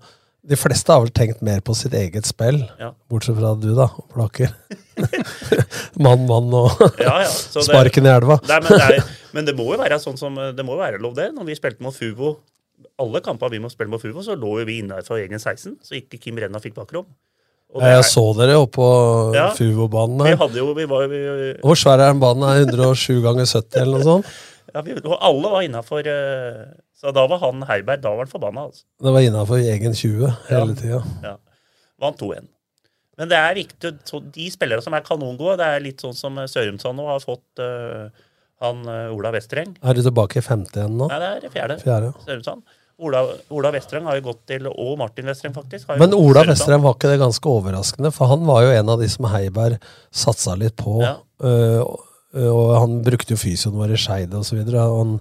De 0.50 0.56
fleste 0.56 0.88
har 0.92 1.02
vel 1.02 1.12
tenkt 1.12 1.42
mer 1.46 1.60
på 1.62 1.76
sitt 1.76 1.94
eget 1.94 2.26
spill, 2.26 2.68
Ja. 2.80 2.92
bortsett 3.10 3.38
fra 3.38 3.54
du, 3.56 3.76
da, 3.76 3.88
Blaker. 4.16 4.50
mann, 6.00 6.26
mann 6.28 6.52
og 6.54 6.72
Ja, 7.00 7.22
ja, 7.24 7.28
det- 7.30 7.64
sparken 7.66 8.06
i 8.06 8.10
elva. 8.10 8.40
Nei, 8.48 8.60
men, 8.60 8.72
det 8.72 8.82
er, 9.00 9.04
men 9.34 9.46
det 9.46 9.56
må 9.56 9.68
jo 9.72 9.78
være 9.82 10.00
sånn 10.02 10.18
som 10.18 10.36
Det 10.36 10.66
må 10.66 10.76
jo 10.76 10.82
være 10.82 11.00
lov, 11.00 11.14
det. 11.16 11.30
Når 11.36 11.46
vi 11.46 11.56
spilte 11.56 11.82
mot 11.86 11.94
Fuvo 11.96 12.38
Alle 13.00 13.22
kampene 13.24 13.56
vi 13.56 13.62
må 13.64 13.72
spille 13.72 13.92
mot 13.92 14.02
Fuvo, 14.02 14.24
så 14.26 14.36
lå 14.38 14.60
jo 14.62 14.68
vi 14.68 14.80
innenfor 14.84 15.22
egen 15.22 15.40
16, 15.40 15.80
så 15.86 15.98
ikke 15.98 16.20
Kim 16.22 16.40
Renna 16.42 16.62
fikk 16.64 16.76
bakrom. 16.78 17.08
Jeg 17.70 18.06
så 18.10 18.24
dere 18.34 18.56
oppe 18.58 18.80
på 18.80 18.86
Ja. 19.36 19.52
Fuvo-banen 19.54 20.24
Vi 20.26 20.38
hadde 20.42 20.58
jo 20.58 20.72
vi 20.74 20.88
var, 20.90 21.04
vi, 21.06 21.20
Hvor 21.62 21.78
svær 21.78 22.00
er 22.00 22.08
den 22.10 22.22
banen? 22.22 22.42
Er 22.50 22.64
107 22.66 23.22
ganger 23.22 23.46
70 23.46 23.78
eller 23.84 24.00
noe 24.00 24.08
sånt? 24.08 24.32
ja, 24.74 24.82
vi, 24.82 24.96
og 25.04 25.18
Alle 25.22 25.52
var 25.54 25.62
innafor 25.68 26.02
Så 26.98 27.14
da 27.14 27.28
var 27.30 27.44
han 27.44 27.62
Heiberg 27.70 28.02
Da 28.02 28.10
var 28.10 28.26
han 28.26 28.32
forbanna, 28.32 28.64
altså. 28.72 28.88
Det 28.98 29.14
var 29.14 29.22
innafor 29.22 29.62
egen 29.62 29.94
20 29.94 30.34
hele 30.50 30.80
tida. 30.82 31.04
Ja. 31.22 31.36
Vant 32.02 32.18
2-1. 32.18 32.50
Men 33.20 33.30
det 33.30 33.38
er 33.38 33.54
viktig, 33.60 33.94
så 34.08 34.22
de 34.24 34.50
spillere 34.50 34.82
som 34.82 34.96
er 34.96 35.06
kanongode, 35.06 35.60
det 35.60 35.70
er 35.70 35.84
litt 35.84 36.02
sånn 36.02 36.16
som 36.16 36.40
Sørumsand 36.48 36.98
nå 36.98 37.06
har 37.06 37.20
fått 37.20 37.60
uh, 37.60 38.08
han 38.64 38.80
øh, 38.88 39.16
Ola 39.16 39.32
Westereng. 39.36 39.74
Er 39.84 39.96
du 39.96 40.02
tilbake 40.04 40.40
i 40.40 40.44
femte 40.44 40.82
igjen 40.82 40.96
nå? 41.00 41.08
Nei, 41.12 41.20
det 41.20 41.50
er 41.50 41.54
fjerde. 41.54 41.78
Fjerde. 41.84 42.14
Sørumsand. 42.26 42.64
Ola, 43.00 43.24
Ola 43.56 43.72
Vestreng 43.72 44.08
har 44.10 44.18
jo 44.20 44.26
gått 44.26 44.42
til 44.52 44.68
Og 44.70 44.98
Martin 45.00 45.30
Vestreng 45.30 45.54
faktisk. 45.56 45.88
Men 46.02 46.14
Ola 46.18 46.44
Vestreng 46.48 46.84
var 46.84 46.98
ikke 46.98 47.14
det 47.14 47.22
ganske 47.22 47.52
overraskende, 47.52 48.12
for 48.16 48.32
han 48.32 48.46
var 48.48 48.66
jo 48.66 48.76
en 48.76 48.92
av 48.92 49.02
de 49.02 49.08
som 49.12 49.28
Heiberg 49.32 49.80
satsa 50.12 50.56
litt 50.60 50.76
på. 50.80 51.00
Ja. 51.06 51.16
øh, 51.40 51.84
og 52.30 52.76
han 52.78 53.00
brukte 53.02 53.34
jo 53.34 53.40
fysioen 53.42 53.78
vår 53.80 53.96
i 53.96 54.00
Skeid 54.00 54.34
osv. 54.38 54.60
Han 54.76 55.16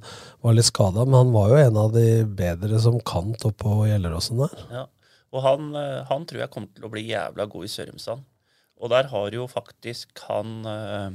var 0.45 0.57
litt 0.57 0.69
skada, 0.69 1.07
men 1.07 1.17
han 1.17 1.31
var 1.33 1.55
jo 1.55 1.61
en 1.63 1.79
av 1.81 1.95
de 1.95 2.09
bedre 2.27 2.81
som 2.85 2.99
kant 3.01 3.47
oppå 3.49 3.87
Gjelleråsen 3.89 4.43
der. 4.43 4.67
Ja. 4.75 4.85
Og 5.33 5.45
han, 5.45 5.71
øh, 5.77 6.03
han 6.09 6.27
tror 6.29 6.43
jeg 6.43 6.53
kommer 6.53 6.75
til 6.75 6.89
å 6.89 6.93
bli 6.93 7.07
jævla 7.09 7.47
god 7.49 7.65
i 7.65 7.73
Sørumsand. 7.73 8.27
Og 8.79 8.93
der 8.93 9.09
har 9.11 9.35
jo 9.35 9.47
faktisk 9.51 10.21
han 10.29 10.61
øh, 10.69 11.09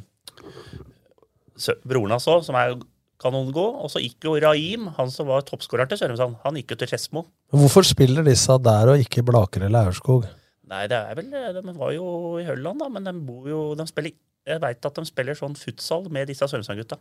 broren 1.86 2.16
hans 2.16 2.28
òg, 2.28 2.44
som 2.46 2.58
er 2.60 2.76
kanongod. 3.24 3.80
Og 3.84 3.92
så 3.94 4.02
gikk 4.04 4.28
jo 4.28 4.36
Raim, 4.44 4.90
han 4.98 5.12
som 5.14 5.30
var 5.32 5.46
toppskåreren 5.48 5.92
til 5.92 6.02
Sørumsand, 6.04 6.38
han 6.44 6.60
gikk 6.60 6.76
jo 6.76 6.80
til 6.82 6.92
Skedsmo. 6.92 7.26
Hvorfor 7.56 7.88
spiller 7.88 8.26
disse 8.28 8.58
der 8.64 8.94
og 8.94 9.02
ikke 9.02 9.26
Blaker 9.26 9.66
eller 9.68 9.90
Aurskog? 9.90 10.28
Nei, 10.74 10.86
det 10.90 10.98
er 10.98 11.18
vel 11.20 11.28
De 11.58 11.74
var 11.76 11.92
jo 11.96 12.06
i 12.42 12.46
Hølland, 12.48 12.80
da, 12.82 12.88
men 12.92 13.08
de 13.08 13.14
bor 13.28 13.50
jo 13.50 13.64
de 13.78 13.86
spiller, 13.90 14.16
Jeg 14.48 14.60
veit 14.60 14.86
at 14.86 14.96
de 15.00 15.06
spiller 15.08 15.38
sånn 15.40 15.56
futsal 15.56 16.10
med 16.12 16.28
disse 16.32 16.48
Sørumsand-gutta. 16.52 16.98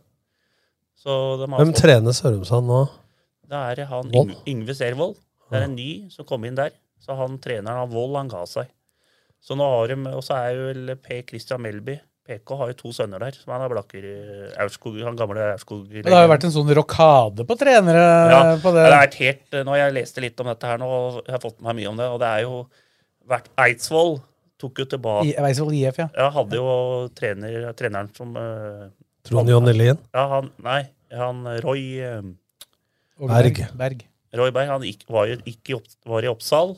Så 1.03 1.15
de 1.41 1.49
har 1.49 1.59
Hvem 1.63 1.73
trener 1.75 2.15
Sørumsand 2.15 2.69
nå? 2.69 2.83
Det 3.49 3.59
er 3.59 3.85
han 3.89 4.11
Yng 4.15 4.31
Yngve 4.47 4.75
Servold. 4.77 5.17
Det 5.51 5.59
er 5.59 5.67
en 5.67 5.75
ny 5.75 5.89
som 6.09 6.25
kom 6.25 6.45
inn 6.47 6.55
der. 6.57 6.71
Så 7.03 7.17
han 7.19 7.35
treneren 7.43 7.83
av 7.83 7.91
Vold, 7.91 8.15
han 8.15 8.31
ga 8.31 8.45
seg. 8.47 8.69
Så 9.43 9.57
nå 9.59 9.65
har 9.67 9.91
de, 9.91 9.97
Og 10.15 10.23
så 10.23 10.37
er 10.39 10.55
jo 10.55 10.67
vel 10.69 10.93
Per 11.03 11.25
Christian 11.27 11.61
Melby 11.65 11.97
PK 12.23 12.53
har 12.55 12.69
jo 12.71 12.75
to 12.79 12.91
sønner 12.95 13.19
der, 13.19 13.35
som 13.35 13.51
han 13.51 13.65
er 13.65 13.71
blakker 13.73 14.05
i 14.07 14.13
Aurskog, 14.63 14.95
han 15.03 15.17
gamle 15.19 15.43
Aurskog. 15.53 15.81
Det 15.91 16.07
har 16.07 16.23
jo 16.23 16.31
vært 16.31 16.45
en 16.47 16.53
sånn 16.55 16.69
rokade 16.77 17.43
på 17.47 17.57
trenere 17.59 18.03
ja, 18.31 18.43
på 18.63 18.71
det. 18.71 18.85
det 18.85 18.93
har 18.93 19.03
vært 19.03 19.17
helt, 19.19 19.57
Nå 19.57 19.73
har 19.73 19.81
jeg 19.81 19.95
lest 19.97 20.21
litt 20.23 20.39
om 20.39 20.51
dette 20.51 20.69
her 20.69 20.79
nå, 20.79 20.87
og 20.87 21.17
jeg 21.25 21.35
har 21.35 21.43
fått 21.43 21.59
med 21.59 21.67
meg 21.67 21.81
mye 21.81 21.91
om 21.91 21.99
det. 21.99 22.07
Og 22.15 22.21
det 22.23 22.29
er 22.29 22.45
jo 22.45 22.61
vært 23.33 23.51
Eidsvoll 23.65 24.15
tok 24.63 24.83
jo 24.83 24.87
tilbake 24.95 25.27
I- 25.27 25.35
Eidsvoll 25.49 25.75
IF, 25.75 25.99
ja. 25.99 26.07
Ja, 26.15 26.29
hadde 26.37 26.59
jo 26.59 26.69
trener, 27.17 27.67
treneren 27.75 28.09
som 28.15 28.31
uh, 28.39 28.87
Trond 29.27 29.51
Jonny 29.51 29.75
Lien? 29.75 29.99
Ja, 30.15 30.25
han 30.37 30.49
Nei, 30.63 30.81
han 31.11 31.43
Roy 31.65 31.83
uh, 31.99 32.23
Berg. 33.19 33.65
Berg. 33.77 34.07
Roy 34.33 34.51
Berg 34.55 34.71
han 34.71 34.87
gikk, 34.87 35.05
var, 35.11 35.27
jo, 35.29 35.37
gikk 35.45 35.69
i, 35.69 35.77
opp, 35.77 35.91
var 36.09 36.25
i 36.25 36.31
Oppsal. 36.31 36.77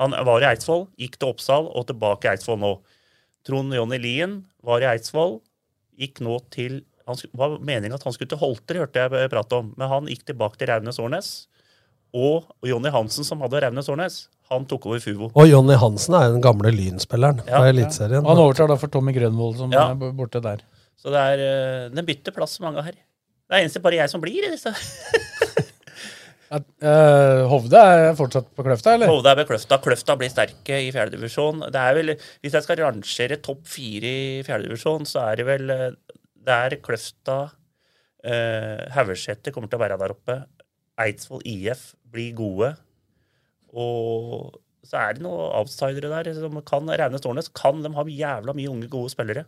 Han 0.00 0.16
var 0.28 0.42
i 0.42 0.48
Eidsvoll, 0.50 0.88
gikk 1.00 1.20
til 1.20 1.30
Oppsal 1.32 1.68
og 1.70 1.86
tilbake 1.88 2.28
i 2.28 2.32
Eidsvoll 2.34 2.58
nå. 2.60 2.72
Trond 3.46 3.74
Jonny 3.74 3.98
Lien 4.02 4.40
var 4.66 4.82
i 4.82 4.88
Eidsvoll, 4.90 5.38
gikk 5.98 6.20
nå 6.24 6.40
til 6.50 6.82
han 7.06 7.14
var 7.38 7.52
meningen 7.62 7.94
at 7.94 8.02
han 8.02 8.12
skulle 8.16 8.32
til 8.32 8.40
Holter, 8.40 8.80
hørte 8.82 8.98
jeg 8.98 9.30
prate 9.30 9.54
om. 9.60 9.68
Men 9.78 9.86
han 9.92 10.08
gikk 10.10 10.24
tilbake 10.26 10.58
til 10.58 10.66
Raunes 10.72 10.96
Årnes. 10.98 11.28
Og 12.16 12.48
Jonny 12.66 12.90
Hansen, 12.90 13.22
som 13.22 13.44
hadde 13.44 13.60
Raunes 13.62 13.86
Årnes, 13.92 14.16
han 14.50 14.66
tok 14.66 14.88
over 14.90 14.98
Fuvo. 14.98 15.28
Og 15.38 15.46
Jonny 15.46 15.76
Hansen 15.78 16.16
er 16.18 16.32
den 16.34 16.42
gamle 16.42 16.72
Lynspilleren 16.74 17.44
Ja. 17.46 17.60
fra 17.60 17.68
Eliteserien. 17.70 18.26
Han 18.26 18.42
overtar 18.42 18.66
da 18.72 18.74
for 18.76 18.88
Tommy 18.90 19.14
Grønvold, 19.14 19.56
som 19.56 19.70
Ja. 19.70 19.90
er 19.92 19.94
borte 20.18 20.42
der. 20.42 20.64
Så 20.98 21.10
det 21.14 21.22
er, 21.22 21.38
eh, 21.86 21.88
den 21.94 22.04
bytter 22.06 22.32
plass 22.34 22.58
mange 22.58 22.82
her. 22.82 22.92
Det 22.92 23.52
er 23.54 23.62
eneste 23.62 23.80
bare 23.82 23.94
jeg 24.02 24.10
som 24.10 24.20
blir 24.20 24.42
i 24.42 24.50
disse. 24.50 24.74
Eh, 26.54 27.40
Hovde 27.50 27.80
er 27.80 28.12
fortsatt 28.18 28.52
på 28.54 28.64
Kløfta, 28.66 28.94
eller? 28.94 29.10
Hovde 29.10 29.32
er 29.32 29.40
på 29.40 29.48
Kløfta. 29.50 29.80
Kløfta 29.82 30.16
blir 30.18 30.30
sterke 30.30 30.78
i 30.84 30.92
fjerdedivisjon. 30.94 31.64
Er 31.72 31.98
hvis 32.04 32.54
jeg 32.54 32.66
skal 32.66 32.82
rangere 32.84 33.40
topp 33.42 33.64
fire 33.70 34.12
i 34.12 34.42
fjerdedivisjon, 34.46 35.08
så 35.08 35.24
er 35.30 35.40
det 35.40 35.48
vel 35.48 35.66
der 35.70 35.96
Det 36.46 36.54
er 36.54 36.76
Kløfta 36.78 37.38
uh, 37.50 38.82
Haugeseter 38.94 39.50
kommer 39.50 39.70
til 39.70 39.80
å 39.80 39.82
være 39.82 39.98
der 39.98 40.14
oppe. 40.14 40.36
Eidsvoll 41.02 41.42
IF 41.42 41.88
blir 42.06 42.36
gode. 42.38 42.70
Og 43.74 44.54
så 44.86 45.00
er 45.02 45.16
det 45.16 45.24
noen 45.26 45.50
outsidere 45.58 46.12
der 46.12 46.30
som 46.38 46.60
kan 46.62 46.86
Raune 46.86 47.18
Stårnes. 47.18 47.50
Kan 47.50 47.82
de 47.82 47.90
ha 47.96 48.06
jævla 48.06 48.54
mye 48.54 48.70
unge, 48.70 48.90
gode 48.92 49.10
spillere? 49.10 49.46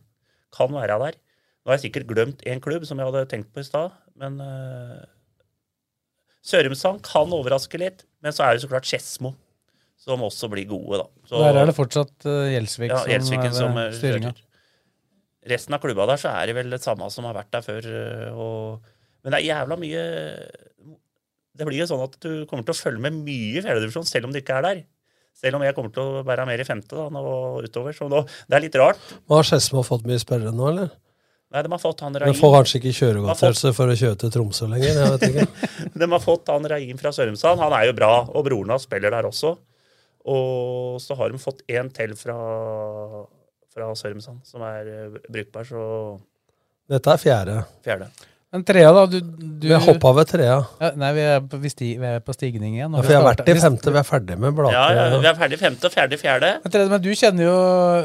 Kan 0.54 0.74
være 0.74 0.98
der. 1.04 1.20
Nå 1.62 1.70
har 1.70 1.78
jeg 1.78 1.86
sikkert 1.86 2.10
glemt 2.10 2.42
én 2.48 2.62
klubb 2.64 2.86
som 2.88 2.98
jeg 2.98 3.10
hadde 3.10 3.28
tenkt 3.30 3.52
på 3.52 3.62
i 3.62 3.66
stad, 3.66 3.94
men 4.18 4.38
eh, 4.40 5.06
Sørumsand 6.44 7.02
kan 7.06 7.32
overraske 7.34 7.80
litt, 7.80 8.04
men 8.24 8.34
så 8.34 8.46
er 8.46 8.56
det 8.56 8.62
så 8.64 8.70
klart 8.70 8.86
Skedsmo 8.88 9.34
som 9.98 10.22
også 10.24 10.48
blir 10.52 10.68
gode, 10.70 11.00
da. 11.02 11.06
Så, 11.26 11.40
Der 11.42 11.56
er 11.58 11.66
det 11.68 11.74
fortsatt 11.76 12.26
uh, 12.28 12.46
Gjelsvik 12.52 12.92
ja, 12.92 13.00
som 13.02 13.10
Gjelsviken 13.12 13.48
er 13.50 13.56
som 13.56 13.74
ved 13.76 13.88
eh, 13.90 13.96
styringa. 13.98 14.30
Resten 15.48 15.74
av 15.74 15.82
klubba 15.82 16.06
der 16.08 16.20
så 16.20 16.30
er 16.38 16.48
det 16.50 16.54
vel 16.58 16.70
det 16.72 16.78
samme 16.84 17.08
som 17.12 17.26
har 17.28 17.34
vært 17.36 17.50
der 17.56 17.64
før. 17.66 17.88
eh, 17.88 18.38
Og, 18.38 18.94
men 19.24 19.34
det 19.34 19.40
er 19.40 19.48
jævla 19.48 19.78
mye 19.80 20.04
Det 21.58 21.66
blir 21.66 21.80
jo 21.82 21.88
sånn 21.90 22.04
at 22.04 22.14
du 22.22 22.30
kommer 22.46 22.62
til 22.66 22.76
å 22.76 22.78
følge 22.78 23.02
med 23.02 23.18
mye 23.26 23.58
i 23.58 23.64
fjerdedivisjon 23.64 24.06
selv 24.06 24.28
om 24.28 24.34
du 24.34 24.38
ikke 24.40 24.60
er 24.60 24.66
der. 24.68 24.80
Selv 25.38 25.58
om 25.58 25.64
jeg 25.66 25.74
kommer 25.74 25.92
til 25.94 26.02
å 26.02 26.22
være 26.26 26.46
mer 26.46 26.62
i 26.62 26.66
femte 26.66 26.94
da, 26.98 27.08
nå 27.14 27.22
utover. 27.66 27.94
Så 27.94 28.08
nå, 28.10 28.22
det 28.50 28.58
er 28.58 28.64
litt 28.64 28.78
rart. 28.78 29.02
Har 29.30 29.46
Skedsmo 29.46 29.82
fått 29.86 30.06
mye 30.08 30.18
spillere 30.22 30.54
nå, 30.54 30.70
eller? 30.70 30.94
Nei, 31.48 31.62
de 31.64 31.70
har 31.72 31.80
fått 31.80 32.02
han 32.04 32.12
Raim. 32.20 32.34
får 32.36 32.50
kanskje 32.58 32.78
ikke 32.82 32.90
kjøregodtgjørelse 32.98 33.70
for 33.72 33.88
å 33.88 33.96
kjøre 33.96 34.18
til 34.20 34.32
Tromsø 34.34 34.66
lenger? 34.68 34.98
jeg 35.00 35.12
vet 35.14 35.22
ikke. 35.30 35.68
De 36.02 36.08
har 36.12 36.20
fått 36.20 36.50
han 36.52 36.68
Raim 36.68 36.98
fra 37.00 37.12
Sørumsand. 37.16 37.62
Han 37.62 37.72
er 37.78 37.86
jo 37.88 37.94
bra, 37.96 38.10
og 38.28 38.44
broren 38.44 38.74
hans 38.74 38.84
spiller 38.84 39.14
der 39.16 39.28
også. 39.30 39.54
Og 40.28 40.98
så 41.00 41.16
har 41.16 41.32
de 41.32 41.40
fått 41.40 41.62
en 41.72 41.88
til 41.96 42.12
fra, 42.20 42.36
fra 43.72 43.88
Sørumsand, 43.96 44.42
som 44.44 44.64
er 44.68 44.90
eh, 44.92 45.16
brukbar, 45.32 45.64
så 45.64 46.18
Dette 46.88 47.12
er 47.14 47.20
fjerde. 47.22 47.56
fjerde. 47.84 48.10
Men 48.48 48.62
trea, 48.64 48.88
da? 48.96 49.02
Du, 49.06 49.18
du 49.20 49.66
Vi 49.68 49.72
har 49.74 49.82
hoppa 49.84 50.10
ved 50.16 50.28
trea. 50.30 50.54
ja, 50.80 50.88
Nei, 50.96 51.08
vi 51.12 51.24
er, 51.34 51.42
på, 51.44 51.58
vi, 51.60 51.68
sti, 51.68 51.88
vi 52.00 52.12
er 52.14 52.22
på 52.24 52.32
stigning 52.32 52.78
igjen. 52.78 52.94
Ja, 52.94 53.02
for 53.02 53.10
vi 53.10 53.16
har 53.18 53.26
vært 53.26 53.42
i 53.44 53.56
femte. 53.60 53.92
Vi 53.92 54.00
er 54.00 54.06
ferdig 54.08 54.38
med 54.40 54.54
bladet. 54.56 54.72
Ja, 54.72 54.86
ja, 55.12 55.18
vi 55.20 55.28
er 55.28 55.36
ferdig 55.36 55.58
femte 55.60 55.90
og 55.90 55.92
ferdig 55.92 56.18
fjerde. 56.22 56.54
Men, 56.64 56.78
men 56.94 57.02
du 57.04 57.10
kjenner 57.12 57.44
jo 57.44 57.58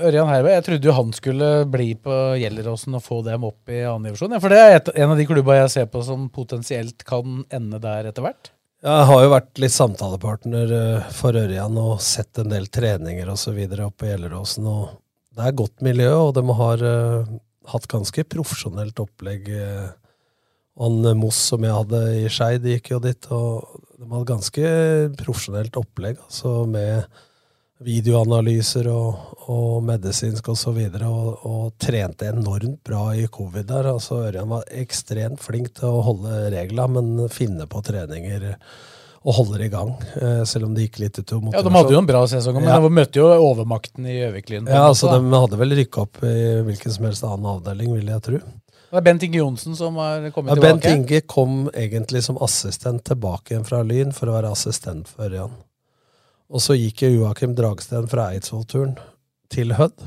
Ørjan 0.09 0.27
Herberg. 0.33 0.57
Jeg 0.57 0.65
trodde 0.67 0.89
jo 0.89 0.97
han 0.97 1.15
skulle 1.15 1.51
bli 1.71 1.87
på 1.95 2.17
Gjelleråsen 2.41 2.99
og 2.99 3.05
få 3.05 3.21
dem 3.29 3.47
opp 3.47 3.71
i 3.71 3.85
annen 3.87 4.09
divisjon. 4.09 4.35
Ja, 4.35 4.41
for 4.43 4.51
det 4.51 4.59
er 4.65 4.75
et, 4.81 4.91
en 5.05 5.15
av 5.15 5.23
de 5.23 5.29
klubba 5.31 5.61
jeg 5.61 5.71
ser 5.77 5.87
på 5.95 6.03
som 6.03 6.27
potensielt 6.33 7.07
kan 7.07 7.45
ende 7.47 7.79
der 7.87 8.11
etter 8.11 8.27
hvert. 8.27 8.51
Jeg 8.83 9.07
har 9.07 9.23
jo 9.23 9.31
vært 9.31 9.63
litt 9.63 9.71
samtalepartner 9.71 10.77
eh, 10.81 11.09
for 11.15 11.39
Ørjan 11.39 11.79
og 11.79 12.03
sett 12.03 12.43
en 12.43 12.51
del 12.51 12.67
treninger 12.67 13.31
osv. 13.31 13.63
oppe 13.79 13.95
på 14.03 14.11
Gjelleråsen. 14.11 14.67
og 14.67 14.97
Det 15.31 15.47
er 15.47 15.59
godt 15.63 15.87
miljø, 15.87 16.11
og 16.19 16.35
de 16.35 16.43
har 16.59 16.83
uh, 16.83 17.35
hatt 17.71 17.87
ganske 17.87 18.27
profesjonelt 18.27 18.99
opplegg. 18.99 19.47
eh. 19.55 19.91
Han 20.81 21.05
eh, 21.05 21.13
Moss 21.17 21.37
som 21.51 21.63
jeg 21.65 21.75
hadde 21.75 22.01
i 22.23 22.29
Skeid, 22.33 22.63
gikk 22.65 22.89
jo 22.95 22.99
dit, 23.03 23.27
og 23.31 23.67
de 23.99 24.07
hadde 24.09 24.29
ganske 24.31 24.71
profesjonelt 25.19 25.77
opplegg. 25.79 26.17
altså 26.25 26.63
med 26.69 27.05
videoanalyser 27.83 28.87
og, 28.91 29.33
og 29.51 29.83
medisinsk 29.83 30.47
osv. 30.47 30.53
Og, 30.53 30.59
så 30.63 30.73
videre, 30.77 31.09
og, 31.09 31.43
og 31.49 31.73
trente 31.81 32.29
enormt 32.31 32.79
bra 32.87 33.09
i 33.19 33.25
covid 33.27 33.67
der. 33.69 33.89
altså 33.91 34.21
Ørjan 34.29 34.49
var 34.53 34.63
ekstremt 34.71 35.43
flink 35.43 35.73
til 35.79 35.89
å 35.91 36.03
holde 36.05 36.45
regla, 36.53 36.87
men 36.87 37.27
finne 37.33 37.67
på 37.69 37.81
treninger 37.83 38.49
og 39.23 39.37
holder 39.37 39.65
i 39.65 39.69
gang. 39.71 39.91
eh, 40.19 40.41
Selv 40.47 40.67
om 40.69 40.73
det 40.75 40.87
gikk 40.89 40.99
litt 41.03 41.19
utover 41.19 41.53
Ja, 41.55 41.61
De 41.63 41.71
hadde 41.75 41.95
jo 41.95 42.01
en 42.01 42.07
bra 42.09 42.23
sesong, 42.27 42.57
men 42.59 42.71
Ja. 42.71 42.79
de 42.83 42.89
møtte 42.91 43.19
jo 43.21 43.29
overmakten 43.35 44.07
i 44.07 44.17
Gjøviklyn. 44.19 44.67
Ja, 44.67 44.87
altså. 44.89 45.11
De 45.13 45.39
hadde 45.43 45.59
vel 45.59 45.75
rykka 45.79 46.01
opp 46.07 46.23
i 46.23 46.35
hvilken 46.67 46.91
som 46.91 47.05
helst 47.07 47.23
annen 47.27 47.47
avdeling, 47.57 47.93
vil 47.95 48.11
jeg 48.11 48.21
tro. 48.21 48.41
Det 48.93 48.99
er 48.99 49.05
Bent 49.07 49.23
Inge 49.25 49.39
Johnsen 49.39 49.73
som 49.73 49.95
har 49.97 50.27
kommet 50.35 50.53
Ja, 50.53 50.61
Bent. 50.61 50.85
Inge 50.85 51.21
kom 51.25 51.63
egentlig 51.73 52.19
som 52.27 52.37
assistent 52.45 53.01
tilbake 53.09 53.55
igjen 53.55 53.65
fra 53.65 53.79
Lyn 53.81 54.11
for 54.13 54.29
å 54.29 54.35
være 54.35 54.51
assistent 54.53 55.09
for 55.09 55.25
Ørjan. 55.25 55.55
Og 56.53 56.61
så 56.61 56.75
gikk 56.77 57.01
jo 57.01 57.15
Joakim 57.15 57.55
Dragsten 57.57 58.05
fra 58.11 58.27
Eidsvoll-turen 58.35 58.93
til 59.49 59.73
Hødd. 59.79 59.97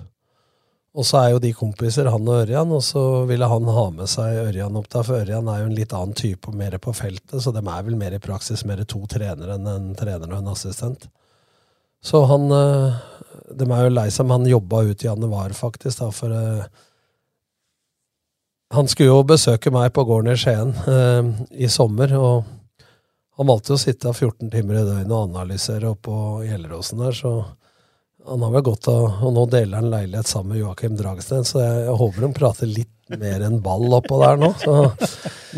Og 0.95 1.05
så 1.05 1.18
er 1.18 1.34
jo 1.34 1.43
de 1.43 1.51
kompiser, 1.59 2.07
han 2.14 2.30
og 2.30 2.45
Ørjan, 2.45 2.70
og 2.78 2.87
så 2.87 3.03
ville 3.26 3.51
han 3.51 3.66
ha 3.74 3.84
med 3.91 4.07
seg 4.09 4.39
Ørjan 4.47 4.78
opp 4.78 4.87
der, 4.95 5.03
for 5.11 5.18
Ørjan 5.18 5.51
er 5.51 5.64
jo 5.64 5.68
en 5.72 5.76
litt 5.82 5.99
annen 5.99 6.14
type 6.16 6.47
og 6.47 6.57
mer 6.62 6.78
på 6.78 6.95
feltet, 6.95 7.37
så 7.43 7.53
de 7.53 7.66
er 7.66 7.84
vel 7.91 7.99
mer 7.99 8.14
i 8.14 8.22
praksis 8.22 8.62
mer 8.70 8.87
to 8.87 9.03
trenere 9.11 9.59
enn 9.59 9.66
en 9.66 9.93
trener 9.99 10.30
og 10.30 10.39
en 10.39 10.55
assistent. 10.55 11.11
Så 12.07 12.22
han 12.30 12.47
eh, 12.55 13.05
De 13.51 13.66
er 13.66 13.87
jo 13.87 13.93
lei 13.99 14.11
seg, 14.14 14.28
men 14.28 14.45
han 14.45 14.55
jobba 14.55 14.87
ut 14.87 15.03
i 15.03 15.11
januar, 15.11 15.53
faktisk, 15.59 15.99
da, 15.99 16.14
for 16.14 16.32
eh, 16.32 16.84
han 18.75 18.89
skulle 18.89 19.12
jo 19.12 19.27
besøke 19.27 19.71
meg 19.75 19.93
på 19.95 20.05
gården 20.09 20.33
i 20.33 20.39
Skien 20.41 20.73
eh, 20.91 21.29
i 21.67 21.69
sommer, 21.71 22.12
og 22.19 22.89
han 23.37 23.51
valgte 23.51 23.77
å 23.77 23.81
sitte 23.81 24.12
14 24.14 24.51
timer 24.51 24.81
i 24.81 24.87
døgnet 24.87 25.12
og 25.12 25.29
analysere 25.29 25.93
oppå 25.93 26.43
Gjelleråsen 26.47 27.05
der, 27.05 27.14
så 27.17 27.37
han 28.27 28.43
har 28.43 28.51
vel 28.57 28.64
gått 28.67 28.89
av 28.91 29.21
Og 29.23 29.35
nå 29.37 29.45
deler 29.53 29.79
han 29.79 29.93
leilighet 29.93 30.27
sammen 30.27 30.55
med 30.55 30.62
Joakim 30.64 30.97
Dragsten, 30.99 31.45
så 31.47 31.61
jeg, 31.62 31.85
jeg 31.87 31.99
håper 32.01 32.25
de 32.25 32.31
prater 32.35 32.71
litt 32.71 33.21
mer 33.21 33.45
enn 33.47 33.61
ball 33.62 33.87
oppå 34.01 34.19
der 34.19 34.41
nå. 34.41 34.49
Så. 34.59 34.73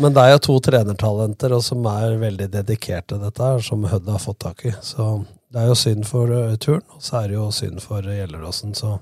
Men 0.03 0.13
det 0.13 0.21
er 0.21 0.35
jo 0.35 0.41
to 0.45 0.57
trenertalenter 0.67 1.55
og 1.55 1.63
som 1.65 1.87
er 1.89 2.19
veldig 2.21 2.45
dedikerte 2.53 3.17
dette, 3.17 3.47
som 3.65 3.87
Hødd 3.89 4.11
har 4.13 4.21
fått 4.21 4.41
tak 4.45 4.61
i. 4.69 4.73
Så 4.85 5.07
det 5.49 5.63
er 5.63 5.71
jo 5.71 5.79
synd 5.81 6.05
for 6.05 6.29
uh, 6.29 6.53
turen, 6.61 6.85
og 6.93 7.01
så 7.01 7.23
er 7.23 7.31
det 7.31 7.39
jo 7.39 7.47
synd 7.55 7.81
for 7.81 8.05
Gjelleråsen. 8.05 8.75
Så 8.77 8.99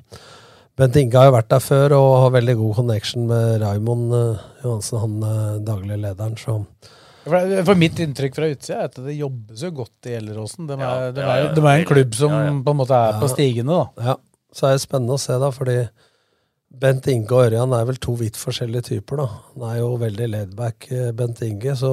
Bent 0.78 0.98
Inge 1.00 1.18
har 1.18 1.30
jo 1.32 1.34
vært 1.34 1.50
der 1.50 1.64
før 1.64 1.96
og 1.98 2.12
har 2.24 2.36
veldig 2.36 2.56
god 2.60 2.76
connection 2.78 3.26
med 3.30 3.64
Raymond 3.64 4.14
uh, 4.14 4.44
Johansen, 4.62 5.00
han 5.02 5.64
daglige 5.66 5.98
lederen. 6.04 6.36
Så 6.38 6.60
For, 7.28 7.54
for 7.68 7.80
mitt 7.82 7.98
inntrykk 8.04 8.38
fra 8.38 8.50
utsida 8.54 8.84
er 8.84 8.92
at 8.92 9.00
det 9.08 9.16
jobbes 9.18 9.64
jo 9.66 9.72
godt 9.82 10.10
i 10.10 10.14
Gjelleråsen. 10.14 10.68
De 10.70 10.78
er, 10.78 10.84
Ja, 10.86 11.10
de 11.16 11.26
ja, 11.26 11.38
ja, 11.42 11.48
de 11.58 11.64
er 11.66 11.82
en 11.82 11.90
klubb 11.90 12.14
som 12.16 12.36
Ja, 12.36 12.44
ja. 12.46 12.54
på 12.68 12.76
en 12.76 12.82
måte 12.84 13.00
er 13.08 13.18
på 13.24 13.32
stigende, 13.34 13.80
da. 13.82 14.12
ja, 14.12 14.16
så 14.54 14.70
er 14.70 14.78
det 14.78 14.86
spennende 14.86 15.18
å 15.18 15.24
se, 15.26 15.40
da, 15.42 15.50
fordi 15.56 15.80
Bent 16.78 17.08
Inge 17.10 17.32
og 17.34 17.48
Ørjan 17.48 17.74
er 17.74 17.86
vel 17.90 17.98
to 18.04 18.14
vidt 18.20 18.38
forskjellige 18.38 18.90
typer, 18.92 19.24
da. 19.24 19.28
Han 19.56 19.68
er 19.72 19.78
jo 19.82 19.92
veldig 20.02 20.30
laidback, 20.30 20.92
eh, 20.94 21.12
Bent 21.18 21.42
Inge, 21.48 21.74
så 21.80 21.92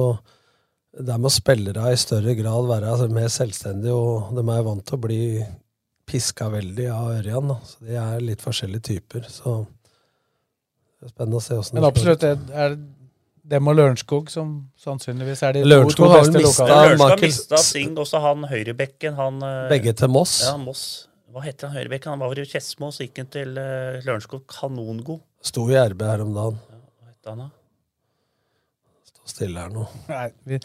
der 0.95 1.19
må 1.19 1.31
spillere 1.33 1.89
i 1.91 1.99
større 1.99 2.35
grad 2.37 2.69
være 2.69 2.91
altså, 2.93 3.09
mer 3.11 3.31
selvstendige, 3.33 3.95
og 3.95 4.35
de 4.37 4.43
er 4.45 4.59
jo 4.61 4.67
vant 4.69 4.85
til 4.87 4.95
å 4.99 5.03
bli 5.07 5.21
piska 6.05 6.49
veldig 6.53 6.89
av 6.93 7.13
Ørjan, 7.19 7.49
da. 7.53 7.57
Så 7.65 7.87
de 7.87 7.97
er 8.01 8.21
litt 8.23 8.43
forskjellige 8.45 8.87
typer, 8.91 9.25
så 9.31 9.63
det 9.65 11.09
er 11.09 11.15
spennende 11.15 11.41
å 11.41 11.43
se 11.43 11.57
åssen 11.59 11.79
Men 11.79 11.87
absolutt, 11.89 12.23
det 12.23 12.55
er 12.65 12.77
dem 13.45 13.67
og 13.69 13.75
Lørenskog 13.77 14.29
som 14.33 14.53
sannsynligvis 14.81 15.43
er 15.45 15.57
de 15.57 15.65
to, 15.65 15.69
Lørenskog 15.69 16.07
to 16.07 16.11
har 16.11 16.23
beste 16.23 16.41
lokale. 16.41 16.77
Lørenskog 16.79 17.11
har 17.11 17.21
mista 17.21 17.59
Singh, 17.61 17.99
også 18.01 18.21
han 18.23 18.47
høyrebekken. 18.49 19.17
Han, 19.19 19.41
eh, 19.45 19.67
Begge 19.69 19.93
til 19.97 20.09
Moss. 20.09 20.39
Ja, 20.47 20.55
Moss. 20.57 20.85
Hva 21.35 21.43
heter 21.45 21.69
han 21.69 21.77
høyrebekken? 21.77 22.15
Han 22.15 22.23
var 22.23 22.39
i 22.39 22.45
Skedsmo, 22.47 22.89
så 22.95 23.05
gikk 23.05 23.21
han 23.21 23.29
til 23.33 23.57
uh, 23.59 23.99
Lørenskog 24.05 24.45
kanongod. 24.49 25.21
Sto 25.45 25.67
i 25.69 25.77
RB 25.77 26.05
her 26.07 26.23
om 26.23 26.31
dagen. 26.33 26.57
Hva 26.71 27.11
heter 27.11 27.33
han 27.33 27.43
da? 27.43 27.49
Stå 29.11 29.33
stille 29.35 29.65
her 29.65 29.73
nå. 29.73 29.83
Nei, 30.09 30.29
vi, 30.47 30.61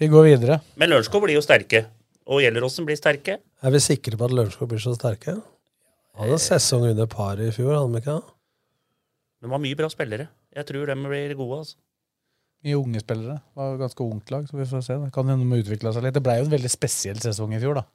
vi 0.00 0.10
går 0.12 0.28
videre. 0.30 0.60
Men 0.80 0.94
Lørenskog 0.94 1.26
blir 1.26 1.36
jo 1.36 1.44
sterke. 1.44 1.84
Og 2.30 2.42
Gjelleråsen 2.44 2.86
blir 2.86 2.98
sterke. 2.98 3.38
Er 3.62 3.74
vi 3.74 3.80
sikre 3.82 4.18
på 4.18 4.28
at 4.28 4.34
Lørenskog 4.34 4.70
blir 4.70 4.82
så 4.82 4.94
sterke? 4.94 5.38
Hadde 6.18 6.36
en 6.36 6.42
sesong 6.42 6.84
under 6.90 7.08
paret 7.10 7.48
i 7.48 7.54
fjor, 7.54 7.72
hadde 7.74 7.94
de 7.96 8.02
ikke? 8.02 8.18
det? 8.18 8.36
De 9.42 9.50
var 9.50 9.62
mye 9.62 9.78
bra 9.78 9.88
spillere. 9.90 10.28
Jeg 10.54 10.68
tror 10.68 10.86
de 10.86 10.96
blir 11.02 11.34
gode. 11.38 11.58
altså. 11.64 11.80
Mye 12.62 12.78
unge 12.78 13.00
spillere. 13.02 13.40
Det 13.42 13.58
var 13.58 13.72
et 13.74 13.80
ganske 13.80 14.04
ungt 14.04 14.30
lag, 14.30 14.44
så 14.46 14.58
vi 14.60 14.68
får 14.70 14.84
se. 14.86 14.98
Det 15.02 15.10
kan 15.16 15.32
hende 15.32 15.48
de 15.50 15.62
utvikla 15.64 15.92
seg 15.96 16.04
litt. 16.06 16.14
Det 16.14 16.22
ble 16.22 16.36
jo 16.38 16.46
en 16.46 16.52
veldig 16.54 16.70
spesiell 16.70 17.18
sesong 17.24 17.56
i 17.56 17.62
fjor, 17.62 17.80
da. 17.80 17.86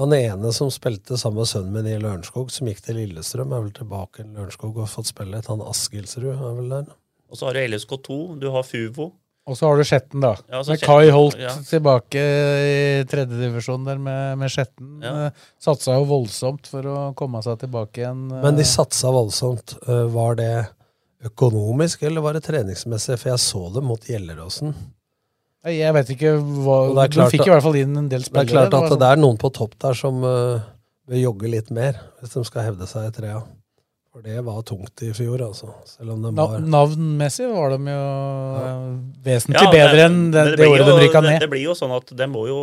Han 0.00 0.10
ene 0.16 0.50
som 0.50 0.72
spilte 0.74 1.14
sammen 1.20 1.44
med 1.44 1.46
sønnen 1.46 1.76
min 1.76 1.86
i 1.86 2.00
Lørenskog, 2.02 2.48
som 2.50 2.66
gikk 2.66 2.80
til 2.82 2.96
Lillestrøm, 2.98 3.52
er 3.54 3.62
vel 3.62 3.74
tilbake 3.76 4.24
i 4.24 4.26
Lørenskog 4.26 4.72
og 4.72 4.88
har 4.88 4.90
fått 4.90 5.12
spille 5.12 5.36
litt. 5.36 5.46
Han 5.52 5.62
Askildsrud 5.62 6.32
er 6.32 6.56
vel 6.58 6.72
der. 6.72 6.88
Og 7.30 7.38
så 7.38 7.46
har 7.46 7.54
du 7.54 7.62
LSK2, 7.62 8.16
du 8.42 8.48
har 8.50 8.66
Fuvo. 8.66 9.12
Og 9.44 9.58
så 9.58 9.68
har 9.68 9.76
du 9.76 9.84
Skjetten, 9.84 10.22
da. 10.24 10.30
Ja, 10.48 10.62
med 10.62 10.68
Skjetten, 10.70 10.88
Kai 10.88 11.10
Holt 11.12 11.36
ja. 11.36 11.50
tilbake 11.68 12.20
i 12.24 13.04
tredjedivisjon 13.10 13.84
der 13.84 13.98
med, 14.00 14.38
med 14.40 14.52
Skjetten. 14.52 14.94
Ja. 15.04 15.12
Eh, 15.26 15.42
Satsa 15.60 15.98
jo 15.98 16.06
voldsomt 16.08 16.70
for 16.70 16.88
å 16.88 17.00
komme 17.18 17.42
seg 17.44 17.58
tilbake 17.60 18.00
igjen. 18.00 18.22
eh. 18.32 18.40
Men 18.46 18.56
de 18.56 18.64
satsa 18.64 19.12
voldsomt. 19.12 19.76
Eh, 19.84 20.06
Var 20.14 20.38
det 20.40 20.48
økonomisk, 21.28 22.06
eller 22.08 22.24
var 22.24 22.38
det 22.38 22.44
treningsmessig? 22.48 23.18
For 23.20 23.34
jeg 23.34 23.42
så 23.44 23.62
det 23.74 23.82
mot 23.84 24.08
Gjelleråsen. 24.08 24.72
Jeg 25.64 25.92
vet 25.96 26.10
ikke 26.12 26.32
hva 26.40 26.78
Og 26.90 26.96
det 26.96 27.04
er 27.04 27.12
De 27.12 27.16
klart 27.18 27.32
fikk 27.32 27.46
i 27.46 27.52
hvert 27.52 27.64
fall 27.64 27.76
inn 27.80 27.96
en 27.96 28.08
del 28.12 28.24
spillere. 28.24 28.48
Det 28.48 28.56
er 28.64 28.72
klart 28.72 28.92
at 28.92 28.98
det 29.00 29.12
er 29.12 29.20
noen 29.20 29.38
på 29.40 29.52
topp 29.52 29.76
der 29.80 29.96
som 29.96 30.18
vil 30.24 31.20
jogge 31.22 31.52
litt 31.52 31.70
mer, 31.72 32.00
hvis 32.20 32.32
de 32.36 32.42
skal 32.48 32.66
hevde 32.70 32.88
seg 32.88 33.08
i 33.08 33.14
trea. 33.16 33.38
For 34.14 34.22
det 34.22 34.38
var 34.46 34.60
tungt 34.62 35.02
i 35.02 35.08
fjor, 35.16 35.40
altså. 35.42 35.72
Selv 35.90 36.12
om 36.14 36.20
Na 36.22 36.30
var 36.46 36.60
navnmessig 36.62 37.48
var 37.50 37.72
de 37.74 37.80
jo 37.90 37.94
ja. 37.98 38.74
vesentlig 39.26 39.64
Ja, 39.66 39.72
bedre 39.74 40.04
enn 40.06 40.20
det, 40.30 40.44
det, 40.52 40.58
det, 40.60 40.68
året 40.70 40.84
jo- 40.86 40.92
de 40.92 41.00
rykka 41.02 41.20
det- 41.24 41.30
ned. 41.32 41.40
Det 41.42 41.48
blir 41.50 41.64
jo 41.64 41.74
sånn 41.74 41.94
at 41.96 42.14
de 42.14 42.28
må 42.30 42.46
jo 42.46 42.60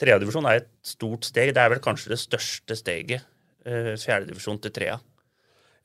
Tredjedivisjon 0.00 0.46
er 0.48 0.62
et 0.62 0.68
stort 0.86 1.26
steg. 1.28 1.50
Det 1.52 1.60
er 1.60 1.68
vel 1.74 1.80
kanskje 1.84 2.08
det 2.14 2.16
største 2.22 2.72
steget. 2.78 3.20
eh, 3.66 3.90
Fjerdedivisjon 4.00 4.60
til 4.62 4.70
trea. 4.72 4.94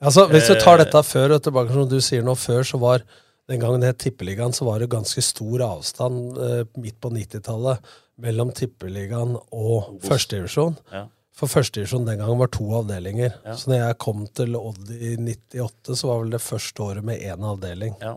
Altså, 0.01 0.29
Hvis 0.31 0.47
du 0.47 0.53
tar 0.55 0.79
Eh, 0.79 0.86
dette 0.86 1.01
før 1.03 1.33
og 1.36 1.41
tilbake, 1.43 1.73
som 1.73 1.89
du 1.89 1.97
sier 1.99 2.21
nå, 2.23 2.31
før 2.38 2.61
så 2.63 2.79
var 2.79 3.01
den 3.49 3.59
gangen 3.59 3.81
det 3.81 3.88
het 3.91 3.97
Tippeligaen, 4.05 4.53
så 4.53 4.63
var 4.65 4.79
det 4.79 4.88
ganske 4.89 5.21
stor 5.21 5.59
avstand 5.59 6.38
eh, 6.38 6.63
midt 6.77 7.01
på 7.01 7.09
90-tallet 7.11 7.79
mellom 8.17 8.53
Tippeligaen 8.53 9.36
og 9.51 9.99
førstedivisjon. 10.01 10.77
Ja. 10.93 11.07
For 11.36 11.51
førstedivisjon 11.51 12.05
den 12.07 12.21
gangen 12.21 12.39
var 12.39 12.47
to 12.53 12.65
avdelinger. 12.77 13.33
Ja. 13.43 13.57
Så 13.59 13.71
når 13.71 13.81
jeg 13.81 13.97
kom 14.05 14.23
til 14.38 14.55
Odd 14.55 14.93
i 14.95 15.17
98, 15.19 15.97
så 15.99 16.07
var 16.07 16.21
vel 16.23 16.31
det 16.38 16.43
første 16.43 16.86
året 16.86 17.03
med 17.03 17.19
én 17.19 17.43
avdeling. 17.43 17.97
Ja. 17.99 18.13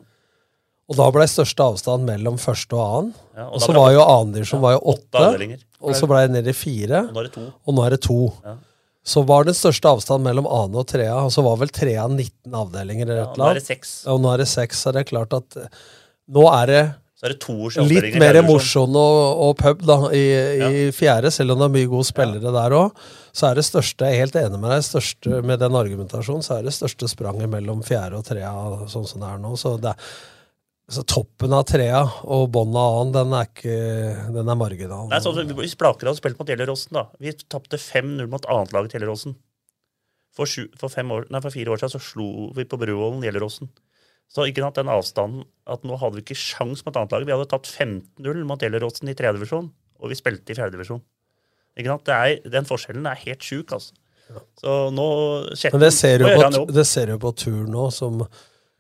Og 0.89 0.97
da 0.97 1.09
ble 1.13 1.27
største 1.29 1.65
avstand 1.67 2.07
mellom 2.09 2.39
første 2.41 2.79
og 2.79 2.85
annen. 2.85 3.11
Ja, 3.37 3.49
og 3.51 3.59
og 3.59 3.65
så 3.67 3.75
var 3.77 3.91
jo 3.93 4.05
annendivisjon 4.07 4.63
var 4.63 4.79
jo 4.79 4.85
åtte 4.95 5.25
åtte. 5.25 5.59
Og 5.85 5.99
så 5.99 6.09
ble 6.09 6.23
det 6.25 6.33
ned 6.39 6.49
i 6.49 6.55
fire. 6.57 7.03
Og 7.11 7.13
nå 7.13 7.21
er 7.21 7.29
det 7.29 7.35
to. 7.35 7.45
Og 7.69 7.83
er 7.85 7.95
det 7.95 8.01
to. 8.07 8.21
Ja. 8.47 8.55
Så 9.09 9.23
var 9.29 9.45
den 9.49 9.57
største 9.57 9.91
avstand 9.91 10.25
mellom 10.25 10.49
annen 10.49 10.79
og 10.81 10.87
trea, 10.91 11.17
og 11.25 11.31
så 11.33 11.43
var 11.45 11.59
vel 11.61 11.71
trea 11.73 12.07
19 12.09 12.55
avdelinger 12.55 13.09
eller 13.09 13.23
Ja, 13.23 13.29
Og 13.33 13.39
nå 13.41 13.51
er 13.51 13.61
det 13.61 13.67
seks. 13.67 13.93
Og 14.11 14.23
nå 14.23 14.33
er 14.33 14.43
det 14.43 14.49
seks, 14.51 14.83
så 14.83 14.91
er 14.91 14.99
det 14.99 15.07
klart 15.11 15.37
at 15.37 15.59
eh, 15.61 15.71
nå 16.35 16.45
er 16.53 16.73
det 16.73 16.83
Så 17.19 17.27
er 17.27 17.33
det 17.35 17.41
to 17.43 17.87
litt 17.91 18.15
mer 18.23 18.37
mosjon 18.47 18.95
og, 18.95 19.41
og 19.43 19.57
pub 19.59 19.81
da, 19.83 19.97
i, 20.15 20.23
i 20.55 20.83
fjerde, 20.95 21.33
selv 21.35 21.57
om 21.57 21.59
det 21.59 21.67
er 21.67 21.73
mye 21.75 21.89
gode 21.91 22.07
spillere 22.07 22.53
der 22.55 22.75
òg. 22.79 23.01
Så 23.35 23.49
er 23.49 23.59
det 23.59 23.65
største, 23.67 24.07
jeg 24.07 24.15
er 24.15 24.23
helt 24.23 24.39
enig 24.39 24.61
med 24.63 24.71
deg, 24.71 24.85
største, 24.87 25.41
med 25.43 25.59
den 25.59 25.79
argumentasjonen, 25.81 26.47
så 26.47 26.61
er 26.61 26.69
det 26.69 26.77
største 26.77 27.11
spranget 27.11 27.51
mellom 27.51 27.83
fjerde 27.87 28.21
og 28.21 28.29
trea, 28.29 28.53
sånn 28.93 29.09
som 29.11 29.25
det 29.25 29.33
er 29.33 29.43
nå. 29.43 29.51
Så, 29.59 29.75
er, 29.83 30.07
så 30.95 31.05
toppen 31.11 31.59
av 31.59 31.67
trea 31.67 32.05
og 32.23 32.47
bånn 32.55 32.79
av 32.79 33.01
annen, 33.01 33.13
den 33.19 33.35
er 33.41 33.51
ikke 33.51 33.81
Den 34.39 34.55
er 34.55 34.63
marginal. 34.63 35.11
Nei, 35.11 35.19
så, 35.25 35.35
Hvis 35.59 35.75
Blaker 35.83 36.13
hadde 36.13 36.23
spilt 36.23 36.39
mot 36.39 36.55
Gjelleråsen, 36.55 37.01
da 37.01 37.09
Vi 37.19 37.35
tapte 37.51 37.83
5-0 37.83 38.31
mot 38.31 38.47
annetlaget 38.47 38.95
til 38.95 39.01
Gjelleråsen. 39.01 39.35
For, 40.39 40.47
sju, 40.47 40.69
for, 40.79 40.95
år, 40.95 41.27
nei, 41.35 41.43
for 41.43 41.51
fire 41.51 41.75
år 41.75 41.83
siden 41.83 41.97
så 41.99 42.05
slo 42.13 42.31
vi 42.55 42.63
på 42.63 42.79
Bruvollen 42.79 43.27
Gjelleråsen. 43.27 43.75
Så 44.29 44.45
ikke 44.49 44.61
sant, 44.65 44.77
den 44.77 44.91
avstanden 44.93 45.47
at 45.69 45.85
nå 45.89 45.97
hadde 46.01 46.19
vi 46.19 46.25
ikke 46.27 46.37
sjans 46.37 46.85
mot 46.85 46.97
lag, 46.97 47.25
Vi 47.25 47.33
hadde 47.33 47.49
tapt 47.49 47.69
15-0 47.71 48.43
mot 48.49 48.61
Gjelleråsen 48.61 49.09
i 49.09 49.17
tredje 49.17 49.39
divisjon, 49.39 49.71
og 50.01 50.13
vi 50.13 50.19
spilte 50.19 50.53
i 50.53 50.59
fjerdedivisjon. 50.59 51.01
Ikke 51.79 51.95
sant? 51.95 52.05
Det 52.09 52.15
er, 52.15 52.51
den 52.53 52.69
forskjellen 52.69 53.09
er 53.09 53.25
helt 53.25 53.45
sjuk, 53.45 53.73
altså. 53.77 53.97
Så 54.61 54.73
nå 54.93 55.09
Men 55.73 55.81
det 55.81 55.93
ser, 55.97 56.21
på, 56.21 56.43
jobb. 56.53 56.73
det 56.77 56.85
ser 56.85 57.09
du 57.09 57.17
på 57.23 57.33
tur 57.33 57.63
nå, 57.65 57.87
som 57.95 58.21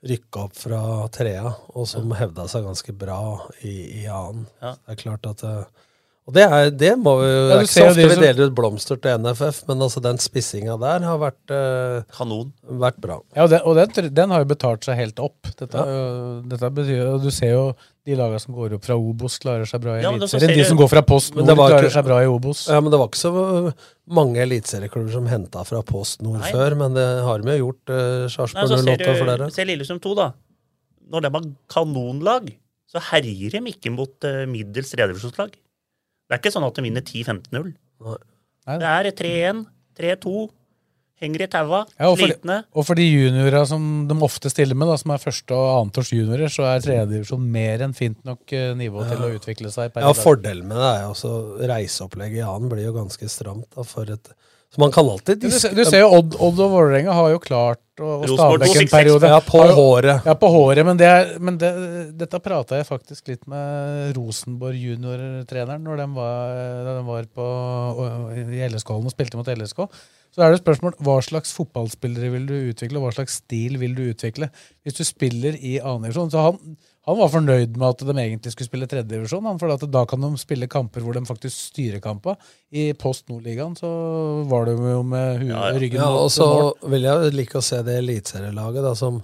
rykka 0.05 0.45
opp 0.45 0.57
fra 0.59 0.81
trea, 1.15 1.49
og 1.73 1.89
som 1.89 2.13
hevda 2.15 2.45
seg 2.51 2.67
ganske 2.69 2.93
bra 2.95 3.21
i, 3.65 4.03
i 4.03 4.07
annen. 4.13 4.45
Ja. 4.61 4.75
Det 4.77 4.95
er 4.95 5.01
klart 5.01 5.29
at 5.31 5.45
eh, 5.49 5.87
Og 6.29 6.35
det 6.37 6.43
er, 6.45 6.67
det 6.77 6.91
må 7.01 7.15
vi 7.23 7.29
jo 7.29 7.37
Ja, 7.39 7.45
Det 7.49 7.55
er 7.57 7.63
ikke 7.65 7.73
så 7.73 7.85
ofte 7.89 8.03
de 8.05 8.09
vi 8.11 8.17
deler 8.21 8.51
ut 8.51 8.55
blomster 8.59 8.99
til 9.01 9.15
NFF, 9.25 9.63
men 9.71 9.85
altså 9.87 10.03
den 10.05 10.19
spissinga 10.21 10.75
der 10.83 11.07
har 11.07 11.17
vært, 11.23 11.53
eh, 11.57 12.03
Kanon. 12.13 12.51
vært 12.69 12.99
bra. 13.01 13.17
Ja, 13.35 13.47
og 13.47 13.49
den, 13.55 13.63
og 13.65 13.79
den, 13.79 14.11
den 14.13 14.35
har 14.35 14.43
jo 14.45 14.49
betalt 14.51 14.85
seg 14.85 14.99
helt 15.01 15.23
opp. 15.25 15.49
Dette, 15.57 15.73
ja. 15.73 15.87
jo- 15.89 16.43
dette 16.51 16.69
betyr, 16.77 17.15
Du 17.23 17.31
ser 17.33 17.55
jo 17.55 17.63
de 18.05 18.15
lagene 18.21 18.41
som 18.41 18.53
går 18.55 18.75
opp 18.77 18.85
fra 18.85 18.97
Obos, 19.01 19.39
klarer 19.41 19.65
seg 19.69 19.81
bra 19.81 19.97
i 19.97 20.03
Ja, 20.03 20.11
men 20.13 20.21
det 20.21 20.29
så 20.29 20.37
Eliteserien. 20.37 20.59
Ja, 20.59 20.65
De 20.65 20.69
som 20.69 20.77
går 20.83 20.89
fra 20.93 21.03
Post 21.03 21.35
Nord, 21.35 21.47
det 21.49 21.57
klarer 21.57 21.85
ikke- 21.89 21.97
seg 21.97 22.05
bra 22.05 22.19
i 22.21 22.27
Obos. 22.29 22.69
Ja, 22.69 22.81
men 22.81 22.91
Det 22.93 22.99
var 23.01 23.09
ikke 23.09 23.25
så 23.25 23.75
mange 24.21 24.37
eliteserieklubber 24.45 25.13
som 25.13 25.27
henta 25.33 25.65
fra 25.65 25.81
Post 25.83 26.21
Nord 26.21 26.41
Nei. 26.41 26.53
før, 26.53 26.77
men 26.77 26.93
det 26.93 27.07
har 27.25 27.39
de 27.39 27.57
jo 27.57 27.73
gjort. 27.73 27.89
Eh, 27.89 28.29
Sarpsborg 28.29 28.69
så 28.69 28.83
ser 28.85 28.97
08 29.01 29.09
og 29.09 29.17
flere. 29.25 29.51
se 29.51 29.65
Lillestrøm 29.65 30.01
2, 30.01 30.15
da. 30.15 30.33
Når 31.11 31.23
de 31.23 31.31
har 31.33 31.43
kanonlag, 31.73 32.53
så 32.93 33.01
herjer 33.01 33.51
de 33.53 33.73
ikke 33.73 33.91
mot 33.97 34.13
uh, 34.25 34.45
middels 34.45 34.93
tredjedivisjonslag. 34.93 35.57
Det 36.29 36.37
er 36.37 36.43
ikke 36.43 36.53
sånn 36.55 36.67
at 36.69 36.77
de 36.77 36.85
vinner 36.85 37.01
10-15-0. 37.05 37.73
Det 38.69 38.89
er 38.93 39.09
3-1, 39.17 39.63
3-2, 39.99 40.33
henger 41.19 41.43
i 41.43 41.47
taua, 41.51 41.81
Ja, 41.99 42.11
og, 42.13 42.19
for, 42.21 42.29
slitne. 42.29 42.57
og 42.79 42.85
for 42.87 42.95
de 43.01 43.07
juniorene 43.09 43.63
som 43.67 43.87
de 44.07 44.15
ofte 44.23 44.53
stiller 44.53 44.77
med, 44.79 44.87
da, 44.93 44.99
som 45.01 45.11
er 45.17 45.23
første- 45.23 45.57
og 45.57 45.71
annetårs 45.81 46.13
juniorer, 46.15 46.53
så 46.53 46.69
er 46.69 46.85
tredjedivisjon 46.85 47.49
mer 47.57 47.83
enn 47.89 47.97
fint 47.97 48.21
nok 48.29 48.53
eh, 48.55 48.69
nivå 48.79 49.03
til 49.09 49.25
å 49.27 49.33
utvikle 49.35 49.73
seg. 49.75 49.91
per 49.97 50.05
Ja, 50.05 50.13
dag. 50.13 50.21
Fordelen 50.23 50.69
med 50.69 50.79
det 50.79 50.91
er 50.93 51.01
jo 51.07 51.15
også 51.17 51.33
reiseopplegget 51.73 52.39
i 52.45 52.47
annen 52.47 52.71
blir 52.71 52.85
jo 52.87 52.93
ganske 53.01 53.27
stramt. 53.33 53.67
Da, 53.75 53.83
for 53.89 54.13
et, 54.15 54.31
så 54.75 54.81
man 54.83 54.93
kan 54.93 55.09
alltid 55.09 55.41
Du, 55.41 55.51
ser- 55.51 55.71
diske- 55.71 55.75
du 55.77 55.85
ser 55.89 56.01
jo 56.05 56.09
Odd, 56.19 56.35
Odd 56.39 56.59
og 56.61 56.71
Vålerenga 56.75 57.13
har 57.17 57.31
jo 57.33 57.39
klart 57.41 57.81
å 57.99 58.09
og 58.21 58.27
Rosenborg 58.29 58.61
Stabæk 58.63 58.69
en 58.69 58.89
266. 58.89 58.91
periode. 58.93 59.29
Ja, 59.33 59.39
på 59.41 59.59
har 59.63 59.69
jo- 59.73 59.77
håret. 59.79 60.25
Ja, 60.29 60.35
på 60.35 60.51
håret, 60.55 60.85
men, 60.87 60.97
det 61.01 61.07
er, 61.09 61.33
men 61.41 61.57
det, 61.59 61.71
dette 62.21 62.39
prata 62.45 62.77
jeg 62.79 62.87
faktisk 62.87 63.27
litt 63.33 63.47
med 63.51 64.15
Rosenborg 64.17 64.77
junior-treneren 64.79 65.83
når 65.83 65.97
de 66.05 66.07
var, 66.15 66.55
da 66.85 66.95
de 67.01 67.03
var 67.09 67.25
på, 67.35 67.49
i 68.37 68.63
LSK-hallen 68.69 69.09
og 69.11 69.15
spilte 69.17 69.41
mot 69.41 69.47
LSK. 69.51 69.89
Så 70.39 70.45
er 70.45 70.53
det 70.53 70.61
et 70.61 70.63
spørsmål 70.63 70.93
hva 71.03 71.17
slags 71.27 71.51
fotballspillere 71.51 72.29
vil 72.31 72.45
du 72.47 72.55
utvikle, 72.71 73.01
og 73.01 73.09
hva 73.09 73.17
slags 73.17 73.41
stil 73.41 73.75
vil 73.81 73.97
du 73.97 74.05
utvikle? 74.13 74.47
Hvis 74.87 74.95
du 74.95 75.03
spiller 75.03 75.57
i 75.59 75.81
annendivisjon 75.83 76.31
Så 76.31 76.45
han, 76.45 76.77
han 77.09 77.19
var 77.19 77.33
fornøyd 77.33 77.75
med 77.75 77.87
at 77.89 78.05
de 78.07 78.15
egentlig 78.15 78.53
skulle 78.55 78.69
spille 78.69 78.87
tredjedivisjon, 78.87 79.49
for 79.59 79.89
da 79.91 80.05
kan 80.07 80.23
de 80.23 80.31
spille 80.39 80.71
kamper 80.71 81.03
hvor 81.03 81.19
de 81.19 81.25
faktisk 81.27 81.73
styrer 81.73 81.99
kampa. 82.05 82.37
I 82.71 82.93
Post 82.95 83.27
Nord-ligaen 83.33 83.75
så 83.81 83.91
var 84.47 84.71
de 84.71 84.77
jo 84.79 85.03
med 85.03 85.43
huet 85.43 85.51
Ja, 85.51 85.65
ja. 85.73 85.83
ryggen 85.83 86.05
Ja, 86.05 86.13
og 86.23 86.31
så 86.31 86.49
vil 86.87 87.11
jeg 87.11 87.35
like 87.35 87.59
å 87.59 87.65
se 87.65 87.83
det 87.83 87.99
eliteserielaget 88.05 88.93
som 89.03 89.19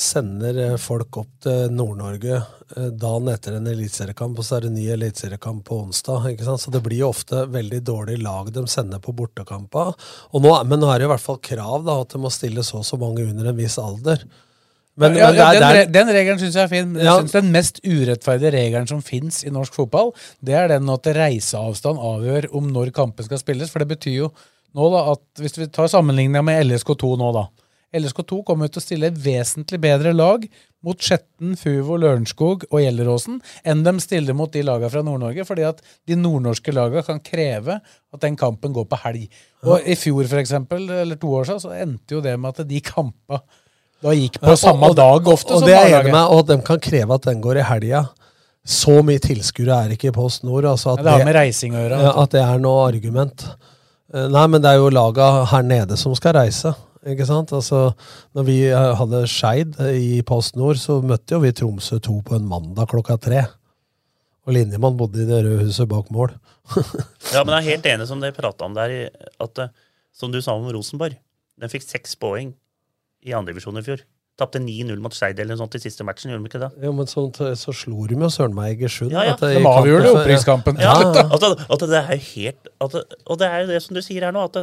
sender 0.00 0.58
eh, 0.62 0.76
folk 0.80 1.16
opp 1.22 1.30
til 1.44 1.70
Nord-Norge 1.72 2.36
eh, 2.36 2.88
dagen 3.00 3.30
etter 3.32 3.56
en 3.58 3.68
eliteseriekamp, 3.70 4.38
og 4.38 4.46
så 4.46 4.58
er 4.58 4.66
det 4.66 4.72
ny 4.76 4.86
eliteseriekamp 4.94 5.64
på 5.68 5.78
onsdag. 5.86 6.30
ikke 6.32 6.46
sant? 6.46 6.62
Så 6.64 6.72
det 6.74 6.82
blir 6.84 7.02
jo 7.04 7.10
ofte 7.12 7.46
veldig 7.52 7.80
dårlig 7.86 8.18
lag 8.22 8.50
de 8.52 8.66
sender 8.70 9.00
på 9.02 9.14
bortekampa. 9.16 9.88
Nå, 10.36 10.52
men 10.68 10.82
nå 10.82 10.90
er 10.92 11.00
det 11.00 11.08
i 11.08 11.12
hvert 11.14 11.24
fall 11.24 11.40
krav 11.44 11.86
da, 11.86 12.00
at 12.04 12.12
det 12.12 12.20
må 12.22 12.32
stille 12.34 12.64
så 12.66 12.82
og 12.82 12.88
så 12.88 12.98
mange 13.00 13.24
under 13.24 13.50
en 13.52 13.56
viss 13.56 13.78
alder. 13.80 14.24
Men, 14.96 15.12
ja, 15.16 15.26
men 15.28 15.36
ja, 15.36 15.50
det 15.52 15.60
er- 15.60 15.78
den, 15.84 15.92
den 15.92 16.12
regelen 16.16 16.38
syns 16.40 16.54
jeg 16.56 16.64
er 16.64 16.72
fin. 16.72 16.94
Jeg 16.96 17.04
synes 17.20 17.32
Den 17.36 17.50
mest 17.52 17.80
urettferdige 17.84 18.52
regelen 18.54 18.86
som 18.88 19.02
fins 19.04 19.42
i 19.44 19.52
norsk 19.52 19.74
fotball, 19.76 20.12
det 20.40 20.54
er 20.56 20.68
den 20.72 20.88
at 20.92 21.08
reiseavstand 21.18 22.00
avgjør 22.00 22.48
om 22.56 22.70
når 22.72 22.92
kampen 22.96 23.24
skal 23.28 23.40
spilles. 23.42 23.68
For 23.72 23.84
det 23.84 23.90
betyr 23.92 24.16
jo 24.22 24.30
nå 24.76 24.88
da 24.92 25.02
at 25.12 25.40
hvis 25.40 25.56
vi 25.60 25.68
tar 25.72 25.88
sammenligninga 25.92 26.42
med 26.44 26.64
LSK2 26.68 27.12
nå, 27.20 27.28
da. 27.36 27.46
LSK2 27.98 28.38
kommer 28.46 28.70
til 28.70 28.80
å 28.82 28.84
stille 28.84 29.10
vesentlig 29.10 29.80
bedre 29.82 30.12
lag 30.14 30.44
mot 30.86 31.02
Skjetten, 31.02 31.56
Fuvo, 31.58 31.96
Lørenskog 31.98 32.66
og 32.70 32.80
Gjelleråsen 32.82 33.40
enn 33.66 33.82
de 33.86 33.94
stiller 34.04 34.36
mot 34.38 34.52
de 34.54 34.62
lagene 34.66 34.90
fra 34.92 35.02
Nord-Norge, 35.06 35.46
fordi 35.48 35.64
at 35.66 35.80
de 36.06 36.18
nordnorske 36.20 36.74
lagene 36.76 37.02
kan 37.06 37.18
kreve 37.24 37.80
at 37.80 38.22
den 38.22 38.36
kampen 38.38 38.74
går 38.76 38.86
på 38.90 39.00
helg. 39.04 39.24
Og 39.66 39.82
I 39.82 39.96
fjor, 39.98 40.28
for 40.30 40.42
eksempel, 40.42 40.86
eller 41.02 41.18
to 41.18 41.32
år 41.40 41.48
siden, 41.48 41.64
så 41.64 41.74
endte 41.74 42.18
jo 42.18 42.22
det 42.24 42.36
med 42.38 42.54
at 42.54 42.68
de 42.68 42.82
kampa 42.84 43.40
da 44.04 44.12
gikk 44.12 44.38
på 44.42 44.54
samme 44.60 44.90
og- 44.92 44.96
dag 44.96 45.26
ofte 45.32 45.54
Og 45.56 45.60
som 45.60 45.68
det 45.68 45.74
er 45.74 45.88
jeg 45.88 46.04
enig 46.04 46.12
med, 46.12 46.30
og 46.36 46.46
de 46.46 46.60
kan 46.62 46.78
kreve 46.78 47.14
at 47.14 47.22
den 47.22 47.40
går 47.40 47.58
i 47.58 47.66
helga. 47.66 48.04
Så 48.66 49.00
mye 49.02 49.18
tilskuere 49.22 49.84
er 49.86 49.94
ikke 49.94 50.08
i 50.08 50.14
Post 50.14 50.44
Nord. 50.44 50.64
Altså 50.64 50.92
at 50.92 50.98
Ja, 50.98 51.02
det 51.04 51.12
har 51.12 51.24
med 51.24 51.34
reising 51.36 51.72
å 51.72 51.82
gjøre. 51.88 52.16
At 52.22 52.30
det 52.30 52.42
er 52.42 52.58
noe 52.58 52.88
argument. 52.88 53.44
Eh, 54.12 54.28
Nei, 54.28 54.46
men 54.46 54.60
det 54.62 54.70
er 54.70 54.76
jo 54.80 54.90
laga 54.90 55.46
her 55.46 55.62
nede 55.62 55.96
som 55.96 56.14
skal 56.14 56.34
reise. 56.34 56.74
Ikke 57.06 57.26
sant? 57.28 57.52
Altså, 57.54 57.92
når 58.34 58.46
vi 58.48 58.56
eh, 58.66 58.88
hadde 58.98 59.20
Skeid 59.30 59.76
i 59.94 60.22
Post 60.26 60.56
Nord, 60.58 60.80
så 60.82 60.98
møtte 61.06 61.36
jo 61.36 61.42
vi 61.44 61.52
Tromsø 61.54 62.00
2 62.02 62.16
på 62.26 62.34
en 62.38 62.48
mandag 62.50 62.88
klokka 62.90 63.16
tre. 63.22 63.44
Og 64.46 64.54
Linjemann 64.54 64.96
bodde 64.98 65.22
i 65.22 65.26
det 65.28 65.40
røde 65.44 65.64
huset 65.66 65.88
bak 65.90 66.10
mål. 66.14 66.34
Ja, 67.34 67.42
men 67.44 67.52
jeg 67.54 67.62
er 67.62 67.70
helt 67.72 67.86
enig 67.92 68.06
som 68.10 68.20
dere 68.22 68.34
prata 68.34 68.66
om 68.66 68.74
der, 68.74 68.92
at 69.42 69.58
eh, 69.62 69.70
som 70.16 70.32
du 70.34 70.40
sa 70.42 70.54
om 70.58 70.66
Rosenborg. 70.74 71.14
Den 71.60 71.70
fikk 71.72 71.84
seks 71.86 72.14
poeng 72.20 72.52
i 73.26 73.32
andredivisjon 73.34 73.78
i 73.80 73.84
fjor. 73.86 74.02
Tapte 74.36 74.60
9-0 74.60 74.98
mot 75.00 75.14
Skeid 75.16 75.38
eller 75.40 75.54
noe 75.56 75.62
sånt 75.62 75.78
i 75.78 75.80
siste 75.80 76.04
matchen, 76.04 76.28
gjorde 76.30 76.44
de 76.44 76.50
ikke 76.50 76.60
det? 76.60 76.68
Ja, 76.84 76.90
men 76.92 77.08
så, 77.08 77.22
så 77.56 77.72
slo 77.72 78.02
de 78.10 78.18
jo 78.20 78.28
søren 78.34 78.52
meg 78.56 78.74
Egersund. 78.74 79.14
Ja, 79.14 79.22
ja. 79.30 79.36
det- 79.40 79.54
De 79.56 79.62
avgjorde 79.70 80.04
kampen- 80.10 80.20
opprykkskampen. 80.20 80.82
Ja, 80.82 80.92
ja. 81.16 81.24
altså, 81.32 81.54
at 81.72 81.86
det 81.88 82.02
er 82.02 82.20
helt 82.34 82.68
at, 82.84 82.98
Og 83.24 83.38
det 83.40 83.48
er 83.48 83.62
jo 83.64 83.70
det 83.72 83.80
som 83.86 83.96
du 83.96 84.02
sier 84.04 84.26
her 84.28 84.34
nå, 84.36 84.44
at 84.50 84.58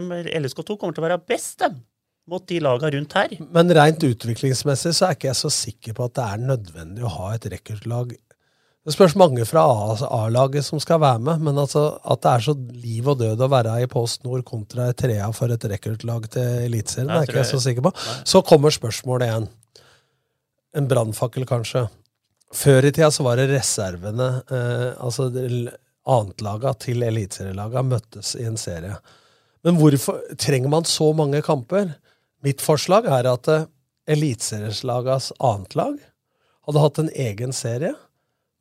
LSK2 0.00 0.76
kommer 0.76 0.96
til 0.96 1.04
å 1.04 1.08
være 1.08 1.22
best, 1.28 1.58
dem. 1.62 1.80
Mot 2.26 2.42
de 2.50 2.58
laga 2.58 2.90
rundt 2.90 3.12
her. 3.14 3.34
Men 3.54 3.70
rent 3.76 4.02
utviklingsmessig 4.02 4.96
så 4.98 5.06
er 5.06 5.18
ikke 5.18 5.28
jeg 5.28 5.38
så 5.38 5.50
sikker 5.54 5.94
på 5.94 6.08
at 6.08 6.16
det 6.18 6.24
er 6.26 6.46
nødvendig 6.48 7.04
å 7.06 7.12
ha 7.20 7.34
et 7.36 7.46
rekruttlag. 7.52 8.16
Det 8.86 8.94
spørs 8.94 9.16
mange 9.18 9.42
fra 9.46 9.64
A-laget 10.14 10.62
som 10.66 10.78
skal 10.82 11.00
være 11.02 11.22
med, 11.26 11.42
men 11.42 11.58
altså 11.58 11.84
at 12.06 12.22
det 12.22 12.32
er 12.32 12.44
så 12.44 12.54
liv 12.54 13.08
og 13.10 13.18
død 13.18 13.40
å 13.42 13.48
være 13.50 13.76
i 13.82 13.88
Post 13.90 14.22
Nord 14.26 14.44
kontra 14.46 14.88
i 14.90 14.94
trea 14.98 15.26
for 15.34 15.50
et 15.50 15.66
rekruttlag 15.72 16.28
til 16.34 16.66
Eliteserien, 16.68 17.10
Nei, 17.10 17.22
er 17.22 17.30
ikke 17.30 17.40
jeg 17.40 17.50
så 17.50 17.62
sikker 17.64 17.86
på. 17.86 17.94
Så 18.26 18.42
kommer 18.46 18.74
spørsmålet 18.74 19.26
igjen. 19.26 19.48
En 20.78 20.86
brannfakkel, 20.90 21.46
kanskje. 21.50 21.88
Før 22.54 22.86
i 22.86 22.92
tida 22.94 23.10
så 23.10 23.26
var 23.26 23.40
det 23.40 23.48
reservene, 23.50 24.28
eh, 24.54 24.88
altså 25.02 25.30
annetlaga 26.06 26.74
til 26.78 27.02
eliteserielaga, 27.02 27.82
møttes 27.82 28.36
i 28.38 28.46
en 28.46 28.58
serie. 28.60 28.94
Men 29.66 29.80
hvorfor 29.80 30.20
trenger 30.38 30.70
man 30.70 30.86
så 30.86 31.10
mange 31.16 31.40
kamper? 31.42 31.96
Mitt 32.46 32.62
forslag 32.62 33.08
er 33.10 33.26
at 33.26 33.48
eliteserieslagas 34.06 35.32
annet 35.42 35.74
lag 35.74 35.96
hadde 36.66 36.82
hatt 36.82 37.00
en 37.02 37.10
egen 37.10 37.54
serie, 37.54 37.92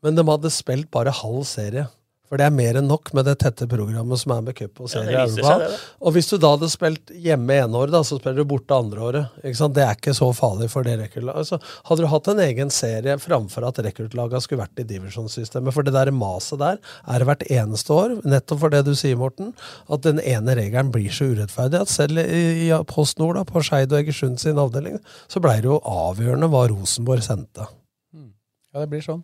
men 0.02 0.18
de 0.18 0.26
hadde 0.26 0.52
spilt 0.54 0.90
bare 0.94 1.14
halv 1.14 1.46
serie. 1.50 1.86
For 2.26 2.42
det 2.42 2.48
er 2.48 2.54
mer 2.56 2.80
enn 2.80 2.88
nok 2.90 3.12
med 3.14 3.28
det 3.30 3.36
tette 3.44 3.68
programmet 3.70 4.18
som 4.18 4.32
er 4.34 4.42
med 4.48 4.56
cup 4.58 4.80
og 4.82 4.90
Ja, 4.90 5.04
det 5.04 5.12
serie. 5.14 5.28
seg 5.46 5.60
det, 5.62 5.68
da. 5.70 5.80
og 6.02 6.16
hvis 6.16 6.30
du 6.32 6.38
da 6.42 6.50
hadde 6.56 6.70
spilt 6.74 7.12
hjemme 7.22 7.58
ene 7.62 7.78
året, 7.78 7.94
da, 7.94 8.02
så 8.08 8.18
spiller 8.18 8.42
du 8.42 8.50
borte 8.50 8.74
andre 8.74 9.04
året. 9.10 9.36
Ikke 9.44 9.60
sant? 9.60 9.76
Det 9.78 9.84
er 9.86 9.94
ikke 10.00 10.16
så 10.18 10.32
farlig 10.34 10.72
for 10.74 10.88
det 10.88 10.96
rekruttlaget. 11.04 11.38
Altså, 11.44 11.60
hadde 11.90 12.02
du 12.02 12.10
hatt 12.10 12.30
en 12.34 12.42
egen 12.48 12.74
serie 12.74 13.18
framfor 13.22 13.68
at 13.70 13.82
rekruttlaget 13.86 14.42
skulle 14.48 14.64
vært 14.64 14.82
i 14.82 14.88
divisjonssystemet, 14.90 15.76
for 15.76 15.86
det 15.86 15.94
der 15.94 16.10
maset 16.16 16.60
der 16.64 16.82
er 17.06 17.22
det 17.22 17.30
hvert 17.30 17.46
eneste 17.52 17.94
år, 17.94 18.18
nettopp 18.26 18.64
for 18.66 18.74
det 18.74 18.82
du 18.90 18.94
sier, 18.98 19.16
Morten, 19.22 19.54
at 19.90 20.02
den 20.08 20.20
ene 20.26 20.58
regelen 20.58 20.90
blir 20.96 21.14
så 21.14 21.30
urettferdig 21.30 21.84
at 21.86 21.94
selv 21.94 22.24
i, 22.26 22.44
i 22.66 22.72
Post 22.90 23.22
Nord, 23.22 23.38
da, 23.38 23.46
på 23.46 23.62
Skeid 23.62 23.94
og 23.94 24.02
Egersund 24.02 24.42
sin 24.42 24.58
avdeling, 24.58 24.98
så 25.30 25.40
blei 25.44 25.60
det 25.62 25.70
jo 25.70 25.78
avgjørende 25.86 26.50
hva 26.50 26.66
Rosenborg 26.74 27.22
sendte. 27.26 27.70
Ja, 28.76 28.82
det 28.82 28.90
blir 28.92 29.06
sånn. 29.06 29.22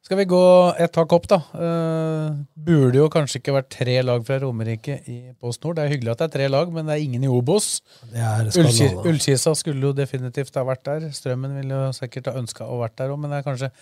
Skal 0.00 0.18
vi 0.22 0.26
gå 0.30 0.42
et 0.80 0.92
tak 0.96 1.12
opp, 1.12 1.26
da? 1.30 1.38
Uh, 1.52 2.40
burde 2.56 2.98
jo 2.98 3.10
kanskje 3.12 3.38
ikke 3.42 3.54
vært 3.54 3.68
tre 3.74 3.98
lag 4.02 4.24
fra 4.26 4.40
Romerike 4.42 4.96
i 5.04 5.18
Post 5.36 5.62
Nord. 5.62 5.76
Det 5.76 5.84
er 5.84 5.92
hyggelig 5.92 6.14
at 6.14 6.22
det 6.22 6.28
er 6.30 6.34
tre 6.38 6.48
lag, 6.50 6.72
men 6.72 6.88
det 6.88 6.96
er 6.96 7.04
ingen 7.04 7.26
i 7.26 7.30
Obos. 7.30 7.68
Ullkisa 8.10 9.54
skulle 9.58 9.90
jo 9.90 9.94
definitivt 9.96 10.56
ha 10.56 10.64
vært 10.66 10.86
der. 10.88 11.08
Strømmen 11.14 11.54
ville 11.60 11.76
jo 11.76 11.94
sikkert 11.96 12.32
ha 12.32 12.36
ønska 12.40 12.66
å 12.66 12.80
vært 12.80 12.96
der 13.02 13.12
òg, 13.12 13.20
men 13.20 13.34
det 13.34 13.42
er 13.42 13.48
kanskje 13.50 13.72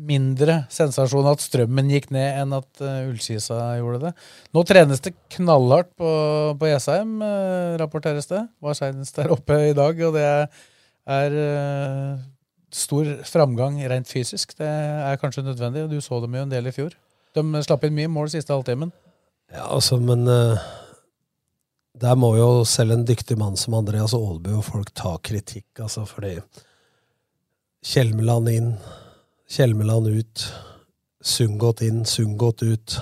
mindre 0.00 0.62
sensasjon 0.72 1.28
at 1.28 1.42
Strømmen 1.44 1.90
gikk 1.92 2.08
ned 2.14 2.40
enn 2.40 2.56
at 2.56 2.82
uh, 2.84 3.10
Ullkisa 3.10 3.58
gjorde 3.80 4.04
det. 4.06 4.12
Nå 4.56 4.64
trenes 4.68 5.02
det 5.04 5.16
knallhardt 5.34 5.92
på, 5.98 6.10
på 6.60 6.70
Jessheim, 6.70 7.18
uh, 7.20 7.76
rapporteres 7.80 8.30
det. 8.30 8.46
Var 8.62 8.78
seinest 8.78 9.18
der 9.18 9.34
oppe 9.34 9.58
i 9.68 9.74
dag, 9.76 10.00
og 10.06 10.16
det 10.16 10.26
er, 11.10 11.32
eh, 11.32 12.18
stor 12.76 13.08
framgang 13.26 13.78
rent 13.90 14.08
fysisk. 14.08 14.56
Det 14.58 14.68
er 14.68 15.20
kanskje 15.20 15.44
nødvendig, 15.46 15.88
du 15.90 16.00
så 16.00 16.20
dem 16.22 16.34
jo 16.36 16.44
en 16.46 16.52
del 16.52 16.70
i 16.70 16.74
fjor. 16.74 16.94
De 17.36 17.62
slapp 17.64 17.84
inn 17.86 17.96
mye 17.96 18.10
mål 18.10 18.30
siste 18.32 18.54
halvtimen. 18.54 18.92
Ja, 19.50 19.66
altså, 19.66 19.98
men 20.02 20.26
uh, 20.30 20.58
der 22.00 22.18
må 22.18 22.32
jo 22.38 22.64
selv 22.68 22.94
en 22.94 23.06
dyktig 23.06 23.38
mann 23.38 23.58
som 23.58 23.74
Andreas 23.78 24.14
Aalbu 24.14 24.52
og 24.60 24.66
folk 24.66 24.92
ta 24.94 25.16
kritikk, 25.22 25.68
altså, 25.82 26.06
fordi 26.06 26.36
Kjelmeland 27.86 28.50
inn, 28.52 28.74
Kjelmeland 29.50 30.10
ut, 30.12 30.44
Sundgodt 31.20 31.82
inn, 31.84 32.04
Sundgodt 32.08 32.62
ut, 32.62 32.98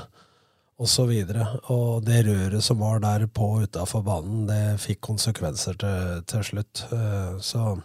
og 0.79 0.87
så. 0.87 1.05
Og 1.09 2.05
det 2.07 2.23
røret 2.29 2.62
som 2.62 2.79
var 2.79 3.01
der 3.03 3.27
på 3.27 3.49
utafor 3.64 4.05
banen, 4.07 4.47
det 4.47 4.79
fikk 4.83 5.01
konsekvenser 5.09 5.75
til, 5.81 6.23
til 6.31 6.45
slutt. 6.53 6.85
Uh, 6.93 7.39
Så 7.43 7.77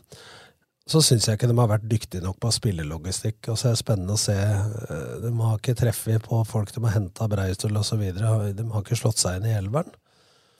så 0.89 0.99
syns 1.01 1.25
jeg 1.29 1.37
ikke 1.39 1.47
de 1.47 1.55
har 1.57 1.69
vært 1.71 1.87
dyktige 1.87 2.23
nok 2.25 2.39
på 2.43 2.51
spillelogistikk. 2.51 3.39
Og 3.53 3.57
så 3.59 3.69
er 3.69 3.75
det 3.77 3.81
spennende 3.83 4.17
å 4.17 4.19
se. 4.19 4.35
eh, 4.35 5.17
De 5.23 5.31
har 5.39 5.57
ikke 5.59 5.77
treffet 5.79 6.23
på 6.27 6.41
folk 6.45 6.73
de 6.75 6.83
har 6.83 6.97
henta 6.99 7.27
Breistøl 7.31 7.77
osv. 7.79 8.01
De 8.13 8.23
har 8.27 8.81
ikke 8.83 8.99
slått 8.99 9.17
seg 9.23 9.39
inn 9.39 9.47
i 9.51 9.57
elveren. 9.57 9.91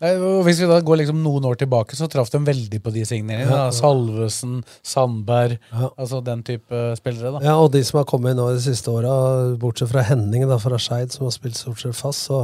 Hvis 0.03 0.57
vi 0.59 0.67
da 0.67 0.81
går 0.83 0.97
liksom 0.99 1.19
noen 1.23 1.45
år 1.47 1.55
tilbake, 1.61 1.95
så 1.95 2.09
traff 2.11 2.27
de 2.33 2.39
veldig 2.43 2.79
på 2.83 2.91
de 2.91 3.05
signeringene. 3.07 3.47
Ja, 3.55 3.67
ja. 3.69 3.71
Salvesen, 3.71 4.57
Sandberg, 4.83 5.53
altså 5.95 6.19
den 6.25 6.41
type 6.43 6.81
spillere. 6.99 7.31
da. 7.37 7.43
Ja, 7.45 7.53
og 7.61 7.69
de 7.71 7.79
som 7.87 8.01
har 8.01 8.07
kommet 8.09 8.33
inn 8.33 8.41
nå 8.41 8.49
de 8.51 8.59
siste 8.65 8.91
åra, 8.91 9.55
bortsett 9.61 9.93
fra 9.93 10.03
Henning 10.03 10.43
da, 10.49 10.57
fra 10.59 10.75
Skeid, 10.81 11.13
som 11.15 11.23
har 11.29 11.31
spilt 11.31 11.55
stort 11.55 11.79
sett 11.79 11.95
fast, 11.95 12.27
så 12.27 12.41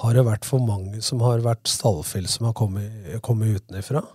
har 0.00 0.16
det 0.16 0.24
vært 0.24 0.48
for 0.48 0.64
mange 0.64 1.02
som 1.04 1.20
har 1.20 1.44
vært 1.44 1.68
stallfyll 1.68 2.24
som 2.32 2.48
har 2.48 2.56
kommet, 2.56 3.20
kommet 3.20 3.60
utenifra. 3.60 4.06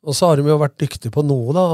Og 0.00 0.16
så 0.16 0.30
har 0.30 0.40
de 0.40 0.48
jo 0.48 0.56
vært 0.56 0.78
dyktige 0.80 1.12
på 1.12 1.22
noe, 1.28 1.52
da, 1.52 1.64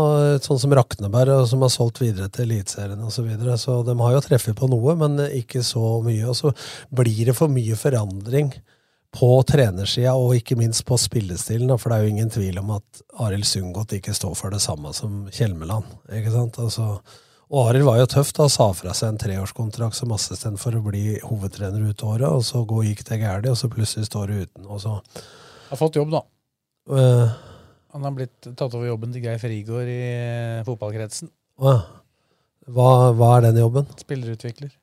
sånn 0.43 0.59
som 0.59 0.73
Rakneberg, 0.75 1.45
som 1.47 1.61
har 1.63 1.71
solgt 1.71 2.01
videre 2.03 2.27
til 2.35 2.49
Eliteserien 2.49 2.99
osv. 2.99 3.21
Så, 3.21 3.27
videre. 3.27 3.59
så 3.63 3.77
de 3.87 3.95
har 4.01 4.17
jo 4.17 4.23
treffet 4.25 4.57
på 4.59 4.67
noe, 4.71 4.97
men 4.99 5.21
ikke 5.29 5.63
så 5.67 6.01
mye. 6.03 6.25
Og 6.27 6.35
så 6.35 6.51
blir 6.91 7.31
det 7.31 7.37
for 7.39 7.53
mye 7.53 7.79
forandring 7.79 8.51
på 9.17 9.31
trenersida, 9.49 10.17
og 10.19 10.35
ikke 10.41 10.59
minst 10.59 10.83
på 10.89 10.99
spillestilen. 10.99 11.71
For 11.79 11.93
det 11.93 12.01
er 12.01 12.03
jo 12.03 12.17
ingen 12.17 12.35
tvil 12.35 12.59
om 12.65 12.75
at 12.81 13.07
Arild 13.23 13.47
Sundgodt 13.47 13.95
ikke 13.97 14.17
står 14.17 14.35
for 14.43 14.51
det 14.53 14.61
samme 14.65 14.91
som 14.97 15.25
Kjelmeland. 15.31 15.87
ikke 16.11 16.35
sant? 16.35 16.59
Altså, 16.67 16.99
og 17.47 17.71
Arild 17.71 17.87
var 17.87 18.03
jo 18.03 18.11
tøff 18.11 18.35
da, 18.35 18.51
sa 18.51 18.73
fra 18.75 18.91
seg 18.97 19.15
en 19.15 19.23
treårskontrakt 19.23 19.95
som 19.95 20.11
assistent 20.17 20.59
for 20.59 20.75
å 20.75 20.83
bli 20.83 21.21
hovedtrener 21.23 21.93
ut 21.93 22.03
året, 22.03 22.27
og 22.27 22.43
så 22.45 22.67
gå 22.67 22.83
gikk 22.89 23.07
det 23.07 23.23
gærent, 23.23 23.53
og 23.55 23.61
så 23.61 23.71
plutselig 23.71 24.11
står 24.11 24.33
du 24.33 24.41
uten. 24.43 24.67
og 24.67 24.83
så... 24.83 24.99
Har 25.71 25.79
fått 25.79 25.99
jobb, 25.99 26.11
da. 26.15 26.27
Eh, 26.91 27.37
Han 27.97 28.05
har 28.05 28.13
blitt 28.13 28.45
tatt 28.45 28.75
over 28.77 28.91
jobben 28.91 29.13
til 29.15 29.23
Geir 29.25 29.39
Frigård 29.41 29.89
i 29.89 30.01
eh, 30.05 30.65
fotballkretsen. 30.67 31.31
hva, 31.57 31.79
hva, 33.17 33.29
er 33.39 33.47
den 33.47 33.63
jobben? 33.63 33.89
Spillerutvikler. 34.03 34.75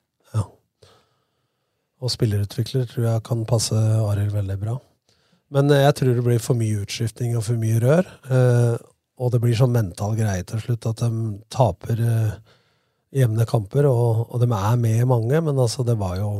Og 2.02 2.10
spillerutvikler 2.10 2.88
tror 2.90 3.06
jeg 3.06 3.22
kan 3.24 3.46
passe 3.48 3.78
Arild 3.78 4.34
veldig 4.34 4.58
bra. 4.64 4.74
Men 5.54 5.70
eh, 5.70 5.84
jeg 5.84 5.94
tror 6.00 6.18
det 6.18 6.26
blir 6.26 6.42
for 6.42 6.58
mye 6.58 6.82
utskifting 6.82 7.38
og 7.38 7.46
for 7.46 7.62
mye 7.62 7.78
rør. 7.86 8.10
Eh, 8.26 8.74
og 9.22 9.30
det 9.30 9.44
blir 9.44 9.54
sånn 9.62 9.76
mental 9.76 10.18
greie 10.18 10.42
til 10.50 10.64
slutt 10.64 10.90
at 10.90 11.06
de 11.06 11.38
taper 11.54 12.02
jevne 13.14 13.46
kamper, 13.46 13.86
og, 13.86 14.24
og 14.26 14.42
de 14.42 14.50
er 14.50 14.78
med 14.82 15.04
i 15.04 15.06
mange, 15.06 15.38
men 15.38 15.54
altså 15.54 15.86
det 15.86 15.94
var 16.00 16.18
jo 16.18 16.32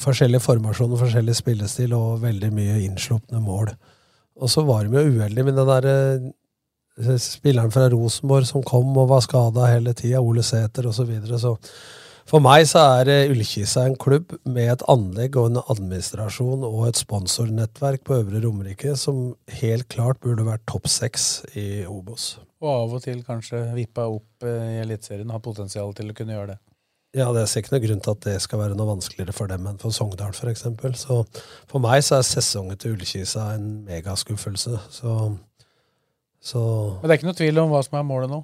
forskjellige 0.00 0.46
formasjoner, 0.48 0.96
forskjellig 0.96 1.36
spillestil 1.36 1.92
og 1.92 2.22
veldig 2.24 2.48
mye 2.56 2.78
innslupne 2.86 3.44
mål. 3.44 3.74
Og 4.40 4.50
så 4.50 4.64
var 4.66 4.84
de 4.86 4.96
jo 4.96 5.16
uheldige 5.16 5.44
med 5.44 5.58
den 5.58 5.68
der 5.68 5.88
eh, 5.92 7.16
spilleren 7.20 7.72
fra 7.74 7.88
Rosenborg 7.92 8.46
som 8.48 8.64
kom 8.66 8.96
og 8.96 9.10
var 9.12 9.24
skada 9.24 9.68
hele 9.70 9.94
tida, 9.96 10.22
Ole 10.22 10.44
Sæter 10.46 10.88
osv. 10.88 11.02
Så, 11.02 11.08
videre. 11.08 11.38
så 11.38 11.56
for 12.28 12.42
meg 12.42 12.64
så 12.70 12.82
er 13.00 13.10
eh, 13.10 13.30
Ullkisa 13.32 13.84
en 13.88 13.98
klubb 14.00 14.36
med 14.48 14.70
et 14.76 14.84
anlegg 14.90 15.36
og 15.40 15.50
en 15.50 15.62
administrasjon 15.62 16.64
og 16.68 16.86
et 16.88 17.00
sponsornettverk 17.00 18.04
på 18.06 18.20
Øvre 18.20 18.42
Romerike 18.44 18.94
som 18.96 19.34
helt 19.60 19.88
klart 19.92 20.22
burde 20.22 20.46
vært 20.46 20.64
topp 20.70 20.88
seks 20.90 21.42
i 21.58 21.84
Obos. 21.90 22.36
Og 22.62 22.70
av 22.70 22.94
og 22.98 23.02
til 23.04 23.24
kanskje 23.26 23.64
vippa 23.74 24.06
opp 24.10 24.46
eh, 24.46 24.76
i 24.78 24.82
Eliteserien, 24.84 25.32
har 25.34 25.42
potensial 25.42 25.92
til 25.98 26.12
å 26.12 26.16
kunne 26.16 26.38
gjøre 26.38 26.54
det. 26.54 26.60
Ja, 27.12 27.26
det 27.36 27.42
ser 27.50 27.60
ikke 27.60 27.74
noe 27.74 27.82
grunn 27.84 28.00
til 28.00 28.14
at 28.14 28.22
det 28.24 28.34
skal 28.40 28.60
være 28.62 28.76
noe 28.78 28.88
vanskeligere 28.88 29.34
for 29.36 29.50
dem 29.50 29.66
enn 29.68 29.76
for 29.80 29.92
Sogndal 29.92 30.32
f.eks. 30.32 30.62
Så 31.02 31.18
for 31.68 31.82
meg 31.84 32.00
så 32.06 32.16
er 32.18 32.24
sesongen 32.24 32.78
til 32.80 32.94
Ullkisa 32.94 33.50
en 33.58 33.66
megaskuffelse. 33.84 34.78
Så, 34.94 35.16
så 36.40 36.62
Men 37.02 37.10
det 37.10 37.12
er 37.12 37.20
ikke 37.20 37.28
noe 37.28 37.36
tvil 37.42 37.60
om 37.60 37.74
hva 37.74 37.82
som 37.84 37.98
er 38.00 38.06
målet 38.08 38.32
nå? 38.32 38.40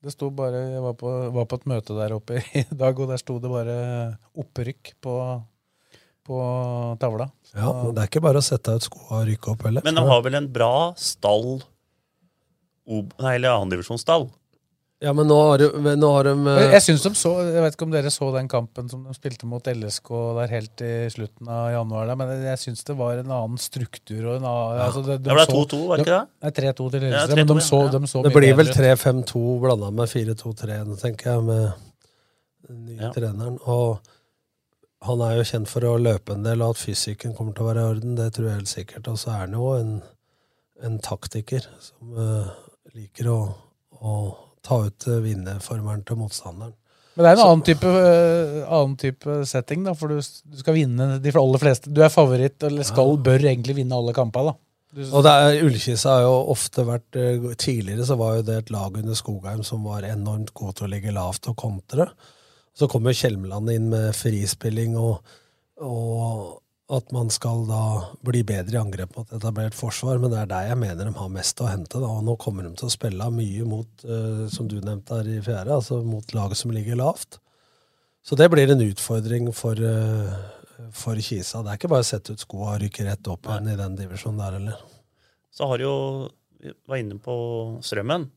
Det 0.00 0.14
sto 0.14 0.30
bare, 0.32 0.62
Jeg 0.72 0.80
var 0.80 0.94
på, 0.96 1.10
var 1.36 1.44
på 1.50 1.58
et 1.60 1.66
møte 1.68 1.92
der 1.98 2.14
oppe 2.16 2.38
i 2.56 2.62
dag, 2.82 2.96
og 3.04 3.10
der 3.12 3.20
sto 3.20 3.36
det 3.42 3.50
bare 3.52 3.74
opprykk 4.40 4.94
på, 5.04 5.16
på 6.24 6.38
tavla. 7.04 7.26
Ja, 7.52 7.68
men 7.82 7.92
Det 7.98 8.06
er 8.06 8.08
ikke 8.08 8.24
bare 8.24 8.40
å 8.40 8.46
sette 8.48 8.78
ut 8.80 8.86
skoa 8.88 9.18
og 9.20 9.28
rykke 9.28 9.52
opp 9.52 9.66
heller. 9.68 9.84
Men 9.84 10.00
de 10.00 10.06
har 10.08 10.24
vel 10.24 10.40
en 10.40 10.48
bra 10.56 10.72
stall 10.96 11.58
Ob- 12.90 13.12
Nei, 13.20 13.34
eller 13.36 13.52
annendivisjonsstall? 13.58 14.30
Ja, 15.00 15.14
men 15.16 15.30
nå 15.30 15.36
har 15.40 15.62
de, 15.62 15.92
nå 15.96 16.08
har 16.12 16.26
de 16.28 16.32
eh, 16.36 16.58
Jeg, 16.60 16.70
jeg 16.74 16.84
synes 16.84 17.04
de 17.06 17.10
så, 17.16 17.30
jeg 17.46 17.62
vet 17.64 17.76
ikke 17.76 17.86
om 17.86 17.92
dere 17.94 18.10
så 18.12 18.26
den 18.34 18.50
kampen 18.52 18.90
som 18.90 19.06
de 19.08 19.14
spilte 19.16 19.48
mot 19.48 19.70
LSK 19.72 20.10
der 20.36 20.50
helt 20.52 20.82
i 20.84 20.92
slutten 21.14 21.48
av 21.48 21.70
januar, 21.72 22.10
der, 22.10 22.18
men 22.20 22.42
jeg 22.44 22.60
syns 22.60 22.84
det 22.84 22.96
var 22.98 23.22
en 23.22 23.32
annen 23.32 23.60
struktur 23.60 24.18
og 24.26 24.34
en 24.34 24.44
annen 24.50 24.82
altså 24.84 25.04
Det 25.08 25.22
ble 25.24 25.46
2-2, 25.48 25.78
var 25.88 26.02
det 26.02 26.04
ikke 26.04 26.18
det? 26.18 26.26
Nei, 26.44 26.52
3-2 26.58 26.88
til 26.92 27.06
Ja, 27.08 27.22
men 27.32 27.48
de 27.48 27.56
så, 27.64 27.80
ja. 27.86 27.92
de 27.94 28.10
så 28.12 28.24
Det 28.26 28.34
blir 28.34 28.58
vel 28.58 28.72
3-5-2 28.76 29.44
blanda 29.64 29.88
med 30.02 30.12
4-2-3, 30.12 30.76
tenker 31.00 31.32
jeg, 31.32 31.46
med 31.48 31.64
den 32.68 32.84
nye 32.90 33.10
treneren. 33.16 33.56
Og 33.72 34.02
han 35.08 35.24
er 35.24 35.38
jo 35.38 35.48
kjent 35.48 35.70
for 35.70 35.88
å 35.88 35.94
løpe 35.96 36.36
en 36.36 36.44
del, 36.44 36.60
og 36.60 36.74
at 36.74 36.82
fysikken 36.82 37.32
kommer 37.38 37.56
til 37.56 37.64
å 37.64 37.70
være 37.70 37.86
i 37.86 37.94
orden. 37.94 38.18
Det 38.20 38.28
tror 38.36 38.50
jeg 38.50 38.60
helt 38.60 38.74
sikkert. 38.74 39.08
Og 39.08 39.16
så 39.20 39.32
er 39.32 39.42
han 39.46 39.56
jo 39.56 39.72
en, 39.78 39.96
en 40.84 41.00
taktiker 41.08 41.64
som 41.80 42.20
uh, 42.20 42.52
liker 42.92 43.32
å, 43.32 43.40
å 43.96 44.14
ta 44.66 44.82
ut 44.86 45.08
uh, 45.08 45.20
vinnerformelen 45.24 46.04
til 46.06 46.20
motstanderen. 46.20 46.76
Men 47.16 47.26
det 47.26 47.30
er 47.30 47.36
en 47.36 47.44
annen 47.44 47.62
type, 47.66 47.90
eh, 47.90 48.58
annen 48.64 48.96
type 49.00 49.34
setting, 49.48 49.82
da, 49.84 49.92
for 49.98 50.12
du, 50.12 50.20
du 50.22 50.60
skal 50.60 50.76
vinne 50.76 51.08
de 51.20 51.32
aller 51.36 51.60
fleste. 51.60 51.90
Du 51.92 52.00
er 52.06 52.12
favoritt, 52.12 52.62
eller 52.64 52.86
skal, 52.86 53.16
bør 53.20 53.44
egentlig 53.50 53.74
vinne 53.80 53.98
alle 53.98 54.14
kampene. 54.16 54.54
Du, 54.94 55.02
Og 55.04 55.26
det 55.26 55.32
er, 55.34 55.58
Ullkisa 55.66 56.16
har 56.16 56.24
jo 56.24 56.32
ofte 56.50 56.82
vært 56.82 57.14
eh, 57.14 57.44
Tidligere 57.60 58.02
så 58.08 58.16
var 58.18 58.40
jo 58.40 58.46
det 58.48 58.56
et 58.58 58.72
lag 58.74 58.96
under 58.98 59.14
Skogheim 59.14 59.60
som 59.66 59.84
var 59.86 60.02
enormt 60.08 60.50
god 60.56 60.78
til 60.78 60.88
å 60.88 60.90
ligge 60.90 61.14
lavt 61.14 61.46
og 61.52 61.58
kontre. 61.60 62.08
Så 62.74 62.88
kommer 62.90 63.14
Kjelmeland 63.14 63.70
inn 63.74 63.86
med 63.92 64.14
frispilling 64.18 64.96
og, 64.98 65.20
og 65.82 66.58
at 66.90 67.12
man 67.14 67.30
skal 67.30 67.62
da 67.68 67.82
bli 68.26 68.42
bedre 68.46 68.76
i 68.76 68.80
angrep 68.80 69.14
mot 69.16 69.32
etablert 69.36 69.76
forsvar. 69.78 70.18
Men 70.18 70.32
det 70.32 70.40
er 70.40 70.50
der 70.50 70.70
jeg 70.70 70.80
mener 70.80 71.06
de 71.08 71.14
har 71.16 71.30
mest 71.32 71.60
å 71.62 71.68
hente. 71.70 72.00
Da. 72.00 72.08
Og 72.08 72.24
nå 72.26 72.34
kommer 72.40 72.66
de 72.66 72.72
til 72.78 72.88
å 72.88 72.94
spille 72.94 73.28
mye 73.34 73.66
mot, 73.68 74.04
eh, 74.04 74.46
som 74.52 74.68
du 74.70 74.78
nevnte 74.80 75.20
her 75.20 75.30
i 75.30 75.38
fjerde, 75.44 75.76
altså 75.76 76.00
mot 76.06 76.34
laget 76.36 76.60
som 76.60 76.74
ligger 76.74 76.98
lavt. 77.00 77.38
Så 78.26 78.36
det 78.36 78.50
blir 78.52 78.70
en 78.70 78.84
utfordring 78.84 79.52
for, 79.54 79.78
eh, 79.78 80.34
for 80.92 81.14
Kisa. 81.16 81.62
Det 81.62 81.70
er 81.70 81.78
ikke 81.78 81.92
bare 81.94 82.04
å 82.04 82.10
sette 82.10 82.32
ut 82.32 82.42
skoa 82.42 82.74
og 82.74 82.82
rykke 82.82 83.06
rett 83.06 83.28
opp 83.28 83.46
igjen 83.46 83.72
i 83.72 83.76
den 83.76 83.96
divisjonen 83.96 84.38
der, 84.38 84.58
eller? 84.60 84.76
Så 85.50 85.66
har 85.66 85.78
jo 85.78 86.30
Vi 86.60 86.74
var 86.86 86.98
inne 86.98 87.16
på 87.18 87.80
Strømmen. 87.80 88.28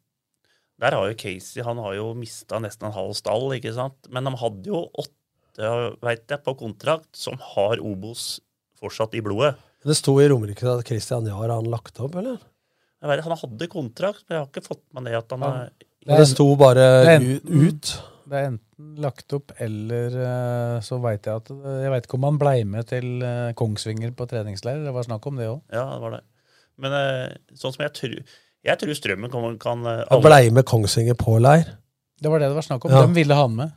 Der 0.79 0.91
har 0.91 1.09
jo 1.09 1.13
Casey 1.13 1.61
han 1.61 1.77
har 1.77 1.93
jo 1.93 2.13
mista 2.13 2.57
nesten 2.57 2.87
en 2.87 2.93
halv 2.95 3.13
stall, 3.13 3.51
ikke 3.51 3.73
sant? 3.75 4.07
Men 4.09 4.23
de 4.23 4.31
hadde 4.31 4.63
jo 4.65 4.87
åtte 4.95 5.22
vet 5.57 6.25
jeg, 6.29 6.41
på 6.43 6.55
kontrakt 6.59 7.11
som 7.17 7.37
har 7.53 7.79
Obos 7.83 8.39
fortsatt 8.79 9.13
i 9.15 9.21
blodet. 9.23 9.55
Det 9.83 9.95
sto 9.99 10.15
i 10.23 10.27
Romerike 10.31 10.63
at 10.71 10.85
Christian 10.87 11.25
Jahr 11.27 11.43
har 11.49 11.57
han 11.57 11.67
lagt 11.71 11.99
opp, 11.99 12.15
eller? 12.15 12.37
Jeg 13.03 13.09
vet, 13.11 13.23
han 13.25 13.35
hadde 13.41 13.67
kontrakt, 13.67 14.23
men 14.29 14.37
jeg 14.37 14.41
har 14.45 14.49
ikke 14.49 14.65
fått 14.69 14.83
med 14.95 15.09
det 15.09 15.17
at 15.19 15.33
han 15.35 15.41
har 15.43 15.57
Men 16.07 16.19
det 16.21 16.27
sto 16.31 16.45
bare 16.59 16.73
det 17.03 17.07
er 17.11 17.19
enten- 17.19 17.67
ut. 17.67 17.93
Det 18.23 18.37
er 18.39 18.45
enten 18.53 18.93
lagt 19.03 19.33
opp, 19.35 19.51
eller 19.59 20.15
eh, 20.23 20.77
så 20.81 20.97
veit 21.03 21.27
jeg 21.27 21.35
at 21.41 21.49
Jeg 21.51 21.91
veit 21.91 22.05
ikke 22.07 22.15
om 22.15 22.23
han 22.29 22.37
blei 22.39 22.63
med 22.63 22.87
til 22.87 23.21
eh, 23.21 23.51
Kongsvinger 23.59 24.13
på 24.15 24.27
treningsleir. 24.31 24.79
Det 24.85 24.93
var 24.95 25.03
snakk 25.03 25.27
om 25.27 25.35
det 25.35 25.49
òg. 25.51 25.59
Ja, 25.75 25.83
det 25.91 26.01
var 26.05 26.15
det. 26.15 26.21
Men 26.79 26.95
eh, 26.97 27.35
sånn 27.59 27.75
som 27.75 27.83
jeg 27.83 27.93
tror 27.99 28.15
Jeg 28.63 28.79
tror 28.79 28.95
Strømmen 28.95 29.29
kan, 29.29 29.57
kan 29.59 29.83
eh, 29.85 30.05
Han 30.09 30.23
blei 30.23 30.47
med 30.55 30.65
Kongsvinger 30.65 31.19
på 31.19 31.35
leir. 31.43 31.67
Det 32.23 32.31
var 32.31 32.39
det 32.39 32.47
det 32.53 32.55
var 32.55 32.63
snakk 32.65 32.85
om. 32.87 32.91
Ja. 32.95 33.03
De 33.05 33.13
ville 33.19 33.35
ha 33.35 33.43
han 33.43 33.55
med. 33.59 33.73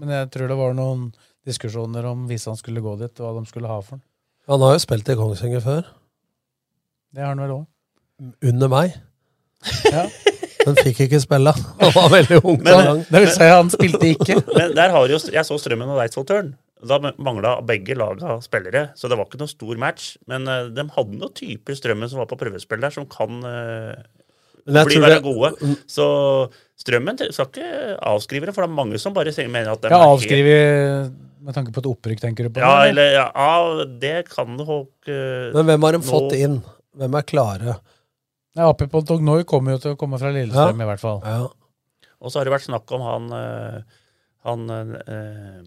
Men 0.00 0.12
jeg 0.14 0.30
tror 0.34 0.50
det 0.50 0.58
var 0.58 0.74
noen 0.76 1.10
diskusjoner 1.48 2.06
om 2.10 2.26
hvis 2.30 2.46
han 2.50 2.58
skulle 2.58 2.82
gå 2.84 2.96
dit, 3.00 3.22
hva 3.22 3.32
de 3.38 3.44
skulle 3.48 3.70
ha 3.70 3.78
for 3.82 3.98
han. 3.98 4.04
Han 4.50 4.62
har 4.64 4.74
jo 4.74 4.82
spilt 4.82 5.10
i 5.10 5.16
Kongsvinger 5.18 5.62
før. 5.62 5.86
Det 7.14 7.22
har 7.22 7.32
han 7.34 7.42
vel 7.42 7.54
òg. 7.60 7.64
Under 8.50 8.70
meg. 8.72 8.96
Ja. 9.90 10.06
Men 10.66 10.78
fikk 10.78 11.04
ikke 11.06 11.20
spille. 11.22 11.52
Han 11.80 11.94
var 11.94 12.10
veldig 12.12 12.40
ung. 12.42 12.58
Men-. 12.62 13.04
Det 13.08 13.22
vil 13.24 13.32
si, 13.34 13.46
han 13.50 13.70
spilte 13.72 14.10
ikke. 14.14 14.38
Men 14.58 14.74
der 14.78 14.94
har 14.94 15.10
jo, 15.10 15.18
jeg 15.34 15.46
så 15.46 15.58
Strømmen 15.58 15.90
og 15.90 16.02
Eidsvoll 16.04 16.28
Turn. 16.28 16.52
Da 16.82 16.98
mangla 16.98 17.56
begge 17.62 17.94
laga 17.94 18.40
spillere, 18.42 18.88
så 18.98 19.06
det 19.06 19.14
var 19.18 19.28
ikke 19.28 19.38
noe 19.38 19.50
stor 19.50 19.78
match. 19.78 20.16
Men 20.30 20.48
eh, 20.50 20.70
de 20.74 20.86
hadde 20.96 21.18
noen 21.18 21.34
typer 21.38 21.78
Strømmen 21.78 22.10
som 22.10 22.22
var 22.22 22.30
på 22.30 22.38
prøvespill 22.40 22.82
der, 22.82 22.94
som 22.94 23.06
kan 23.10 23.38
Men 24.66 24.74
jeg 24.82 24.86
bli 24.86 24.94
tror 24.96 25.04
være 25.06 25.16
det- 25.16 25.22
gode. 25.22 25.76
Så 25.90 26.06
Strømmen 26.82 27.18
skal 27.32 27.46
ikke 27.46 27.98
avskrive 28.02 28.46
det, 28.46 28.54
for 28.54 28.62
det 28.64 28.70
er 28.70 28.74
mange 28.74 28.98
som 28.98 29.14
bare 29.14 29.30
mener 29.48 29.72
at 29.72 29.82
den 29.82 29.90
Ja, 29.92 29.98
helt- 29.98 31.12
med 31.42 31.54
tanke 31.54 31.72
på 31.74 31.78
et 31.82 31.86
opprykk, 31.90 32.20
tenker 32.22 32.44
du 32.46 32.50
på? 32.50 32.60
Ja, 32.62 32.82
det, 32.82 32.90
eller 32.90 33.12
ja, 33.12 33.26
ja, 33.34 33.84
det 33.84 34.28
kan 34.30 34.56
nok 34.56 34.90
uh, 35.08 35.50
Men 35.54 35.66
hvem 35.66 35.82
har 35.82 35.92
de 35.92 35.98
nå- 35.98 36.06
fått 36.06 36.32
inn? 36.38 36.62
Hvem 36.96 37.14
er 37.18 37.22
klare? 37.22 37.76
Ja, 38.54 38.68
AP 38.68 38.86
Pontognoi 38.92 39.44
kommer 39.48 39.72
jo 39.72 39.78
til 39.78 39.94
å 39.94 39.98
komme 39.98 40.18
fra 40.20 40.30
Lillestrøm, 40.30 40.80
i 40.82 40.84
hvert 40.90 41.00
fall. 41.00 41.22
Ja. 41.24 41.46
Og 42.20 42.30
så 42.30 42.38
har 42.38 42.44
det 42.44 42.52
vært 42.52 42.68
snakk 42.68 42.90
om 42.94 43.00
han 43.06 43.32
eh, 43.32 43.82
Han 44.44 44.70
eh, 44.70 45.62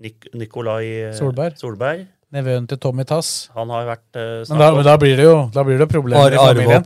Nik 0.00 0.30
Nikolai 0.32 1.12
Solberg. 1.18 1.58
Solberg. 1.60 2.06
Nevøen 2.34 2.66
til 2.70 2.78
Tommy 2.78 3.02
Tass. 3.08 3.48
Han 3.56 3.72
har 3.74 3.88
vært 3.88 4.18
uh, 4.18 4.42
Men 4.52 4.60
da, 4.62 4.68
men 4.76 4.86
da 4.86 4.96
blir 5.02 5.16
det 5.18 5.26
jo 5.26 5.38
da 5.54 5.64
blir 5.66 5.80
det 5.80 5.88
problemer 5.90 6.36
i 6.36 6.38
familien. 6.38 6.84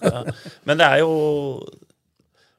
ja. 0.00 0.22
Men 0.68 0.80
det 0.80 0.86
er 0.88 1.02
jo 1.02 1.12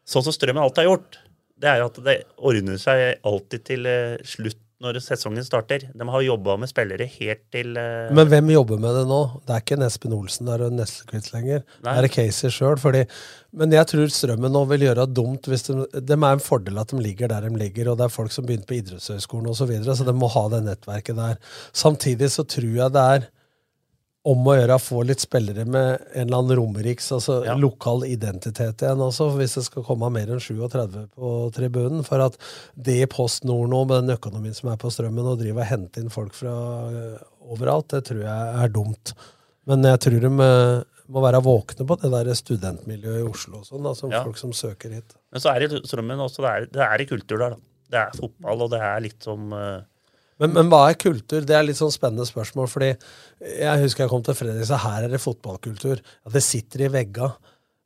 sånn 0.07 0.25
som 0.25 0.35
Strømmen 0.35 0.61
alltid 0.63 0.83
har 0.83 0.91
gjort. 0.91 1.19
Det 1.57 1.71
er 1.71 1.81
jo 1.81 1.89
at 1.89 1.99
det 2.05 2.17
ordner 2.37 2.77
seg 2.81 3.25
alltid 3.25 3.65
til 3.71 3.89
uh, 3.89 4.15
slutt 4.27 4.61
når 4.83 4.99
sesongen 5.01 5.45
starter. 5.45 5.87
De 5.97 6.05
har 6.05 6.21
jobba 6.21 6.53
med 6.61 6.69
spillere 6.69 7.07
helt 7.09 7.43
til 7.53 7.73
uh... 7.79 8.13
Men 8.13 8.29
hvem 8.29 8.51
jobber 8.53 8.81
med 8.81 8.93
det 8.99 9.05
nå? 9.09 9.19
Det 9.47 9.55
er 9.55 9.63
ikke 9.63 9.77
en 9.79 9.85
Espen 9.87 10.13
Olsen 10.13 10.49
der 10.49 10.63
og 10.65 10.73
en 10.73 10.83
lenger. 11.33 11.63
Nei. 11.85 11.95
Det 11.97 12.03
er 12.03 12.13
Casey 12.13 12.53
sjøl. 12.53 12.77
Men 13.57 13.73
jeg 13.73 13.89
tror 13.89 14.11
Strømmen 14.13 14.53
nå 14.53 14.63
vil 14.69 14.85
gjøre 14.85 15.07
dumt 15.09 15.49
hvis 15.49 15.65
de 15.69 15.79
De 15.97 16.13
er 16.13 16.27
en 16.29 16.43
fordel 16.43 16.77
at 16.77 16.93
de 16.93 17.01
ligger 17.01 17.31
der 17.31 17.47
de 17.47 17.57
ligger, 17.57 17.89
og 17.91 17.97
det 17.97 18.05
er 18.05 18.13
folk 18.13 18.33
som 18.35 18.45
begynte 18.45 18.69
på 18.69 18.77
idrettshøyskolen 18.77 19.49
osv., 19.49 19.63
så, 19.63 19.69
videre, 19.71 19.97
så 19.97 20.05
de 20.05 20.13
må 20.13 20.29
ha 20.35 20.45
det 20.53 20.61
nettverket 20.67 21.17
der. 21.17 21.41
Samtidig 21.73 22.29
så 22.35 22.45
tror 22.45 22.69
jeg 22.69 22.93
det 22.93 23.07
er 23.15 23.27
om 24.27 24.47
å 24.49 24.55
gjøre 24.57 24.75
å 24.75 24.81
få 24.83 25.01
litt 25.07 25.21
spillere 25.23 25.63
med 25.63 26.01
en 26.11 26.25
eller 26.25 26.41
annen 26.41 26.57
Romeriks, 26.59 27.07
altså 27.15 27.37
lokal 27.61 28.03
identitet 28.09 28.83
igjen 28.83 29.03
også, 29.05 29.29
hvis 29.37 29.55
det 29.59 29.63
skal 29.69 29.85
komme 29.87 30.09
mer 30.11 30.33
enn 30.35 30.41
37 30.43 30.97
på 31.15 31.31
tribunen. 31.55 32.03
For 32.07 32.25
at 32.25 32.35
det 32.75 32.97
i 33.05 33.07
Post 33.11 33.47
Nord 33.47 33.71
nå, 33.71 33.85
med 33.87 34.03
den 34.07 34.17
økonomien 34.17 34.57
som 34.57 34.71
er 34.73 34.81
på 34.81 34.91
strømmen, 34.91 35.29
og 35.31 35.39
drive 35.39 35.63
og 35.63 35.69
hente 35.71 36.03
inn 36.03 36.11
folk 36.11 36.35
fra 36.35 36.53
øh, 36.91 37.17
overalt, 37.55 37.87
det 37.95 38.03
tror 38.09 38.21
jeg 38.25 38.61
er 38.65 38.75
dumt. 38.75 39.15
Men 39.67 39.83
jeg 39.87 40.03
tror 40.03 40.19
de 40.27 40.33
øh, 40.49 40.83
må 41.07 41.23
være 41.23 41.43
våkne 41.45 41.87
på 41.87 41.95
det 42.03 42.11
der 42.11 42.33
studentmiljøet 42.35 43.21
i 43.23 43.27
Oslo 43.29 43.61
og 43.61 43.67
sånn, 43.69 43.85
altså 43.87 44.11
Ja. 44.11 44.25
folk 44.27 44.39
som 44.43 44.51
søker 44.55 44.91
hit. 44.97 45.15
Men 45.31 45.43
så 45.43 45.53
er 45.55 45.63
det 45.63 45.85
Strømmen 45.87 46.19
også, 46.27 46.43
det 46.43 46.51
er, 46.51 46.67
det 46.75 46.83
er 46.83 47.03
i 47.03 47.07
kultur 47.07 47.37
der, 47.45 47.55
da. 47.55 47.63
Det 47.87 47.99
er 48.01 48.17
fotball, 48.19 48.65
og 48.65 48.73
det 48.73 48.81
er 48.83 48.99
litt 49.05 49.23
som 49.23 49.53
eh, 49.55 49.85
Men, 50.41 50.53
men 50.53 50.69
hva 50.71 50.83
er 50.89 50.99
kultur? 51.01 51.45
Det 51.45 51.55
er 51.57 51.65
litt 51.65 51.79
sånn 51.79 51.93
spennende 51.93 52.27
spørsmål. 52.29 52.69
fordi 52.69 52.91
Jeg 53.57 53.83
husker 53.83 54.05
jeg 54.05 54.11
kom 54.11 54.25
til 54.25 54.37
Fredrik, 54.37 54.67
så 54.69 54.79
her 54.83 55.07
er 55.07 55.13
det 55.13 55.21
fotballkultur. 55.23 56.01
Ja, 56.01 56.33
Det 56.33 56.43
sitter 56.45 56.85
i 56.85 56.91
vegga. 56.93 57.31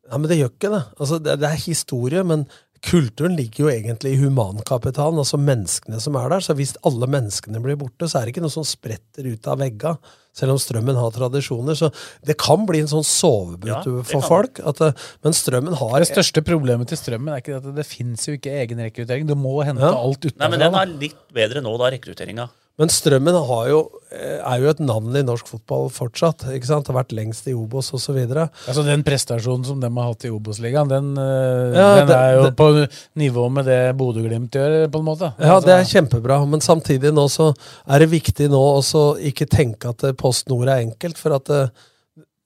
Ja, 0.10 0.18
Men 0.18 0.28
det 0.32 0.42
gjør 0.42 0.52
ikke 0.52 0.74
det. 0.74 0.84
Altså, 1.00 1.22
det, 1.24 1.38
det 1.40 1.48
er 1.48 1.64
historie, 1.64 2.24
men 2.28 2.46
kulturen 2.82 3.38
ligger 3.38 3.68
jo 3.68 3.72
egentlig 3.72 4.16
i 4.16 4.20
humankapitalen, 4.24 5.22
altså 5.22 5.38
menneskene 5.40 6.02
som 6.02 6.18
er 6.20 6.34
der. 6.34 6.44
Så 6.44 6.58
hvis 6.58 6.74
alle 6.88 7.08
menneskene 7.08 7.62
blir 7.64 7.80
borte, 7.80 8.10
så 8.10 8.20
er 8.20 8.28
det 8.28 8.36
ikke 8.36 8.44
noe 8.44 8.54
som 8.54 8.68
spretter 8.68 9.30
ut 9.30 9.48
av 9.48 9.62
vegga. 9.62 9.96
Selv 10.34 10.54
om 10.54 10.60
strømmen 10.64 10.96
har 10.96 11.12
tradisjoner. 11.12 11.76
Så 11.76 11.90
det 12.24 12.38
kan 12.40 12.64
bli 12.70 12.80
en 12.84 12.88
sånn 12.92 13.04
sovepute 13.04 13.68
Ja, 13.68 14.04
for 14.08 14.24
folk. 14.24 14.62
At, 14.64 14.80
men 15.26 15.36
strømmen 15.36 15.76
har 15.82 16.00
Det 16.00 16.08
største 16.14 16.44
problemet 16.48 16.88
til 16.88 17.00
Strømmen 17.02 17.34
er 17.34 17.44
ikke 17.44 17.58
at 17.60 17.68
det, 17.68 17.76
det 17.82 17.88
fins 17.90 18.28
jo 18.30 18.38
ikke 18.38 18.54
egen 18.62 18.80
rekruttering. 18.80 19.28
Du 19.28 19.36
må 19.36 19.58
hente 19.68 19.84
Ja. 19.84 19.92
alt 19.92 20.30
Nei, 20.32 20.48
men 20.48 20.60
den 20.64 20.76
er 20.76 20.86
litt 20.88 21.20
bedre 21.36 21.62
nå, 21.62 21.76
da, 21.82 21.92
rekrutteringa. 21.92 22.48
Men 22.82 22.90
Strømmen 22.90 23.36
har 23.46 23.68
jo, 23.70 23.80
eh, 24.10 24.40
er 24.42 24.64
jo 24.64 24.72
et 24.72 24.80
navn 24.82 25.14
i 25.20 25.22
norsk 25.26 25.46
fotball 25.52 25.92
fortsatt. 25.94 26.48
ikke 26.56 26.66
sant? 26.66 26.90
Har 26.90 26.98
vært 26.98 27.14
lengst 27.14 27.46
i 27.48 27.54
Obos 27.54 27.92
osv. 27.94 28.18
Altså 28.26 28.84
Den 28.88 29.04
prestasjonen 29.06 29.68
som 29.68 29.80
de 29.80 29.92
har 29.94 30.08
hatt 30.10 30.26
i 30.26 30.32
Obos-ligaen, 30.34 30.90
den, 30.90 31.12
eh, 31.18 31.78
Ja, 31.78 32.06
den 32.06 32.16
er 32.18 32.34
jo 32.36 32.44
det- 32.50 32.56
på 32.58 32.90
nivå 33.18 33.52
med 33.52 33.66
det 33.66 33.96
Bodø-Glimt 33.98 34.50
gjør, 34.50 34.90
på 34.90 35.00
en 35.00 35.06
måte. 35.06 35.34
Ja, 35.40 35.60
Altså, 35.62 35.66
det 35.66 35.78
er 35.78 36.02
kjempebra, 36.02 36.42
men 36.50 36.60
samtidig 36.60 37.14
nå 37.14 37.30
så 37.30 37.54
er 37.88 38.00
det 38.00 38.10
viktig 38.10 38.50
nå 38.50 38.60
også 38.82 39.22
ikke 39.22 39.48
tenke 39.48 39.90
at 39.90 40.04
eh, 40.04 40.12
Post 40.14 40.50
Nord 40.50 40.68
er 40.68 40.82
enkelt, 40.84 41.18
for 41.18 41.36
at 41.36 41.72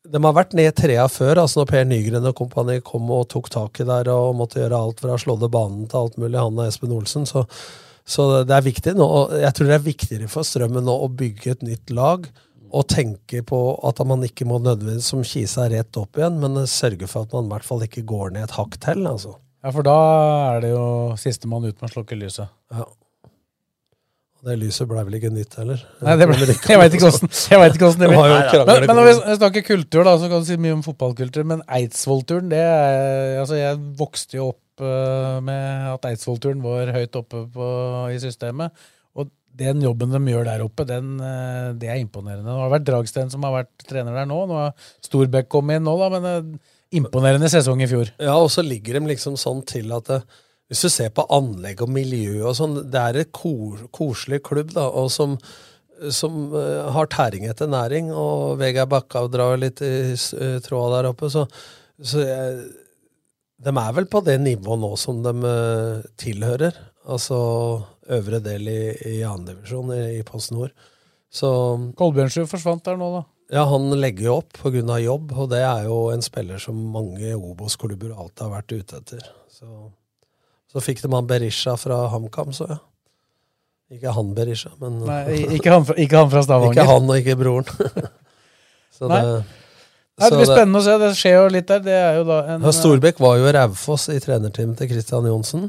de 0.06 0.22
har 0.22 0.34
vært 0.34 0.53
ned 0.53 0.76
trea 0.76 1.07
før, 1.07 1.40
altså 1.41 1.62
når 1.64 1.70
Per 1.72 1.86
Nygren 1.86 2.28
og 2.30 2.36
kompani 2.36 2.82
kom 2.86 3.10
og 3.10 3.28
tok 3.32 3.49
tak 3.49 3.80
i 3.82 3.88
der 3.88 4.12
og 4.14 4.36
måtte 4.38 4.60
gjøre 4.62 4.78
alt 4.78 5.02
fra 5.02 5.18
Slådde 5.18 5.49
banen 5.49 5.88
til 5.90 5.98
alt 5.98 6.20
mulig, 6.22 6.38
han 6.38 6.60
og 6.60 6.68
Espen 6.68 6.94
Olsen, 6.94 7.26
så, 7.26 7.45
så 8.06 8.26
det 8.45 8.53
er 8.53 8.65
viktig 8.65 8.95
nå, 8.98 9.06
og 9.06 9.38
jeg 9.41 9.53
tror 9.57 9.69
det 9.69 9.77
er 9.80 9.86
viktigere 9.86 10.27
for 10.30 10.45
Strømmen 10.45 10.86
nå 10.86 10.94
å 11.06 11.07
bygge 11.10 11.56
et 11.56 11.64
nytt 11.65 11.94
lag, 11.95 12.27
og 12.76 12.90
tenke 12.91 13.40
på 13.48 13.60
at 13.88 14.02
man 14.07 14.26
ikke 14.27 14.45
må 14.49 14.60
nødvendigvis 14.60 15.07
som 15.14 15.23
Kisa 15.26 15.69
rett 15.72 15.98
opp 15.98 16.19
igjen, 16.19 16.38
men 16.41 16.65
sørge 16.69 17.07
for 17.10 17.26
at 17.26 17.34
man 17.36 17.48
i 17.48 17.53
hvert 17.53 17.68
fall 17.68 17.86
ikke 17.86 18.03
går 18.07 18.36
ned 18.36 18.49
et 18.49 18.57
hakk 18.57 18.77
til, 18.84 19.06
altså. 19.10 19.38
Ja, 19.65 19.72
for 19.73 19.86
da 19.86 19.98
er 20.52 20.61
det 20.61 20.76
jo 20.76 20.86
sistemann 21.18 21.65
ut 21.65 21.80
med 21.80 21.88
å 21.88 21.94
slukke 21.94 22.18
lyset. 22.19 22.52
Ja. 22.73 22.86
Det 24.45 24.60
lyset 24.61 24.86
ble 24.86 25.02
vel 25.07 25.15
ikke 25.18 25.32
nytt 25.34 25.56
heller? 25.57 25.80
Nei, 26.06 26.14
det 26.22 26.27
ble, 26.30 26.38
jeg 26.45 26.77
veit 26.77 26.94
ikke 26.94 27.10
åssen 27.10 28.03
det 28.03 28.11
blir. 28.11 28.19
Men, 28.22 28.84
men 28.86 28.99
når 28.99 29.07
vi 29.07 29.15
snakker 29.40 29.65
kultur, 29.65 30.03
da, 30.06 30.14
så 30.22 30.30
kan 30.30 30.44
du 30.44 30.45
si 30.45 30.57
mye 30.61 30.76
om 30.76 30.84
fotballkultur. 30.86 31.48
Men 31.49 31.64
Eidsvollturen, 31.65 32.52
det 32.53 32.61
er 32.61 33.40
Altså, 33.41 33.57
jeg 33.57 33.80
vokste 33.98 34.38
jo 34.38 34.52
opp 34.52 34.61
eh, 34.84 35.39
med 35.45 35.89
at 35.93 36.07
Eidsvoll-turen 36.10 36.64
var 36.64 36.93
høyt 36.95 37.18
oppe 37.19 37.45
på, 37.53 37.68
i 38.14 38.19
systemet. 38.22 38.85
Og 39.15 39.30
den 39.56 39.84
jobben 39.84 40.11
de 40.11 40.22
gjør 40.34 40.47
der 40.49 40.64
oppe, 40.65 40.85
den, 40.89 41.15
eh, 41.23 41.73
det 41.80 41.91
er 41.91 42.02
imponerende. 42.02 42.47
Det 42.47 42.64
har 42.64 42.73
vært 42.73 42.88
Dragsten 42.89 43.31
som 43.31 43.45
har 43.47 43.61
vært 43.61 43.85
trener 43.88 44.18
der 44.18 44.30
nå. 44.30 44.41
Nå 44.49 44.57
har 44.60 44.89
Storbekk 45.06 45.52
kommet 45.52 45.80
inn 45.80 45.88
nå, 45.88 45.95
da, 46.02 46.10
men 46.18 46.31
eh, 46.31 46.73
imponerende 46.99 47.52
sesong 47.52 47.84
i 47.84 47.89
fjor. 47.91 48.11
Ja, 48.19 48.35
og 48.39 48.52
så 48.53 48.65
ligger 48.65 48.99
de 48.99 49.14
liksom 49.14 49.39
sånn 49.39 49.64
til 49.68 49.93
at 49.95 50.11
det, 50.11 50.23
hvis 50.72 50.81
du 50.81 50.89
ser 50.89 51.11
på 51.14 51.27
anlegg 51.34 51.84
og 51.85 51.91
miljø 51.93 52.41
og 52.49 52.56
sånn, 52.57 52.80
det 52.89 53.02
er 53.02 53.22
et 53.22 53.31
koselig 53.35 54.41
klubb, 54.47 54.72
da, 54.73 54.88
og 54.89 55.11
som, 55.14 55.35
som 56.10 56.39
uh, 56.56 56.88
har 56.95 57.10
tæring 57.14 57.45
etter 57.45 57.69
næring, 57.69 58.10
og 58.10 58.57
Vegard 58.57 58.89
Bakka 58.89 59.27
drar 59.30 59.60
litt 59.61 59.84
i 59.85 60.15
uh, 60.15 60.57
tråda 60.65 60.95
der 60.97 61.11
oppe, 61.11 61.30
så, 61.30 61.45
så 62.02 62.23
jeg, 62.26 62.65
de 63.65 63.73
er 63.73 63.93
vel 63.97 64.05
på 64.09 64.21
det 64.25 64.37
nivået 64.43 64.81
nå 64.81 64.91
som 64.99 65.21
de 65.25 65.33
eh, 65.49 66.03
tilhører, 66.21 66.75
altså 67.09 67.37
øvre 68.13 68.41
del 68.45 68.67
i, 68.69 68.81
i 69.09 69.15
andredivisjon 69.25 69.93
i, 69.95 70.03
i 70.19 70.25
Post 70.27 70.53
Nord. 70.53 70.73
Så 71.33 71.49
Kolbjørnsrud 71.97 72.47
forsvant 72.51 72.85
der 72.85 72.99
nå, 72.99 73.09
da. 73.17 73.23
ja, 73.57 73.65
han 73.67 73.89
legger 73.97 74.29
jo 74.29 74.37
opp 74.43 74.59
pga. 74.61 74.99
jobb, 75.01 75.33
og 75.33 75.49
det 75.51 75.63
er 75.65 75.89
jo 75.89 75.97
en 76.13 76.23
spiller 76.23 76.61
som 76.61 76.77
mange 76.93 77.33
Obos-klubber 77.35 78.13
alltid 78.13 78.45
har 78.45 78.53
vært 78.53 78.75
ute 78.75 79.01
etter. 79.01 79.25
Så, 79.51 79.89
så 80.71 80.83
fikk 80.83 81.01
de 81.01 81.11
han 81.11 81.27
Berisha 81.27 81.75
fra 81.81 82.05
HamKam, 82.13 82.53
så 82.53 82.69
ja. 82.69 82.79
Ikke 83.95 84.13
han 84.15 84.31
Berisha, 84.37 84.71
men 84.81 85.01
Nei, 85.05 85.57
ikke 85.57 85.73
han 85.73 85.85
ikke 86.01 86.21
han 86.21 86.31
fra 86.31 86.41
Stavanger. 86.45 86.73
Ikke 86.73 86.87
han 86.89 87.09
og 87.09 87.19
ikke 87.21 87.37
broren. 87.37 87.67
så 88.95 89.09
Nei. 89.09 89.21
det, 89.21 89.64
Nei, 90.15 90.29
det 90.31 90.39
blir 90.39 90.47
spennende 90.47 90.79
å 90.79 90.85
se. 90.85 90.95
Det 91.01 91.11
skjer 91.19 91.33
jo 91.35 91.47
litt 91.51 91.67
der. 91.67 91.81
Det 91.83 91.95
er 91.95 92.19
jo 92.21 92.25
da 92.29 92.39
en 92.53 92.67
Storbekk 92.75 93.19
var 93.23 93.39
jo 93.41 93.51
Raufoss 93.57 94.07
i 94.13 94.19
trenerteamet 94.23 94.79
til 94.79 94.93
Christian 94.93 95.27
Johnsen. 95.27 95.65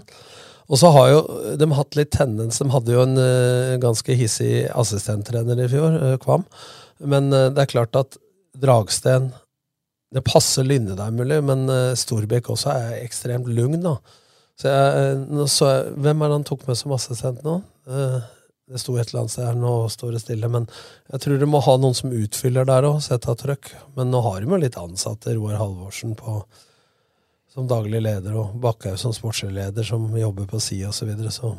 Og 0.67 0.81
så 0.81 0.91
har 0.95 1.09
jo 1.13 1.23
de 1.59 1.67
hatt 1.79 1.95
litt 1.95 2.11
tendens 2.11 2.59
De 2.59 2.67
hadde 2.73 2.91
jo 2.91 3.03
en 3.05 3.19
uh, 3.19 3.77
ganske 3.83 4.17
hissig 4.19 4.65
assistenttrener 4.75 5.61
i 5.63 5.69
fjor, 5.71 5.99
uh, 5.99 6.15
Kvam. 6.23 6.47
Men 6.99 7.31
uh, 7.35 7.49
det 7.55 7.65
er 7.65 7.75
klart 7.75 7.99
at 7.99 8.19
Dragsten 8.57 9.29
Det 10.15 10.25
passer 10.27 10.67
Lynne 10.67 10.97
der 10.99 11.15
mulig, 11.15 11.43
men 11.47 11.67
uh, 11.71 11.95
Storbekk 11.99 12.51
også 12.55 12.75
er 12.75 13.03
ekstremt 13.03 13.51
lugn, 13.51 13.83
da. 13.83 13.99
Så 14.57 14.73
jeg, 14.73 15.49
så 15.53 15.71
jeg, 15.71 15.97
Hvem 16.01 16.23
er 16.23 16.31
det 16.31 16.39
han 16.39 16.49
tok 16.49 16.67
med 16.69 16.79
som 16.81 16.95
assistent 16.97 17.43
nå? 17.45 17.59
Eh, 17.87 18.23
det 18.67 18.81
sto 18.83 18.97
et 18.99 19.11
eller 19.11 19.23
annet 19.23 19.33
sted 19.33 19.47
her, 19.47 19.59
nå 19.59 19.73
står 19.93 20.17
det 20.17 20.23
stille. 20.25 20.49
Men 20.51 20.65
jeg 21.13 21.23
tror 21.23 21.39
du 21.39 21.47
må 21.51 21.61
ha 21.63 21.77
noen 21.79 21.95
som 21.95 22.15
utfyller 22.15 22.67
der 22.67 22.89
òg, 22.89 22.99
sette 23.05 23.31
av 23.31 23.39
trøkk. 23.39 23.71
Men 23.99 24.11
nå 24.11 24.23
har 24.25 24.41
de 24.43 24.51
jo 24.51 24.59
litt 24.59 24.79
ansatte, 24.81 25.37
Roar 25.37 25.61
Halvorsen 25.61 26.17
på 26.19 26.41
som 27.57 27.69
daglig 27.71 28.03
leder, 28.05 28.35
og 28.37 28.59
Bakkhaug 28.61 28.99
som 29.01 29.15
sportsleder, 29.17 29.87
som 29.87 30.11
jobber 30.19 30.49
på 30.51 30.61
si 30.61 30.83
osv. 30.85 30.99
Så, 30.99 31.07
videre. 31.09 31.31
så 31.33 31.55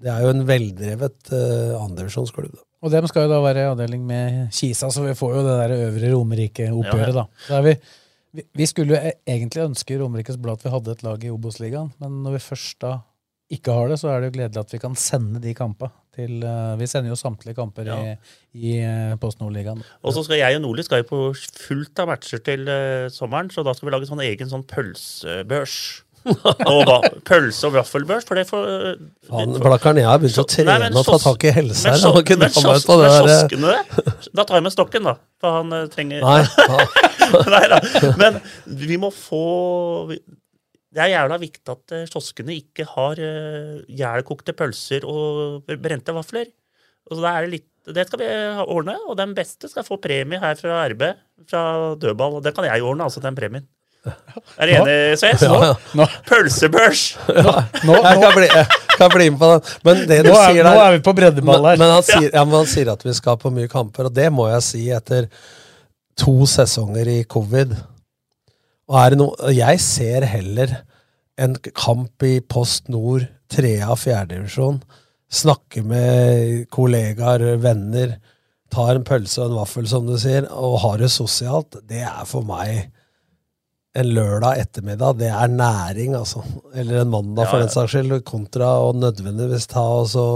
det 0.00 0.08
er 0.08 0.22
jo 0.24 0.30
en 0.32 0.46
veldrevet 0.48 1.32
uh, 1.34 1.74
andredivisjonsklubb. 1.82 2.54
Og 2.78 2.94
dem 2.94 3.08
skal 3.10 3.26
jo 3.26 3.32
da 3.34 3.40
være 3.42 3.64
i 3.66 3.68
avdeling 3.68 4.06
med 4.06 4.54
Kisa, 4.54 4.88
så 4.94 5.02
vi 5.04 5.16
får 5.18 5.34
jo 5.34 5.44
det 5.44 5.56
der 5.58 5.74
øvre 5.88 6.12
Romerike-oppgjøret, 6.14 7.18
Ja, 7.18 7.26
ja. 7.26 7.26
da. 7.50 7.58
Er 7.58 7.66
vi, 7.66 7.74
vi, 8.38 8.46
vi 8.62 8.68
skulle 8.70 8.94
jo 8.94 9.02
e- 9.10 9.18
egentlig 9.26 9.66
ønske 9.66 9.98
Romerikes 10.00 10.38
Blad 10.40 10.62
at 10.62 10.68
vi 10.68 10.72
hadde 10.76 10.94
et 10.94 11.04
lag 11.04 11.26
i 11.26 11.32
Obos-ligaen, 11.34 11.90
men 11.98 12.20
når 12.22 12.38
vi 12.38 12.44
først 12.46 12.78
da 12.86 12.94
ikke 13.52 13.74
har 13.74 13.90
det, 13.90 13.98
så 14.00 14.12
er 14.12 14.22
det 14.22 14.30
jo 14.30 14.36
gledelig 14.38 14.62
at 14.62 14.76
vi 14.76 14.80
kan 14.80 14.96
sende 14.96 15.42
de 15.42 15.56
kampene 15.58 15.92
til 16.18 16.42
eh, 16.44 16.74
Vi 16.80 16.88
sender 16.90 17.12
jo 17.14 17.18
samtlige 17.18 17.56
kamper 17.58 17.88
Ja. 17.88 17.96
i, 18.02 18.16
i 18.58 18.74
eh, 18.82 19.14
Post 19.22 19.40
Nord-ligaen. 19.42 19.80
Og 20.02 20.16
så 20.16 20.26
skal 20.26 20.40
jeg 20.42 20.58
og 20.58 20.64
Nordli 20.66 20.84
skal 20.86 21.04
jo 21.04 21.08
på 21.12 21.22
fullt 21.68 22.02
av 22.02 22.10
matcher 22.12 22.42
til 22.44 22.66
uh, 22.68 23.06
sommeren, 23.14 23.48
så 23.54 23.64
da 23.66 23.74
skal 23.76 23.88
vi 23.88 23.94
lage 23.96 24.10
sånn 24.10 24.22
egen 24.26 24.50
sånn 24.50 24.66
pølsebørs. 24.68 25.78
og 26.28 27.04
pølse- 27.24 27.68
og 27.68 27.76
vaffelbørs, 27.78 28.26
for 28.28 28.36
det 28.36 28.42
får 28.50 28.64
Faen, 29.30 29.54
Blakkaren, 29.62 30.00
jeg 30.02 30.08
har 30.10 30.18
begynt 30.20 30.40
å 30.42 30.44
trene 30.50 30.74
Nei, 30.74 30.88
men 30.90 30.98
og 30.98 31.06
ta 31.06 31.16
tak 31.22 31.46
i 31.48 31.52
helse 31.56 31.88
her. 31.94 32.02
Men, 32.02 32.26
men 32.26 32.42
dra 32.42 32.74
kiosk- 32.74 32.90
men 32.90 33.14
kioskene? 33.14 33.76
Da 34.36 34.44
tar 34.44 34.58
jeg 34.58 34.66
med 34.66 34.74
stokken, 34.74 35.08
da. 35.08 35.14
For 35.40 35.60
han 35.60 35.72
trenger 35.94 36.26
Nei, 36.26 36.42
Nei 37.54 37.62
da. 37.70 37.80
Men 38.20 38.40
vi 38.66 38.98
må 39.00 39.12
få 39.14 39.44
Det 40.94 41.02
er 41.04 41.12
jævla 41.12 41.36
viktig 41.40 41.74
at 41.74 41.94
eh, 41.96 42.06
kioskene 42.08 42.54
ikke 42.56 42.86
har 42.88 43.18
uh, 43.20 43.80
jævlkokte 43.92 44.54
pølser 44.56 45.04
og 45.08 45.66
brente 45.82 46.14
vafler. 46.16 46.48
Og 47.12 47.20
er 47.24 47.44
det 47.44 47.52
litt 47.58 47.66
det 47.88 48.04
skal 48.04 48.20
vi 48.20 48.26
ordne, 48.68 48.98
og 49.08 49.16
den 49.16 49.30
beste 49.36 49.68
skal 49.70 49.84
få 49.86 49.96
premie 50.02 50.36
her 50.42 50.58
fra 50.60 50.82
RB, 50.92 51.06
fra 51.48 51.62
dødball. 51.96 52.34
Og 52.36 52.44
det 52.44 52.52
kan 52.56 52.66
jeg 52.68 52.84
ordne, 52.84 53.06
altså, 53.06 53.22
den 53.24 53.36
premien. 53.38 53.64
Er 54.58 54.68
du 54.68 54.72
enig, 54.76 54.96
Sves? 55.20 55.42
Ja, 55.42 55.72
ja. 55.98 56.06
Pølsebørs! 56.28 57.04
jeg 57.28 58.20
kan 58.22 58.34
bli, 58.36 58.46
jeg 58.46 58.66
kan 58.94 59.12
bli 59.12 59.28
med 59.32 59.38
på 59.40 59.50
den. 59.52 59.72
Men 59.88 60.02
det 60.08 60.18
du 60.24 60.30
Nå 60.30 60.36
er- 60.38 60.52
sier 60.52 60.68
nå 60.68 60.74
er 60.84 60.96
vi 60.96 61.02
på 61.04 61.14
breddeball 61.18 61.70
her. 61.70 61.80
Men, 61.80 61.84
men, 61.86 61.94
han 61.96 62.06
sier, 62.06 62.30
ja, 62.32 62.44
men 62.44 62.58
han 62.60 62.70
sier 62.70 62.92
at 62.94 63.04
vi 63.04 63.14
skal 63.16 63.38
på 63.40 63.52
mye 63.54 63.70
kamper, 63.72 64.08
og 64.08 64.14
det 64.14 64.28
må 64.34 64.48
jeg 64.52 64.66
si 64.68 64.84
etter 64.94 65.28
to 66.18 66.36
sesonger 66.50 67.10
i 67.18 67.22
covid. 67.30 67.74
Og 68.88 69.00
er 69.02 69.16
noe 69.20 69.52
Jeg 69.56 69.80
ser 69.84 70.24
heller 70.28 70.80
en 71.38 71.54
kamp 71.76 72.24
i 72.26 72.38
Post 72.40 72.88
Nord, 72.90 73.28
trea, 73.52 73.94
fjerdedivisjon. 73.94 74.80
Snakke 75.30 75.84
med 75.86 76.64
kollegaer, 76.74 77.44
venner. 77.62 78.16
Tar 78.72 78.96
en 78.96 79.04
pølse 79.06 79.44
og 79.44 79.52
en 79.52 79.58
vaffel, 79.60 79.86
som 79.88 80.08
du 80.08 80.16
sier, 80.20 80.48
og 80.50 80.80
har 80.82 80.98
det 81.00 81.12
sosialt. 81.14 81.78
Det 81.88 82.02
er 82.02 82.24
for 82.28 82.44
meg 82.48 82.88
en 83.98 84.10
lørdag 84.14 84.60
ettermiddag, 84.62 85.16
det 85.18 85.30
er 85.32 85.52
næring, 85.52 86.14
altså. 86.18 86.42
Eller 86.74 87.02
en 87.02 87.10
mandag, 87.12 87.44
Ja, 87.46 87.50
for 87.50 87.58
ja. 87.58 87.64
den 87.64 87.72
saks 87.72 87.94
skyld. 87.94 88.18
Kontra 88.28 88.74
å 88.82 88.92
nødvendigvis 88.94 89.66
ta 89.70 89.84
og 90.00 90.10
så 90.12 90.26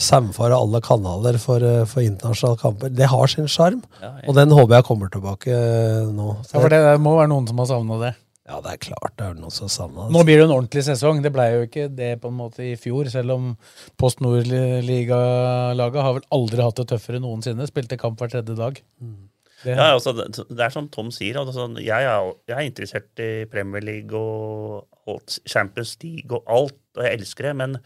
samfare 0.00 0.56
alle 0.56 0.80
kanaler 0.84 1.36
for, 1.42 1.60
eh, 1.64 1.84
for 1.90 2.00
internasjonale 2.04 2.58
kamper. 2.62 2.88
Det 2.96 3.06
har 3.12 3.26
sin 3.28 3.46
sjarm, 3.52 3.82
Ja, 4.00 4.14
ja. 4.16 4.24
og 4.28 4.34
den 4.38 4.50
håper 4.56 4.78
jeg 4.78 4.86
kommer 4.88 5.10
tilbake 5.12 5.52
eh, 5.52 6.08
nå. 6.10 6.32
Så 6.48 6.56
Ja, 6.56 6.60
for 6.64 6.72
det 6.72 6.80
må 7.04 7.14
være 7.18 7.28
noen 7.34 7.48
som 7.50 7.58
har 7.62 7.68
savna 7.70 8.00
det. 8.06 8.14
Ja, 8.50 8.56
det 8.64 8.70
er 8.72 8.78
klart 8.82 9.12
det 9.20 9.26
er 9.28 9.34
noen 9.38 9.52
som 9.54 9.68
savna 9.70 10.08
det. 10.08 10.12
Nå 10.16 10.24
blir 10.26 10.40
det 10.40 10.46
en 10.48 10.54
ordentlig 10.56 10.82
sesong. 10.82 11.20
Det 11.22 11.30
blei 11.30 11.50
jo 11.52 11.66
ikke 11.68 11.84
det 11.94 12.08
på 12.22 12.32
en 12.32 12.38
måte 12.40 12.64
i 12.66 12.72
fjor, 12.80 13.06
selv 13.12 13.30
om 13.36 13.50
Post 14.00 14.18
Nord-ligalaget 14.24 16.02
har 16.02 16.16
vel 16.16 16.26
aldri 16.34 16.64
hatt 16.64 16.80
det 16.80 16.88
tøffere 16.90 17.20
noensinne. 17.22 17.66
Spilte 17.70 17.98
kamp 18.00 18.18
hver 18.18 18.32
tredje 18.32 18.56
dag. 18.58 18.80
Det, 19.62 19.76
Ja, 19.76 19.90
altså, 19.94 20.14
det, 20.16 20.32
det 20.48 20.64
er 20.64 20.72
som 20.72 20.88
Tom 20.88 21.10
sier. 21.14 21.36
Altså, 21.36 21.68
jeg, 21.78 22.02
er, 22.08 22.32
jeg 22.48 22.56
er 22.56 22.68
interessert 22.70 23.20
i 23.22 23.44
Premier 23.52 23.84
League 23.84 24.16
og 24.18 25.20
Champions 25.46 25.96
League 26.02 26.32
og 26.32 26.42
alt, 26.48 26.78
og 26.96 27.04
jeg 27.04 27.20
elsker 27.20 27.50
det. 27.50 27.56
Men 27.60 27.76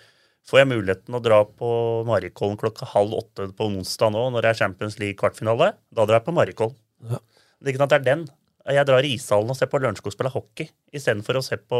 får 0.48 0.60
jeg 0.60 0.70
muligheten 0.70 1.16
å 1.16 1.22
dra 1.24 1.40
på 1.48 1.68
Marikollen 2.08 2.58
klokka 2.60 2.88
halv 2.92 3.16
åtte 3.16 3.48
på 3.56 3.68
onsdag 3.70 4.12
nå, 4.14 4.26
når 4.34 4.44
det 4.44 4.52
er 4.52 4.60
Champions 4.60 4.98
League 5.00 5.18
kvartfinale, 5.20 5.72
da 5.88 6.06
drar 6.06 6.20
jeg 6.20 6.26
på 6.28 6.36
Marikollen. 6.36 6.76
Ja. 7.08 7.20
Det 7.60 7.70
er 7.70 7.74
ikke 7.74 7.84
sant 7.84 7.94
det 7.94 8.00
er 8.02 8.08
den. 8.10 8.26
Jeg 8.74 8.88
drar 8.88 9.04
i 9.04 9.14
ishallen 9.16 9.52
og 9.52 9.56
ser 9.58 9.68
på 9.72 9.80
Lørenskog 9.80 10.12
spille 10.12 10.32
hockey 10.32 10.70
istedenfor 10.92 11.40
å 11.40 11.44
se 11.44 11.60
på 11.60 11.78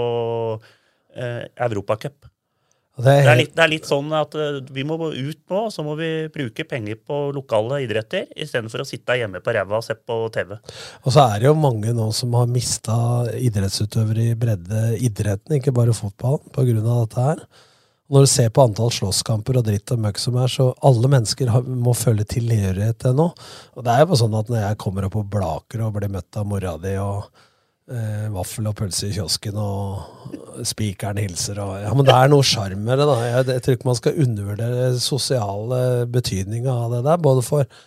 eh, 1.16 1.44
Europacup. 1.66 2.28
Det 2.94 3.10
er 3.10 3.24
Det 3.26 3.46
det 3.56 3.62
er 3.64 3.70
litt 3.72 3.88
sånn 3.88 4.12
at 4.14 4.36
eh, 4.38 4.60
vi 4.70 4.84
må 4.86 4.94
ut 4.94 5.40
nå, 5.50 5.62
så 5.74 5.82
må 5.82 5.96
vi 5.98 6.28
bruke 6.32 6.64
penger 6.68 7.00
på 7.02 7.32
lokale 7.34 7.80
idretter 7.82 8.28
istedenfor 8.36 8.84
å 8.84 8.86
sitte 8.86 9.16
hjemme 9.18 9.40
på 9.42 9.54
ræva 9.56 9.80
og 9.80 9.84
se 9.84 9.96
på 9.98 10.18
TV. 10.34 10.54
Og 11.02 11.10
så 11.10 11.24
er 11.26 11.42
det 11.42 11.48
jo 11.48 11.56
mange 11.58 11.92
nå 11.96 12.10
som 12.14 12.36
har 12.38 12.46
mista 12.46 12.96
idrettsutøvere 13.34 14.30
i 14.30 14.38
bredde 14.38 14.84
idretten, 15.02 15.58
ikke 15.58 15.74
bare 15.74 15.96
fotballen, 15.96 16.46
av 16.54 17.00
dette 17.02 17.26
her. 17.28 17.46
Når 18.12 18.26
du 18.26 18.28
ser 18.28 18.50
på 18.52 18.60
antall 18.66 18.90
slåsskamper 18.92 19.56
og 19.56 19.64
dritt 19.64 19.88
og 19.94 20.02
møkk 20.04 20.18
som 20.20 20.36
er, 20.36 20.50
så 20.52 20.66
alle 20.84 21.08
mennesker 21.08 21.48
må 21.64 21.94
føle 21.96 22.26
tilhørighet 22.28 22.98
til 23.00 23.14
noe. 23.16 23.32
Og 23.72 23.86
det 23.86 23.94
er 23.94 24.04
jo 24.04 24.18
sånn 24.20 24.34
at 24.36 24.50
når 24.52 24.60
jeg 24.60 24.78
kommer 24.82 25.06
opp 25.06 25.14
på 25.16 25.24
Blaker 25.32 25.86
og 25.86 25.94
blir 25.96 26.12
møtt 26.12 26.36
av 26.36 26.44
mora 26.50 26.74
di 26.82 26.92
og 27.00 27.22
eh, 27.88 28.26
vaffel 28.34 28.68
og 28.68 28.76
pølse 28.76 29.08
i 29.08 29.14
kiosken 29.14 29.56
og 29.56 30.66
spikeren 30.68 31.22
hilser 31.22 31.62
og 31.64 31.78
Ja, 31.80 31.94
men 31.96 32.04
det 32.04 32.18
er 32.18 32.28
noe 32.28 32.44
sjarm 32.44 32.84
med 32.84 33.00
det, 33.00 33.06
da. 33.08 33.16
Jeg, 33.24 33.48
jeg 33.54 33.64
tror 33.64 33.78
ikke 33.78 33.88
man 33.88 33.98
skal 34.02 34.20
undervurdere 34.26 34.90
sosiale 35.06 35.80
betydninga 36.12 36.76
av 36.84 36.98
det 36.98 37.00
der. 37.08 37.24
Både 37.24 37.46
for 37.48 37.80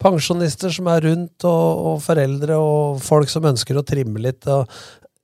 pensjonister 0.00 0.72
som 0.72 0.88
er 0.94 1.04
rundt, 1.10 1.44
og, 1.44 1.84
og 1.92 2.00
foreldre 2.06 2.56
og 2.56 3.04
folk 3.04 3.28
som 3.28 3.52
ønsker 3.52 3.76
å 3.76 3.84
trimme 3.84 4.24
litt. 4.24 4.48
og 4.48 4.64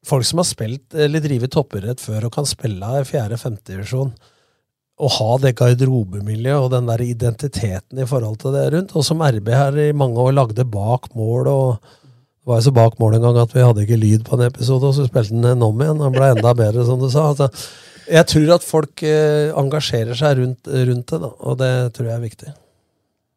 Folk 0.05 0.29
som 0.29 0.45
har 0.45 0.51
spilt 0.53 0.93
eller 1.01 1.25
drevet 1.25 1.57
toppidrett 1.57 2.05
før 2.05 2.29
og 2.29 2.37
kan 2.37 2.45
spille 2.45 2.93
i 3.01 3.09
fjerde-femtedivisjon. 3.09 4.13
divisjon 4.13 4.33
å 4.95 5.11
ha 5.11 5.31
det 5.43 5.57
garderobemiljøet 5.59 6.69
og 6.69 6.71
den 6.75 6.87
der 6.87 7.03
identiteten 7.03 7.99
i 7.99 8.07
forhold 8.07 8.39
til 8.43 8.55
det 8.55 8.65
rundt. 8.75 8.95
Og 8.95 9.07
som 9.07 9.23
RB 9.27 9.51
her 9.51 9.79
i 9.89 9.93
mange 9.97 10.23
år 10.23 10.37
lagde 10.37 10.67
bak 10.71 11.11
mål, 11.19 11.51
og 11.51 11.71
det 11.83 12.51
var 12.51 12.61
jo 12.61 12.67
så 12.69 12.75
bak 12.77 13.01
mål 13.03 13.19
en 13.19 13.25
gang 13.27 13.41
at 13.43 13.57
vi 13.57 13.65
hadde 13.65 13.87
ikke 13.87 13.99
lyd 13.99 14.27
på 14.29 14.39
en 14.39 14.47
episode, 14.47 14.87
og 14.87 14.95
så 14.95 15.09
spilte 15.09 15.35
den 15.35 15.67
om 15.67 15.83
igjen, 15.83 16.03
og 16.05 16.15
ble 16.15 16.31
enda 16.37 16.55
bedre, 16.55 16.87
som 16.87 17.03
du 17.03 17.09
sa. 17.11 17.31
Altså, 17.33 17.51
jeg 18.05 18.31
tror 18.31 18.55
at 18.59 18.67
folk 18.67 19.03
eh, 19.09 19.51
engasjerer 19.59 20.19
seg 20.19 20.39
rundt, 20.43 20.69
rundt 20.69 21.09
det, 21.11 21.23
da, 21.25 21.33
og 21.41 21.59
det 21.59 21.73
tror 21.97 22.11
jeg 22.11 22.19
er 22.19 22.29
viktig. 22.29 22.55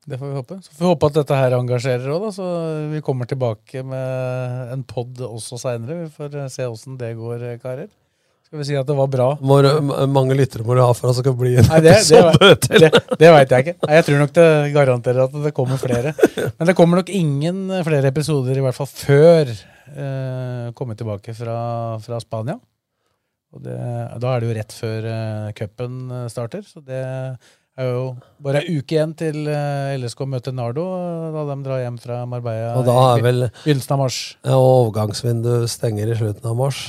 Det 0.08 0.16
får 0.20 0.30
vi 0.30 0.40
håpe. 0.40 0.58
Så 0.64 0.72
får 0.72 0.86
vi 0.86 0.92
håpe 0.94 1.08
at 1.10 1.16
dette 1.18 1.38
her 1.42 1.56
engasjerer 1.58 2.12
òg, 2.14 2.28
så 2.36 2.46
vi 2.94 3.02
kommer 3.04 3.28
tilbake 3.28 3.82
med 3.84 4.76
en 4.76 4.84
pod 4.88 5.20
også 5.26 5.58
seinere. 5.60 6.06
Vi 6.06 6.14
får 6.14 6.38
se 6.54 6.68
åssen 6.70 7.00
det 7.02 7.16
går, 7.18 7.50
karer. 7.64 7.90
Skal 8.48 8.62
vi 8.62 8.66
si 8.70 8.76
at 8.80 8.88
det 8.88 8.96
var 8.96 9.10
bra? 9.12 9.26
Hvor 9.44 9.66
mange 10.08 10.36
lyttere 10.40 10.64
må 10.64 10.78
du 10.78 10.80
ha 10.80 10.94
for 10.96 11.10
at 11.10 11.18
det 11.18 11.24
skal 11.26 11.34
bli 11.36 11.50
en 11.60 11.66
Nei, 11.68 11.82
det, 11.84 11.98
det, 12.08 12.80
det, 12.80 13.02
det 13.20 13.32
veit 13.36 13.52
jeg 13.52 13.66
ikke. 13.66 13.74
Nei, 13.82 13.98
jeg 13.98 14.06
tror 14.08 14.22
nok 14.22 14.32
det 14.38 14.46
garanterer 14.72 15.26
at 15.26 15.34
det 15.44 15.52
kommer 15.58 15.82
flere. 15.82 16.14
Men 16.46 16.70
det 16.70 16.76
kommer 16.78 17.02
nok 17.02 17.12
ingen 17.12 17.60
flere 17.84 18.08
episoder, 18.08 18.56
i 18.56 18.64
hvert 18.64 18.78
fall 18.78 18.88
før 18.88 19.52
eh, 19.52 20.70
komme 20.80 20.96
tilbake 20.96 21.36
fra, 21.36 21.58
fra 22.06 22.20
Spania. 22.24 22.56
Og 23.52 23.64
det, 23.68 23.76
da 24.24 24.32
er 24.32 24.40
det 24.40 24.48
jo 24.48 24.56
rett 24.62 24.76
før 24.80 25.08
eh, 25.12 25.50
cupen 25.58 25.98
starter, 26.32 26.64
så 26.64 26.80
det 26.88 27.04
er 27.04 27.90
jo 27.92 28.06
bare 28.48 28.64
ei 28.64 28.78
uke 28.80 28.96
igjen 28.96 29.12
til 29.20 29.44
uh, 29.52 29.92
LSK 30.00 30.24
møter 30.32 30.56
Nardo, 30.56 30.86
da 31.36 31.44
de 31.52 31.58
drar 31.66 31.84
hjem 31.84 32.00
fra 32.02 32.22
Marbella 32.30 32.72
og 32.80 32.88
da 32.88 32.96
er 33.12 33.26
vel, 33.26 33.44
i 33.46 33.52
begynnelsen 33.68 33.94
av 33.94 34.02
mars. 34.02 34.22
Ja, 34.40 34.56
og 34.56 34.70
overgangsvinduet 34.88 35.76
stenger 35.76 36.16
i 36.16 36.18
slutten 36.18 36.50
av 36.50 36.58
mars. 36.58 36.88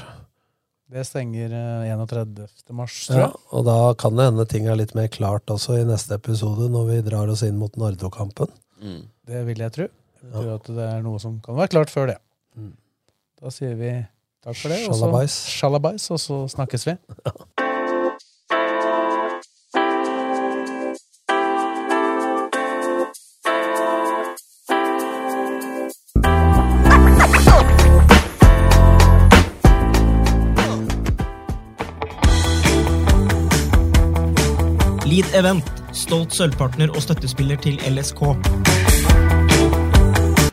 Det 0.89 1.05
stenger 1.05 1.53
31. 1.85 2.49
mars, 2.73 2.95
tror 3.07 3.19
jeg. 3.21 3.29
Ja, 3.29 3.41
og 3.53 3.65
da 3.67 3.77
kan 4.01 4.17
det 4.17 4.29
hende 4.31 4.47
ting 4.49 4.69
er 4.71 4.79
litt 4.81 4.95
mer 4.97 5.11
klart 5.13 5.53
også 5.53 5.77
i 5.77 5.85
neste 5.89 6.17
episode, 6.17 6.71
når 6.73 6.87
vi 6.89 7.01
drar 7.11 7.29
oss 7.29 7.45
inn 7.45 7.59
mot 7.61 7.75
Nardo-kampen. 7.77 8.49
Mm. 8.81 9.03
Det 9.29 9.43
vil 9.51 9.61
jeg 9.67 9.75
tro. 9.77 9.89
Jeg 10.23 10.33
tror 10.33 10.55
at 10.55 10.71
det 10.79 10.87
er 10.89 11.05
noe 11.05 11.21
som 11.23 11.37
kan 11.45 11.59
være 11.61 11.75
klart 11.77 11.93
før 11.93 12.09
det. 12.15 12.17
Mm. 12.57 12.73
Da 13.43 13.53
sier 13.55 13.77
vi 13.79 13.93
takk 14.45 14.57
for 14.57 14.73
det, 14.73 14.81
og 14.89 14.97
så, 14.97 15.23
sjalabais, 15.59 16.11
og 16.15 16.23
så 16.25 16.43
snakkes 16.57 16.89
vi. 16.89 16.97
Lead 35.19 35.35
Event, 35.35 35.67
stolt 35.97 36.35
sølvpartner 36.37 36.93
og 36.95 37.03
støttespiller 37.03 37.59
til 37.59 37.81
LSK. 37.89 38.21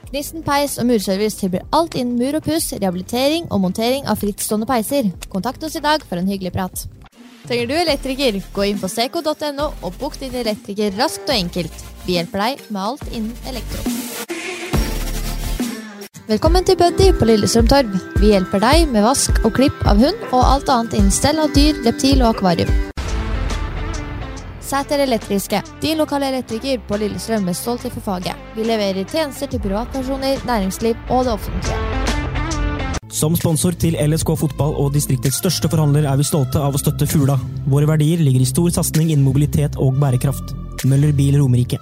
Gnisten 0.09 0.41
peis 0.41 0.79
og 0.81 0.87
murservice 0.89 1.37
tilbyr 1.37 1.67
alt 1.75 1.93
innen 1.93 2.15
mur 2.17 2.39
og 2.39 2.47
puss, 2.47 2.71
rehabilitering 2.73 3.45
og 3.53 3.61
montering 3.61 4.07
av 4.09 4.17
frittstående 4.23 4.65
peiser. 4.65 5.11
Kontakt 5.29 5.61
oss 5.67 5.75
i 5.77 5.83
dag 5.85 6.01
for 6.07 6.17
en 6.17 6.31
hyggelig 6.31 6.55
prat. 6.55 6.85
Trenger 7.45 7.69
du 7.69 7.75
elektriker, 7.77 8.39
gå 8.55 8.65
inn 8.71 8.81
på 8.81 8.89
seco.no 8.89 9.67
og 9.69 9.99
bok 9.99 10.17
din 10.23 10.33
elektriker 10.33 10.97
raskt 10.97 11.29
og 11.29 11.35
enkelt. 11.35 11.85
Vi 12.07 12.17
hjelper 12.17 12.45
deg 12.47 12.65
med 12.71 12.81
alt 12.87 13.05
innen 13.11 13.37
elektro. 13.51 13.85
Velkommen 16.25 16.65
til 16.65 16.81
Buddy 16.81 17.11
på 17.19 17.29
Lillestrøm 17.29 17.69
Torv. 17.69 17.93
Vi 18.17 18.33
hjelper 18.33 18.65
deg 18.65 18.89
med 18.89 19.05
vask 19.05 19.45
og 19.45 19.53
klipp 19.61 19.85
av 19.85 20.01
hund 20.01 20.27
og 20.31 20.41
alt 20.41 20.73
annet 20.73 20.97
innen 20.97 21.13
stell 21.13 21.43
av 21.43 21.53
dyr, 21.53 21.77
reptil 21.85 22.25
og 22.25 22.33
akvarium. 22.33 22.73
Sæter 24.65 25.03
Elektriske, 25.03 25.61
din 25.81 25.99
lokale 26.01 26.31
elektriker 26.31 26.81
på 26.87 26.97
Lillestrøm 26.97 27.43
med 27.45 27.53
stolthet 27.53 27.93
for 27.93 28.01
faget. 28.01 28.33
Vi 28.55 28.63
leverer 28.65 29.05
tjenester 29.05 29.47
til 29.51 29.61
privatpersoner, 29.61 30.41
næringsliv 30.47 30.95
og 31.09 31.25
det 31.25 31.33
offentlige. 31.33 31.77
Som 33.13 33.35
sponsor 33.37 33.77
til 33.77 33.93
LSK 33.93 34.33
fotball 34.41 34.73
og 34.81 34.93
distriktets 34.93 35.37
største 35.37 35.69
forhandler 35.69 36.09
er 36.09 36.17
vi 36.17 36.25
stolte 36.25 36.59
av 36.59 36.73
å 36.73 36.81
støtte 36.81 37.05
Fugla. 37.07 37.37
Våre 37.69 37.87
verdier 37.93 38.23
ligger 38.25 38.41
i 38.41 38.49
stor 38.49 38.73
satsing 38.73 39.11
innen 39.11 39.27
mobilitet 39.27 39.77
og 39.77 40.01
bærekraft. 40.01 40.55
Møller 40.89 41.13
Bil 41.13 41.37
Romerike. 41.39 41.77